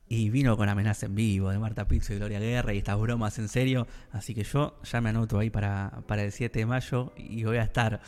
Y 0.07 0.29
vino 0.29 0.57
con 0.59 0.69
amenaza 0.69 1.07
en 1.07 1.15
vivo 1.15 1.49
de 1.49 1.59
Marta 1.59 1.89
Pizzo 1.89 2.13
y 2.13 2.19
Gloria 2.19 2.39
Guerra 2.39 2.75
y 2.75 2.79
estas 2.79 3.01
bromas 3.01 3.39
en 3.39 3.49
serio. 3.49 3.87
Así 4.13 4.35
que 4.35 4.45
yo 4.45 4.79
ya 4.85 5.01
me 5.01 5.09
anoto 5.09 5.39
ahí 5.39 5.49
para, 5.49 6.03
para 6.07 6.23
el 6.23 6.31
7 6.31 6.59
de 6.59 6.67
mayo 6.67 7.15
y 7.17 7.43
voy 7.45 7.57
a 7.57 7.63
estar 7.63 8.03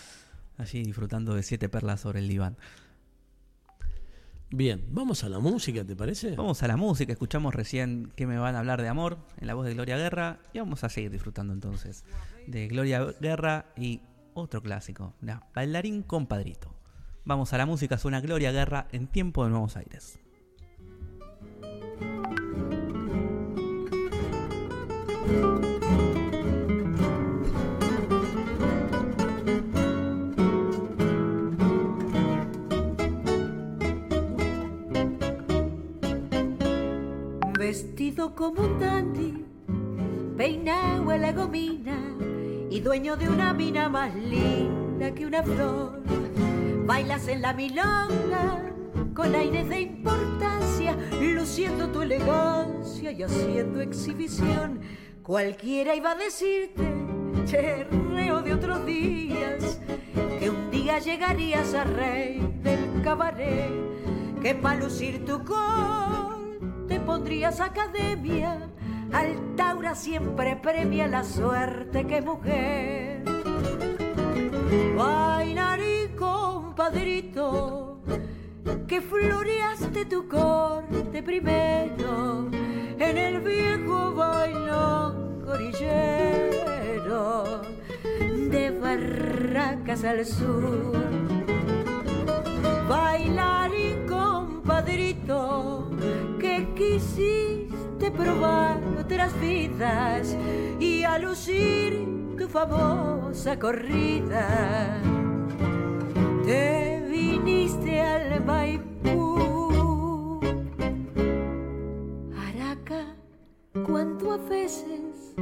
allí 0.58 0.82
disfrutando 0.82 1.34
de 1.34 1.42
Siete 1.42 1.70
Perlas 1.70 2.02
sobre 2.02 2.20
el 2.20 2.28
Diván. 2.28 2.58
Bien, 4.50 4.84
vamos 4.90 5.24
a 5.24 5.28
la 5.28 5.38
música, 5.38 5.84
¿te 5.84 5.96
parece? 5.96 6.36
Vamos 6.36 6.62
a 6.62 6.68
la 6.68 6.76
música, 6.76 7.12
escuchamos 7.12 7.54
recién 7.54 8.12
que 8.14 8.26
me 8.26 8.38
van 8.38 8.54
a 8.54 8.60
hablar 8.60 8.80
de 8.80 8.88
amor 8.88 9.18
en 9.40 9.48
la 9.48 9.54
voz 9.54 9.66
de 9.66 9.74
Gloria 9.74 9.96
Guerra 9.96 10.38
y 10.52 10.60
vamos 10.60 10.84
a 10.84 10.88
seguir 10.88 11.10
disfrutando 11.10 11.52
entonces 11.52 12.04
de 12.46 12.68
Gloria 12.68 13.04
Guerra 13.20 13.66
y 13.76 14.02
otro 14.36 14.62
clásico, 14.62 15.14
la 15.20 15.46
Bailarín 15.54 16.02
Compadrito. 16.02 16.74
Vamos 17.24 17.52
a 17.52 17.58
la 17.58 17.66
música, 17.66 17.98
suena 17.98 18.20
Gloria 18.20 18.52
Guerra 18.52 18.86
en 18.92 19.08
Tiempo 19.08 19.44
de 19.44 19.50
Nuevos 19.50 19.76
Aires. 19.76 20.20
Vestido 37.58 38.34
como 38.34 38.62
un 38.62 38.78
dandy, 38.78 39.44
peinado 40.36 41.10
a 41.10 41.16
la 41.16 41.32
gomina 41.32 42.15
y 42.76 42.80
dueño 42.80 43.16
de 43.16 43.30
una 43.30 43.54
mina 43.54 43.88
más 43.88 44.14
linda 44.14 45.14
que 45.14 45.24
una 45.24 45.42
flor. 45.42 46.02
Bailas 46.84 47.26
en 47.26 47.40
la 47.40 47.54
milonga 47.54 48.70
con 49.14 49.34
aires 49.34 49.66
de 49.70 49.80
importancia, 49.80 50.94
luciendo 51.18 51.88
tu 51.88 52.02
elegancia 52.02 53.12
y 53.12 53.22
haciendo 53.22 53.80
exhibición. 53.80 54.80
Cualquiera 55.22 55.96
iba 55.96 56.10
a 56.10 56.16
decirte, 56.16 56.84
cherreo 57.46 58.42
de 58.42 58.52
otros 58.52 58.84
días, 58.84 59.80
que 60.38 60.50
un 60.50 60.70
día 60.70 60.98
llegarías 60.98 61.72
a 61.72 61.84
rey 61.84 62.46
del 62.62 63.00
cabaret, 63.02 63.72
que 64.42 64.54
para 64.54 64.80
lucir 64.80 65.24
tu 65.24 65.42
col 65.44 66.84
te 66.86 67.00
pondrías 67.00 67.58
academia. 67.58 68.68
Altaura 69.12 69.94
siempre 69.94 70.56
premia 70.56 71.06
la 71.06 71.22
suerte 71.24 72.06
que 72.06 72.22
mujer. 72.22 73.22
Bailarín 74.96 76.16
compadrito, 76.16 78.00
que 78.86 79.00
floreaste 79.00 80.04
tu 80.06 80.28
corte 80.28 81.22
primero 81.22 82.48
en 82.98 83.18
el 83.18 83.40
viejo 83.40 84.14
bailón 84.14 85.44
gorillero 85.44 87.62
de 88.50 88.70
Barracas 88.70 90.04
al 90.04 90.24
sur. 90.24 90.92
Bailarín 92.88 94.06
compadrito, 94.06 95.90
que 96.40 96.68
quisiste 96.74 97.65
probar 98.04 98.80
otras 98.98 99.38
vidas 99.40 100.36
y 100.78 101.02
a 101.04 101.18
lucir 101.18 102.06
tu 102.38 102.48
famosa 102.48 103.58
corrida. 103.58 105.00
Te 106.44 107.02
viniste 107.10 108.00
al 108.00 108.44
Maipú. 108.44 110.40
Araca, 112.36 113.16
cuánto 113.86 114.32
a 114.32 114.36
veces 114.36 115.34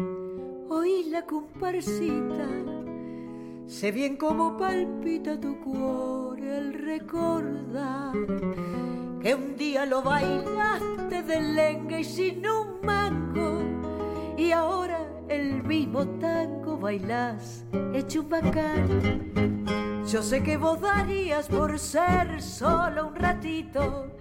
oí 0.68 1.10
la 1.10 1.22
comparsita. 1.26 2.47
Sé 3.66 3.93
bien 3.93 4.16
cómo 4.16 4.59
palpita 4.59 5.41
tu 5.41 5.59
cuore 5.61 6.57
al 6.57 6.74
recordar 6.74 8.12
que 9.23 9.35
un 9.35 9.57
día 9.57 9.86
lo 9.86 10.03
bailaste 10.03 11.23
de 11.23 11.41
lenga 11.41 11.99
y 11.99 12.05
sin 12.05 12.47
un 12.47 12.81
mango 12.82 13.62
y 14.36 14.53
ahora 14.53 15.01
el 15.28 15.62
mismo 15.62 16.07
tango 16.19 16.77
bailás 16.78 17.65
hecho 17.95 18.20
un 18.20 18.28
bacán. 18.28 19.65
Yo 20.07 20.23
sé 20.23 20.43
que 20.43 20.59
vos 20.59 20.82
darías 20.82 21.49
por 21.49 21.78
ser 21.78 22.43
solo 22.43 23.09
un 23.09 23.15
ratito 23.15 24.15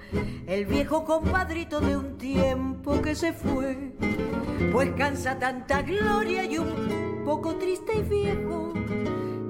el 0.48 0.66
viejo 0.66 1.04
compadrito 1.04 1.82
de 1.82 1.98
un 1.98 2.18
tiempo 2.18 3.02
que 3.02 3.14
se 3.14 3.34
fue, 3.34 3.94
pues 4.72 4.92
cansa 4.96 5.38
tanta 5.38 5.82
gloria 5.82 6.46
y 6.46 6.58
un 6.58 7.24
poco 7.26 7.56
triste 7.56 7.98
y 7.98 8.02
viejo. 8.04 8.74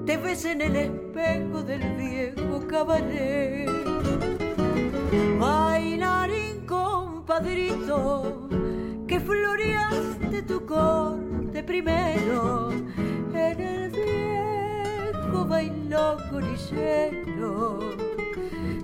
Te 0.06 0.18
ves 0.18 0.44
en 0.44 0.60
el 0.60 0.76
espejo 0.76 1.62
del 1.62 1.82
viejo 1.96 2.66
cabaret. 2.68 3.70
Bailarín 5.40 6.66
compadrito, 6.66 8.48
que 9.08 9.18
floreaste 9.18 10.42
tu 10.42 10.66
corte 10.66 11.62
primero 11.62 12.70
en 12.70 13.60
el 13.60 13.90
viejo 13.90 15.46
bailón 15.46 16.18
gorillero 16.30 17.78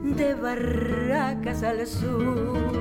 de 0.02 0.34
Barracas 0.34 1.62
al 1.62 1.86
sur. 1.86 2.72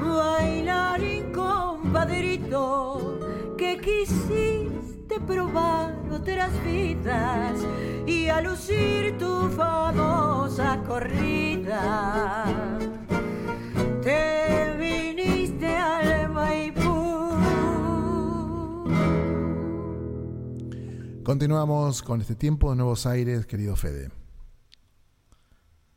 Bailarín 0.00 1.32
compadrito, 1.32 3.18
que 3.56 3.80
quisiste 3.80 4.87
probar 5.16 5.94
otras 6.12 6.52
vidas 6.64 7.58
y 8.06 8.28
a 8.28 8.40
lucir 8.42 9.16
tu 9.18 9.48
famosa 9.50 10.82
corrida. 10.86 12.44
Te 14.02 14.76
viniste 14.78 15.66
al 15.66 16.30
Maipú. 16.30 17.30
Continuamos 21.24 22.02
con 22.02 22.20
este 22.20 22.34
tiempo 22.34 22.70
de 22.70 22.76
Nuevos 22.76 23.06
Aires, 23.06 23.46
querido 23.46 23.76
Fede. 23.76 24.10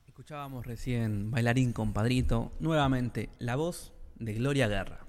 Escuchábamos 0.07 0.65
recién 0.65 1.31
Bailarín 1.31 1.73
Compadrito, 1.73 2.51
nuevamente 2.59 3.29
la 3.39 3.55
voz 3.55 3.91
de 4.19 4.33
Gloria 4.33 4.67
Guerra. 4.67 4.99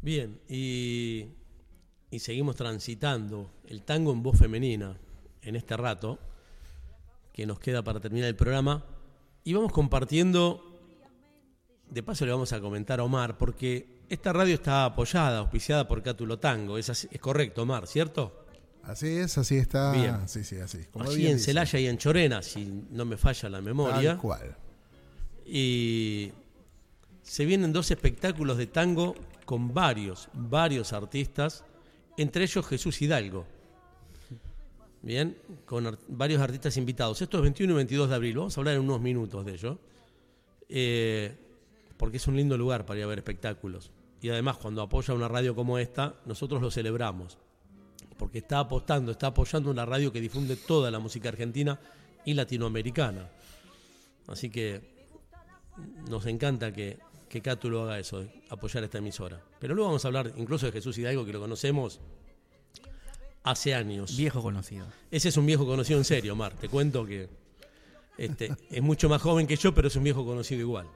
Bien, 0.00 0.40
y, 0.48 1.26
y 2.10 2.18
seguimos 2.20 2.56
transitando 2.56 3.50
el 3.66 3.82
tango 3.82 4.12
en 4.12 4.22
voz 4.22 4.38
femenina 4.38 4.96
en 5.42 5.56
este 5.56 5.76
rato, 5.76 6.18
que 7.32 7.46
nos 7.46 7.58
queda 7.58 7.82
para 7.82 8.00
terminar 8.00 8.28
el 8.28 8.36
programa. 8.36 8.84
Y 9.44 9.52
vamos 9.52 9.72
compartiendo, 9.72 10.62
de 11.90 12.02
paso 12.02 12.24
le 12.24 12.32
vamos 12.32 12.52
a 12.52 12.60
comentar 12.60 13.00
a 13.00 13.04
Omar, 13.04 13.36
porque 13.38 14.00
esta 14.08 14.32
radio 14.32 14.54
está 14.54 14.84
apoyada, 14.84 15.38
auspiciada 15.38 15.86
por 15.86 16.02
Cátulo 16.02 16.38
Tango. 16.38 16.78
Es, 16.78 16.88
así- 16.90 17.08
es 17.10 17.20
correcto, 17.20 17.62
Omar, 17.62 17.86
¿cierto? 17.86 18.44
Así 18.82 19.08
es, 19.08 19.36
así 19.36 19.56
está. 19.56 19.92
Bien. 19.92 20.28
Sí, 20.28 20.44
sí, 20.44 20.58
así. 20.58 20.84
Como 20.92 21.10
bien 21.10 21.32
en. 21.32 21.40
Celaya 21.40 21.78
y 21.80 21.86
en 21.88 21.98
Chorena, 21.98 22.40
si 22.42 22.84
no 22.90 23.04
me 23.04 23.16
falla 23.16 23.48
la 23.48 23.60
memoria. 23.60 24.12
Tal 24.12 24.18
cual. 24.18 24.56
Y 25.44 26.32
se 27.22 27.44
vienen 27.44 27.72
dos 27.72 27.90
espectáculos 27.90 28.56
de 28.58 28.66
tango 28.68 29.14
con 29.44 29.74
varios, 29.74 30.28
varios 30.32 30.92
artistas, 30.92 31.64
entre 32.16 32.44
ellos 32.44 32.66
Jesús 32.66 33.00
Hidalgo. 33.02 33.46
Bien, 35.02 35.36
con 35.66 35.86
ar- 35.86 35.98
varios 36.08 36.40
artistas 36.40 36.76
invitados. 36.76 37.20
Esto 37.22 37.36
es 37.38 37.42
21 37.42 37.72
y 37.72 37.76
22 37.76 38.08
de 38.08 38.14
abril, 38.14 38.36
vamos 38.38 38.56
a 38.56 38.60
hablar 38.60 38.74
en 38.74 38.80
unos 38.82 39.00
minutos 39.00 39.44
de 39.44 39.52
ello. 39.52 39.78
Eh, 40.68 41.36
porque 41.96 42.16
es 42.16 42.26
un 42.26 42.36
lindo 42.36 42.58
lugar 42.58 42.84
para 42.84 42.98
ir 42.98 43.04
a 43.04 43.08
ver 43.08 43.18
espectáculos. 43.18 43.90
Y 44.20 44.28
además, 44.30 44.56
cuando 44.56 44.82
apoya 44.82 45.14
una 45.14 45.28
radio 45.28 45.54
como 45.54 45.78
esta, 45.78 46.16
nosotros 46.26 46.60
lo 46.60 46.70
celebramos. 46.70 47.38
Porque 48.18 48.38
está 48.38 48.58
apostando, 48.60 49.12
está 49.12 49.28
apoyando 49.28 49.70
una 49.70 49.84
radio 49.86 50.12
que 50.12 50.20
difunde 50.20 50.56
toda 50.56 50.90
la 50.90 50.98
música 50.98 51.28
argentina 51.28 51.78
y 52.24 52.34
latinoamericana. 52.34 53.30
Así 54.26 54.50
que 54.50 54.80
nos 56.10 56.26
encanta 56.26 56.72
que, 56.72 56.98
que 57.28 57.42
Cátulo 57.42 57.82
haga 57.82 57.98
eso, 57.98 58.24
apoyar 58.48 58.84
esta 58.84 58.98
emisora. 58.98 59.42
Pero 59.58 59.74
luego 59.74 59.90
vamos 59.90 60.04
a 60.04 60.08
hablar 60.08 60.32
incluso 60.36 60.66
de 60.66 60.72
Jesús 60.72 60.96
Hidalgo, 60.98 61.24
que 61.24 61.32
lo 61.32 61.40
conocemos 61.40 62.00
hace 63.42 63.74
años. 63.74 64.16
Viejo 64.16 64.42
conocido. 64.42 64.86
Ese 65.10 65.28
es 65.28 65.36
un 65.36 65.46
viejo 65.46 65.66
conocido 65.66 65.98
en 65.98 66.04
serio, 66.04 66.32
Omar. 66.34 66.54
Te 66.54 66.68
cuento 66.68 67.06
que 67.06 67.28
este, 68.18 68.54
es 68.70 68.82
mucho 68.82 69.08
más 69.08 69.22
joven 69.22 69.46
que 69.46 69.56
yo, 69.56 69.74
pero 69.74 69.88
es 69.88 69.96
un 69.96 70.04
viejo 70.04 70.24
conocido 70.24 70.60
igual. 70.60 70.86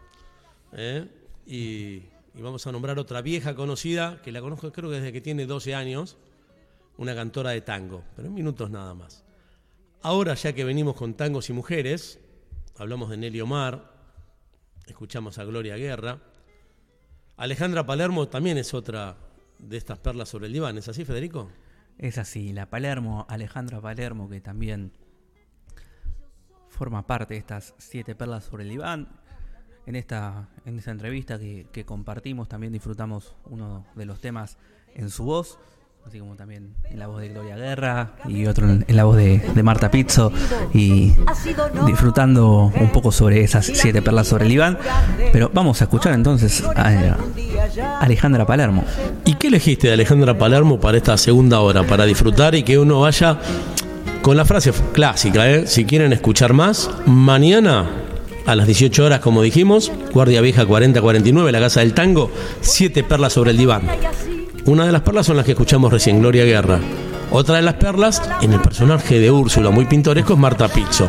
¿Eh? 0.72 1.06
Y, 1.46 2.02
y 2.34 2.42
vamos 2.42 2.66
a 2.66 2.72
nombrar 2.72 2.98
otra 2.98 3.22
vieja 3.22 3.54
conocida, 3.54 4.20
que 4.22 4.32
la 4.32 4.40
conozco 4.40 4.72
creo 4.72 4.90
que 4.90 4.96
desde 4.96 5.12
que 5.12 5.20
tiene 5.20 5.46
12 5.46 5.74
años, 5.74 6.16
una 6.96 7.14
cantora 7.14 7.50
de 7.50 7.60
tango, 7.60 8.04
pero 8.14 8.28
en 8.28 8.34
minutos 8.34 8.70
nada 8.70 8.94
más. 8.94 9.24
Ahora, 10.02 10.34
ya 10.34 10.52
que 10.52 10.64
venimos 10.64 10.96
con 10.96 11.14
tangos 11.14 11.50
y 11.50 11.52
mujeres, 11.52 12.20
hablamos 12.78 13.10
de 13.10 13.16
Nelly 13.16 13.40
Omar, 13.40 13.99
escuchamos 14.90 15.38
a 15.38 15.44
Gloria 15.44 15.76
Guerra. 15.76 16.18
Alejandra 17.36 17.86
Palermo 17.86 18.28
también 18.28 18.58
es 18.58 18.74
otra 18.74 19.16
de 19.58 19.76
estas 19.76 19.98
perlas 19.98 20.28
sobre 20.28 20.46
el 20.46 20.52
diván, 20.52 20.76
¿es 20.78 20.88
así, 20.88 21.04
Federico? 21.04 21.50
Es 21.98 22.18
así, 22.18 22.52
la 22.52 22.66
Palermo, 22.66 23.26
Alejandra 23.28 23.80
Palermo, 23.80 24.28
que 24.28 24.40
también 24.40 24.92
forma 26.68 27.06
parte 27.06 27.34
de 27.34 27.40
estas 27.40 27.74
siete 27.78 28.14
perlas 28.14 28.44
sobre 28.44 28.64
el 28.64 28.70
diván. 28.70 29.20
En 29.86 29.96
esta, 29.96 30.48
en 30.64 30.78
esta 30.78 30.90
entrevista 30.90 31.38
que, 31.38 31.66
que 31.72 31.84
compartimos 31.84 32.48
también 32.48 32.72
disfrutamos 32.72 33.34
uno 33.46 33.86
de 33.94 34.04
los 34.04 34.20
temas 34.20 34.58
en 34.94 35.10
su 35.10 35.24
voz, 35.24 35.58
así 36.06 36.18
como 36.18 36.34
también 36.34 36.74
en 36.90 36.98
la 36.98 37.06
voz 37.06 37.20
de 37.20 37.28
Gloria 37.28 37.56
Guerra 37.56 38.12
y 38.28 38.46
otro 38.46 38.68
en, 38.68 38.84
la 38.88 39.04
voz 39.04 39.16
de, 39.16 39.38
de 39.38 39.62
Marta 39.62 39.90
Pizzo 39.90 40.32
y 40.74 41.12
disfrutando 41.86 42.72
un 42.74 42.90
poco 42.90 43.12
sobre 43.12 43.42
esas 43.42 43.66
siete 43.66 44.02
perlas 44.02 44.28
sobre 44.28 44.44
el 44.44 44.50
diván. 44.50 44.78
Pero 45.32 45.50
vamos 45.52 45.80
a 45.80 45.84
escuchar 45.84 46.14
entonces 46.14 46.64
a 46.64 47.16
Alejandra 48.00 48.46
Palermo. 48.46 48.84
¿Y 49.24 49.34
qué 49.34 49.48
elegiste 49.48 49.88
de 49.88 49.94
Alejandra 49.94 50.36
Palermo 50.36 50.80
para 50.80 50.96
esta 50.96 51.16
segunda 51.16 51.60
hora? 51.60 51.84
Para 51.84 52.04
disfrutar 52.04 52.54
y 52.54 52.62
que 52.62 52.78
uno 52.78 53.00
vaya 53.00 53.38
con 54.22 54.36
la 54.36 54.44
frase 54.44 54.72
clásica, 54.92 55.50
¿eh? 55.50 55.66
Si 55.66 55.84
quieren 55.84 56.12
escuchar 56.12 56.52
más, 56.52 56.90
mañana 57.06 57.88
a 58.46 58.56
las 58.56 58.66
18 58.66 59.04
horas, 59.04 59.20
como 59.20 59.42
dijimos, 59.42 59.92
Guardia 60.12 60.40
Vieja 60.40 60.66
4049, 60.66 61.52
la 61.52 61.60
Casa 61.60 61.80
del 61.80 61.94
Tango, 61.94 62.30
siete 62.60 63.04
perlas 63.04 63.32
sobre 63.32 63.52
el 63.52 63.56
diván. 63.56 63.82
Una 64.66 64.86
de 64.86 64.92
las 64.92 65.02
perlas 65.02 65.26
son 65.26 65.36
las 65.36 65.44
que 65.44 65.52
escuchamos 65.52 65.92
recién, 65.92 66.20
Gloria 66.20 66.44
Guerra. 66.44 66.78
Otra 67.30 67.56
de 67.56 67.62
las 67.62 67.74
perlas, 67.74 68.22
en 68.42 68.52
el 68.52 68.60
personaje 68.60 69.18
de 69.18 69.30
Úrsula, 69.30 69.70
muy 69.70 69.84
pintoresco, 69.86 70.34
es 70.34 70.38
Marta 70.38 70.68
Pizzo, 70.68 71.08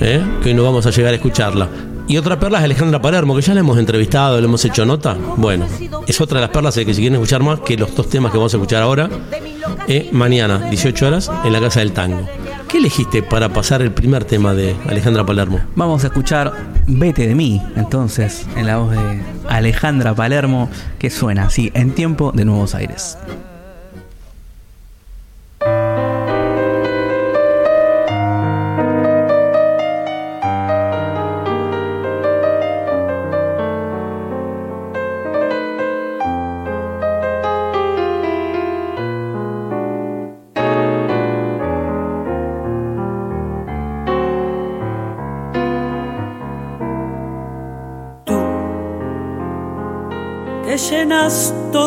¿eh? 0.00 0.22
que 0.42 0.48
hoy 0.50 0.54
no 0.54 0.64
vamos 0.64 0.84
a 0.86 0.90
llegar 0.90 1.12
a 1.12 1.16
escucharla. 1.16 1.68
Y 2.06 2.18
otra 2.18 2.38
perla 2.38 2.58
es 2.58 2.64
Alejandra 2.64 3.00
Palermo, 3.00 3.34
que 3.34 3.40
ya 3.40 3.54
la 3.54 3.60
hemos 3.60 3.78
entrevistado, 3.78 4.38
le 4.38 4.46
hemos 4.46 4.64
hecho 4.64 4.84
nota. 4.84 5.16
Bueno, 5.36 5.66
es 6.06 6.20
otra 6.20 6.38
de 6.38 6.46
las 6.46 6.50
perlas 6.50 6.74
de 6.74 6.84
que 6.84 6.92
si 6.92 7.00
quieren 7.00 7.14
escuchar 7.14 7.42
más 7.42 7.60
que 7.60 7.76
los 7.76 7.94
dos 7.94 8.10
temas 8.10 8.30
que 8.30 8.38
vamos 8.38 8.52
a 8.52 8.58
escuchar 8.58 8.82
ahora, 8.82 9.08
eh, 9.88 10.10
mañana, 10.12 10.68
18 10.68 11.06
horas, 11.06 11.30
en 11.44 11.52
la 11.52 11.60
Casa 11.60 11.80
del 11.80 11.92
Tango. 11.92 12.28
¿Qué 12.68 12.78
elegiste 12.78 13.22
para 13.22 13.48
pasar 13.48 13.80
el 13.80 13.92
primer 13.92 14.24
tema 14.24 14.52
de 14.52 14.74
Alejandra 14.88 15.24
Palermo? 15.24 15.60
Vamos 15.76 16.04
a 16.04 16.08
escuchar 16.08 16.52
Vete 16.86 17.26
de 17.26 17.34
mí, 17.34 17.62
entonces, 17.76 18.46
en 18.56 18.66
la 18.66 18.76
voz 18.76 18.90
de 18.90 19.20
Alejandra 19.48 20.14
Palermo, 20.14 20.68
que 20.98 21.08
suena 21.08 21.46
así, 21.46 21.70
en 21.74 21.94
tiempo 21.94 22.30
de 22.32 22.44
Nuevos 22.44 22.74
Aires. 22.74 23.16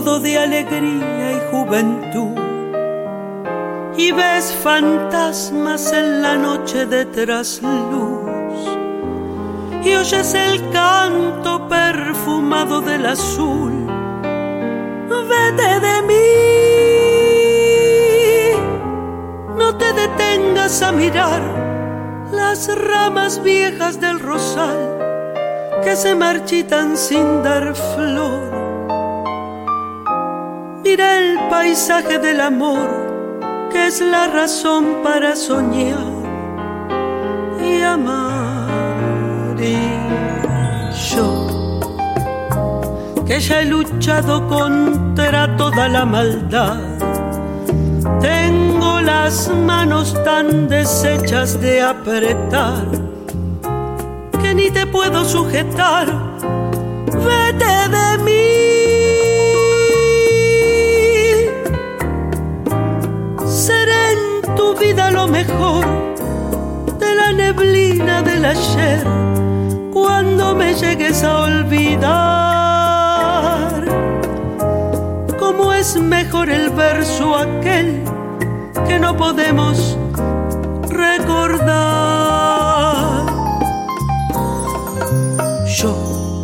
De 0.08 0.40
alegría 0.40 1.34
y 1.34 1.40
juventud 1.52 2.40
y 3.98 4.12
ves 4.14 4.56
fantasmas 4.64 5.92
en 5.92 6.22
la 6.22 6.38
noche 6.38 6.86
de 6.86 7.04
trasluz 7.06 8.58
y 9.84 9.94
oyes 9.94 10.34
el 10.34 10.70
canto 10.72 11.68
perfumado 11.68 12.80
del 12.80 13.06
azul. 13.06 13.86
Vete 15.30 15.80
de 15.82 16.02
mí, 16.10 16.30
no 19.58 19.76
te 19.76 19.92
detengas 19.92 20.82
a 20.82 20.94
mirar 20.94 21.42
las 22.32 22.74
ramas 22.76 23.44
viejas 23.44 24.00
del 24.00 24.22
rosal 24.22 24.98
que 25.84 25.98
se 25.98 26.16
marchitan 26.16 26.96
sin 26.96 27.44
dar 27.44 27.76
flor. 27.76 28.47
Mira 30.90 31.18
el 31.20 31.38
paisaje 31.50 32.18
del 32.18 32.40
amor, 32.40 32.88
que 33.70 33.88
es 33.88 34.00
la 34.00 34.28
razón 34.28 35.02
para 35.04 35.36
soñar 35.36 36.14
y 37.62 37.82
amar. 37.82 39.58
Y 39.60 39.76
yo, 41.10 41.82
que 43.26 43.38
ya 43.42 43.60
he 43.62 43.66
luchado 43.66 44.48
contra 44.48 45.58
toda 45.58 45.90
la 45.90 46.06
maldad, 46.06 46.80
tengo 48.22 49.02
las 49.02 49.50
manos 49.50 50.16
tan 50.24 50.70
deshechas 50.70 51.60
de 51.60 51.82
apretar 51.82 52.86
que 54.42 54.54
ni 54.54 54.72
te 54.72 54.88
puedo 54.88 55.26
sujetar. 55.26 56.08
Vete 57.12 57.90
de 57.90 57.97
de 65.48 67.16
la 67.16 67.32
neblina 67.34 68.22
del 68.22 68.46
ayer 68.46 69.04
cuando 69.94 70.54
me 70.56 70.74
llegues 70.74 71.24
a 71.24 71.40
olvidar. 71.40 72.08
Cómo 75.40 75.74
es 75.74 75.96
mejor 75.96 76.50
el 76.50 76.70
verso 76.72 77.36
aquel 77.38 78.04
que 78.88 79.00
no 79.00 79.16
podemos 79.16 79.98
recordar 80.90 82.28
yo, 85.68 86.44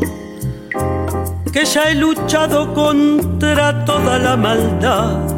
que 1.51 1.65
ya 1.65 1.89
he 1.89 1.95
luchado 1.95 2.73
contra 2.73 3.83
toda 3.85 4.17
la 4.19 4.37
maldad. 4.37 5.32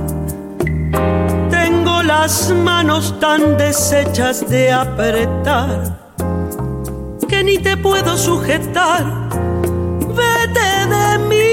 Las 2.17 2.49
manos 2.49 3.13
tan 3.19 3.57
deshechas 3.57 4.49
de 4.49 4.71
apretar 4.71 5.97
que 7.27 7.43
ni 7.43 7.57
te 7.57 7.75
puedo 7.75 8.17
sujetar. 8.17 9.03
Vete 10.19 10.69
de 10.95 11.07
mí. 11.29 11.51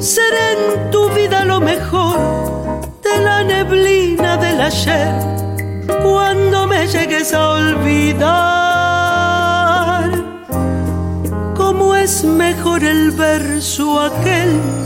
Seré 0.00 0.46
en 0.56 0.90
tu 0.90 1.08
vida 1.10 1.46
lo 1.46 1.60
mejor 1.60 2.18
de 3.02 3.18
la 3.18 3.42
neblina 3.42 4.34
ayer, 4.70 5.14
cuando 6.04 6.66
me 6.66 6.86
llegues 6.86 7.32
a 7.32 7.50
olvidar, 7.60 8.26
cómo 11.56 11.96
es 11.96 12.22
mejor 12.22 12.84
el 12.84 13.10
verso 13.12 13.98
aquel 13.98 14.85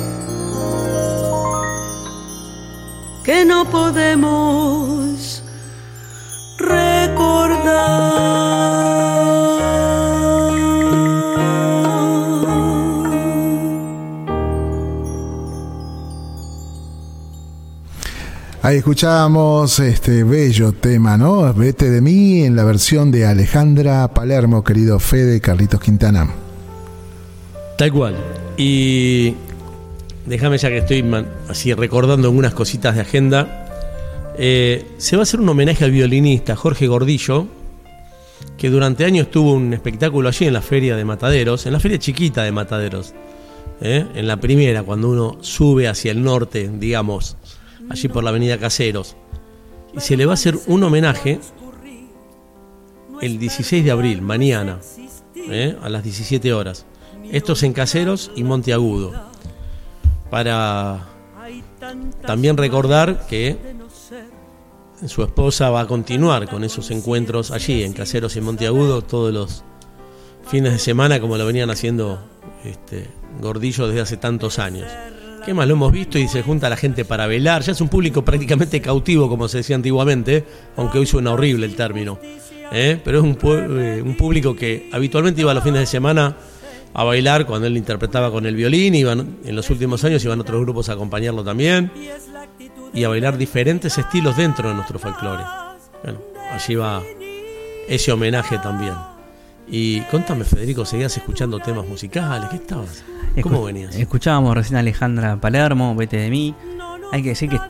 que 3.24 3.44
no 3.44 3.64
podemos 3.70 5.42
Ahí 18.62 18.76
escuchábamos 18.76 19.80
este 19.80 20.22
bello 20.22 20.72
tema, 20.72 21.16
¿no? 21.16 21.52
Vete 21.54 21.90
de 21.90 22.00
mí 22.00 22.42
en 22.42 22.54
la 22.54 22.62
versión 22.62 23.10
de 23.10 23.26
Alejandra 23.26 24.06
Palermo, 24.14 24.62
querido 24.62 25.00
Fede 25.00 25.40
Carlitos 25.40 25.80
Quintana. 25.80 26.30
Tal 27.76 27.90
cual. 27.90 28.16
Y 28.56 29.34
déjame 30.26 30.58
ya 30.58 30.68
que 30.68 30.78
estoy 30.78 31.04
así 31.48 31.72
recordando 31.74 32.28
algunas 32.28 32.54
cositas 32.54 32.94
de 32.94 33.02
agenda. 33.02 33.66
Eh, 34.38 34.86
se 34.98 35.16
va 35.16 35.22
a 35.22 35.24
hacer 35.24 35.40
un 35.40 35.48
homenaje 35.48 35.84
al 35.84 35.90
violinista 35.90 36.56
Jorge 36.56 36.86
Gordillo, 36.86 37.46
que 38.56 38.70
durante 38.70 39.04
años 39.04 39.30
tuvo 39.30 39.52
un 39.52 39.72
espectáculo 39.72 40.28
allí 40.28 40.46
en 40.46 40.52
la 40.52 40.62
feria 40.62 40.96
de 40.96 41.04
Mataderos, 41.04 41.66
en 41.66 41.72
la 41.72 41.80
feria 41.80 41.98
chiquita 41.98 42.42
de 42.42 42.52
Mataderos, 42.52 43.14
¿eh? 43.80 44.06
en 44.14 44.26
la 44.26 44.38
primera, 44.38 44.82
cuando 44.82 45.10
uno 45.10 45.38
sube 45.40 45.88
hacia 45.88 46.12
el 46.12 46.22
norte, 46.22 46.70
digamos, 46.72 47.36
allí 47.88 48.08
por 48.08 48.24
la 48.24 48.30
avenida 48.30 48.58
Caseros. 48.58 49.16
Y 49.94 50.00
se 50.00 50.16
le 50.16 50.26
va 50.26 50.32
a 50.32 50.34
hacer 50.34 50.56
un 50.66 50.82
homenaje 50.84 51.40
el 53.20 53.38
16 53.38 53.84
de 53.84 53.90
abril, 53.90 54.22
mañana, 54.22 54.78
¿eh? 55.36 55.76
a 55.82 55.88
las 55.88 56.04
17 56.04 56.52
horas. 56.52 56.86
Esto 57.30 57.52
es 57.52 57.62
en 57.62 57.72
Caseros 57.72 58.30
y 58.36 58.44
Monteagudo. 58.44 59.12
Para 60.30 61.06
también 62.24 62.56
recordar 62.56 63.26
que 63.26 63.56
su 65.06 65.22
esposa 65.22 65.70
va 65.70 65.80
a 65.80 65.86
continuar 65.86 66.48
con 66.48 66.62
esos 66.62 66.90
encuentros 66.90 67.50
allí 67.50 67.82
en 67.82 67.92
Caseros 67.92 68.36
y 68.36 68.40
Monteagudo 68.40 69.02
todos 69.02 69.32
los 69.32 69.64
fines 70.48 70.72
de 70.72 70.78
semana 70.78 71.20
como 71.20 71.36
lo 71.36 71.46
venían 71.46 71.70
haciendo 71.70 72.20
este, 72.64 73.08
Gordillo 73.40 73.88
desde 73.88 74.02
hace 74.02 74.16
tantos 74.16 74.58
años. 74.58 74.86
¿Qué 75.44 75.54
más? 75.54 75.66
Lo 75.66 75.72
hemos 75.72 75.90
visto 75.90 76.18
y 76.18 76.28
se 76.28 76.42
junta 76.42 76.68
la 76.68 76.76
gente 76.76 77.06
para 77.06 77.26
velar. 77.26 77.62
Ya 77.62 77.72
es 77.72 77.80
un 77.80 77.88
público 77.88 78.22
prácticamente 78.24 78.80
cautivo, 78.82 79.28
como 79.28 79.48
se 79.48 79.58
decía 79.58 79.74
antiguamente, 79.74 80.44
aunque 80.76 80.98
hoy 80.98 81.06
suena 81.06 81.32
horrible 81.32 81.64
el 81.64 81.76
término. 81.76 82.18
¿eh? 82.72 83.00
Pero 83.02 83.18
es 83.18 83.24
un, 83.24 83.38
eh, 83.80 84.02
un 84.04 84.16
público 84.16 84.54
que 84.54 84.90
habitualmente 84.92 85.40
iba 85.40 85.54
los 85.54 85.64
fines 85.64 85.80
de 85.80 85.86
semana 85.86 86.36
a 86.94 87.04
bailar 87.04 87.46
cuando 87.46 87.66
él 87.66 87.76
interpretaba 87.76 88.30
con 88.30 88.46
el 88.46 88.54
violín. 88.56 88.94
Iban, 88.94 89.38
en 89.44 89.56
los 89.56 89.68
últimos 89.70 90.02
años 90.04 90.24
iban 90.24 90.40
otros 90.40 90.60
grupos 90.60 90.88
a 90.88 90.92
acompañarlo 90.94 91.44
también. 91.44 91.90
Y 92.92 93.04
a 93.04 93.08
bailar 93.08 93.38
diferentes 93.38 93.96
estilos 93.98 94.36
dentro 94.36 94.68
de 94.68 94.74
nuestro 94.74 94.98
folclore. 94.98 95.44
Bueno, 96.02 96.18
allí 96.52 96.74
va 96.74 97.02
ese 97.88 98.10
homenaje 98.12 98.58
también. 98.58 98.94
Y 99.68 100.00
contame, 100.02 100.44
Federico, 100.44 100.84
¿seguías 100.84 101.16
escuchando 101.16 101.60
temas 101.60 101.86
musicales? 101.86 102.48
¿Qué 102.50 102.56
estabas? 102.56 103.04
¿Cómo 103.42 103.60
Escu- 103.62 103.66
venías? 103.66 103.94
Escuchábamos 103.94 104.56
recién 104.56 104.76
a 104.76 104.80
Alejandra 104.80 105.36
Palermo, 105.40 105.94
Vete 105.94 106.16
de 106.16 106.30
mí. 106.30 106.54
Hay 107.12 107.22
que 107.22 107.28
decir 107.30 107.48
que 107.50 107.60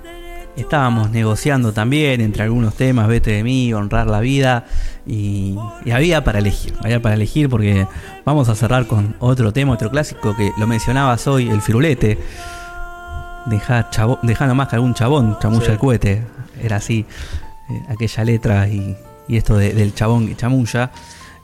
estábamos 0.57 1.11
negociando 1.11 1.73
también 1.73 2.21
entre 2.21 2.43
algunos 2.43 2.75
temas, 2.75 3.09
Vete 3.09 3.31
de 3.33 3.43
mí, 3.45 3.73
Honrar 3.73 4.07
la 4.07 4.21
vida. 4.21 4.67
Y, 5.07 5.57
y 5.85 5.91
había 5.91 6.23
para 6.25 6.39
elegir, 6.39 6.75
había 6.83 7.01
para 7.01 7.15
elegir 7.15 7.49
porque 7.49 7.87
vamos 8.25 8.49
a 8.49 8.55
cerrar 8.55 8.87
con 8.87 9.17
otro 9.19 9.53
tema, 9.53 9.73
otro 9.73 9.91
clásico 9.91 10.37
que 10.37 10.53
lo 10.59 10.67
mencionabas 10.67 11.27
hoy, 11.27 11.49
el 11.49 11.63
firulete. 11.63 12.19
Deja, 13.47 13.89
nomás 14.47 14.69
que 14.69 14.77
algún 14.77 14.95
chabón 14.95 15.39
chamulla 15.41 15.65
Sí. 15.67 15.73
el 15.73 15.79
cohete. 15.79 16.23
Era 16.63 16.77
así, 16.77 17.07
eh, 17.71 17.83
aquella 17.89 18.25
letra 18.25 18.69
y, 18.69 18.97
y 19.29 19.37
esto 19.37 19.57
de- 19.57 19.73
del 19.73 19.95
chabón 19.95 20.29
que 20.29 20.37
chamulla. 20.37 20.91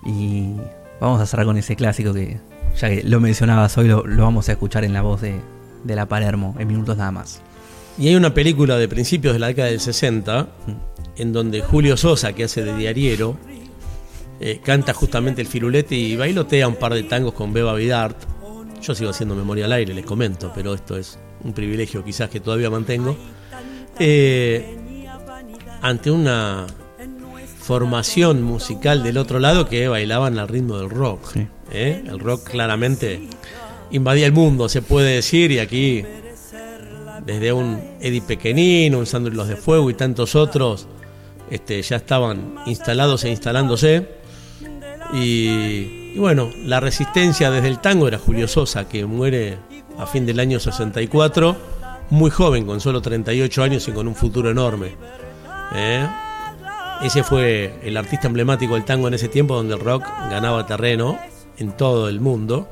Y 0.04 0.52
vamos 1.00 1.20
a 1.20 1.26
cerrar 1.26 1.46
con 1.46 1.56
ese 1.56 1.74
clásico 1.74 2.12
que, 2.12 2.38
ya 2.78 2.88
que 2.88 3.02
lo 3.02 3.18
mencionabas 3.20 3.76
hoy, 3.78 3.88
lo, 3.88 4.06
lo 4.06 4.22
vamos 4.24 4.48
a 4.48 4.52
escuchar 4.52 4.84
en 4.84 4.92
la 4.92 5.02
voz 5.02 5.22
de, 5.22 5.40
de 5.84 5.96
la 5.96 6.06
Palermo, 6.06 6.54
en 6.58 6.68
minutos 6.68 6.96
nada 6.98 7.10
más. 7.10 7.40
Y 7.98 8.08
hay 8.08 8.16
una 8.16 8.34
película 8.34 8.76
de 8.76 8.88
principios 8.88 9.32
de 9.32 9.38
la 9.38 9.46
década 9.48 9.68
del 9.68 9.80
60 9.80 10.48
en 11.16 11.32
donde 11.32 11.62
Julio 11.62 11.96
Sosa, 11.96 12.34
que 12.34 12.44
hace 12.44 12.62
de 12.62 12.76
diariero, 12.76 13.38
eh, 14.38 14.60
canta 14.62 14.92
justamente 14.92 15.40
el 15.40 15.46
firulete 15.46 15.94
y 15.94 16.14
bailotea 16.14 16.68
un 16.68 16.76
par 16.76 16.92
de 16.92 17.02
tangos 17.04 17.32
con 17.32 17.52
Beba 17.52 17.74
Vidart. 17.74 18.16
Yo 18.82 18.94
sigo 18.94 19.10
haciendo 19.10 19.34
memoria 19.34 19.64
al 19.64 19.72
aire, 19.72 19.94
les 19.94 20.04
comento, 20.04 20.52
pero 20.54 20.74
esto 20.74 20.96
es 20.96 21.18
un 21.42 21.54
privilegio 21.54 22.04
quizás 22.04 22.28
que 22.28 22.40
todavía 22.40 22.68
mantengo. 22.68 23.16
Eh, 23.98 24.76
ante 25.80 26.10
una 26.10 26.66
formación 27.58 28.42
musical 28.42 29.02
del 29.02 29.16
otro 29.16 29.38
lado 29.38 29.66
que 29.66 29.88
bailaban 29.88 30.38
al 30.38 30.48
ritmo 30.48 30.78
del 30.78 30.90
rock. 30.90 31.36
¿eh? 31.72 32.02
El 32.06 32.20
rock 32.20 32.50
claramente 32.50 33.22
invadía 33.90 34.26
el 34.26 34.32
mundo, 34.32 34.68
se 34.68 34.82
puede 34.82 35.14
decir, 35.14 35.50
y 35.50 35.60
aquí 35.60 36.04
desde 37.26 37.52
un 37.52 37.80
Eddie 38.00 38.22
Pequeñín, 38.22 38.94
un 38.94 39.04
Sandro 39.04 39.34
los 39.34 39.48
de 39.48 39.56
Fuego 39.56 39.90
y 39.90 39.94
tantos 39.94 40.36
otros, 40.36 40.86
este, 41.50 41.82
ya 41.82 41.96
estaban 41.96 42.54
instalados 42.66 43.24
e 43.24 43.30
instalándose. 43.30 44.08
Y, 45.12 46.12
y 46.14 46.18
bueno, 46.18 46.50
la 46.64 46.80
resistencia 46.80 47.50
desde 47.50 47.68
el 47.68 47.80
tango 47.80 48.08
era 48.08 48.18
Julio 48.18 48.48
Sosa, 48.48 48.88
que 48.88 49.04
muere 49.04 49.58
a 49.98 50.06
fin 50.06 50.24
del 50.24 50.40
año 50.40 50.60
64, 50.60 51.56
muy 52.10 52.30
joven, 52.30 52.64
con 52.64 52.80
solo 52.80 53.02
38 53.02 53.62
años 53.62 53.86
y 53.88 53.92
con 53.92 54.08
un 54.08 54.14
futuro 54.14 54.50
enorme. 54.50 54.94
¿eh? 55.74 56.06
Ese 57.02 57.22
fue 57.22 57.78
el 57.82 57.96
artista 57.96 58.26
emblemático 58.28 58.74
del 58.74 58.84
tango 58.84 59.08
en 59.08 59.14
ese 59.14 59.28
tiempo, 59.28 59.54
donde 59.54 59.74
el 59.74 59.80
rock 59.80 60.04
ganaba 60.30 60.66
terreno 60.66 61.18
en 61.58 61.72
todo 61.72 62.08
el 62.08 62.20
mundo. 62.20 62.68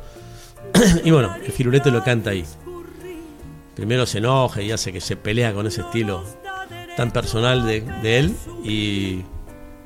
y 1.05 1.10
bueno, 1.10 1.35
el 1.44 1.52
firulete 1.52 1.90
lo 1.90 2.02
canta 2.02 2.31
ahí. 2.31 2.44
Primero 3.74 4.06
se 4.06 4.18
enoja 4.18 4.62
y 4.62 4.70
hace 4.70 4.92
que 4.92 5.01
se 5.01 5.16
pelea 5.16 5.52
con 5.52 5.66
ese 5.66 5.80
estilo 5.80 6.24
tan 6.96 7.10
personal 7.10 7.66
de, 7.66 7.80
de 7.80 8.18
él. 8.18 8.36
Y, 8.62 9.22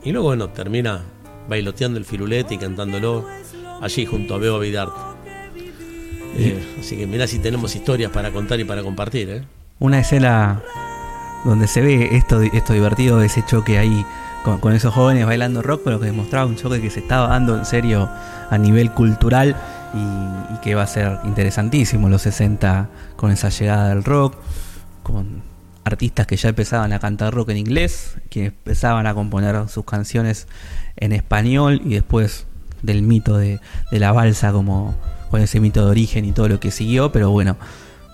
y 0.04 0.12
luego, 0.12 0.28
bueno, 0.28 0.50
termina 0.50 1.02
bailoteando 1.48 1.98
el 1.98 2.04
firulete 2.04 2.54
y 2.54 2.58
cantándolo 2.58 3.26
allí 3.80 4.06
junto 4.06 4.34
a 4.34 4.38
Bebo 4.38 4.58
Vidart. 4.58 4.92
Eh, 6.36 6.76
así 6.78 6.96
que 6.96 7.06
mirá 7.06 7.26
si 7.26 7.38
tenemos 7.38 7.74
historias 7.74 8.10
para 8.10 8.30
contar 8.30 8.60
y 8.60 8.64
para 8.64 8.82
compartir. 8.82 9.30
¿eh? 9.30 9.44
Una 9.78 10.00
escena 10.00 10.62
donde 11.44 11.66
se 11.66 11.80
ve 11.80 12.10
esto, 12.12 12.42
esto 12.42 12.72
divertido, 12.74 13.22
ese 13.22 13.44
choque 13.46 13.78
ahí 13.78 14.04
con, 14.44 14.58
con 14.58 14.74
esos 14.74 14.92
jóvenes 14.92 15.24
bailando 15.24 15.62
rock, 15.62 15.82
pero 15.84 15.98
que 15.98 16.06
demostraba 16.06 16.46
un 16.46 16.56
choque 16.56 16.80
que 16.80 16.90
se 16.90 17.00
estaba 17.00 17.28
dando 17.28 17.56
en 17.56 17.64
serio 17.64 18.08
a 18.50 18.58
nivel 18.58 18.92
cultural 18.92 19.56
y, 19.94 20.58
que 20.60 20.74
va 20.74 20.82
a 20.82 20.86
ser 20.86 21.18
interesantísimo 21.24 22.08
los 22.08 22.22
60 22.22 22.88
con 23.16 23.30
esa 23.30 23.48
llegada 23.48 23.90
del 23.90 24.04
rock, 24.04 24.36
con 25.02 25.42
artistas 25.84 26.26
que 26.26 26.36
ya 26.36 26.50
empezaban 26.50 26.92
a 26.92 26.98
cantar 26.98 27.32
rock 27.32 27.50
en 27.50 27.58
inglés, 27.58 28.16
que 28.28 28.46
empezaban 28.46 29.06
a 29.06 29.14
componer 29.14 29.68
sus 29.68 29.84
canciones 29.84 30.46
en 30.96 31.12
español 31.12 31.80
y 31.84 31.90
después 31.90 32.46
del 32.82 33.02
mito 33.02 33.36
de, 33.38 33.60
de 33.90 33.98
la 33.98 34.12
balsa 34.12 34.52
como 34.52 34.94
con 35.30 35.40
ese 35.40 35.60
mito 35.60 35.84
de 35.84 35.90
origen 35.90 36.24
y 36.24 36.32
todo 36.32 36.48
lo 36.48 36.60
que 36.60 36.70
siguió, 36.70 37.12
pero 37.12 37.30
bueno, 37.30 37.56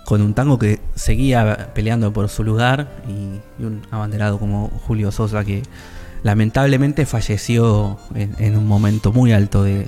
con 0.05 0.21
un 0.21 0.33
tango 0.33 0.59
que 0.59 0.79
seguía 0.95 1.71
peleando 1.73 2.13
por 2.13 2.29
su 2.29 2.43
lugar 2.43 2.89
y, 3.07 3.61
y 3.61 3.65
un 3.65 3.81
abanderado 3.91 4.39
como 4.39 4.69
Julio 4.85 5.11
Sosa 5.11 5.43
que 5.43 5.63
lamentablemente 6.23 7.05
falleció 7.05 7.99
en, 8.13 8.35
en 8.39 8.57
un 8.57 8.67
momento 8.67 9.11
muy 9.11 9.31
alto 9.31 9.63
de, 9.63 9.87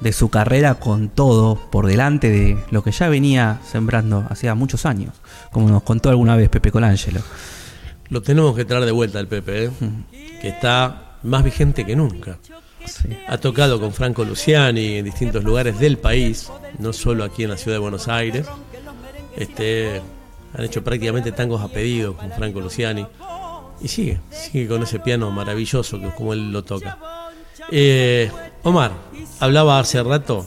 de 0.00 0.12
su 0.12 0.30
carrera 0.30 0.76
con 0.76 1.08
todo 1.08 1.56
por 1.70 1.86
delante 1.86 2.30
de 2.30 2.58
lo 2.70 2.82
que 2.82 2.92
ya 2.92 3.08
venía 3.08 3.60
sembrando 3.70 4.26
hacía 4.30 4.54
muchos 4.54 4.86
años, 4.86 5.14
como 5.50 5.68
nos 5.68 5.82
contó 5.82 6.10
alguna 6.10 6.36
vez 6.36 6.48
Pepe 6.48 6.72
Colangelo. 6.72 7.20
Lo 8.08 8.22
tenemos 8.22 8.56
que 8.56 8.64
traer 8.64 8.84
de 8.84 8.92
vuelta 8.92 9.18
al 9.18 9.28
Pepe, 9.28 9.66
¿eh? 9.66 9.70
que 10.40 10.48
está 10.48 11.18
más 11.22 11.44
vigente 11.44 11.84
que 11.84 11.94
nunca. 11.94 12.38
Ha 13.28 13.38
tocado 13.38 13.78
con 13.78 13.92
Franco 13.92 14.24
Luciani 14.24 14.96
en 14.96 15.04
distintos 15.04 15.44
lugares 15.44 15.78
del 15.78 15.98
país, 15.98 16.50
no 16.78 16.92
solo 16.92 17.24
aquí 17.24 17.44
en 17.44 17.50
la 17.50 17.56
ciudad 17.56 17.76
de 17.76 17.80
Buenos 17.80 18.08
Aires. 18.08 18.46
Este, 19.36 20.00
han 20.54 20.64
hecho 20.64 20.82
prácticamente 20.82 21.30
tangos 21.30 21.60
a 21.60 21.68
pedido 21.68 22.16
con 22.16 22.32
Franco 22.32 22.60
Luciani. 22.60 23.06
Y 23.80 23.88
sigue, 23.88 24.20
sigue 24.30 24.68
con 24.68 24.82
ese 24.82 24.98
piano 24.98 25.30
maravilloso 25.30 26.00
que 26.00 26.10
como 26.10 26.32
él 26.32 26.52
lo 26.52 26.64
toca. 26.64 26.98
Eh, 27.72 28.30
Omar, 28.62 28.92
hablaba 29.38 29.78
hace 29.78 30.02
rato. 30.02 30.46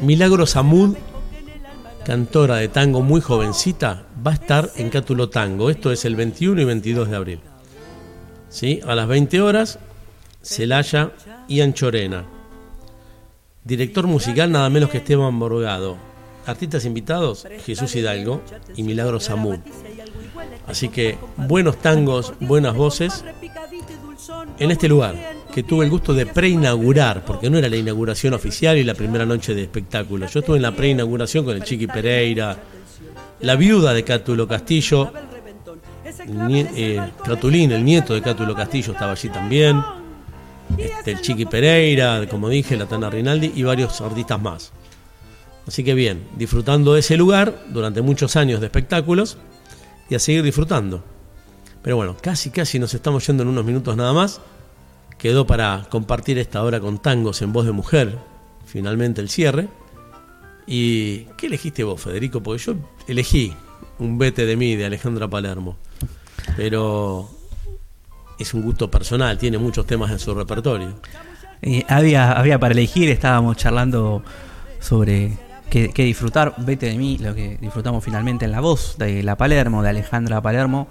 Milagros 0.00 0.56
Amud, 0.56 0.96
cantora 2.04 2.56
de 2.56 2.68
tango 2.68 3.00
muy 3.00 3.20
jovencita, 3.20 4.04
va 4.26 4.32
a 4.32 4.34
estar 4.34 4.70
en 4.76 4.90
Cátulo 4.90 5.28
Tango. 5.28 5.70
Esto 5.70 5.92
es 5.92 6.04
el 6.04 6.16
21 6.16 6.60
y 6.60 6.64
22 6.64 7.10
de 7.10 7.16
abril. 7.16 7.40
¿sí? 8.48 8.80
A 8.86 8.94
las 8.94 9.06
20 9.06 9.40
horas, 9.40 9.78
Celaya 10.42 11.12
y 11.46 11.60
Anchorena. 11.60 12.24
Director 13.64 14.08
musical 14.08 14.50
nada 14.50 14.68
menos 14.68 14.90
que 14.90 14.98
Esteban 14.98 15.38
Borgado. 15.38 15.96
Artistas 16.44 16.84
invitados, 16.84 17.46
Jesús 17.64 17.94
Hidalgo 17.94 18.42
y 18.74 18.82
Milagro 18.82 19.20
Samú. 19.20 19.62
Así 20.66 20.88
que 20.88 21.16
buenos 21.36 21.76
tangos, 21.76 22.34
buenas 22.40 22.74
voces 22.74 23.24
en 24.58 24.72
este 24.72 24.88
lugar 24.88 25.14
que 25.52 25.62
tuve 25.62 25.84
el 25.84 25.90
gusto 25.90 26.14
de 26.14 26.26
preinaugurar, 26.26 27.24
porque 27.24 27.50
no 27.50 27.58
era 27.58 27.68
la 27.68 27.76
inauguración 27.76 28.34
oficial 28.34 28.76
y 28.78 28.84
la 28.84 28.94
primera 28.94 29.26
noche 29.26 29.54
de 29.54 29.62
espectáculo. 29.62 30.26
Yo 30.26 30.40
estuve 30.40 30.56
en 30.56 30.62
la 30.62 30.74
preinauguración 30.74 31.44
con 31.44 31.54
el 31.56 31.62
Chiqui 31.62 31.86
Pereira, 31.86 32.56
la 33.40 33.56
viuda 33.56 33.92
de 33.92 34.02
Cátulo 34.04 34.48
Castillo, 34.48 35.12
nie- 36.26 36.68
eh, 36.74 37.00
Catulín, 37.24 37.72
el 37.72 37.84
nieto 37.84 38.14
de 38.14 38.22
Cátulo 38.22 38.54
Castillo, 38.54 38.92
estaba 38.92 39.12
allí 39.12 39.28
también. 39.28 39.80
Este, 40.78 41.12
el 41.12 41.20
Chiqui 41.20 41.44
Pereira, 41.44 42.26
como 42.30 42.48
dije, 42.48 42.76
la 42.76 42.86
Tana 42.86 43.10
Rinaldi 43.10 43.52
y 43.54 43.62
varios 43.62 44.00
artistas 44.00 44.40
más. 44.40 44.72
Así 45.66 45.84
que 45.84 45.94
bien, 45.94 46.22
disfrutando 46.36 46.94
de 46.94 47.00
ese 47.00 47.16
lugar 47.16 47.64
durante 47.68 48.00
muchos 48.02 48.36
años 48.36 48.60
de 48.60 48.66
espectáculos 48.66 49.36
y 50.08 50.14
a 50.14 50.18
seguir 50.18 50.42
disfrutando. 50.42 51.04
Pero 51.82 51.96
bueno, 51.96 52.16
casi 52.20 52.50
casi 52.50 52.78
nos 52.78 52.94
estamos 52.94 53.26
yendo 53.26 53.42
en 53.42 53.48
unos 53.50 53.64
minutos 53.64 53.96
nada 53.96 54.12
más. 54.12 54.40
Quedó 55.22 55.46
para 55.46 55.86
compartir 55.88 56.36
esta 56.38 56.64
hora 56.64 56.80
con 56.80 56.98
tangos 56.98 57.42
en 57.42 57.52
voz 57.52 57.64
de 57.64 57.70
mujer, 57.70 58.18
finalmente 58.66 59.20
el 59.20 59.28
cierre. 59.28 59.68
¿Y 60.66 61.26
qué 61.36 61.46
elegiste 61.46 61.84
vos, 61.84 62.00
Federico? 62.00 62.42
Porque 62.42 62.60
yo 62.60 62.74
elegí 63.06 63.54
un 64.00 64.18
vete 64.18 64.46
de 64.46 64.56
mí 64.56 64.74
de 64.74 64.84
Alejandra 64.84 65.28
Palermo. 65.28 65.76
Pero 66.56 67.30
es 68.36 68.52
un 68.52 68.62
gusto 68.62 68.90
personal, 68.90 69.38
tiene 69.38 69.58
muchos 69.58 69.86
temas 69.86 70.10
en 70.10 70.18
su 70.18 70.34
repertorio. 70.34 70.92
Eh, 71.62 71.84
había, 71.88 72.32
había 72.32 72.58
para 72.58 72.72
elegir, 72.72 73.08
estábamos 73.08 73.56
charlando 73.56 74.24
sobre 74.80 75.38
qué, 75.70 75.92
qué 75.94 76.02
disfrutar. 76.02 76.52
Vete 76.58 76.86
de 76.86 76.98
mí, 76.98 77.18
lo 77.18 77.32
que 77.32 77.58
disfrutamos 77.60 78.02
finalmente 78.02 78.46
en 78.46 78.50
la 78.50 78.60
voz 78.60 78.96
de 78.98 79.22
la 79.22 79.36
Palermo, 79.36 79.84
de 79.84 79.90
Alejandra 79.90 80.42
Palermo. 80.42 80.88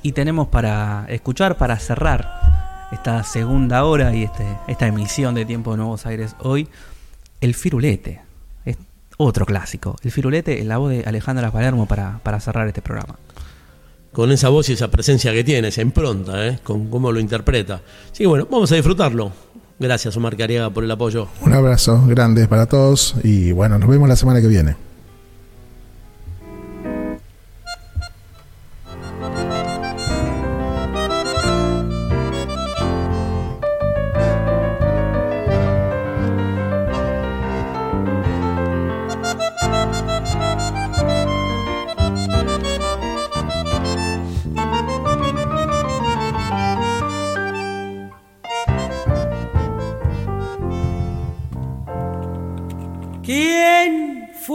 Y 0.00 0.12
tenemos 0.12 0.48
para 0.48 1.04
escuchar, 1.10 1.58
para 1.58 1.78
cerrar 1.78 2.61
esta 2.92 3.24
segunda 3.24 3.84
hora 3.84 4.14
y 4.14 4.24
este, 4.24 4.44
esta 4.68 4.86
emisión 4.86 5.34
de 5.34 5.44
Tiempo 5.44 5.72
de 5.72 5.78
Nuevos 5.78 6.06
Aires 6.06 6.36
hoy, 6.40 6.68
el 7.40 7.54
Firulete. 7.54 8.20
Es 8.64 8.76
otro 9.16 9.46
clásico. 9.46 9.96
El 10.02 10.12
Firulete 10.12 10.60
en 10.60 10.68
la 10.68 10.78
voz 10.78 10.90
de 10.90 11.04
Alejandra 11.04 11.50
Palermo 11.50 11.86
para, 11.86 12.20
para 12.22 12.38
cerrar 12.38 12.68
este 12.68 12.82
programa. 12.82 13.16
Con 14.12 14.30
esa 14.30 14.50
voz 14.50 14.68
y 14.68 14.74
esa 14.74 14.88
presencia 14.88 15.32
que 15.32 15.42
tiene, 15.42 15.68
esa 15.68 15.80
impronta, 15.80 16.46
¿eh? 16.46 16.58
con 16.62 16.88
cómo 16.88 17.10
lo 17.10 17.18
interpreta. 17.18 17.80
Así 18.12 18.24
que 18.24 18.26
bueno, 18.26 18.46
vamos 18.50 18.70
a 18.70 18.74
disfrutarlo. 18.74 19.32
Gracias, 19.80 20.16
Omar 20.16 20.36
Cariaga, 20.36 20.70
por 20.70 20.84
el 20.84 20.90
apoyo. 20.90 21.28
Un 21.40 21.54
abrazo 21.54 22.04
grande 22.06 22.46
para 22.46 22.66
todos 22.66 23.16
y 23.24 23.52
bueno, 23.52 23.78
nos 23.78 23.88
vemos 23.88 24.08
la 24.08 24.16
semana 24.16 24.40
que 24.40 24.48
viene. 24.48 24.76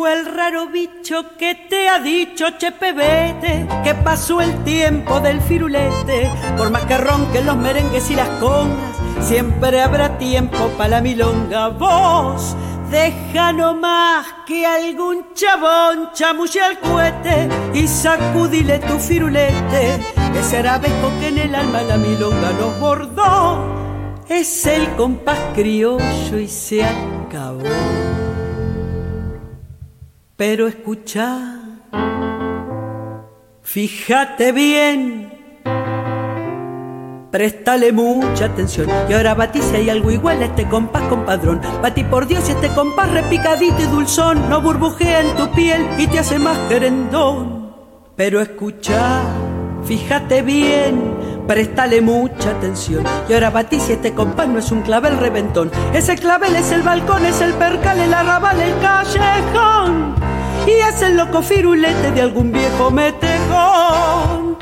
¿Quién 0.07 0.23
fue 0.23 0.29
el 0.29 0.37
raro 0.37 0.67
bicho 0.67 1.37
que 1.37 1.53
te 1.69 1.89
ha 1.89 1.99
dicho, 1.99 2.51
chepe, 2.57 2.93
vete, 2.93 3.67
que 3.83 3.93
pasó 3.93 4.39
el 4.39 4.63
tiempo 4.63 5.19
del 5.19 5.41
firulete? 5.41 6.31
Por 6.55 6.69
más 6.71 6.85
que 6.85 6.97
ronquen 6.97 7.45
los 7.45 7.57
merengues 7.57 8.09
y 8.09 8.15
las 8.15 8.29
congas, 8.39 8.95
siempre 9.19 9.81
habrá 9.81 10.17
tiempo 10.17 10.69
para 10.77 10.89
la 10.89 11.01
milonga. 11.01 11.67
Vos, 11.69 12.55
deja 12.89 13.51
nomás 13.51 14.25
que 14.45 14.65
algún 14.65 15.33
chabón 15.33 16.11
chamulle 16.13 16.61
al 16.61 16.79
cohete 16.79 17.49
y 17.73 17.85
sacudile 17.85 18.79
tu 18.79 18.97
firulete. 18.99 19.99
Ese 20.39 20.59
arabeco 20.59 21.11
que 21.19 21.27
en 21.27 21.37
el 21.39 21.55
alma 21.55 21.81
la 21.81 21.97
milonga 21.97 22.53
nos 22.53 22.79
bordó 22.79 23.59
es 24.29 24.65
el 24.67 24.87
compás 24.95 25.39
criollo 25.53 26.39
y 26.39 26.47
se 26.47 26.85
acabó. 26.85 28.06
Pero 30.37 30.67
escucha, 30.67 31.79
fíjate 33.63 34.51
bien, 34.51 35.33
préstale 37.31 37.91
mucha 37.91 38.45
atención. 38.45 38.87
Y 39.09 39.13
ahora 39.13 39.33
batí 39.33 39.59
si 39.63 39.77
hay 39.77 39.89
algo 39.89 40.11
igual 40.11 40.43
a 40.43 40.45
este 40.45 40.69
compás, 40.69 41.01
compadrón. 41.09 41.59
Batí 41.81 42.03
por 42.03 42.27
Dios 42.27 42.47
y 42.49 42.51
este 42.51 42.67
compás 42.69 43.11
repicadito 43.11 43.81
y 43.81 43.85
dulzón 43.85 44.47
no 44.47 44.61
burbujea 44.61 45.21
en 45.21 45.35
tu 45.35 45.51
piel 45.53 45.87
y 45.97 46.05
te 46.05 46.19
hace 46.19 46.37
más 46.37 46.59
querendón. 46.69 47.75
Pero 48.15 48.39
escucha, 48.39 49.23
fíjate 49.85 50.43
bien, 50.43 51.36
préstale 51.47 52.01
mucha 52.01 52.51
atención. 52.51 53.03
Y 53.27 53.33
ahora 53.33 53.49
batí 53.49 53.79
si 53.79 53.93
este 53.93 54.13
compás 54.13 54.47
no 54.47 54.59
es 54.59 54.71
un 54.71 54.81
clavel 54.81 55.17
reventón. 55.17 55.71
Ese 55.93 56.15
clavel 56.15 56.55
es 56.55 56.71
el 56.71 56.83
balcón, 56.83 57.25
es 57.25 57.41
el 57.41 57.53
percal, 57.53 57.99
el 57.99 58.13
arrabal, 58.13 58.59
el 58.59 58.77
callejón. 58.79 60.15
Y 60.67 60.71
es 60.71 61.01
el 61.01 61.17
loco 61.17 61.41
firulete 61.41 62.11
de 62.11 62.21
algún 62.21 62.51
viejo 62.51 62.91
metejón. 62.91 64.57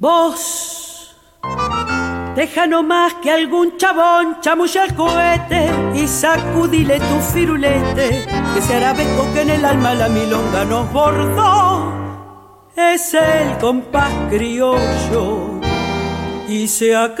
Vos, 0.00 1.14
deja 2.34 2.66
nomás 2.66 3.12
que 3.22 3.30
algún 3.30 3.76
chabón 3.76 4.40
chamulle 4.40 4.80
al 4.80 4.94
cohete 4.94 5.70
y 5.94 6.08
sacudile 6.08 6.98
tu 6.98 7.20
firulete, 7.20 8.26
que 8.54 8.62
se 8.62 8.76
arabeco 8.76 9.30
que 9.34 9.42
en 9.42 9.50
el 9.50 9.62
alma 9.62 9.92
la 9.92 10.08
milonga 10.08 10.64
nos 10.64 10.90
bordó. 10.90 11.92
Es 12.74 13.12
el 13.12 13.58
compás 13.58 14.10
criollo 14.30 15.60
y 16.48 16.66
se 16.66 16.96
acabó. 16.96 17.20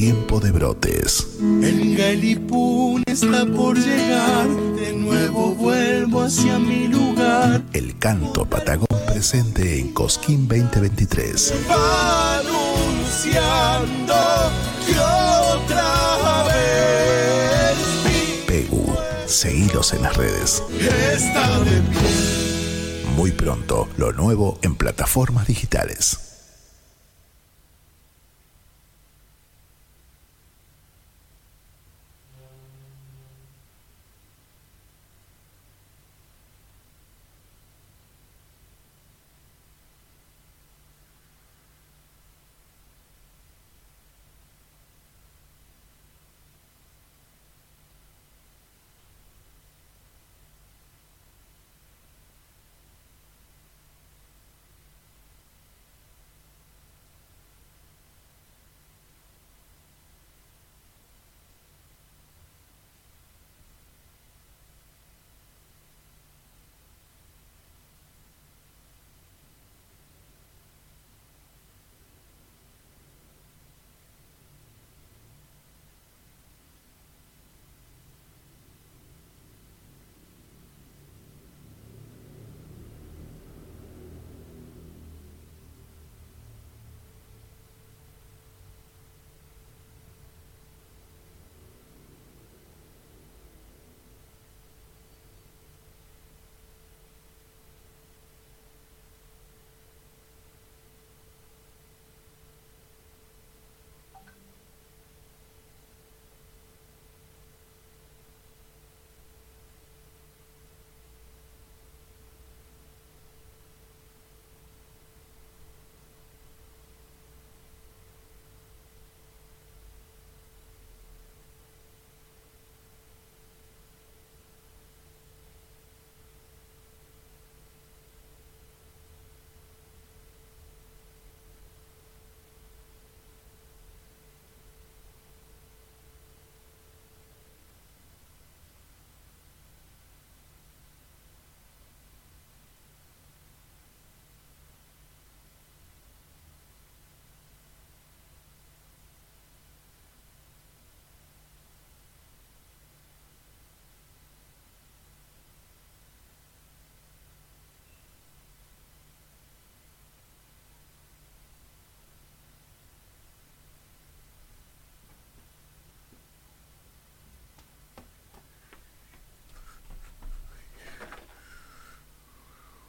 Tiempo 0.00 0.40
de 0.40 0.50
Brotes. 0.50 1.26
El 1.38 1.94
Galipún 1.94 3.02
está 3.06 3.44
por 3.44 3.76
llegar, 3.76 4.48
de 4.74 4.94
nuevo 4.94 5.54
vuelvo 5.54 6.22
hacia 6.22 6.58
mi 6.58 6.88
lugar. 6.88 7.62
El 7.74 7.98
canto 7.98 8.46
patagón 8.46 8.98
presente 9.06 9.78
en 9.78 9.92
Cosquín 9.92 10.48
2023. 10.48 11.52
Va 11.70 12.38
anunciando 12.38 14.14
que 14.86 14.98
otra 14.98 16.44
vez 16.44 17.76
Pegu, 18.46 18.86
seguidos 19.26 19.92
en 19.92 20.00
las 20.00 20.16
redes. 20.16 20.62
está 21.12 21.60
de 21.60 21.78
pie. 21.82 23.04
Muy 23.16 23.32
pronto, 23.32 23.86
lo 23.98 24.14
nuevo 24.14 24.58
en 24.62 24.76
plataformas 24.76 25.46
digitales. 25.46 26.29